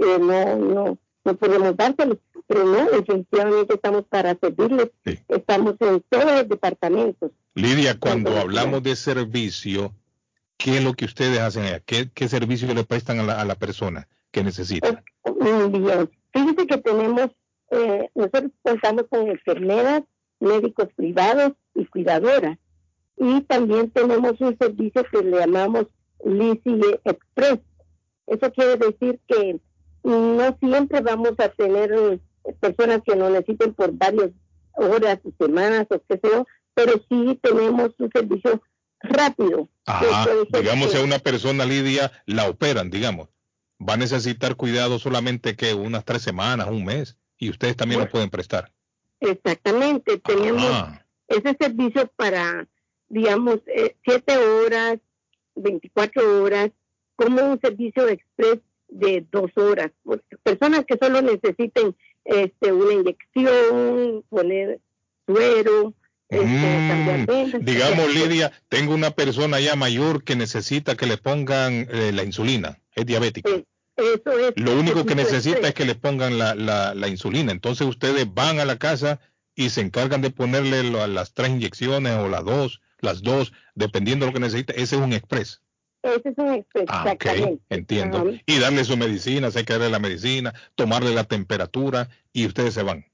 eh, 0.00 0.18
no, 0.18 0.56
no, 0.56 0.98
no 1.24 1.36
podemos 1.36 1.76
dárselos. 1.76 2.18
Pero 2.46 2.64
no, 2.64 2.90
definitivamente 2.90 3.74
estamos 3.74 4.04
para 4.04 4.36
servirles. 4.38 4.90
Estamos 5.28 5.76
en 5.80 6.04
todos 6.08 6.24
los 6.24 6.48
departamentos. 6.48 7.30
Lidia, 7.54 7.98
cuando 7.98 8.36
hablamos 8.36 8.82
de 8.82 8.96
servicio, 8.96 9.94
¿qué 10.58 10.76
es 10.76 10.84
lo 10.84 10.92
que 10.92 11.06
ustedes 11.06 11.38
hacen 11.40 11.64
allá? 11.64 11.80
¿Qué, 11.80 12.10
qué 12.12 12.28
servicio 12.28 12.72
le 12.74 12.84
prestan 12.84 13.20
a 13.20 13.22
la, 13.22 13.40
a 13.40 13.44
la 13.44 13.54
persona 13.54 14.08
que 14.30 14.44
necesita? 14.44 15.02
Muy 15.24 15.80
bien. 15.80 16.10
Fíjese 16.32 16.66
que 16.66 16.78
tenemos, 16.78 17.30
eh, 17.70 18.10
nosotros 18.14 18.50
contamos 18.62 19.04
con 19.08 19.28
enfermeras, 19.28 20.02
médicos 20.40 20.88
privados 20.94 21.52
y 21.74 21.86
cuidadoras. 21.86 22.58
Y 23.16 23.40
también 23.42 23.90
tenemos 23.90 24.40
un 24.40 24.58
servicio 24.58 25.04
que 25.04 25.22
le 25.22 25.38
llamamos 25.38 25.86
Lizzie 26.24 27.00
Express. 27.04 27.60
Eso 28.26 28.52
quiere 28.52 28.76
decir 28.76 29.20
que 29.26 29.60
no 30.04 30.56
siempre 30.60 31.00
vamos 31.00 31.32
a 31.38 31.48
tener 31.48 31.92
eh, 31.92 32.20
personas 32.60 33.00
que 33.04 33.16
lo 33.16 33.30
necesiten 33.30 33.74
por 33.74 33.92
varias 33.92 34.30
horas 34.74 35.18
o 35.24 35.32
semanas 35.44 35.86
o 35.90 36.00
qué 36.08 36.20
sé 36.22 36.30
yo, 36.30 36.46
pero 36.74 36.92
sí 37.08 37.38
tenemos 37.42 37.90
un 37.98 38.10
servicio 38.12 38.62
rápido. 39.00 39.68
Ajá, 39.86 40.26
digamos, 40.52 40.92
que- 40.92 40.98
a 40.98 41.02
una 41.02 41.18
persona, 41.18 41.64
Lidia, 41.64 42.12
la 42.26 42.48
operan, 42.48 42.90
digamos, 42.90 43.28
va 43.80 43.94
a 43.94 43.98
necesitar 43.98 44.56
cuidado 44.56 44.98
solamente 44.98 45.56
que 45.56 45.74
unas 45.74 46.04
tres 46.04 46.22
semanas, 46.22 46.68
un 46.68 46.84
mes, 46.84 47.16
y 47.38 47.50
ustedes 47.50 47.76
también 47.76 48.00
lo 48.00 48.08
pueden 48.08 48.30
prestar. 48.30 48.70
Exactamente, 49.20 50.18
tenemos 50.18 50.88
ese 51.28 51.56
servicio 51.58 52.10
para, 52.16 52.66
digamos, 53.08 53.60
eh, 53.66 53.96
siete 54.04 54.36
horas, 54.36 54.98
24 55.54 56.42
horas, 56.42 56.70
como 57.16 57.42
un 57.42 57.60
servicio 57.60 58.08
express 58.08 58.58
de 58.94 59.26
dos 59.30 59.50
horas. 59.56 59.90
Pues, 60.02 60.20
Personas 60.42 60.84
que 60.86 60.96
solo 61.00 61.20
necesiten 61.20 61.94
este, 62.24 62.72
una 62.72 62.92
inyección, 62.94 64.24
poner 64.28 64.80
suero, 65.26 65.94
este, 66.28 66.46
cambiar. 66.46 67.18
Mm, 67.60 67.64
Digamos, 67.64 68.14
Lidia, 68.14 68.52
tengo 68.68 68.94
una 68.94 69.10
persona 69.10 69.60
ya 69.60 69.76
mayor 69.76 70.24
que 70.24 70.36
necesita 70.36 70.96
que 70.96 71.06
le 71.06 71.18
pongan 71.18 71.86
eh, 71.90 72.12
la 72.12 72.24
insulina, 72.24 72.78
es 72.94 73.04
diabética. 73.06 73.50
Eso 73.96 74.38
es. 74.38 74.52
Lo 74.56 74.78
único 74.78 75.04
que 75.06 75.14
necesita 75.14 75.68
es 75.68 75.74
que 75.74 75.84
le 75.84 75.94
pongan 75.94 76.38
la, 76.38 76.54
la- 76.54 76.94
la 76.94 77.08
insulina. 77.08 77.52
Entonces 77.52 77.86
ustedes 77.86 78.26
van 78.32 78.58
a 78.58 78.64
la 78.64 78.76
casa 78.78 79.20
y 79.54 79.70
se 79.70 79.82
encargan 79.82 80.20
de 80.20 80.30
ponerle 80.30 80.82
las 80.84 81.32
tres 81.32 81.50
inyecciones 81.50 82.16
o 82.18 82.28
las 82.28 82.44
dos, 82.44 82.80
las 83.00 83.22
dos, 83.22 83.52
dependiendo 83.76 84.24
de 84.26 84.32
lo 84.32 84.34
que 84.34 84.40
necesite. 84.40 84.80
Ese 84.80 84.96
es 84.96 85.02
un 85.02 85.12
express. 85.12 85.60
Ese 86.04 86.28
es 86.28 86.38
un 86.38 86.52
express, 86.52 86.84
Ah, 86.88 87.12
ok, 87.12 87.58
entiendo. 87.70 88.18
Ajá. 88.18 88.26
Y 88.46 88.58
darle 88.60 88.84
su 88.84 88.96
medicina, 88.96 89.48
hay 89.54 89.64
que 89.64 89.72
darle 89.72 89.88
la 89.90 89.98
medicina, 89.98 90.52
tomarle 90.74 91.14
la 91.14 91.24
temperatura 91.24 92.08
y 92.32 92.46
ustedes 92.46 92.74
se 92.74 92.82
van. 92.82 93.06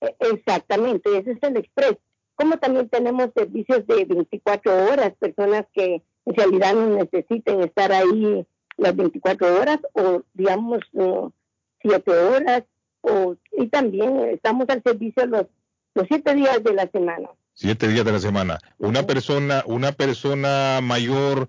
E- 0.00 0.16
Exactamente, 0.18 1.16
ese 1.16 1.32
es 1.32 1.38
el 1.42 1.56
express. 1.56 1.96
Como 2.34 2.56
también 2.58 2.88
tenemos 2.88 3.30
servicios 3.36 3.86
de 3.86 4.04
24 4.06 4.86
horas, 4.90 5.12
personas 5.20 5.64
que 5.72 6.02
en 6.26 6.34
realidad 6.34 6.74
no 6.74 6.88
necesiten 6.96 7.62
estar 7.62 7.92
ahí 7.92 8.44
las 8.76 8.96
24 8.96 9.60
horas 9.60 9.78
o 9.92 10.22
digamos 10.34 10.80
7 11.82 12.10
horas 12.10 12.64
o 13.02 13.36
y 13.56 13.66
también 13.68 14.18
estamos 14.30 14.68
al 14.68 14.82
servicio 14.82 15.26
los 15.26 15.46
los 15.94 16.06
7 16.08 16.34
días 16.34 16.62
de 16.64 16.72
la 16.72 16.88
semana. 16.90 17.28
Siete 17.54 17.86
días 17.86 18.04
de 18.06 18.12
la 18.12 18.18
semana. 18.18 18.58
Una 18.78 19.06
persona, 19.06 19.62
una 19.66 19.92
persona 19.92 20.80
mayor 20.82 21.48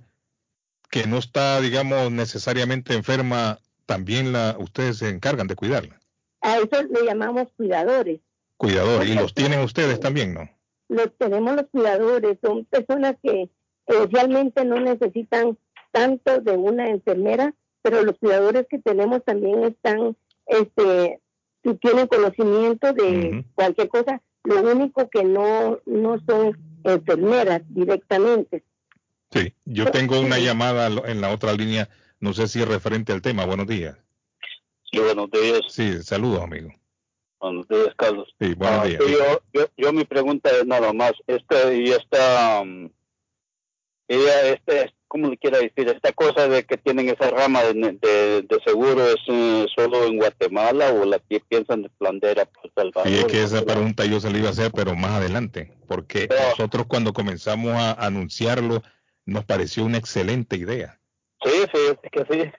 que 0.94 1.08
no 1.08 1.18
está, 1.18 1.60
digamos, 1.60 2.12
necesariamente 2.12 2.94
enferma, 2.94 3.58
también 3.88 4.32
la, 4.32 4.56
ustedes 4.60 5.00
se 5.00 5.10
encargan 5.10 5.48
de 5.48 5.56
cuidarla. 5.56 6.00
A 6.42 6.58
eso 6.58 6.84
le 6.84 7.04
llamamos 7.04 7.48
cuidadores. 7.58 8.20
Cuidador. 8.58 9.04
Y 9.08 9.16
los 9.16 9.34
tienen 9.34 9.62
ustedes 9.62 10.00
también, 10.00 10.36
¿no? 10.36 10.48
los 10.90 11.12
tenemos 11.18 11.56
los 11.56 11.66
cuidadores, 11.72 12.38
son 12.44 12.66
personas 12.66 13.16
que 13.24 13.50
eh, 13.88 14.08
realmente 14.12 14.64
no 14.66 14.80
necesitan 14.80 15.58
tanto 15.92 16.42
de 16.42 16.52
una 16.52 16.88
enfermera, 16.90 17.56
pero 17.82 18.04
los 18.04 18.20
cuidadores 18.20 18.68
que 18.70 18.78
tenemos 18.78 19.24
también 19.24 19.64
están, 19.64 20.16
este, 20.46 21.20
tienen 21.82 22.06
conocimiento 22.06 22.94
de 22.94 23.44
cualquier 23.56 23.90
cosa, 23.90 24.22
lo 24.44 24.62
único 24.62 25.10
que 25.10 25.24
no, 25.24 25.80
no 25.88 26.20
son 26.28 26.56
enfermeras 26.84 27.64
directamente. 27.70 28.64
Sí. 29.34 29.54
Yo 29.66 29.86
tengo 29.92 30.20
una 30.20 30.38
llamada 30.40 30.88
en 30.88 31.22
la 31.22 31.32
otra 31.32 31.54
línea, 31.54 31.90
no 32.20 32.34
sé 32.34 32.48
si 32.48 32.62
es 32.62 32.68
referente 32.68 33.12
al 33.14 33.22
tema. 33.22 33.46
Buenos 33.46 33.68
días. 33.68 33.98
Sí, 34.92 35.00
buenos 35.00 35.30
días. 35.32 35.62
Sí, 35.70 36.04
saludos, 36.04 36.42
amigo. 36.44 36.70
Buenos 37.40 37.68
días, 37.68 37.90
Carlos. 37.98 38.28
Sí, 38.40 38.54
buenos 38.54 38.80
Ah, 38.80 38.86
días. 38.86 39.02
sí, 39.06 39.12
yo, 39.12 39.42
yo, 39.54 39.68
yo 39.76 39.92
mi 39.94 40.06
pregunta 40.06 40.50
es 40.52 40.66
nada 40.66 40.94
más, 40.94 41.12
esta 41.28 41.74
y 41.74 41.90
esta, 41.90 42.62
um, 42.62 42.90
ella, 44.08 44.42
este, 44.54 44.94
¿cómo 45.08 45.30
le 45.30 45.38
quiera 45.38 45.58
decir? 45.58 45.90
Esta 45.90 46.14
cosa 46.14 46.48
de 46.48 46.64
que 46.64 46.78
tienen 46.78 47.10
esa 47.10 47.30
rama 47.32 47.64
de, 47.64 47.74
de, 47.74 48.42
de 48.44 48.60
seguro 48.66 49.06
es 49.08 49.18
eh, 49.28 49.66
solo 49.76 50.06
en 50.06 50.18
Guatemala 50.18 50.92
o 50.94 51.06
la 51.06 51.20
que 51.20 51.40
piensan 51.42 51.84
expandir 51.86 52.40
a 52.40 52.44
El 52.64 52.72
Salvador. 52.76 53.12
Y 53.12 53.16
es 53.16 53.26
que 53.26 53.44
esa 53.44 53.64
pregunta 53.66 54.06
yo 54.06 54.20
se 54.20 54.32
la 54.32 54.38
iba 54.38 54.48
a 54.48 54.52
hacer, 54.52 54.72
pero 54.72 54.96
más 54.96 55.12
adelante, 55.12 55.74
porque 55.88 56.30
nosotros 56.30 56.86
cuando 56.88 57.12
comenzamos 57.14 57.74
a 57.74 57.92
anunciarlo, 57.94 58.84
nos 59.26 59.46
pareció 59.46 59.86
una 59.86 59.98
excelente 59.98 60.58
idea. 60.58 61.00
Sí, 61.44 61.52
sí, 61.74 61.80
es 62.04 62.12
que 62.12 62.26
sí. 62.34 62.52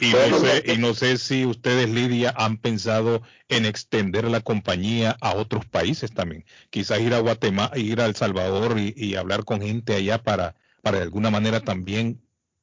Y 0.00 0.12
no, 0.12 0.38
sé, 0.38 0.62
y 0.72 0.78
no 0.78 0.94
sé 0.94 1.18
si 1.18 1.44
ustedes, 1.44 1.88
Lidia, 1.90 2.32
han 2.36 2.58
pensado 2.58 3.22
en 3.48 3.66
extender 3.66 4.24
la 4.26 4.40
compañía 4.40 5.16
a 5.20 5.34
otros 5.34 5.66
países 5.66 6.14
también. 6.14 6.44
Quizás 6.70 7.00
ir 7.00 7.14
a 7.14 7.18
Guatemala, 7.18 7.76
ir 7.76 8.00
a 8.00 8.06
El 8.06 8.14
Salvador 8.14 8.78
y, 8.78 8.94
y 8.96 9.16
hablar 9.16 9.44
con 9.44 9.60
gente 9.60 9.94
allá 9.94 10.22
para, 10.22 10.54
para 10.82 10.98
de 10.98 11.02
alguna 11.04 11.30
manera 11.30 11.60
también 11.60 12.20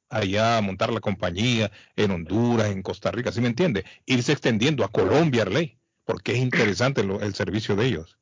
allá 0.09 0.61
montar 0.61 0.93
la 0.93 1.01
compañía 1.01 1.71
en 1.97 2.11
Honduras, 2.11 2.69
en 2.71 2.81
Costa 2.81 3.11
Rica, 3.11 3.33
¿sí 3.33 3.41
me 3.41 3.47
entiende? 3.47 3.83
Irse 4.05 4.31
extendiendo 4.31 4.85
a 4.85 4.89
Colombia, 4.89 5.41
Arley, 5.41 5.77
porque 6.05 6.33
es 6.33 6.37
interesante 6.37 7.03
lo- 7.03 7.19
el 7.19 7.33
servicio 7.33 7.75
de 7.75 7.87
ellos. 7.87 8.17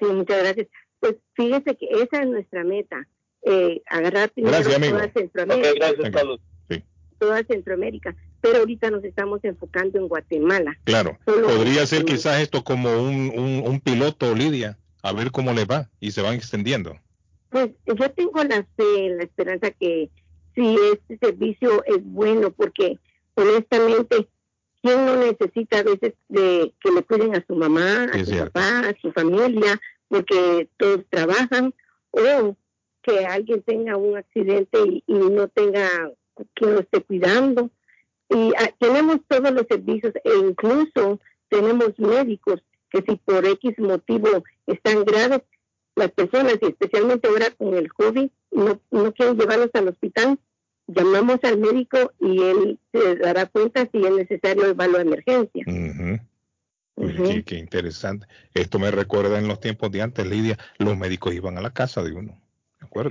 Sí, 0.00 0.06
muchas 0.06 0.38
gracias. 0.42 0.66
Pues 0.98 1.14
fíjese 1.34 1.76
que 1.76 1.86
esa 2.02 2.22
es 2.22 2.26
nuestra 2.28 2.64
meta, 2.64 3.06
eh, 3.42 3.82
agarrar 3.88 4.30
primero 4.30 4.54
Gracias, 4.56 4.76
amigo. 4.76 4.96
toda 4.96 5.12
Centroamérica. 5.12 5.68
Ok, 5.70 5.76
gracias, 5.78 6.10
Carlos. 6.10 6.40
toda 7.18 7.42
Centroamérica, 7.44 8.14
pero 8.42 8.58
ahorita 8.58 8.90
nos 8.90 9.02
estamos 9.04 9.40
enfocando 9.42 9.98
en 9.98 10.06
Guatemala. 10.08 10.76
Claro, 10.84 11.18
Solo- 11.24 11.46
podría 11.48 11.86
ser 11.86 12.04
quizás 12.04 12.40
esto 12.42 12.62
como 12.62 12.90
un, 13.02 13.32
un, 13.34 13.62
un 13.66 13.80
piloto, 13.80 14.34
Lidia, 14.34 14.76
a 15.02 15.12
ver 15.14 15.30
cómo 15.30 15.52
les 15.54 15.66
va 15.66 15.88
y 15.98 16.10
se 16.10 16.20
van 16.20 16.34
extendiendo. 16.34 16.94
Pues 17.48 17.70
yo 17.86 18.10
tengo 18.10 18.44
la 18.44 18.66
fe, 18.76 19.08
la 19.16 19.22
esperanza 19.22 19.70
que 19.70 20.10
si 20.54 20.76
este 20.92 21.16
servicio 21.18 21.82
es 21.86 22.04
bueno, 22.04 22.50
porque 22.50 22.98
honestamente, 23.34 24.28
¿quién 24.82 25.06
no 25.06 25.16
necesita 25.16 25.78
a 25.78 25.82
veces 25.84 26.14
de 26.28 26.74
que 26.80 26.90
le 26.90 27.02
cuiden 27.02 27.34
a 27.34 27.44
su 27.46 27.54
mamá, 27.54 28.04
a 28.12 28.16
Es 28.18 28.26
su 28.26 28.32
cierto. 28.32 28.52
papá, 28.52 28.80
a 28.88 28.94
su 29.00 29.10
familia, 29.12 29.80
porque 30.08 30.68
todos 30.76 31.00
trabajan, 31.08 31.72
o 32.10 32.56
que 33.06 33.24
alguien 33.24 33.62
tenga 33.62 33.96
un 33.96 34.16
accidente 34.16 34.78
y, 34.84 35.04
y 35.06 35.14
no 35.14 35.48
tenga 35.48 35.88
quien 36.54 36.74
lo 36.74 36.80
esté 36.80 37.00
cuidando? 37.02 37.70
Y 38.28 38.52
ah, 38.58 38.74
tenemos 38.78 39.20
todos 39.28 39.52
los 39.52 39.66
servicios 39.68 40.12
e 40.24 40.36
incluso 40.36 41.20
tenemos 41.48 41.98
médicos 41.98 42.62
que 42.90 43.02
si 43.06 43.16
por 43.16 43.46
X 43.46 43.78
motivo 43.78 44.28
están 44.66 45.04
graves, 45.04 45.42
las 45.94 46.10
personas, 46.10 46.58
y 46.60 46.66
especialmente 46.66 47.28
ahora 47.28 47.50
con 47.56 47.74
el 47.74 47.92
COVID, 47.92 48.28
no, 48.50 48.80
no 48.90 49.12
quieren 49.12 49.38
llevarlos 49.38 49.70
al 49.74 49.88
hospital, 49.88 50.38
llamamos 50.86 51.38
al 51.42 51.58
médico 51.58 52.12
y 52.20 52.42
él 52.42 52.78
se 52.92 53.16
dará 53.16 53.46
cuenta 53.46 53.88
si 53.90 54.04
es 54.04 54.12
necesario 54.12 54.64
llevarlo 54.66 54.98
a 54.98 55.02
emergencia. 55.02 55.64
Ujú. 55.66 56.20
Oye, 56.96 57.34
qué, 57.34 57.44
qué 57.44 57.58
interesante. 57.58 58.26
Esto 58.54 58.78
me 58.78 58.90
recuerda 58.90 59.38
en 59.38 59.48
los 59.48 59.60
tiempos 59.60 59.90
de 59.90 60.02
antes, 60.02 60.26
Lidia, 60.26 60.58
los 60.78 60.96
médicos 60.96 61.34
iban 61.34 61.58
a 61.58 61.62
la 61.62 61.70
casa 61.70 62.02
de 62.02 62.12
uno. 62.12 62.40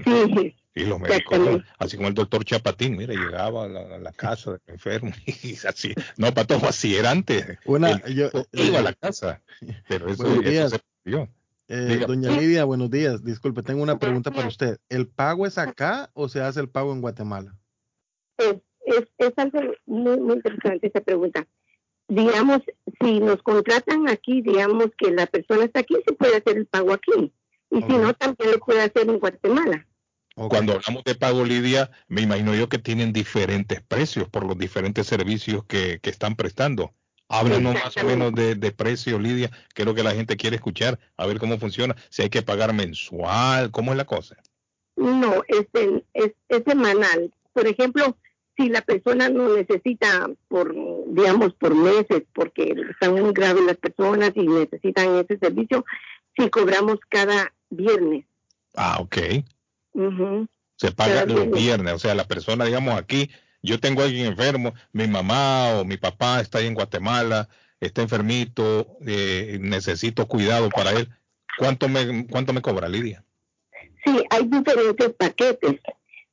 Sí, 0.04 0.56
Y 0.76 0.86
los 0.86 1.00
médicos, 1.00 1.20
exactamente. 1.20 1.68
así 1.80 1.98
como 1.98 2.10
el 2.10 2.14
doctor 2.14 2.44
Chapatín, 2.44 2.98
mira, 2.98 3.14
llegaba 3.14 3.66
a 3.66 3.68
la, 3.68 3.96
a 3.96 4.00
la 4.00 4.12
casa 4.12 4.52
del 4.52 4.62
enfermo 4.68 5.12
y 5.26 5.56
así. 5.68 5.94
No, 6.18 6.34
Patojo, 6.34 6.68
así 6.68 6.96
era 6.96 7.12
antes. 7.12 7.58
Una, 7.66 8.04
yo, 8.08 8.30
iba 8.52 8.80
a 8.80 8.84
la 8.84 8.94
casa. 8.94 9.42
Pero 9.88 10.10
eso, 10.10 10.24
Buenos 10.24 10.46
eso 10.46 10.70
se 10.70 10.80
perdió. 11.04 11.30
Eh, 11.68 12.04
doña 12.08 12.32
Lidia, 12.32 12.64
buenos 12.64 12.92
días. 12.92 13.24
Disculpe, 13.24 13.64
tengo 13.64 13.82
una 13.82 13.98
pregunta 13.98 14.32
para 14.32 14.48
usted. 14.48 14.78
¿El 14.90 15.08
pago 15.08 15.48
es 15.48 15.58
acá 15.58 16.12
o 16.14 16.30
se 16.30 16.42
hace 16.42 16.60
el 16.60 16.70
pago 16.70 16.94
en 16.94 17.02
Guatemala? 17.02 17.56
Es, 18.38 18.58
es, 18.86 19.08
es 19.18 19.34
algo 19.38 19.62
muy, 19.86 20.20
muy 20.20 20.36
interesante 20.36 20.88
esa 20.88 21.02
pregunta. 21.02 21.48
Digamos, 22.08 22.62
si 23.02 23.20
nos 23.20 23.42
contratan 23.42 24.08
aquí, 24.10 24.42
digamos 24.42 24.92
que 24.98 25.10
la 25.12 25.26
persona 25.26 25.66
está 25.66 25.80
aquí, 25.80 25.96
se 26.06 26.14
puede 26.14 26.38
hacer 26.38 26.58
el 26.58 26.68
pago 26.68 26.94
aquí. 26.94 27.32
Y 27.70 27.82
si 27.82 27.98
no, 27.98 28.14
también 28.14 28.52
lo 28.52 28.60
puede 28.60 28.82
hacer 28.82 29.10
en 29.10 29.20
Guatemala. 29.20 29.88
Cuando 30.36 30.74
hablamos 30.74 31.04
de 31.06 31.16
pago, 31.16 31.46
Lidia, 31.46 31.90
me 32.08 32.22
imagino 32.22 32.54
yo 32.54 32.68
que 32.68 32.78
tienen 32.78 33.14
diferentes 33.14 33.82
precios 33.82 34.28
por 34.28 34.46
los 34.46 34.58
diferentes 34.58 35.08
servicios 35.08 35.64
que, 35.66 36.00
que 36.02 36.10
están 36.10 36.36
prestando. 36.36 36.94
Háblanos 37.30 37.74
más 37.74 37.98
o 37.98 38.04
menos 38.04 38.34
de, 38.34 38.56
de 38.56 38.72
precios, 38.72 39.20
Lidia, 39.20 39.50
que 39.74 39.82
es 39.82 39.86
lo 39.86 39.96
que 39.96 40.04
la 40.04 40.12
gente 40.12 40.38
quiere 40.38 40.58
escuchar, 40.58 41.00
a 41.18 41.26
ver 41.26 41.40
cómo 41.40 41.58
funciona, 41.58 41.96
si 42.10 42.22
hay 42.22 42.30
que 42.30 42.42
pagar 42.42 42.74
mensual, 42.74 43.72
cómo 43.72 43.92
es 43.92 43.98
la 43.98 44.06
cosa. 44.06 44.36
No, 44.96 45.44
es, 45.48 45.68
es, 46.14 46.34
es 46.50 46.64
semanal. 46.66 47.34
Por 47.54 47.68
ejemplo, 47.68 48.18
si 48.58 48.70
la 48.70 48.82
persona 48.82 49.30
no 49.30 49.56
necesita 49.56 50.30
por, 50.48 50.74
digamos, 51.08 51.54
por 51.56 51.76
meses, 51.76 52.24
porque 52.34 52.76
están 52.92 53.14
muy 53.14 53.34
graves 53.34 53.64
las 53.64 53.78
personas 53.78 54.32
y 54.36 54.48
necesitan 54.48 55.16
ese 55.16 55.38
servicio, 55.40 55.86
si 56.38 56.50
cobramos 56.50 56.98
cada 57.10 57.54
viernes. 57.70 58.26
Ah, 58.76 58.98
ok. 59.00 59.18
Se 60.78 60.92
paga 60.92 61.14
Cada 61.14 61.26
los 61.26 61.36
viernes. 61.36 61.64
viernes, 61.64 61.94
o 61.94 62.00
sea, 62.00 62.16
la 62.16 62.26
persona, 62.28 62.66
digamos, 62.66 62.98
aquí, 62.98 63.30
yo 63.62 63.80
tengo 63.80 64.02
a 64.02 64.06
alguien 64.06 64.28
enfermo, 64.28 64.74
mi 64.92 65.08
mamá 65.08 65.80
o 65.80 65.86
mi 65.86 65.98
papá 65.98 66.42
está 66.42 66.58
ahí 66.60 66.68
en 66.68 66.74
Guatemala, 66.74 67.48
está 67.80 68.02
enfermito, 68.02 68.98
eh, 69.06 69.58
necesito 69.62 70.28
cuidado 70.28 70.70
para 70.70 70.92
él. 70.92 71.10
¿Cuánto 71.58 71.88
me, 71.88 72.28
cuánto 72.28 72.52
me 72.52 72.62
cobra, 72.62 72.90
Lidia? 72.90 73.24
Sí, 74.04 74.24
hay 74.30 74.46
diferentes 74.48 75.14
paquetes. 75.14 75.80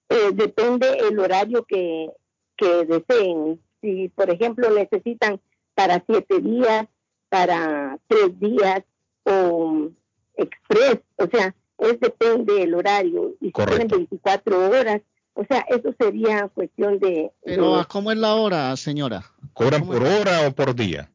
Eh, 0.09 0.31
depende 0.35 0.89
el 1.09 1.19
horario 1.19 1.65
que, 1.65 2.09
que 2.57 2.85
deseen. 2.85 3.61
Si, 3.81 4.09
por 4.09 4.29
ejemplo, 4.31 4.69
necesitan 4.70 5.41
para 5.74 6.03
siete 6.07 6.41
días, 6.41 6.87
para 7.29 7.99
tres 8.09 8.39
días 8.41 8.83
o 9.24 9.90
express, 10.35 10.99
o 11.16 11.27
sea, 11.32 11.55
es 11.78 12.01
depende 12.01 12.55
del 12.55 12.74
horario. 12.74 13.35
Y 13.40 13.53
tienen 13.53 13.89
24 13.89 14.70
horas, 14.70 15.01
o 15.35 15.44
sea, 15.44 15.61
eso 15.69 15.94
sería 15.99 16.49
cuestión 16.49 16.99
de... 16.99 17.31
Pero, 17.44 17.74
de- 17.77 17.81
¿a 17.81 17.85
¿cómo 17.85 18.11
es 18.12 18.19
la 18.19 18.35
hora, 18.35 18.77
señora? 18.77 19.24
¿Cobran 19.55 19.86
por 19.86 20.03
hora 20.03 20.47
o 20.47 20.53
por 20.53 20.74
día? 20.74 21.11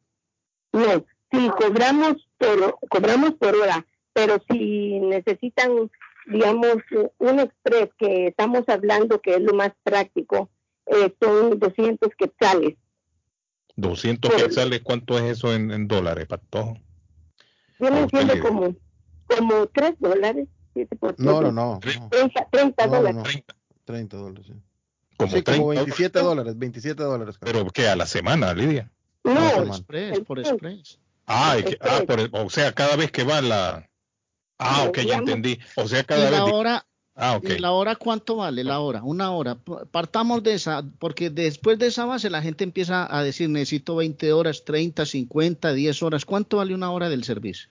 No, 0.72 1.04
si 1.32 1.48
cobramos 1.50 2.16
por 2.38 2.78
cobramos 2.88 3.34
por 3.34 3.54
hora, 3.56 3.84
pero 4.12 4.36
si 4.50 5.00
necesitan, 5.00 5.90
digamos, 6.26 6.76
un 7.18 7.40
express 7.40 7.88
que 7.98 8.28
estamos 8.28 8.64
hablando 8.68 9.20
que 9.20 9.34
es 9.34 9.40
lo 9.40 9.54
más 9.54 9.72
práctico, 9.82 10.50
eh, 10.86 11.12
son 11.20 11.58
200 11.58 12.10
quetzales. 12.16 12.76
200 13.76 14.34
quetzales, 14.34 14.80
¿cuánto 14.82 15.16
es 15.18 15.24
eso 15.38 15.54
en, 15.54 15.70
en 15.70 15.86
dólares, 15.88 16.26
Patojo? 16.26 16.76
Vienen 17.78 18.08
siendo 18.10 18.34
le- 18.34 18.40
como, 18.40 18.74
como 19.26 19.66
3 19.68 19.94
dólares. 19.98 20.48
siete 20.74 20.96
por 20.96 21.18
No, 21.18 21.38
siete. 21.38 21.52
no, 21.52 21.72
no. 21.74 21.78
30, 21.80 22.48
30 22.50 22.86
No, 22.86 22.92
no, 22.92 22.96
dólares. 22.98 23.16
no. 23.46 23.54
30 23.84 24.16
dólares. 24.16 24.46
sí. 24.46 24.52
Como 25.16 25.32
Sí, 25.32 25.42
como 25.42 25.56
30 25.72 25.82
27 25.84 26.18
dólares, 26.20 26.58
27 26.58 27.02
dólares. 27.02 27.36
Pero 27.40 27.66
¿qué? 27.70 27.88
¿A 27.88 27.96
la 27.96 28.06
semana, 28.06 28.54
Lidia? 28.54 28.90
No, 29.24 29.34
Por 29.56 29.66
express, 29.66 30.20
por 30.20 30.38
express. 30.38 30.98
Ah, 31.26 31.56
que- 31.64 31.76
ah, 31.80 32.00
por- 32.06 32.28
o 32.32 32.50
sea, 32.50 32.72
cada 32.72 32.96
vez 32.96 33.10
que 33.10 33.24
va 33.24 33.40
la... 33.42 33.88
Ah, 34.58 34.84
ok, 34.88 34.98
ya 35.00 35.16
entendí. 35.16 35.58
O 35.76 35.86
sea, 35.88 36.00
¿Y 36.00 36.04
cada 36.04 36.30
la 36.30 36.44
vez... 36.44 36.52
hora, 36.54 36.86
Ah, 37.20 37.36
ok. 37.36 37.48
¿Y 37.50 37.58
la 37.58 37.72
hora 37.72 37.96
cuánto 37.96 38.36
vale? 38.36 38.62
La 38.62 38.78
hora, 38.78 39.02
una 39.02 39.32
hora. 39.32 39.56
Partamos 39.90 40.40
de 40.44 40.54
esa, 40.54 40.84
porque 41.00 41.30
después 41.30 41.76
de 41.76 41.88
esa 41.88 42.04
base 42.04 42.30
la 42.30 42.42
gente 42.42 42.62
empieza 42.62 43.12
a 43.12 43.24
decir, 43.24 43.50
necesito 43.50 43.96
20 43.96 44.32
horas, 44.32 44.64
30, 44.64 45.04
50, 45.04 45.72
10 45.72 46.02
horas. 46.04 46.24
¿Cuánto 46.24 46.58
vale 46.58 46.76
una 46.76 46.92
hora 46.92 47.08
del 47.08 47.24
servicio? 47.24 47.68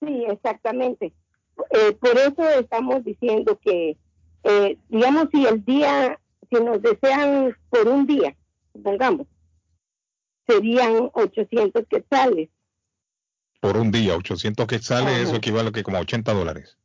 Sí, 0.00 0.24
exactamente. 0.28 1.12
Eh, 1.70 1.92
por 2.00 2.18
eso 2.18 2.48
estamos 2.58 3.04
diciendo 3.04 3.56
que, 3.62 3.96
eh, 4.42 4.76
digamos, 4.88 5.28
si 5.32 5.46
el 5.46 5.64
día, 5.64 6.18
si 6.50 6.60
nos 6.64 6.82
desean 6.82 7.56
por 7.68 7.86
un 7.86 8.08
día, 8.08 8.34
supongamos, 8.72 9.28
serían 10.48 11.10
800 11.12 11.84
quetzales. 11.88 12.48
Por 13.60 13.76
un 13.76 13.92
día, 13.92 14.16
800 14.16 14.66
quetzales, 14.66 15.14
Ajá. 15.14 15.22
eso 15.22 15.36
equivale 15.36 15.68
a 15.68 15.72
que 15.72 15.84
como 15.84 15.98
a 15.98 16.00
80 16.00 16.32
dólares. 16.32 16.76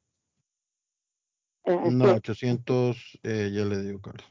Eh, 1.66 1.78
No, 1.92 2.06
sí. 2.06 2.12
800, 2.16 2.98
eh, 3.24 3.52
ya 3.54 3.66
le 3.66 3.82
digo, 3.82 4.02
Carlos. 4.02 4.26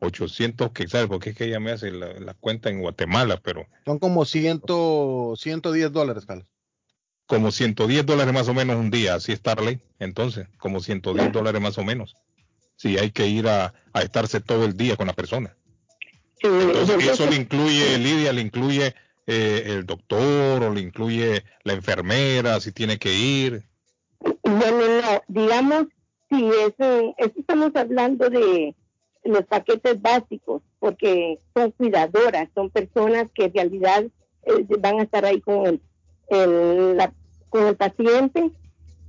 800 0.00 0.72
quetzales, 0.72 1.08
porque 1.08 1.30
es 1.30 1.36
que 1.36 1.44
ella 1.44 1.60
me 1.60 1.70
hace 1.72 1.90
la, 1.90 2.12
la 2.20 2.34
cuenta 2.34 2.68
en 2.68 2.80
Guatemala, 2.80 3.40
pero 3.42 3.66
Son 3.86 3.98
como 3.98 4.24
100, 4.24 4.62
110 5.36 5.92
dólares, 5.92 6.26
Carlos. 6.26 6.46
como 7.26 7.50
110 7.50 8.04
dólares 8.04 8.34
más 8.34 8.48
o 8.48 8.54
menos 8.54 8.76
un 8.76 8.90
día, 8.90 9.14
así 9.14 9.32
está 9.32 9.54
la 9.54 9.62
ley. 9.62 9.80
Entonces, 9.98 10.46
como 10.58 10.80
110 10.80 11.32
dólares 11.32 11.60
más 11.62 11.78
o 11.78 11.84
menos. 11.84 12.14
Si 12.76 12.98
hay 12.98 13.12
que 13.12 13.28
ir 13.28 13.48
a, 13.48 13.72
a 13.92 14.02
estarse 14.02 14.40
todo 14.40 14.64
el 14.64 14.76
día 14.76 14.96
con 14.96 15.06
la 15.06 15.12
persona. 15.14 15.56
Sí, 16.40 16.48
Entonces, 16.48 17.08
eso 17.08 17.30
le 17.30 17.36
incluye, 17.36 17.96
Lidia, 17.98 18.32
le 18.32 18.40
incluye 18.42 18.94
eh, 19.26 19.62
el 19.66 19.86
doctor 19.86 20.64
o 20.64 20.74
le 20.74 20.80
incluye 20.82 21.44
la 21.62 21.72
enfermera, 21.72 22.60
si 22.60 22.72
tiene 22.72 22.98
que 22.98 23.14
ir. 23.14 23.64
Bueno, 24.42 25.00
no, 25.00 25.22
digamos, 25.28 25.86
si 26.36 26.46
es, 26.48 26.74
un- 26.78 27.14
esto 27.18 27.40
estamos 27.40 27.70
hablando 27.74 28.28
de 28.30 28.74
los 29.24 29.44
paquetes 29.46 30.00
básicos, 30.02 30.62
porque 30.78 31.38
son 31.54 31.70
cuidadoras, 31.72 32.48
son 32.54 32.70
personas 32.70 33.26
que 33.34 33.44
en 33.44 33.54
realidad 33.54 34.04
eh, 34.46 34.66
van 34.78 35.00
a 35.00 35.04
estar 35.04 35.24
ahí 35.24 35.40
con 35.40 35.66
el, 35.66 35.80
el- 36.28 36.96
la- 36.96 37.12
con 37.48 37.66
el 37.66 37.76
paciente. 37.76 38.50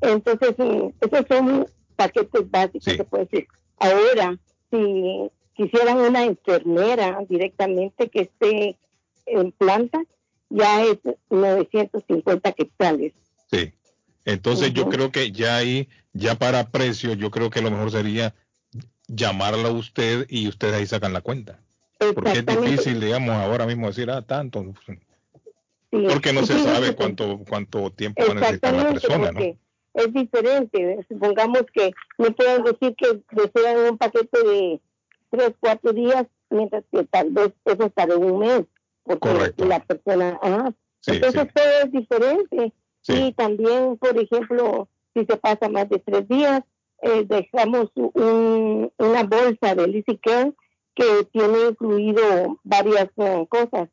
Entonces, 0.01 0.55
mm, 0.57 0.89
esos 1.01 1.25
son 1.27 1.65
paquetes 1.95 2.49
básicos, 2.51 2.93
se 2.95 3.03
puede 3.03 3.25
decir. 3.25 3.47
Ahora, 3.77 4.37
si 4.71 5.29
quisieran 5.53 5.97
una 5.99 6.23
enfermera 6.23 7.19
directamente 7.27 8.09
que 8.09 8.21
esté 8.21 8.77
en 9.25 9.51
planta, 9.51 10.01
ya 10.49 10.83
es 10.83 10.99
950 11.29 12.51
quetzales. 12.53 13.13
Sí. 13.51 13.73
Entonces 14.25 14.73
yo 14.73 14.89
creo 14.89 15.11
que 15.11 15.31
ya 15.31 15.57
ahí, 15.57 15.87
ya 16.13 16.35
para 16.35 16.69
precio, 16.69 17.13
yo 17.13 17.31
creo 17.31 17.49
que 17.49 17.61
lo 17.61 17.71
mejor 17.71 17.91
sería 17.91 18.33
llamarla 19.07 19.69
a 19.69 19.71
usted 19.71 20.25
y 20.29 20.47
ustedes 20.47 20.73
ahí 20.73 20.87
sacan 20.87 21.13
la 21.13 21.21
cuenta. 21.21 21.59
Porque 22.13 22.39
es 22.39 22.45
difícil, 22.45 22.99
digamos, 22.99 23.35
ahora 23.35 23.65
mismo 23.65 23.87
decir, 23.87 24.09
ah, 24.09 24.21
tanto. 24.21 24.73
Sí. 24.85 24.93
Porque 26.09 26.33
no 26.33 26.45
se 26.45 26.61
sabe 26.61 26.95
cuánto 26.95 27.39
cuánto 27.47 27.89
tiempo 27.91 28.21
va 28.25 28.31
a 28.31 28.35
necesitar 28.35 28.73
la 28.73 28.89
persona, 28.89 29.31
¿no? 29.31 29.39
es 29.95 30.13
diferente. 30.13 31.05
Supongamos 31.07 31.63
que 31.73 31.91
no 32.17 32.31
pueden 32.31 32.63
decir 32.63 32.95
que 32.95 33.21
desean 33.31 33.91
un 33.91 33.97
paquete 33.97 34.43
de 34.43 34.81
tres, 35.29 35.53
cuatro 35.59 35.93
días, 35.93 36.25
mientras 36.49 36.83
que 36.91 37.03
tal 37.05 37.31
vez 37.31 37.53
eso 37.63 37.85
estará 37.85 38.15
un 38.17 38.39
mes. 38.39 38.63
Porque 39.03 39.29
Correcto. 39.29 39.65
la 39.65 39.79
persona, 39.79 40.39
ajá. 40.41 40.73
Sí, 40.99 41.11
Entonces 41.13 41.43
sí. 41.43 41.49
todo 41.53 41.65
es 41.83 41.91
diferente. 41.91 42.73
Y 43.13 43.33
también, 43.33 43.97
por 43.97 44.17
ejemplo, 44.17 44.87
si 45.13 45.25
se 45.25 45.37
pasa 45.37 45.69
más 45.69 45.87
de 45.89 45.99
tres 45.99 46.27
días, 46.27 46.61
eh, 47.01 47.25
dejamos 47.27 47.91
un- 47.95 48.91
una 48.97 49.23
bolsa 49.23 49.75
de 49.75 50.03
Care 50.21 50.53
que 50.95 51.27
tiene 51.31 51.69
incluido 51.69 52.59
varias 52.63 53.09
eh, 53.17 53.45
cosas. 53.49 53.89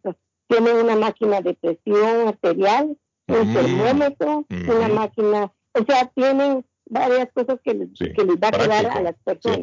Tiene 0.47 0.73
una 0.75 0.97
máquina 0.97 1.41
de 1.41 1.55
presión 1.55 2.29
arterial, 2.29 2.97
un 3.29 3.51
Mm. 3.51 3.55
termómetro, 3.55 4.45
una 4.51 4.89
máquina, 4.89 5.53
o 5.75 5.85
sea, 5.87 6.07
tienen 6.15 6.65
varias 6.87 7.29
cosas 7.33 7.59
que, 7.65 7.75
les- 7.75 7.89
que 7.99 8.25
les 8.25 8.37
va 8.37 8.49
a 8.49 8.53
quedar 8.53 8.87
a 8.87 9.01
las 9.03 9.15
personas. 9.25 9.59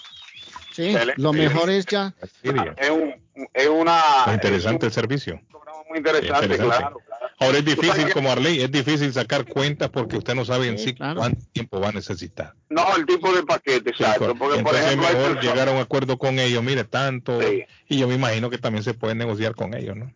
Sí, 0.72 0.94
lo 1.16 1.32
mejor 1.32 1.70
es 1.70 1.86
ya. 1.86 2.14
Lidia. 2.42 2.74
Es, 2.76 2.90
un, 2.90 3.14
es 3.54 3.68
una 3.68 4.02
Muy 4.26 4.34
interesante 4.34 4.86
el 4.86 4.92
servicio. 4.92 5.40
muy 5.88 5.98
interesante, 5.98 6.44
Interesante. 6.44 6.76
claro. 6.78 7.00
Ahora 7.38 7.58
es 7.58 7.64
difícil, 7.64 8.12
como 8.12 8.30
Arley, 8.30 8.62
es 8.62 8.70
difícil 8.70 9.12
sacar 9.12 9.44
cuentas 9.44 9.90
porque 9.90 10.16
usted 10.16 10.34
no 10.34 10.44
sabe 10.44 10.68
en 10.68 10.78
sí 10.78 10.94
cuánto 10.94 11.40
tiempo 11.52 11.80
va 11.80 11.90
a 11.90 11.92
necesitar. 11.92 12.54
No, 12.70 12.96
el 12.96 13.04
tipo 13.04 13.32
de 13.32 13.42
paquete, 13.42 13.90
exacto. 13.90 14.34
Porque, 14.34 14.62
por 14.62 14.74
Entonces 14.74 14.80
es 14.80 14.86
ejemplo, 14.86 15.08
hay 15.08 15.14
mejor 15.16 15.40
llegar 15.42 15.68
a 15.68 15.72
un 15.72 15.78
acuerdo 15.78 16.18
con 16.18 16.38
ellos, 16.38 16.62
mire, 16.62 16.84
tanto. 16.84 17.38
Y 17.88 17.98
yo 17.98 18.08
me 18.08 18.14
imagino 18.14 18.48
que 18.48 18.58
también 18.58 18.84
se 18.84 18.94
puede 18.94 19.14
negociar 19.14 19.54
con 19.54 19.74
ellos, 19.74 19.96
¿no? 19.96 20.10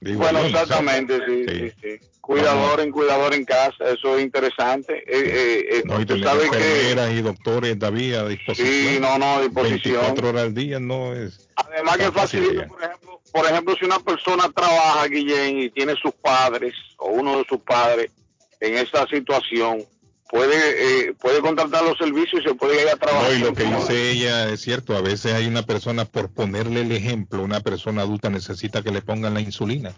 Digo, 0.00 0.20
Bueno, 0.20 0.40
exactamente, 0.40 1.18
sí, 1.26 1.44
sí, 1.48 1.72
sí. 1.80 2.06
Cuidador 2.20 2.80
en 2.80 2.90
cuidador 2.90 3.34
en 3.34 3.44
casa, 3.44 3.84
eso 3.88 4.18
es 4.18 4.24
interesante. 4.24 4.94
Eh, 4.98 5.04
eh, 5.06 5.66
eh, 5.70 5.82
No, 5.84 6.00
y 6.00 6.04
tú 6.04 6.14
tener 6.14 6.24
sabes 6.24 6.50
que 6.50 6.56
enfermeras 6.56 7.12
y 7.12 7.22
doctores, 7.22 7.78
David, 7.78 8.14
a 8.14 8.28
disposición. 8.28 8.68
Sí, 8.68 8.98
no, 9.00 9.18
no, 9.18 9.36
a 9.36 9.42
disposición. 9.42 9.94
24 9.94 10.28
horas 10.28 10.42
al 10.42 10.54
día 10.54 10.80
no 10.80 11.14
es. 11.14 11.48
además 11.54 11.96
que 11.98 12.10
facilita, 12.10 12.66
por 12.66 12.82
ejemplo, 12.82 13.20
por 13.32 13.46
ejemplo, 13.46 13.76
si 13.78 13.84
una 13.84 13.98
persona 14.00 14.50
trabaja, 14.54 15.06
Guillén, 15.06 15.58
y 15.58 15.70
tiene 15.70 15.94
sus 15.94 16.12
padres 16.14 16.74
o 16.98 17.10
uno 17.10 17.38
de 17.38 17.44
sus 17.44 17.60
padres 17.60 18.10
en 18.60 18.74
esa 18.76 19.06
situación, 19.06 19.84
puede 20.30 21.08
eh, 21.08 21.14
puede 21.20 21.40
contratar 21.40 21.82
los 21.84 21.96
servicios 21.98 22.42
y 22.44 22.48
se 22.48 22.54
puede 22.54 22.82
ir 22.82 22.88
a 22.88 22.96
trabajar. 22.96 23.30
No, 23.30 23.36
y 23.36 23.40
lo 23.40 23.54
que 23.54 23.64
dice 23.64 24.10
ella 24.10 24.48
es 24.50 24.60
cierto, 24.60 24.96
a 24.96 25.00
veces 25.02 25.32
hay 25.34 25.46
una 25.46 25.62
persona, 25.62 26.04
por 26.04 26.30
ponerle 26.32 26.80
el 26.82 26.92
ejemplo, 26.92 27.42
una 27.42 27.60
persona 27.60 28.02
adulta 28.02 28.30
necesita 28.30 28.82
que 28.82 28.90
le 28.90 29.02
pongan 29.02 29.34
la 29.34 29.40
insulina. 29.40 29.94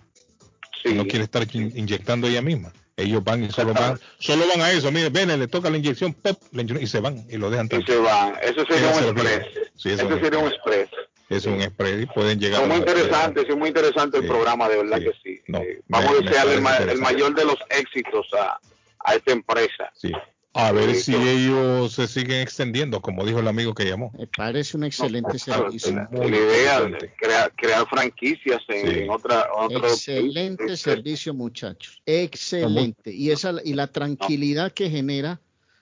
No 0.95 1.05
quiere 1.07 1.25
estar 1.25 1.47
in- 1.55 1.73
inyectando 1.77 2.29
ella 2.29 2.41
misma. 2.41 2.73
Ellos 2.97 3.23
van 3.23 3.45
y 3.45 3.51
solo 3.51 3.75
van, 3.75 3.99
solo 4.19 4.45
van 4.49 4.61
a 4.63 4.73
eso. 4.73 4.91
Mire, 4.91 5.09
ven, 5.11 5.29
le 5.39 5.47
toca 5.49 5.71
la 5.71 5.77
inyección, 5.77 6.15
pop, 6.15 6.41
y 6.53 6.87
se 6.87 7.01
van 7.01 7.25
y 7.29 7.37
lo 7.37 7.51
dejan 7.51 7.67
Y 7.67 7.69
tranquilo. 7.69 7.97
se 7.99 8.03
van. 8.03 8.35
Eso 8.43 8.65
sería 8.67 8.89
un 8.89 9.05
express. 9.05 9.47
Sí, 9.77 9.91
eso 9.91 10.03
Ese 10.05 10.15
es 10.15 10.21
sería 10.21 10.39
un 10.39 10.49
express. 10.49 10.89
Es 11.29 11.45
un 11.47 11.61
express 11.61 12.03
y 12.03 12.07
pueden 12.07 12.41
llegar 12.41 12.63
Es 12.63 12.69
muy 12.69 12.79
interesante, 12.79 13.45
sí, 13.47 13.55
muy 13.55 13.69
interesante 13.69 14.19
el 14.19 14.27
programa, 14.27 14.69
de 14.69 14.77
verdad 14.79 14.99
que 14.99 15.13
sí. 15.23 15.41
No, 15.47 15.59
Eh, 15.61 15.81
Vamos 15.89 16.11
me- 16.11 16.17
a 16.17 16.21
desearle 16.23 16.55
el, 16.55 16.61
ma- 16.63 16.77
el 16.79 16.99
mayor 16.99 17.35
de 17.35 17.45
los 17.45 17.59
éxitos 17.71 18.27
a, 18.35 18.59
a 19.05 19.15
esta 19.15 19.33
empresa. 19.33 19.91
Sí. 19.95 20.13
A 20.55 20.73
ver 20.73 20.95
Sí, 20.95 21.03
si 21.03 21.13
sí. 21.13 21.29
ellos 21.29 21.93
se 21.93 22.09
siguen 22.09 22.41
extendiendo, 22.41 23.01
como 23.01 23.25
dijo 23.25 23.39
el 23.39 23.47
amigo 23.49 23.75
que 23.75 23.85
llamó. 23.85 24.11
Me 24.19 24.27
parece 24.27 24.77
un 24.77 24.85
excelente 24.85 25.39
servicio. 25.39 25.95
La, 25.95 26.09
la 26.11 26.27
idea 26.27 26.81
de 26.81 27.13
crear, 27.17 27.53
crear 27.55 27.87
franquicias 27.89 28.61
en, 28.69 28.89
en 29.03 29.11
otra, 29.11 29.47
otro 29.57 29.87
Excelente 29.87 30.77
servicio, 30.77 31.33
muchachos. 31.35 32.03
Excelente. 32.07 33.13
Y 33.13 33.31
esa 33.31 33.53
y 33.65 33.75
la 33.75 33.87
tranquilidad 33.89 34.73
que 34.73 34.91
genera 34.91 35.41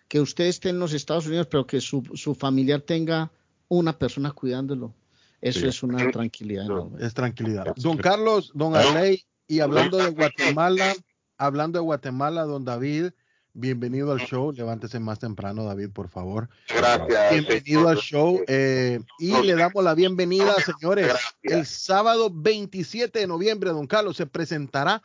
que 0.08 0.20
usted 0.20 0.44
esté 0.46 0.68
en 0.70 0.78
los 0.78 0.92
Estados 0.92 1.26
Unidos, 1.26 1.46
pero 1.50 1.66
que 1.66 1.80
su, 1.80 2.02
su 2.14 2.34
familiar 2.34 2.80
tenga 2.80 3.30
una 3.68 3.96
persona 3.98 4.30
cuidándolo. 4.32 4.94
Eso 5.40 5.60
Sí. 5.60 5.66
es 5.68 5.82
una 5.82 6.10
tranquilidad 6.10 6.64
enorme. 6.66 7.04
Es 7.04 7.14
tranquilidad. 7.14 7.72
Don 7.76 7.96
Carlos, 7.96 8.50
don 8.54 8.74
Arley, 8.76 9.24
y 9.48 9.60
hablando 9.60 9.96
de 9.98 10.10
Guatemala, 10.10 10.94
hablando 11.38 11.78
de 11.78 11.84
Guatemala, 11.84 12.44
don 12.44 12.64
David, 12.64 13.10
bienvenido 13.52 14.12
al 14.12 14.20
show. 14.20 14.52
Levántese 14.52 15.00
más 15.00 15.18
temprano, 15.18 15.64
David, 15.64 15.90
por 15.90 16.08
favor. 16.08 16.48
Gracias. 16.68 17.32
Bienvenido 17.32 17.88
al 17.88 17.98
show. 17.98 18.40
eh, 18.46 19.00
y 19.18 19.32
le 19.42 19.54
damos 19.54 19.82
la 19.82 19.94
bienvenida, 19.94 20.54
señores. 20.54 21.12
El 21.42 21.66
sábado 21.66 22.30
27 22.32 23.18
de 23.18 23.26
noviembre, 23.26 23.70
don 23.70 23.86
Carlos, 23.86 24.16
se 24.16 24.26
presentará 24.26 25.02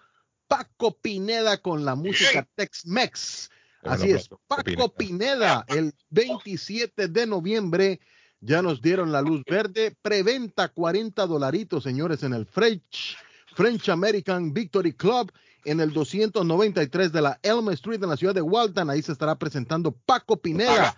Paco 0.48 0.98
Pineda 0.98 1.58
con 1.58 1.86
la 1.86 1.95
música 1.95 2.48
Tex-Mex. 2.56 3.49
Así 3.84 4.12
es, 4.12 4.30
Paco 4.48 4.64
Paco 4.64 4.94
Pineda, 4.94 5.66
el 5.68 5.94
27 6.10 7.08
de 7.08 7.26
noviembre. 7.26 7.99
Ya 8.44 8.62
nos 8.62 8.82
dieron 8.82 9.12
la 9.12 9.22
luz 9.22 9.44
verde. 9.45 9.95
Preventa 10.02 10.68
40 10.68 11.26
dolaritos, 11.28 11.84
señores, 11.84 12.24
en 12.24 12.34
el 12.34 12.45
French, 12.45 13.18
French 13.56 13.90
American 13.90 14.52
Victory 14.53 14.94
Club 14.94 15.32
en 15.65 15.79
el 15.79 15.93
293 15.93 17.11
de 17.11 17.21
la 17.21 17.39
Elm 17.43 17.69
Street 17.71 18.01
en 18.03 18.09
la 18.09 18.17
ciudad 18.17 18.35
de 18.35 18.41
Walton. 18.41 18.89
Ahí 18.89 19.01
se 19.01 19.11
estará 19.11 19.35
presentando 19.35 19.91
Paco 19.91 20.38
Pineda. 20.38 20.95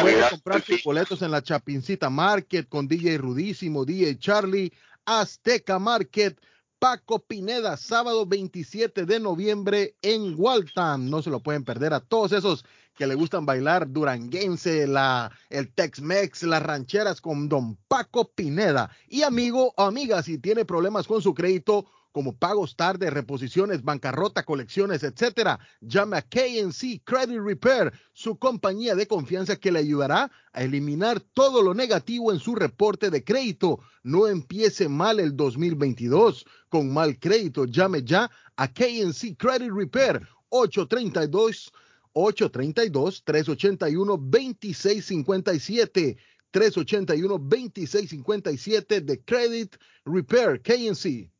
Puede 0.00 0.28
comprar 0.30 0.62
sus 0.62 0.82
boletos 0.82 1.22
en 1.22 1.30
la 1.30 1.42
Chapincita 1.42 2.10
Market 2.10 2.68
con 2.68 2.88
DJ 2.88 3.18
Rudísimo, 3.18 3.84
DJ 3.84 4.18
Charlie, 4.18 4.72
Azteca 5.04 5.78
Market. 5.78 6.40
Paco 6.80 7.18
Pineda, 7.18 7.76
sábado 7.76 8.24
27 8.24 9.04
de 9.04 9.20
noviembre 9.20 9.96
en 10.00 10.34
Waltham. 10.34 11.10
No 11.10 11.20
se 11.20 11.28
lo 11.28 11.40
pueden 11.40 11.62
perder 11.62 11.92
a 11.92 12.00
todos 12.00 12.32
esos 12.32 12.64
que 12.94 13.06
le 13.06 13.14
gustan 13.14 13.44
bailar 13.44 13.90
duranguense, 13.90 14.86
la, 14.86 15.30
el 15.50 15.72
Tex-Mex, 15.74 16.42
las 16.44 16.62
rancheras 16.62 17.20
con 17.20 17.50
Don 17.50 17.76
Paco 17.86 18.30
Pineda. 18.30 18.90
Y 19.08 19.22
amigo 19.22 19.74
o 19.76 19.82
amiga, 19.82 20.22
si 20.22 20.38
tiene 20.38 20.64
problemas 20.64 21.06
con 21.06 21.20
su 21.20 21.34
crédito, 21.34 21.84
como 22.12 22.36
pagos 22.36 22.76
tarde, 22.76 23.10
reposiciones, 23.10 23.82
bancarrota, 23.82 24.42
colecciones, 24.42 25.02
etcétera, 25.02 25.58
llame 25.80 26.16
a 26.16 26.22
KNC 26.22 27.02
Credit 27.04 27.40
Repair, 27.40 27.92
su 28.12 28.38
compañía 28.38 28.94
de 28.94 29.06
confianza 29.06 29.56
que 29.56 29.70
le 29.70 29.80
ayudará 29.80 30.30
a 30.52 30.62
eliminar 30.62 31.20
todo 31.20 31.62
lo 31.62 31.74
negativo 31.74 32.32
en 32.32 32.40
su 32.40 32.54
reporte 32.54 33.10
de 33.10 33.22
crédito. 33.22 33.80
No 34.02 34.26
empiece 34.26 34.88
mal 34.88 35.20
el 35.20 35.36
2022 35.36 36.46
con 36.68 36.92
mal 36.92 37.18
crédito. 37.18 37.66
Llame 37.66 38.02
ya 38.02 38.30
a 38.56 38.68
KNC 38.68 39.36
Credit 39.38 39.70
Repair 39.72 40.26
832 40.48 41.72
832 42.12 43.22
381 43.24 44.16
2657 44.16 46.16
381 46.50 47.38
2657 47.38 49.00
de 49.02 49.24
Credit 49.24 49.76
Repair 50.04 50.60
KNC. 50.60 51.30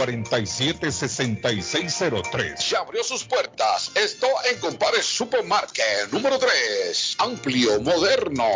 617-447-6603. 0.00 2.56
Se 2.58 2.76
abrió 2.76 3.04
sus 3.04 3.24
puertas. 3.24 3.90
Esto 3.94 4.26
en 4.50 4.58
Compare 4.60 5.02
Supermarket 5.02 6.10
número 6.10 6.38
3. 6.38 7.16
Amplio, 7.18 7.80
moderno. 7.80 8.48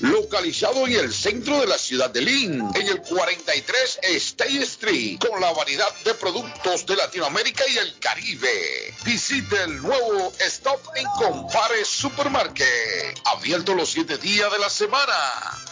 Localizado 0.00 0.86
en 0.86 0.92
el 0.92 1.12
centro 1.12 1.58
de 1.60 1.66
la 1.66 1.78
ciudad 1.78 2.10
de 2.10 2.20
Lynn. 2.20 2.70
En 2.74 2.88
el 2.88 3.02
43 3.02 3.98
State 4.02 4.62
Street. 4.62 5.18
Con 5.18 5.40
la 5.40 5.52
variedad 5.52 5.92
de 6.04 6.14
productos 6.14 6.86
de 6.86 6.94
Latinoamérica 6.96 7.64
y 7.68 7.78
el 7.78 7.98
Caribe. 7.98 8.94
Visite 9.04 9.64
el 9.64 9.82
nuevo 9.82 10.32
Stop 10.38 10.80
en 10.94 11.06
Compare 11.18 11.84
Supermarket. 11.84 13.18
Abierto 13.24 13.74
los 13.74 13.90
7 13.90 14.18
días 14.18 14.52
de 14.52 14.58
la 14.58 14.70
semana. 14.70 15.71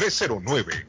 617-380-8309. 0.00 0.88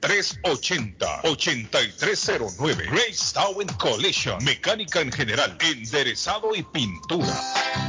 380-8309. 2.00 2.92
Grace 2.92 3.34
Town 3.34 3.68
Collision. 3.78 4.44
Mecánica 4.44 5.02
en 5.02 5.12
general. 5.12 5.58
Enderezado 5.60 6.56
y 6.56 6.64
pintura. 6.64 7.28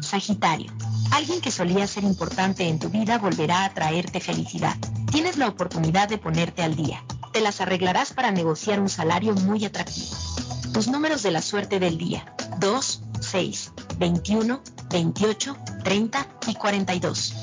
Sagitario. 0.00 0.72
Alguien 1.10 1.40
que 1.40 1.50
solía 1.50 1.88
ser 1.88 2.04
importante 2.04 2.68
en 2.68 2.78
tu 2.78 2.90
vida 2.90 3.18
volverá 3.18 3.64
a 3.64 3.74
traerte 3.74 4.20
felicidad. 4.20 4.76
Tienes 5.10 5.36
la 5.36 5.48
oportunidad 5.48 6.08
de 6.08 6.18
ponerte 6.18 6.62
al 6.62 6.76
día. 6.76 7.02
Te 7.32 7.40
las 7.40 7.60
arreglarás 7.60 8.12
para 8.12 8.30
negociar 8.30 8.78
un 8.78 8.88
salario 8.88 9.34
muy 9.34 9.64
atractivo. 9.64 10.16
Tus 10.72 10.86
números 10.86 11.24
de 11.24 11.32
la 11.32 11.42
suerte 11.42 11.80
del 11.80 11.98
día. 11.98 12.32
2, 12.60 13.02
6, 13.30 13.72
21, 13.98 14.62
28, 14.90 15.56
30 15.84 16.28
y 16.46 16.54
42. 16.54 17.34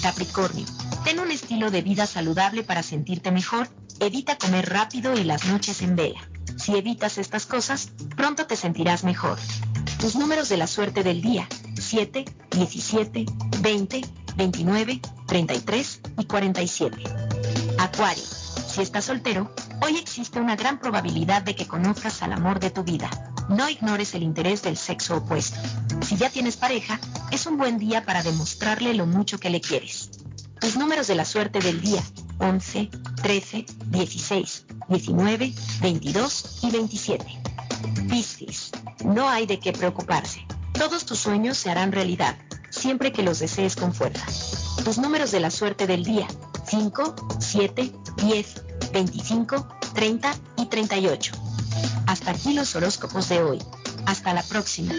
Capricornio. 0.00 0.64
Ten 1.04 1.18
un 1.18 1.32
estilo 1.32 1.72
de 1.72 1.82
vida 1.82 2.06
saludable 2.06 2.62
para 2.62 2.84
sentirte 2.84 3.32
mejor. 3.32 3.68
Evita 3.98 4.38
comer 4.38 4.68
rápido 4.68 5.18
y 5.18 5.24
las 5.24 5.46
noches 5.46 5.82
en 5.82 5.96
vela. 5.96 6.20
Si 6.56 6.76
evitas 6.76 7.18
estas 7.18 7.44
cosas, 7.46 7.90
pronto 8.14 8.46
te 8.46 8.54
sentirás 8.54 9.02
mejor. 9.02 9.36
Tus 9.98 10.14
números 10.14 10.48
de 10.48 10.58
la 10.58 10.68
suerte 10.68 11.02
del 11.02 11.22
día. 11.22 11.48
7, 11.74 12.24
17, 12.52 13.26
20, 13.62 14.00
29, 14.36 15.00
33 15.26 16.00
y 16.18 16.24
47. 16.24 17.02
Acuario. 17.78 18.22
Si 18.22 18.80
estás 18.80 19.06
soltero, 19.06 19.52
hoy 19.82 19.96
existe 19.96 20.38
una 20.38 20.54
gran 20.54 20.78
probabilidad 20.78 21.42
de 21.42 21.56
que 21.56 21.66
conozcas 21.66 22.22
al 22.22 22.32
amor 22.32 22.60
de 22.60 22.70
tu 22.70 22.84
vida. 22.84 23.10
No 23.48 23.68
ignores 23.68 24.14
el 24.14 24.24
interés 24.24 24.62
del 24.62 24.76
sexo 24.76 25.18
opuesto. 25.18 25.58
Si 26.02 26.16
ya 26.16 26.30
tienes 26.30 26.56
pareja, 26.56 26.98
es 27.30 27.46
un 27.46 27.58
buen 27.58 27.78
día 27.78 28.04
para 28.04 28.22
demostrarle 28.22 28.94
lo 28.94 29.06
mucho 29.06 29.38
que 29.38 29.50
le 29.50 29.60
quieres. 29.60 30.10
Tus 30.60 30.76
números 30.76 31.06
de 31.06 31.14
la 31.14 31.24
suerte 31.24 31.60
del 31.60 31.80
día. 31.80 32.02
11, 32.38 32.90
13, 33.22 33.66
16, 33.86 34.66
19, 34.88 35.54
22 35.80 36.58
y 36.62 36.70
27. 36.70 37.24
Piscis. 38.08 38.72
No 39.04 39.28
hay 39.28 39.46
de 39.46 39.60
qué 39.60 39.72
preocuparse. 39.72 40.44
Todos 40.72 41.06
tus 41.06 41.20
sueños 41.20 41.56
se 41.56 41.70
harán 41.70 41.92
realidad, 41.92 42.36
siempre 42.70 43.12
que 43.12 43.22
los 43.22 43.38
desees 43.38 43.76
con 43.76 43.94
fuerza. 43.94 44.26
Tus 44.84 44.98
números 44.98 45.30
de 45.30 45.40
la 45.40 45.50
suerte 45.50 45.86
del 45.86 46.04
día. 46.04 46.26
5, 46.68 47.14
7, 47.38 47.92
10, 48.16 48.64
25, 48.92 49.68
30 49.94 50.34
y 50.56 50.66
38. 50.66 51.45
Hasta 52.06 52.30
aquí 52.30 52.54
los 52.54 52.74
horóscopos 52.76 53.28
de 53.28 53.42
hoy. 53.42 53.58
Hasta 54.06 54.34
la 54.34 54.42
próxima. 54.42 54.94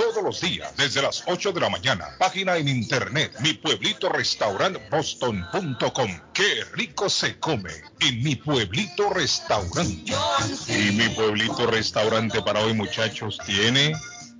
todos 0.00 0.24
los 0.24 0.40
días 0.40 0.74
desde 0.78 1.02
las 1.02 1.22
8 1.26 1.52
de 1.52 1.60
la 1.60 1.68
mañana. 1.68 2.08
Página 2.18 2.56
en 2.56 2.68
internet, 2.68 3.32
mi 3.40 3.52
pueblito 3.52 4.08
restaurant 4.08 4.78
boston.com. 4.90 6.10
Qué 6.32 6.64
rico 6.72 7.10
se 7.10 7.38
come 7.38 7.70
en 8.00 8.22
mi 8.22 8.34
pueblito 8.34 9.10
restaurante. 9.10 10.12
Y 10.68 10.92
mi 10.92 11.08
pueblito 11.10 11.66
restaurante 11.66 12.40
para 12.40 12.60
hoy, 12.60 12.72
muchachos, 12.72 13.38
tiene 13.44 13.92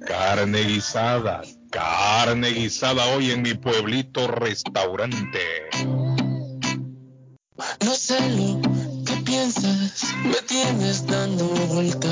carne 0.07 0.63
guisada. 0.63 1.43
Carne 1.71 2.49
guisada 2.51 3.05
hoy 3.09 3.31
en 3.31 3.43
mi 3.43 3.53
pueblito 3.53 4.29
restaurante. 4.29 5.69
No 7.85 7.95
sé 7.95 8.19
lo 8.31 8.61
que 9.05 9.17
piensas, 9.25 10.05
me 10.25 10.41
tienes 10.47 11.07
dando 11.07 11.45
vuelta. 11.45 12.09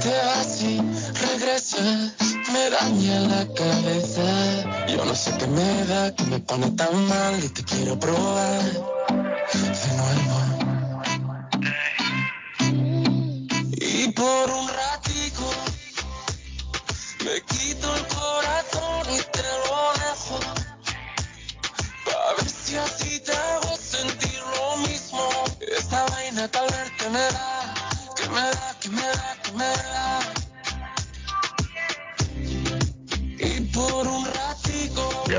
Te 0.00 0.10
vas 0.10 0.62
y 0.62 0.80
regresas, 1.20 2.33
me 2.74 2.80
daña 2.80 3.20
la 3.20 3.46
cabeza. 3.54 4.86
Yo 4.88 5.04
no 5.04 5.14
sé 5.14 5.36
qué 5.38 5.46
me 5.46 5.84
da, 5.84 6.14
que 6.14 6.24
me 6.24 6.38
pone 6.40 6.70
tan 6.72 7.08
mal 7.08 7.42
y 7.42 7.48
te 7.48 7.62
quiero 7.64 7.98
probar 7.98 8.62
de 9.52 9.96
nuevo. 9.96 10.40
Y 13.72 14.12
por 14.12 14.50
un 14.50 14.68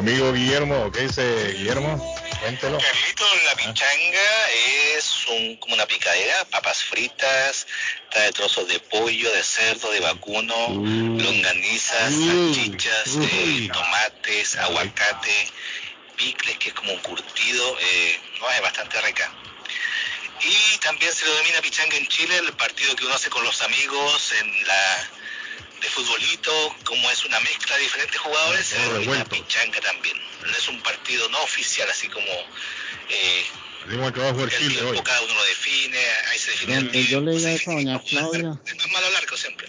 amigo 0.05 0.33
Guillermo, 0.33 0.91
¿qué 0.91 1.07
dice 1.07 1.53
Guillermo? 1.53 1.97
Cuéntelo. 2.39 2.77
Carlito, 2.77 3.25
la 3.47 3.55
pichanga 3.55 4.49
es 4.95 5.25
un, 5.29 5.55
como 5.55 5.73
una 5.73 5.87
picadera, 5.87 6.45
papas 6.51 6.83
fritas, 6.83 7.65
trae 8.11 8.31
trozos 8.31 8.67
de 8.67 8.79
pollo, 8.81 9.33
de 9.33 9.41
cerdo, 9.41 9.89
de 9.91 10.01
vacuno, 10.01 10.53
longanizas, 10.69 12.13
salchichas, 12.13 13.17
eh, 13.19 13.67
tomates, 13.73 14.55
aguacate, 14.57 15.51
picles, 16.15 16.59
que 16.59 16.69
es 16.69 16.75
como 16.75 16.93
un 16.93 16.99
curtido, 16.99 17.77
eh, 17.79 18.19
no 18.39 18.51
es 18.51 18.61
bastante 18.61 19.01
rica. 19.01 19.31
Y 20.39 20.77
también 20.81 21.11
se 21.13 21.25
denomina 21.25 21.61
pichanga 21.61 21.97
en 21.97 22.05
Chile, 22.05 22.37
el 22.37 22.53
partido 22.53 22.95
que 22.95 23.05
uno 23.05 23.15
hace 23.15 23.31
con 23.31 23.43
los 23.43 23.59
amigos 23.63 24.33
en 24.39 24.67
la 24.67 25.09
de 25.85 25.91
futbolito, 25.91 26.75
como 26.83 27.09
es 27.11 27.23
una 27.25 27.39
mezcla 27.41 27.75
de 27.75 27.83
diferentes 27.83 28.19
jugadores, 28.19 28.65
se 28.65 28.77
denomina 28.79 29.23
pichanga 29.25 29.79
también. 29.81 30.17
No 30.43 30.51
es 30.51 30.67
un 30.67 30.81
partido 30.81 31.29
no 31.29 31.41
oficial, 31.43 31.89
así 31.89 32.07
como 32.07 32.31
eh, 33.09 33.45
Digo 33.87 34.11
que 34.11 34.19
va 34.19 34.29
a 34.29 34.33
jugar 34.33 34.49
el 34.51 34.57
Chile 34.57 34.69
tiempo 34.69 34.89
hoy. 34.91 35.01
cada 35.03 35.21
uno 35.21 35.33
lo 35.35 35.45
define, 35.45 35.99
ahí 36.29 36.39
se 36.39 36.51
define 36.51 36.77
el 36.77 36.83
Donde 36.85 37.05
yo 37.05 37.21
le 37.21 37.31
diga 37.33 37.51
eso 37.51 37.71
a 37.71 37.75
doña 37.75 38.01
Claudia. 38.01 38.59
es 38.65 38.75
más 38.77 38.91
malo 38.91 39.09
largo 39.11 39.37
siempre. 39.37 39.67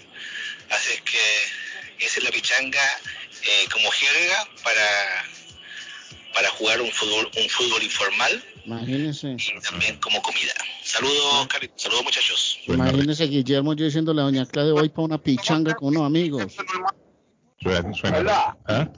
Así 0.69 0.93
es 0.93 1.01
que 1.01 2.05
esa 2.05 2.19
es 2.19 2.23
la 2.23 2.31
pichanga 2.31 2.99
eh, 3.43 3.67
como 3.71 3.89
jerga 3.91 4.49
para 4.63 5.25
para 6.33 6.49
jugar 6.49 6.81
un 6.81 6.91
fútbol 6.91 7.31
un 7.35 7.49
fútbol 7.49 7.81
informal 7.81 8.43
Imagínese. 8.67 9.37
y 9.39 9.61
también 9.61 9.97
como 10.01 10.21
comida. 10.21 10.53
Saludos, 10.83 11.47
Cari- 11.47 11.71
saludos 11.77 12.03
muchachos. 12.03 12.59
Imagínese 12.67 13.23
Guillermo 13.25 13.73
yo 13.73 13.85
diciéndole 13.85 14.19
a 14.21 14.25
doña 14.25 14.45
Claudia 14.45 14.73
voy 14.73 14.89
para 14.89 15.05
una 15.05 15.17
pichanga 15.17 15.73
con 15.75 15.89
unos 15.95 16.05
amigos. 16.05 16.53
Suena, 17.61 17.93
suena. 17.93 18.17
¿Verdad? 18.17 18.57
¿Ah? 18.67 18.89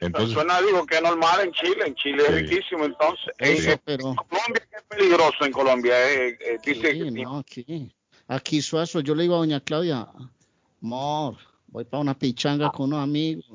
Entonces, 0.00 0.34
Suena, 0.34 0.60
digo, 0.60 0.84
que 0.84 0.96
es 0.96 1.02
normal 1.02 1.40
en 1.46 1.52
Chile. 1.52 1.84
En 1.86 1.94
Chile 1.94 2.22
es 2.24 2.28
Sí. 2.28 2.34
riquísimo, 2.34 2.84
entonces. 2.84 3.32
Eso, 3.38 3.80
pero 3.84 4.14
Colombia 4.16 4.62
es 4.76 4.82
peligroso 4.88 5.44
en 5.46 5.52
Colombia. 5.52 6.10
eh, 6.12 6.28
eh, 6.40 6.58
dice 6.62 6.92
sí, 6.92 6.98
que 6.98 7.10
no, 7.10 7.38
aquí, 7.38 7.94
aquí 8.28 8.60
Suazo, 8.60 9.00
yo 9.00 9.14
le 9.14 9.22
digo 9.22 9.36
a 9.36 9.38
doña 9.38 9.60
Claudia, 9.60 10.08
amor, 10.82 11.38
voy 11.68 11.84
para 11.84 12.00
una 12.02 12.18
pichanga 12.18 12.70
con 12.70 12.86
unos 12.92 13.02
amigos. 13.02 13.46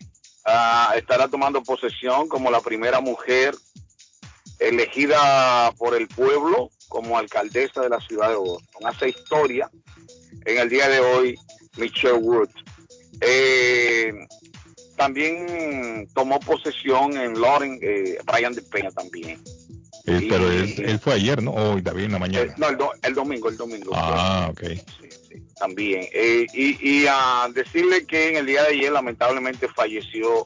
ah, 0.47 0.95
estará 0.97 1.29
tomando 1.29 1.63
posesión 1.63 2.27
como 2.29 2.51
la 2.51 2.61
primera 2.61 3.01
mujer 3.01 3.55
elegida 4.59 5.73
por 5.79 5.95
el 5.95 6.09
pueblo 6.09 6.71
como 6.89 7.19
alcaldesa 7.19 7.81
de 7.83 7.89
la 7.91 8.01
ciudad 8.01 8.31
de 8.31 8.37
Boston. 8.37 8.87
Hace 8.87 9.11
historia 9.11 9.71
en 10.45 10.59
el 10.59 10.69
día 10.69 10.89
de 10.89 11.01
hoy 11.01 11.37
Michelle 11.77 12.15
Wood. 12.15 12.49
Eh, 13.21 14.13
también 14.97 16.09
tomó 16.15 16.41
posesión 16.41 17.17
en 17.17 17.39
Loren, 17.39 17.79
eh, 17.83 18.19
Brian 18.25 18.53
de 18.55 18.63
Peña 18.63 18.91
también. 18.91 19.41
Eh, 20.07 20.27
pero 20.29 20.51
él, 20.51 20.75
él 20.79 20.99
fue 20.99 21.15
ayer, 21.15 21.43
¿no? 21.43 21.53
Hoy, 21.53 21.83
David, 21.83 22.05
en 22.05 22.13
la 22.13 22.17
Eh, 22.17 22.21
mañana. 22.21 22.55
no, 22.57 22.69
el, 22.71 22.77
do- 22.79 22.93
el 23.03 23.15
domingo, 23.15 23.49
el 23.49 23.57
domingo. 23.57 23.91
Ah, 23.95 24.49
ok. 24.51 24.63
también. 25.59 26.07
Eh, 26.13 26.47
y 26.55 26.89
y 27.03 27.07
a 27.09 27.49
decirle 27.53 28.07
que 28.07 28.31
en 28.31 28.37
el 28.37 28.47
día 28.47 28.63
de 28.63 28.69
ayer 28.71 28.93
lamentablemente 28.93 29.69
falleció 29.69 30.45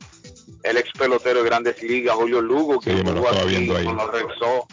el 0.62 0.76
ex 0.76 0.90
pelotero 0.92 1.40
de 1.42 1.44
Grandes 1.48 1.82
Ligas, 1.82 2.14
Julio 2.14 2.40
Lugo, 2.40 2.80
que 2.80 2.90
Sí, 2.92 3.02
jugó 3.04 3.16
estaba 3.26 3.40
aquí 3.40 3.48
viendo 3.48 3.76
ahí. 3.76 3.84
con 3.84 3.96
los 3.96 4.10
Rexo, 4.10 4.66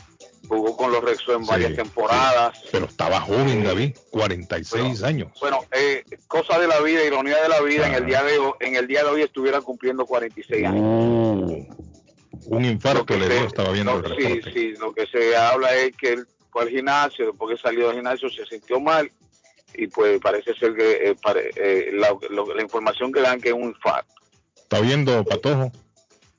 jugó 0.47 0.77
con 0.77 0.91
los 0.91 1.03
Rexo 1.03 1.33
en 1.35 1.43
Sí, 1.43 1.49
varias 1.49 1.75
temporadas. 1.75 2.59
Pero 2.71 2.85
estaba 2.85 3.21
joven, 3.21 3.63
David, 3.63 3.95
46 4.11 5.03
años. 5.03 5.31
Bueno, 5.39 5.59
eh, 5.71 6.03
cosa 6.27 6.59
de 6.59 6.67
la 6.67 6.79
vida, 6.81 7.03
ironía 7.03 7.41
de 7.41 7.49
la 7.49 7.61
vida, 7.61 7.87
en 7.87 7.95
el 7.95 8.05
día 8.05 8.23
de 8.23 8.37
hoy, 8.39 8.53
en 8.59 8.75
el 8.75 8.87
día 8.87 9.03
de 9.03 9.09
hoy 9.09 9.21
estuviera 9.21 9.61
cumpliendo 9.61 10.05
46 10.05 10.65
años. 10.65 10.81
Uh, 10.83 11.65
un 12.45 12.65
infarto 12.65 13.15
le 13.17 13.27
dio, 13.29 13.45
estaba 13.45 13.71
viendo 13.71 13.95
el 13.97 14.01
Lo- 14.09 14.15
sí, 14.15 14.41
sí, 14.53 14.73
lo 14.79 14.93
que 14.93 15.05
se 15.07 15.35
habla 15.35 15.75
es 15.75 15.95
que 15.95 16.13
él 16.13 16.27
fue 16.51 16.63
al 16.63 16.69
gimnasio, 16.69 17.27
después 17.27 17.55
que 17.55 17.61
salió 17.61 17.87
del 17.87 17.97
gimnasio 17.97 18.29
se 18.29 18.45
sintió 18.45 18.79
mal 18.79 19.11
y 19.75 19.85
pues 19.87 20.19
parece 20.19 20.53
ser 20.55 20.73
que 20.73 21.09
eh, 21.09 21.15
pare- 21.21 21.51
eh, 21.55 21.91
la, 21.93 22.15
lo- 22.31 22.53
la 22.55 22.61
información 22.63 23.11
que 23.11 23.21
dan 23.21 23.39
que 23.39 23.49
es 23.49 23.53
un 23.53 23.65
infarto, 23.65 24.13
¿Está 24.71 24.81
viendo, 24.81 25.25
Patojo? 25.25 25.71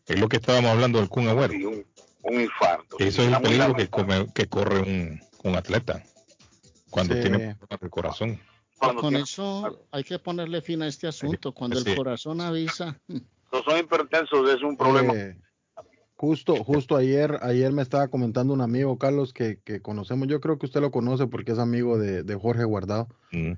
Es 0.06 0.20
lo 0.20 0.28
que 0.28 0.36
estábamos 0.36 0.70
hablando 0.70 1.00
del 1.00 1.08
Kun 1.08 1.26
Agüero. 1.26 1.52
sí, 1.52 1.64
un, 1.64 1.84
un 2.22 2.40
infarto. 2.40 2.96
Eso 3.00 3.22
Sí, 3.22 3.28
es 3.28 3.34
el 3.36 3.42
peligro 3.42 3.74
que, 3.74 3.82
lamentable. 3.82 3.88
come- 3.90 4.32
que 4.32 4.46
corre 4.46 4.78
un, 4.82 5.20
un 5.42 5.56
atleta 5.56 6.04
cuando 6.90 7.14
Sí. 7.14 7.20
tiene 7.22 7.38
problemas 7.56 7.80
del 7.80 7.90
corazón. 7.90 8.40
Cuando 8.78 9.00
Con 9.02 9.10
tiene- 9.10 9.24
eso 9.24 9.84
hay 9.90 10.04
que 10.04 10.20
ponerle 10.20 10.62
fin 10.62 10.80
a 10.82 10.86
este 10.86 11.08
asunto. 11.08 11.52
Cuando 11.52 11.80
el 11.80 11.96
corazón 11.96 12.40
avisa, 12.40 13.00
no 13.08 13.62
son 13.64 13.78
hipertensos, 13.80 14.48
es 14.48 14.62
un 14.62 14.76
problema. 14.76 15.12
Eh, 15.12 15.36
justo, 16.14 16.54
justo 16.62 16.94
ayer, 16.96 17.36
ayer 17.42 17.72
me 17.72 17.82
estaba 17.82 18.06
comentando 18.06 18.54
un 18.54 18.60
amigo, 18.60 18.96
Carlos, 18.96 19.32
que, 19.32 19.58
que 19.64 19.82
conocemos, 19.82 20.28
yo 20.28 20.40
creo 20.40 20.56
que 20.56 20.66
usted 20.66 20.80
lo 20.80 20.92
conoce 20.92 21.26
porque 21.26 21.50
es 21.50 21.58
amigo 21.58 21.98
de, 21.98 22.22
de 22.22 22.34
Jorge 22.36 22.62
Guardado. 22.62 23.08
Mm. 23.32 23.54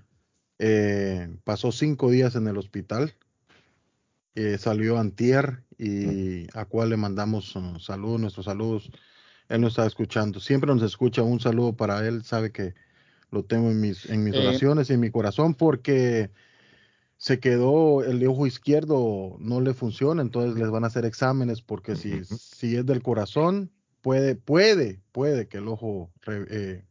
Eh, 0.61 1.29
pasó 1.45 1.73
cinco 1.73 2.11
días 2.11 2.37
en 2.37 2.47
el 2.49 2.57
hospital. 2.57 3.13
Eh, 4.35 4.57
salió 4.59 4.99
antier 4.99 5.63
y 5.77 6.47
a 6.57 6.65
cual 6.65 6.91
le 6.91 6.97
mandamos 6.97 7.55
uh, 7.55 7.79
saludos, 7.79 8.21
nuestros 8.21 8.47
saludos. 8.47 8.91
Él 9.49 9.61
nos 9.61 9.73
está 9.73 9.87
escuchando. 9.87 10.41
Siempre 10.41 10.73
nos 10.73 10.83
escucha. 10.83 11.23
Un 11.23 11.41
saludo 11.41 11.75
para 11.77 12.07
él. 12.07 12.25
Sabe 12.25 12.51
que 12.53 12.75
lo 13.31 13.45
tengo 13.45 13.71
en 13.71 13.81
mis, 13.81 14.09
en 14.09 14.25
mis 14.25 14.35
Eh, 14.35 14.39
oraciones 14.39 14.89
y 14.89 14.95
en 14.95 15.01
mi 15.01 15.11
corazón 15.11 15.55
porque 15.55 16.31
se 17.19 17.41
quedó 17.41 18.03
el 18.03 18.27
ojo 18.27 18.47
izquierdo, 18.47 19.37
no 19.39 19.61
le 19.61 19.75
funciona. 19.75 20.23
Entonces 20.23 20.59
les 20.59 20.71
van 20.71 20.85
a 20.85 20.87
hacer 20.87 21.05
exámenes 21.05 21.61
porque 21.61 21.95
si, 21.97 22.25
si 22.25 22.77
es 22.77 22.87
del 22.87 23.03
corazón, 23.03 23.71
puede, 24.01 24.35
puede, 24.35 25.03
puede 25.13 25.47
que 25.47 25.59
el 25.59 25.69
ojo 25.69 26.11
re- 26.23 26.47
eh, 26.51 26.85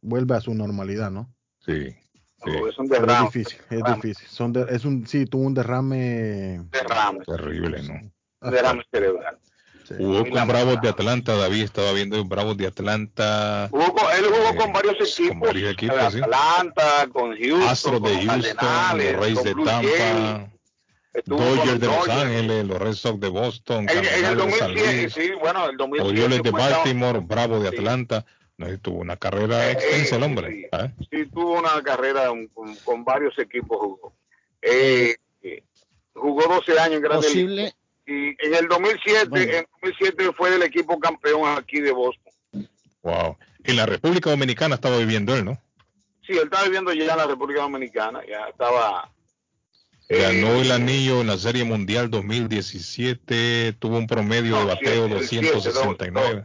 vuelva 0.00 0.36
a 0.36 0.40
su 0.40 0.54
normalidad, 0.54 1.10
¿no? 1.10 1.32
Sí. 1.60 1.94
No, 2.44 2.68
es 2.68 2.78
un 2.78 2.88
derrame, 2.88 3.26
es 3.28 3.32
difícil, 3.32 3.58
es 3.62 3.68
derrame, 3.70 3.94
difícil. 3.96 4.26
Son 4.28 4.52
de- 4.52 4.66
es 4.70 4.84
un, 4.84 5.06
sí, 5.06 5.26
tuvo 5.26 5.42
un 5.44 5.54
derrame. 5.54 6.62
derrame, 6.70 7.20
Terrible, 7.24 7.82
¿no? 7.82 8.00
un 8.40 8.50
derrame 8.50 8.82
cerebral. 8.90 9.38
Sí. 9.86 9.94
Jugó 9.98 10.24
con. 10.28 10.46
Bravos 10.48 10.80
de 10.80 10.88
Atlanta, 10.88 11.36
David 11.36 11.62
estaba 11.64 11.92
viendo 11.92 12.24
Bravos 12.24 12.56
de 12.56 12.66
Atlanta, 12.68 13.68
Jugó 13.70 13.92
con- 13.94 14.12
él 14.16 14.24
jugó 14.26 14.50
Eh, 14.50 14.56
con 14.56 14.72
varios 14.72 14.94
con 14.96 15.06
equipos, 15.06 15.40
varios 15.48 15.72
equipos, 15.72 15.96
de 15.96 16.10
sí. 16.10 16.20
Atlanta, 16.22 17.08
con 17.12 17.36
Houston, 17.36 17.62
Astros 17.62 18.02
de 18.02 18.08
con 18.14 18.26
Houston, 18.28 18.98
los 18.98 19.16
Reyes 19.20 19.34
con 19.34 19.44
de 19.44 19.54
Blue 19.54 19.64
Tampa, 19.64 20.50
con 21.28 21.36
Dodgers 21.36 21.80
de 21.80 21.86
Los. 21.86 22.08
Ángeles, 22.08 22.64
los 22.66 22.78
Red 22.78 22.92
Sox 22.94 23.20
de 23.20 23.28
Boston, 23.28 23.88
En, 23.90 23.90
en 23.90 23.98
el 23.98 24.04
Cardenales 24.04 24.22
de 24.22 24.58
San 24.58 24.68
2007, 24.74 25.02
Luis, 25.02 25.12
sí, 25.14 25.30
bueno, 25.40 25.68
el 25.68 25.76
2007 25.76 26.08
Orioles 26.10 26.42
de 26.42 26.50
Baltimore, 26.52 27.18
Bravo 27.20 27.60
de 27.60 27.70
Sí. 27.70 27.76
Atlanta. 27.76 28.24
Tuvo 28.80 29.00
una 29.00 29.16
carrera 29.16 29.68
Eh, 29.68 29.72
extensa 29.72 30.16
el 30.16 30.22
eh, 30.22 30.26
hombre. 30.26 30.48
sí. 30.50 30.66
¿ah? 30.72 30.88
sí 31.10 31.26
tuvo 31.26 31.58
una 31.58 31.82
carrera 31.82 32.28
con, 32.54 32.76
con 32.84 33.04
varios 33.04 33.36
equipos 33.38 33.76
jugó. 33.78 34.12
Eh, 34.60 35.16
eh, 35.42 35.64
jugó 36.14 36.42
12 36.46 36.78
años 36.78 36.96
en 36.96 37.02
Grandes 37.02 37.26
posible, 37.26 37.56
Ligas. 37.64 37.76
Y 38.06 38.46
en 38.46 38.54
el 38.54 38.68
2007, 38.68 39.28
Bueno. 39.28 39.52
en 39.52 39.66
2007 39.82 40.32
fue 40.36 40.50
del 40.50 40.62
equipo 40.62 40.98
campeón 41.00 41.58
aquí 41.58 41.80
de 41.80 41.90
Boston. 41.92 42.32
Wow. 43.02 43.36
En 43.64 43.76
la 43.76 43.86
República 43.86 44.30
Dominicana 44.30 44.76
estaba 44.76 44.96
viviendo 44.98 45.34
él, 45.34 45.44
¿no? 45.44 45.60
Sí, 46.26 46.32
él 46.32 46.44
estaba 46.44 46.64
viviendo 46.64 46.92
ya 46.92 47.12
en 47.12 47.16
la 47.18 47.26
República 47.26 47.62
Dominicana, 47.62 48.20
ya 48.28 48.46
estaba... 48.48 49.10
Ganó 50.08 50.48
eh, 50.56 50.60
el 50.60 50.72
anillo 50.72 51.20
en 51.20 51.28
la 51.28 51.38
Serie 51.38 51.64
Mundial 51.64 52.10
2017, 52.10 53.72
tuvo 53.78 53.96
un 53.98 54.06
promedio 54.06 54.56
de 54.56 54.62
No, 54.62 54.66
bateo 54.68 55.06
el 55.06 55.26
siete, 55.26 55.50
269. 55.52 56.44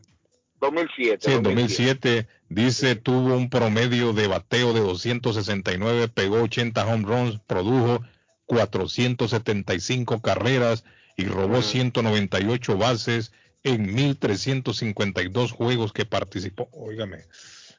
2007. 0.59 1.17
Sí, 1.29 1.31
en 1.35 1.43
2007. 1.43 2.09
2007 2.23 2.27
dice 2.49 2.95
tuvo 2.95 3.35
un 3.35 3.49
promedio 3.49 4.13
de 4.13 4.27
bateo 4.27 4.73
de 4.73 4.79
269, 4.81 6.07
pegó 6.07 6.41
80 6.43 6.85
home 6.85 7.05
runs, 7.05 7.39
produjo 7.47 8.01
475 8.45 10.21
carreras 10.21 10.83
y 11.15 11.25
robó 11.25 11.61
198 11.61 12.77
bases 12.77 13.31
en 13.63 13.93
1352 13.95 15.51
juegos 15.51 15.91
que 15.93 16.05
participó. 16.05 16.69
Óigame, 16.71 17.23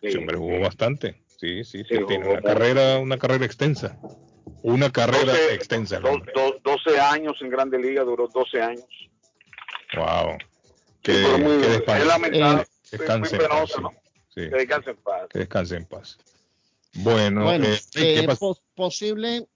Sí, 0.01 0.09
ese 0.09 0.19
hombre 0.19 0.37
jugó 0.37 0.61
bastante. 0.61 1.23
Sí, 1.39 1.65
sí, 1.65 1.85
sí, 1.89 1.97
Sí, 1.99 2.05
tiene 2.07 2.29
una 2.29 2.41
carrera, 2.43 2.99
una 2.99 3.17
carrera 3.19 3.45
extensa. 3.45 3.99
Una 4.63 4.91
carrera 4.91 5.33
12, 5.33 5.55
extensa 5.55 6.01
do- 6.01 6.21
do- 6.35 6.59
12 6.65 6.99
años 7.01 7.37
en 7.41 7.51
Grande 7.51 7.79
Liga, 7.79 8.03
duró 8.03 8.29
12 8.29 8.61
años. 8.61 8.87
Wow. 9.95 10.37
Que, 11.03 11.13
Sí, 11.15 11.43
muy- 11.43 11.59
que 11.59 11.67
es 11.67 11.73
descanse, 11.73 12.05
lamentable, 12.07 12.65
que 12.91 12.97
muy 12.97 13.07
descanse 13.07 13.37
en 13.37 13.41
paz, 13.43 13.49
penoso, 13.51 13.75
sí. 13.77 13.83
¿no? 13.83 13.91
Sí, 14.29 14.41
Que 14.51 14.57
descanse 14.57 14.91
en 14.91 14.97
paz. 14.97 15.29
que 15.31 15.39
descanse 15.39 15.77
en 15.77 15.85
paz. 15.87 16.19
Bueno, 16.95 17.45
bueno, 17.45 17.67
eh, 17.67 17.81
¿qué 17.93 18.19
eh, 18.21 18.29
po- 18.39 18.59
posible, 18.75 19.47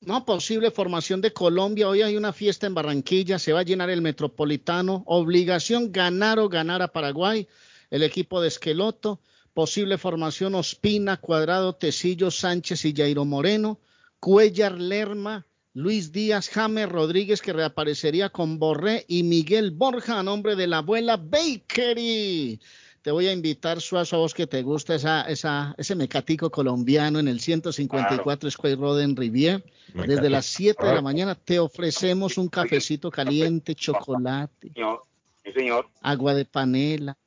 no 0.00 0.24
posible 0.26 0.70
formación 0.70 1.20
de 1.20 1.32
Colombia. 1.32 1.88
Hoy 1.88 2.02
hay 2.02 2.16
una 2.16 2.32
fiesta 2.32 2.66
en 2.66 2.74
Barranquilla, 2.74 3.38
se 3.38 3.52
va 3.52 3.60
a 3.60 3.64
llenar 3.64 3.90
el 3.90 4.02
Metropolitano. 4.02 5.02
Obligación 5.06 5.92
ganar 5.92 6.38
o 6.38 6.48
ganar 6.48 6.82
a 6.82 6.88
Paraguay. 6.88 7.48
El 7.90 8.02
equipo 8.02 8.40
de 8.40 8.48
Esqueloto. 8.48 9.20
Posible 9.54 9.98
formación 9.98 10.56
Ospina, 10.56 11.16
Cuadrado, 11.18 11.74
Tecillo, 11.76 12.30
Sánchez 12.30 12.84
y 12.84 12.92
Jairo 12.94 13.24
Moreno. 13.24 13.78
Cuellar, 14.18 14.72
Lerma, 14.72 15.46
Luis 15.76 16.12
Díaz, 16.12 16.48
James 16.50 16.88
Rodríguez, 16.88 17.42
que 17.42 17.52
reaparecería 17.52 18.30
con 18.30 18.58
Borré 18.60 19.04
y 19.08 19.24
Miguel 19.24 19.72
Borja 19.72 20.20
a 20.20 20.22
nombre 20.22 20.54
de 20.54 20.68
la 20.68 20.78
abuela 20.78 21.16
Bakery. 21.16 22.60
Te 23.02 23.10
voy 23.10 23.26
a 23.26 23.32
invitar, 23.32 23.80
Suazo, 23.80 24.16
a 24.16 24.18
vos 24.20 24.32
que 24.32 24.46
te 24.46 24.62
gusta 24.62 24.94
esa, 24.94 25.22
esa, 25.22 25.74
ese 25.76 25.94
mecatico 25.96 26.48
colombiano 26.48 27.18
en 27.18 27.26
el 27.28 27.40
154 27.40 28.50
Square 28.50 28.76
Road 28.76 29.00
en 29.02 29.16
Rivier. 29.16 29.64
Desde 29.92 30.30
las 30.30 30.46
7 30.46 30.78
de 30.80 30.86
la 30.86 30.92
Claro. 30.92 31.02
mañana 31.02 31.34
te 31.34 31.58
ofrecemos 31.58 32.38
un 32.38 32.48
cafecito 32.48 33.10
caliente, 33.10 33.74
chocolate, 33.74 34.70
Señor, 34.72 35.02
sí, 35.44 35.52
señor. 35.52 35.88
agua 36.00 36.34
de 36.34 36.44
panela, 36.44 37.18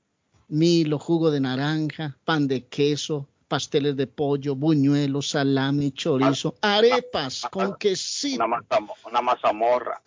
milo, 0.48 0.98
jugo 1.00 1.32
de 1.32 1.42
naranja, 1.42 2.18
pan 2.26 2.48
de 2.48 2.66
queso, 2.66 3.28
pasteles 3.48 3.96
de 3.96 4.08
pollo, 4.08 4.56
buñuelos, 4.56 5.30
salami, 5.30 5.92
chorizo, 5.92 6.56
arepas 6.62 7.42
con 7.52 7.76
quesito. 7.76 8.44
Una, 8.44 8.58
mazam- 8.58 8.90
una 9.06 9.22
mazamorra. 9.22 10.02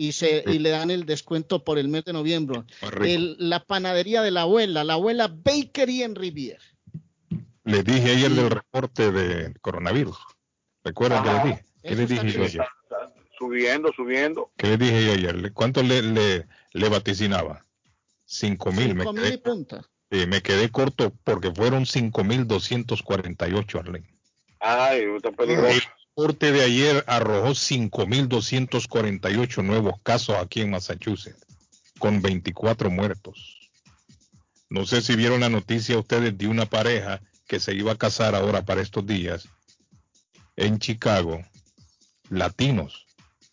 y, 0.00 0.12
se, 0.12 0.42
y 0.46 0.58
le 0.60 0.70
dan 0.70 0.90
el 0.90 1.04
descuento 1.04 1.62
por 1.62 1.78
el 1.78 1.88
mes 1.88 2.06
de 2.06 2.14
noviembre. 2.14 2.62
El- 3.02 3.36
la 3.38 3.62
panadería 3.66 4.22
de 4.22 4.30
la 4.30 4.42
abuela, 4.42 4.82
la 4.82 4.94
abuela 4.94 5.28
Bakery 5.28 6.02
en 6.02 6.14
Rivier. 6.14 6.58
Les 7.64 7.84
dije 7.84 8.12
ayer 8.12 8.30
del 8.30 8.48
reporte 8.48 9.12
de 9.12 9.52
coronavirus. 9.60 10.16
¿Recuerdan 10.82 11.22
que 11.22 11.28
les 11.30 11.44
dije? 11.44 11.64
¿Qué 11.82 11.88
está 11.90 12.22
dije 12.22 12.32
yo 12.32 12.44
ayer? 12.44 12.66
Subiendo, 13.38 13.92
subiendo. 13.92 14.50
¿Qué 14.56 14.68
les 14.68 14.78
dije 14.78 15.04
yo 15.04 15.12
ayer? 15.12 15.34
Le- 15.34 15.50
¿Cuánto 15.52 15.82
le, 15.82 16.00
le, 16.00 16.46
le 16.72 16.88
vaticinaba? 16.88 17.66
Cinco 18.24 18.72
mil. 18.72 18.94
Me 18.94 19.02
Cinco 19.02 19.12
mil 19.12 19.24
y 19.26 19.28
quedé, 19.28 19.38
punta. 19.38 19.82
sí, 20.10 20.26
me 20.26 20.40
quedé 20.40 20.70
corto 20.70 21.12
porque 21.24 21.52
fueron 21.52 21.84
cinco 21.84 22.24
mil 22.24 22.46
doscientos 22.46 23.02
cuarenta 23.02 23.46
y 23.50 23.52
ocho, 23.52 23.78
Arlen. 23.78 24.06
Ay, 24.60 25.02
está 25.14 25.30
peligroso. 25.30 25.78
Reporte 26.20 26.52
de 26.52 26.62
ayer 26.62 27.02
arrojó 27.06 27.52
5.248 27.52 29.64
nuevos 29.64 29.94
casos 30.02 30.36
aquí 30.36 30.60
en 30.60 30.68
Massachusetts, 30.68 31.46
con 31.98 32.20
24 32.20 32.90
muertos. 32.90 33.70
No 34.68 34.84
sé 34.84 35.00
si 35.00 35.16
vieron 35.16 35.40
la 35.40 35.48
noticia 35.48 35.98
ustedes 35.98 36.36
de 36.36 36.46
una 36.46 36.66
pareja 36.66 37.22
que 37.46 37.58
se 37.58 37.72
iba 37.72 37.92
a 37.92 37.96
casar 37.96 38.34
ahora 38.34 38.66
para 38.66 38.82
estos 38.82 39.06
días 39.06 39.48
en 40.56 40.78
Chicago, 40.78 41.42
latinos, 42.28 43.06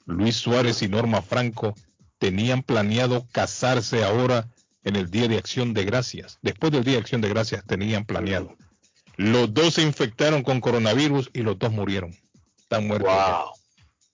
Luis 0.05 0.35
Suárez 0.35 0.81
y 0.81 0.89
Norma 0.89 1.21
Franco, 1.21 1.73
tenían 2.17 2.63
planeado 2.63 3.25
casarse 3.31 4.03
ahora 4.03 4.49
en 4.83 4.97
el 4.97 5.09
Día 5.09 5.29
de 5.29 5.37
Acción 5.37 5.73
de 5.73 5.85
Gracias. 5.85 6.37
Después 6.41 6.73
del 6.73 6.83
Día 6.83 6.95
de 6.95 6.99
Acción 6.99 7.21
de 7.21 7.29
Gracias 7.29 7.63
tenían 7.65 8.03
planeado. 8.03 8.57
Los 9.15 9.53
dos 9.53 9.75
se 9.75 9.83
infectaron 9.83 10.43
con 10.43 10.59
coronavirus 10.59 11.29
y 11.31 11.43
los 11.43 11.57
dos 11.57 11.71
murieron. 11.71 12.13
Están 12.69 12.85
muertos. 12.87 13.09
ya. 13.09 13.43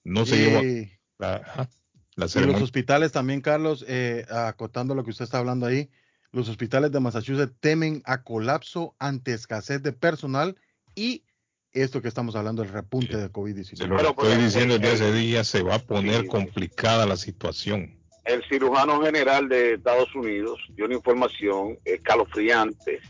No 0.04 0.24
se 0.26 0.36
Y- 0.36 0.38
llevó 0.38 0.90
la, 1.18 1.34
ajá, 1.36 1.68
la 2.14 2.26
Y 2.26 2.44
los 2.44 2.62
hospitales 2.62 3.10
también, 3.10 3.40
Carlos, 3.40 3.84
eh, 3.88 4.24
acotando 4.30 4.94
lo 4.94 5.02
que 5.02 5.10
usted 5.10 5.24
está 5.24 5.38
hablando 5.38 5.66
ahí, 5.66 5.90
los 6.30 6.48
hospitales 6.48 6.92
de 6.92 7.00
Massachusetts 7.00 7.54
temen 7.60 8.00
a 8.04 8.22
colapso 8.22 8.94
ante 9.00 9.32
escasez 9.32 9.82
de 9.82 9.92
personal 9.92 10.56
y 10.94 11.24
esto 11.72 12.00
que 12.00 12.06
estamos 12.06 12.36
hablando, 12.36 12.62
el 12.62 12.68
repunte 12.68 13.16
de 13.16 13.24
Se 13.26 13.32
COVID-19. 13.32 13.88
lo 13.88 14.10
estoy 14.10 14.36
diciendo 14.36 14.78
desde 14.78 14.94
ese 15.06 15.12
día, 15.12 15.42
se 15.42 15.62
va 15.64 15.76
a 15.76 15.78
poner 15.80 16.26
complicada 16.28 17.06
la 17.06 17.16
situación. 17.16 17.98
El 18.24 18.42
cirujano 18.48 19.02
general 19.02 19.48
de 19.48 19.74
Estados 19.74 20.14
Unidos 20.14 20.60
dio 20.76 20.84
una 20.84 20.94
información 20.94 21.76
escalofriante, 21.84 23.00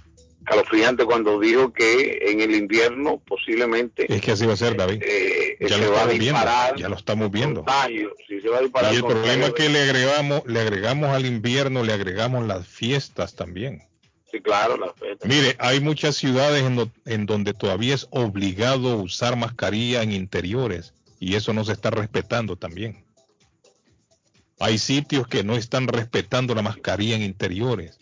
escalofriante 0.45 1.05
cuando 1.07 1.41
dijo 1.41 1.73
que 1.73 2.19
en 2.31 2.41
el 2.41 2.55
invierno 2.55 3.21
posiblemente 3.27 4.13
Es 4.13 4.21
que 4.21 4.33
así 4.33 4.45
va 4.45 4.53
a 4.53 4.57
ser, 4.57 4.77
David. 4.77 5.03
eh, 5.03 5.57
ya 5.61 5.69
se 5.69 5.85
lo 5.85 5.93
va 5.93 6.05
a 6.05 6.13
estamos 6.13 6.19
viendo, 6.19 6.39
disparar 6.41 6.77
ya 6.77 6.89
lo 6.89 6.97
estamos 6.97 7.31
viendo. 7.31 7.65
se 7.65 8.49
va 8.49 8.59
a 8.59 8.93
Y 8.93 8.97
el 8.97 9.05
problema 9.05 9.47
es 9.47 9.53
que 9.55 9.69
le 9.69 9.83
agregamos, 9.83 10.43
le 10.47 10.61
agregamos 10.61 11.11
al 11.11 11.25
invierno, 11.27 11.83
le 11.83 11.93
agregamos 11.93 12.47
las 12.47 12.69
fiestas 12.69 13.35
también. 13.35 13.83
Sí, 14.31 14.41
claro, 14.41 14.77
la 14.77 14.93
fiesta. 14.93 15.27
Mire, 15.27 15.57
hay 15.59 15.81
muchas 15.81 16.17
ciudades 16.17 16.63
en, 16.65 16.93
en 17.07 17.27
donde 17.27 17.55
todavía 17.55 17.95
es 17.95 18.07
obligado 18.11 18.97
usar 18.99 19.37
mascarilla 19.37 20.03
en 20.03 20.13
interiores 20.13 20.93
y 21.21 21.37
eso 21.37 21.55
no 21.55 21.65
se 21.65 21.73
está 21.73 21.91
respetando 21.91 22.57
también. 22.57 23.05
Hay 24.61 24.79
sitios 24.79 25.27
que 25.27 25.43
no 25.43 25.57
están 25.57 25.89
respetando 25.89 26.55
la 26.55 26.63
mascarilla 26.63 27.17
en 27.17 27.23
interiores 27.23 27.99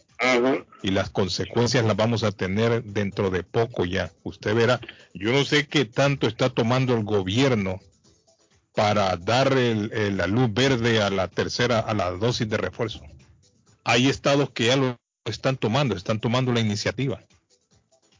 y 0.82 0.90
las 0.90 1.10
consecuencias 1.10 1.84
las 1.84 1.96
vamos 1.96 2.22
a 2.22 2.32
tener 2.32 2.82
dentro 2.84 3.30
de 3.30 3.42
poco 3.42 3.84
ya. 3.84 4.12
Usted 4.22 4.54
verá, 4.54 4.80
yo 5.14 5.32
no 5.32 5.44
sé 5.44 5.66
qué 5.66 5.84
tanto 5.84 6.26
está 6.26 6.50
tomando 6.50 6.94
el 6.94 7.04
gobierno 7.04 7.80
para 8.74 9.16
dar 9.16 9.54
la 9.54 10.26
luz 10.26 10.52
verde 10.52 11.02
a 11.02 11.10
la 11.10 11.28
tercera, 11.28 11.78
a 11.80 11.94
la 11.94 12.10
dosis 12.10 12.48
de 12.48 12.56
refuerzo. 12.56 13.00
Hay 13.84 14.08
estados 14.08 14.50
que 14.50 14.66
ya 14.66 14.76
lo 14.76 14.98
están 15.24 15.56
tomando, 15.56 15.96
están 15.96 16.20
tomando 16.20 16.52
la 16.52 16.60
iniciativa. 16.60 17.20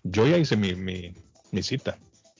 Yo 0.03 0.27
ya 0.27 0.37
hice 0.37 0.57
mi, 0.57 0.75
mi, 0.75 1.15
mi 1.53 1.63
cita. 1.63 1.99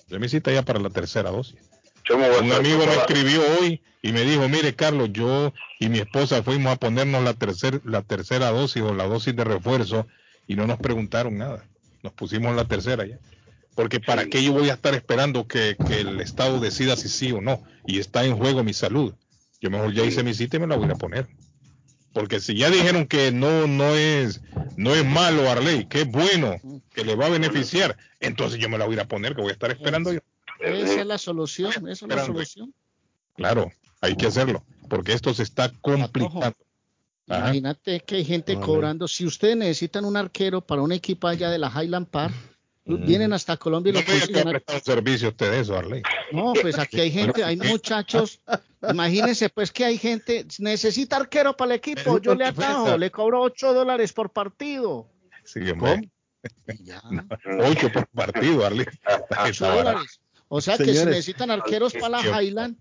Yo 0.09 0.19
mi 0.19 0.29
cita 0.29 0.53
ya 0.53 0.63
para 0.63 0.81
la 0.81 0.91
tercera 0.91 1.31
dosis. 1.31 1.72
Yo 2.09 2.19
me 2.19 2.29
voy 2.29 2.39
a 2.39 2.41
Un 2.43 2.53
amigo 2.53 2.87
me 2.87 2.95
escribió 2.95 3.43
hoy 3.61 3.81
y 4.03 4.13
me 4.13 4.23
dijo, 4.23 4.49
mire 4.49 4.75
Carlos, 4.75 5.11
yo 5.13 5.53
y 5.79 5.89
mi 5.89 5.99
esposa 5.99 6.43
fuimos 6.43 6.73
a 6.73 6.77
ponernos 6.77 7.23
la, 7.23 7.35
tercer, 7.35 7.81
la 7.85 8.03
tercera 8.03 8.51
dosis 8.51 8.83
o 8.83 8.95
la 8.95 9.07
dosis 9.07 9.35
de 9.35 9.45
refuerzo 9.45 10.07
y 10.47 10.57
no 10.57 10.67
nos 10.67 10.79
preguntaron 10.79 11.39
nada. 11.39 11.65
Nos 12.03 12.13
pusimos 12.13 12.55
la 12.57 12.67
tercera 12.67 13.07
ya. 13.07 13.19
Porque 13.75 14.01
para 14.01 14.27
qué 14.27 14.43
yo 14.43 14.53
voy 14.53 14.69
a 14.71 14.75
estar 14.75 14.95
esperando 14.95 15.47
que, 15.47 15.77
que 15.87 16.01
el 16.01 16.21
Estado 16.21 16.61
decida 16.61 16.97
si 16.97 17.09
sí 17.09 17.33
o 17.33 17.41
no. 17.41 17.63
Y 17.87 18.01
está 18.01 18.25
en 18.25 18.37
juego 18.37 18.65
mi 18.65 18.75
salud. 18.75 19.15
Yo 19.61 19.71
mejor 19.71 19.95
ya 19.95 20.05
hice 20.05 20.23
mi 20.23 20.35
cita 20.35 20.57
y 20.57 20.61
me 20.61 20.67
la 20.67 20.77
voy 20.77 20.91
a 20.91 20.97
poner. 20.97 21.29
Porque 22.13 22.41
si 22.41 22.57
ya 22.57 22.69
dijeron 22.69 23.07
que 23.07 23.33
no, 23.33 23.67
no 23.67 23.95
es, 23.95 24.43
no 24.77 24.95
es 24.95 25.05
malo 25.05 25.51
Arley, 25.51 25.87
que 25.87 26.03
es 26.03 26.11
bueno, 26.11 26.57
que 26.93 27.05
le 27.05 27.15
va 27.15 27.27
a 27.27 27.31
beneficiar, 27.31 27.97
entonces 28.21 28.61
yo 28.61 28.69
me 28.69 28.77
la 28.77 28.85
voy 28.85 28.99
a 28.99 29.09
poner, 29.09 29.35
que 29.35 29.41
voy 29.41 29.51
a 29.51 29.55
estar 29.55 29.71
esperando 29.71 30.13
yo. 30.13 30.21
Esa 30.63 31.01
es 31.01 31.07
la 31.07 31.19
solución, 31.19 31.71
esa 31.89 32.07
es 32.07 32.15
la 32.15 32.25
solución. 32.25 32.75
Claro, 33.35 33.71
hay 34.01 34.17
que 34.17 34.27
hacerlo, 34.27 34.65
porque 34.89 35.13
esto 35.13 35.33
se 35.35 35.43
está 35.43 35.71
complicando. 35.81 36.55
Ajá. 37.29 37.39
Imagínate 37.47 38.01
que 38.01 38.17
hay 38.17 38.25
gente 38.25 38.55
Vale. 38.55 38.67
cobrando. 38.67 39.09
Si 39.09 39.25
ustedes 39.25 39.57
necesitan 39.57 40.05
un 40.05 40.17
arquero 40.17 40.61
para 40.61 40.83
un 40.83 40.93
equipo 40.93 41.29
allá 41.29 41.51
de 41.51 41.59
la 41.59 41.69
Highland 41.71 42.09
Park, 42.09 42.35
Mm. 42.85 43.07
vienen 43.07 43.33
hasta 43.33 43.57
Colombia 43.57 43.91
y 43.91 43.93
No 43.95 44.01
lo 44.01 44.07
consiguen. 44.07 44.49
prestado 44.51 44.81
servicio 44.81 45.29
usted 45.29 45.53
eso, 45.55 45.77
Arley. 45.79 46.03
No, 46.33 46.53
pues 46.61 46.77
aquí 46.81 46.99
hay 47.01 47.13
gente, 47.13 47.45
hay 47.45 47.57
muchachos. 47.57 48.41
Imagínense, 48.91 49.49
pues 49.51 49.71
que 49.71 49.85
hay 49.85 49.97
gente, 49.99 50.45
necesita 50.59 51.15
arquero 51.17 51.57
para 51.57 51.75
el 51.75 51.79
equipo. 51.79 52.19
Yo 52.19 52.35
le 52.35 52.45
atajo, 52.45 52.99
le 52.99 53.09
cobro 53.13 53.41
8 53.41 53.73
dólares 53.73 54.13
por 54.13 54.31
partido. 54.33 55.07
Sí, 55.45 55.61
hombre. 55.71 56.11
No, 57.05 57.23
Ocho 57.61 57.93
por 57.93 58.05
partido, 58.09 58.67
Arley. 58.67 58.85
Está 58.91 59.45
8 59.45 59.65
dólares. 59.77 60.21
O 60.55 60.61
sea 60.61 60.77
que 60.77 60.85
si 60.85 61.05
necesitan 61.07 61.51
arqueros 61.51 61.95
para 61.95 62.21
la 62.21 62.43
Highland, 62.43 62.77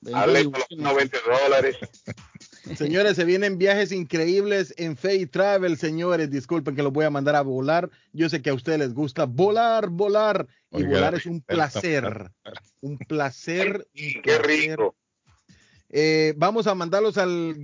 Dale 0.00 0.44
por 0.44 0.52
los 0.52 0.52
búsquenos. 0.52 0.92
90 0.92 1.18
dólares. 1.42 1.76
Señores, 2.76 3.16
se 3.16 3.24
vienen 3.24 3.58
viajes 3.58 3.90
increíbles 3.90 4.72
en 4.76 4.96
Fay 4.96 5.26
Travel, 5.26 5.76
señores. 5.76 6.30
Disculpen 6.30 6.76
que 6.76 6.84
los 6.84 6.92
voy 6.92 7.04
a 7.04 7.10
mandar 7.10 7.34
a 7.34 7.42
volar. 7.42 7.90
Yo 8.12 8.28
sé 8.28 8.42
que 8.42 8.50
a 8.50 8.54
ustedes 8.54 8.78
les 8.78 8.94
gusta 8.94 9.24
volar, 9.24 9.88
volar. 9.88 10.46
Y 10.70 10.76
Oiga, 10.76 10.90
volar 10.90 11.14
es 11.16 11.26
un 11.26 11.40
placer. 11.46 12.30
Un 12.80 12.96
placer. 12.98 13.88
un 13.92 14.22
Qué 14.22 14.38
rico. 14.38 14.94
Eh, 15.88 16.32
vamos 16.36 16.68
a 16.68 16.76
mandarlos 16.76 17.18
al 17.18 17.56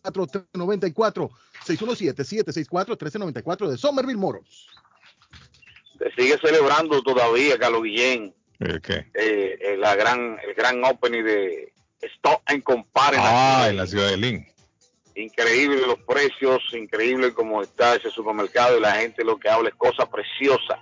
617-764-1394, 0.04 1.30
617-764-1394 1.66 3.68
de 3.68 3.78
Somerville 3.78 4.18
Motors. 4.18 4.66
Se 5.98 6.10
sigue 6.22 6.38
celebrando 6.38 7.02
todavía, 7.02 7.58
Carlos 7.58 7.82
Guillén, 7.82 8.34
¿El 8.58 8.80
qué? 8.80 9.06
eh, 9.14 9.58
eh, 9.60 9.76
la 9.78 9.94
gran, 9.96 10.36
el 10.46 10.54
gran 10.54 10.82
opening 10.84 11.22
de 11.24 11.72
Stop 12.16 12.40
and 12.46 12.62
Compare. 12.62 13.16
en 13.16 13.22
la 13.22 13.62
Ah, 13.62 13.68
en 13.68 13.76
la 13.76 13.86
ciudad 13.86 14.08
de 14.08 14.16
Lynn. 14.16 14.46
Increíble 15.14 15.86
los 15.86 15.98
precios, 16.00 16.62
increíble 16.72 17.34
cómo 17.34 17.62
está 17.62 17.96
ese 17.96 18.10
supermercado 18.10 18.78
y 18.78 18.80
la 18.80 18.92
gente 18.92 19.24
lo 19.24 19.38
que 19.38 19.48
habla 19.48 19.68
es 19.68 19.74
cosa 19.74 20.06
preciosa 20.08 20.78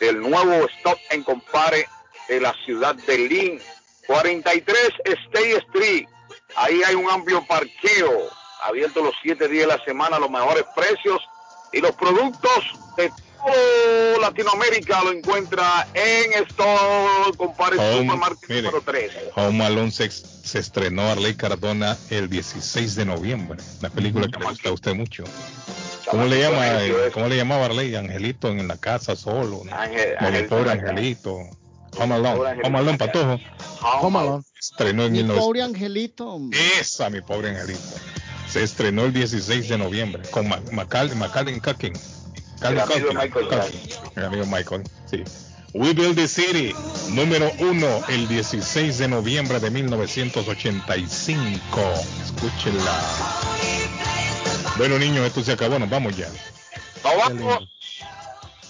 del 0.00 0.20
nuevo 0.20 0.66
Stop 0.78 0.98
and 1.10 1.24
Compare 1.24 1.86
de 2.28 2.40
la 2.40 2.54
ciudad 2.64 2.94
de 2.94 3.18
Lynn. 3.18 3.60
43 4.06 4.76
State 5.04 5.56
Street. 5.68 6.08
Ahí 6.56 6.82
hay 6.84 6.94
un 6.94 7.08
amplio 7.10 7.44
parqueo, 7.46 8.28
abierto 8.62 9.02
los 9.02 9.14
siete 9.22 9.48
días 9.48 9.68
de 9.68 9.76
la 9.76 9.84
semana, 9.84 10.18
los 10.18 10.30
mejores 10.30 10.64
precios 10.74 11.22
y 11.72 11.80
los 11.80 11.92
productos 11.92 12.72
de 12.96 13.10
todo 13.44 14.20
Latinoamérica 14.20 15.02
lo 15.02 15.12
encuentra 15.12 15.86
en 15.94 16.32
Stop 16.48 17.36
Compare 17.36 17.76
Supermarket 17.76 18.48
número 18.64 18.82
3. 18.84 19.12
Home 19.36 19.64
Alone 19.64 19.90
se, 19.90 20.10
se 20.10 20.58
estrenó 20.58 21.02
Arley 21.02 21.34
Cardona 21.34 21.96
el 22.10 22.28
16 22.28 22.94
de 22.94 23.04
noviembre. 23.04 23.58
Una 23.80 23.90
película 23.90 24.28
que 24.28 24.38
le 24.38 24.46
gusta 24.46 24.68
a 24.68 24.72
usted 24.72 24.94
mucho. 24.94 25.24
¿Cómo 26.10 26.26
le 26.26 26.40
llama? 26.40 26.84
eh, 26.84 27.10
¿Cómo 27.12 27.28
le 27.28 27.36
llamaba 27.36 27.66
Arley? 27.66 27.94
Angelito 27.96 28.48
en 28.48 28.68
la 28.68 28.76
casa 28.76 29.16
solo. 29.16 29.62
¿no? 29.64 29.64
Mi 29.64 29.72
Angelito 29.72 30.48
pobre 30.48 30.64
la. 30.66 30.72
Angelito. 30.72 31.38
Home 31.98 32.14
Alone. 32.14 32.60
Home 32.64 32.78
Alone, 32.78 32.92
la 32.92 32.98
patojo. 32.98 33.38
Home 34.00 34.18
Alone. 34.18 34.44
Estrenó 34.58 35.04
en 35.04 35.12
Mi 35.12 35.18
1900. 35.18 35.44
pobre 35.44 35.62
angelito. 35.62 36.40
Esa, 36.80 37.10
mi 37.10 37.20
pobre 37.20 37.50
Angelito. 37.50 37.80
Se 38.48 38.62
estrenó 38.62 39.04
el 39.04 39.12
16 39.12 39.68
de 39.68 39.78
noviembre 39.78 40.22
con 40.30 40.46
Macaulay 40.72 41.60
Culkin. 41.60 41.92
El 42.64 42.80
amigo 42.80 43.12
Michael. 43.12 43.48
El 44.16 44.24
amigo 44.24 44.46
Michael, 44.46 44.82
sí. 45.10 45.24
We 45.74 45.94
Build 45.94 46.16
the 46.16 46.28
City, 46.28 46.74
número 47.10 47.50
uno, 47.58 47.86
el 48.08 48.28
16 48.28 48.98
de 48.98 49.08
noviembre 49.08 49.58
de 49.58 49.70
1985. 49.70 51.60
Escúchenla. 52.22 53.00
Bueno, 54.76 54.98
niños, 54.98 55.26
esto 55.26 55.42
se 55.42 55.52
acabó, 55.52 55.78
nos 55.78 55.88
vamos 55.88 56.14
ya. 56.14 56.28
Nos 57.02 57.16
vamos. 57.16 57.68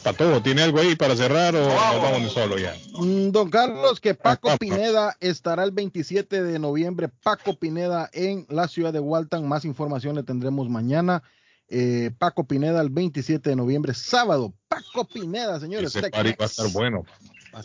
Para 0.05 0.17
todo, 0.17 0.41
¿tiene 0.43 0.62
algo 0.62 0.81
ahí 0.81 0.97
para 0.97 1.15
cerrar 1.17 1.55
o 1.55 1.61
nos 1.61 2.03
vamos 2.03 2.33
solo 2.33 2.59
ya? 2.59 2.75
Mm, 2.95 3.31
Don 3.31 3.51
Carlos, 3.51 4.01
que 4.01 4.15
Paco 4.15 4.57
Pineda 4.59 5.17
estará 5.21 5.65
el 5.65 5.71
27 5.71 6.43
de 6.43 6.59
noviembre. 6.59 7.09
Paco 7.09 7.55
Pineda 7.55 8.11
en 8.12 8.47
la 8.49 8.67
ciudad 8.69 8.93
de 8.93 9.01
Walton. 9.01 9.47
Más 9.49 9.65
información 9.65 10.17
le 10.17 10.25
tendremos 10.25 10.69
mañana. 10.69 11.23
Eh, 11.75 12.10
Paco 12.18 12.44
Pineda 12.44 12.83
el 12.83 12.91
27 12.91 13.49
de 13.49 13.57
noviembre, 13.57 13.94
sábado. 13.94 14.52
Paco 14.68 15.07
Pineda, 15.07 15.59
señores. 15.59 15.97
Ese 15.97 16.10
party 16.10 16.34
va 16.39 16.44
a 16.44 16.47
estar 16.47 16.68
bueno. 16.68 17.07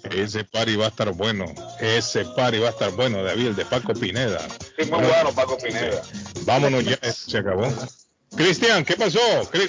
Ese 0.10 0.46
party 0.46 0.78
va 0.78 0.86
a 0.86 0.88
estar 0.88 1.12
bueno. 1.12 1.44
Ese 1.82 2.24
party 2.24 2.60
va 2.60 2.68
a 2.68 2.70
estar 2.70 2.92
bueno, 2.92 3.22
David, 3.22 3.48
el 3.48 3.56
de 3.58 3.66
Paco 3.66 3.94
Pineda. 3.94 4.40
Sí, 4.80 4.90
muy 4.90 5.00
bueno, 5.00 5.34
Paco 5.36 5.58
Pineda. 5.58 6.02
Vámonos 6.46 6.86
ya, 6.86 6.98
se 7.12 7.38
acabó. 7.38 7.68
Cristian, 8.36 8.84
¿qué 8.86 8.96
pasó? 8.96 9.20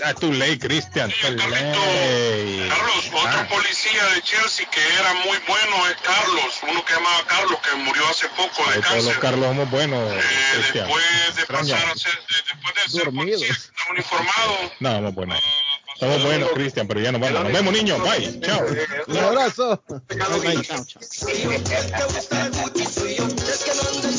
A 0.04 0.14
tu 0.14 0.32
ley, 0.32 0.58
Cristian. 0.58 1.10
Carlos, 1.20 3.04
otro 3.14 3.48
policía 3.48 4.04
de 4.14 4.22
Chelsea 4.22 4.68
que 4.70 4.80
era 5.00 5.14
muy 5.24 5.38
bueno 5.46 5.86
es 5.88 5.96
Carlos, 6.02 6.54
uno 6.70 6.84
que 6.84 6.92
llamaba 6.92 7.24
Carlos 7.26 7.58
que 7.60 7.76
murió 7.76 8.06
hace 8.08 8.28
poco 8.30 8.68
de 8.68 8.74
Ay, 8.76 8.80
Todos 8.82 8.94
los 8.96 9.04
cáncer. 9.06 9.20
Carlos 9.20 9.46
somos 9.46 9.70
buenos, 9.70 10.12
Cristian. 10.54 10.86
Después 10.86 11.04
de 11.36 11.40
Extraña. 11.42 11.74
pasar 11.76 11.90
a 11.90 11.94
ser, 11.96 12.12
de- 12.12 12.18
después 12.52 12.74
de 12.74 12.90
ser 12.90 13.04
Dormidos. 13.04 13.40
policía 13.42 13.72
uniformado, 13.90 14.72
No, 14.80 14.90
somos 14.96 15.14
buenos. 15.14 15.38
Somos 15.98 16.22
buenos, 16.22 16.50
Cristian, 16.52 16.86
pero 16.86 17.00
ya 17.00 17.10
nos 17.10 17.20
vamos. 17.20 17.42
Nos 17.42 17.52
vemos, 17.52 17.72
niños. 17.72 18.00
Bye. 18.00 18.40
Chao. 18.40 18.64
Un 19.08 19.18
abrazo. 19.18 19.82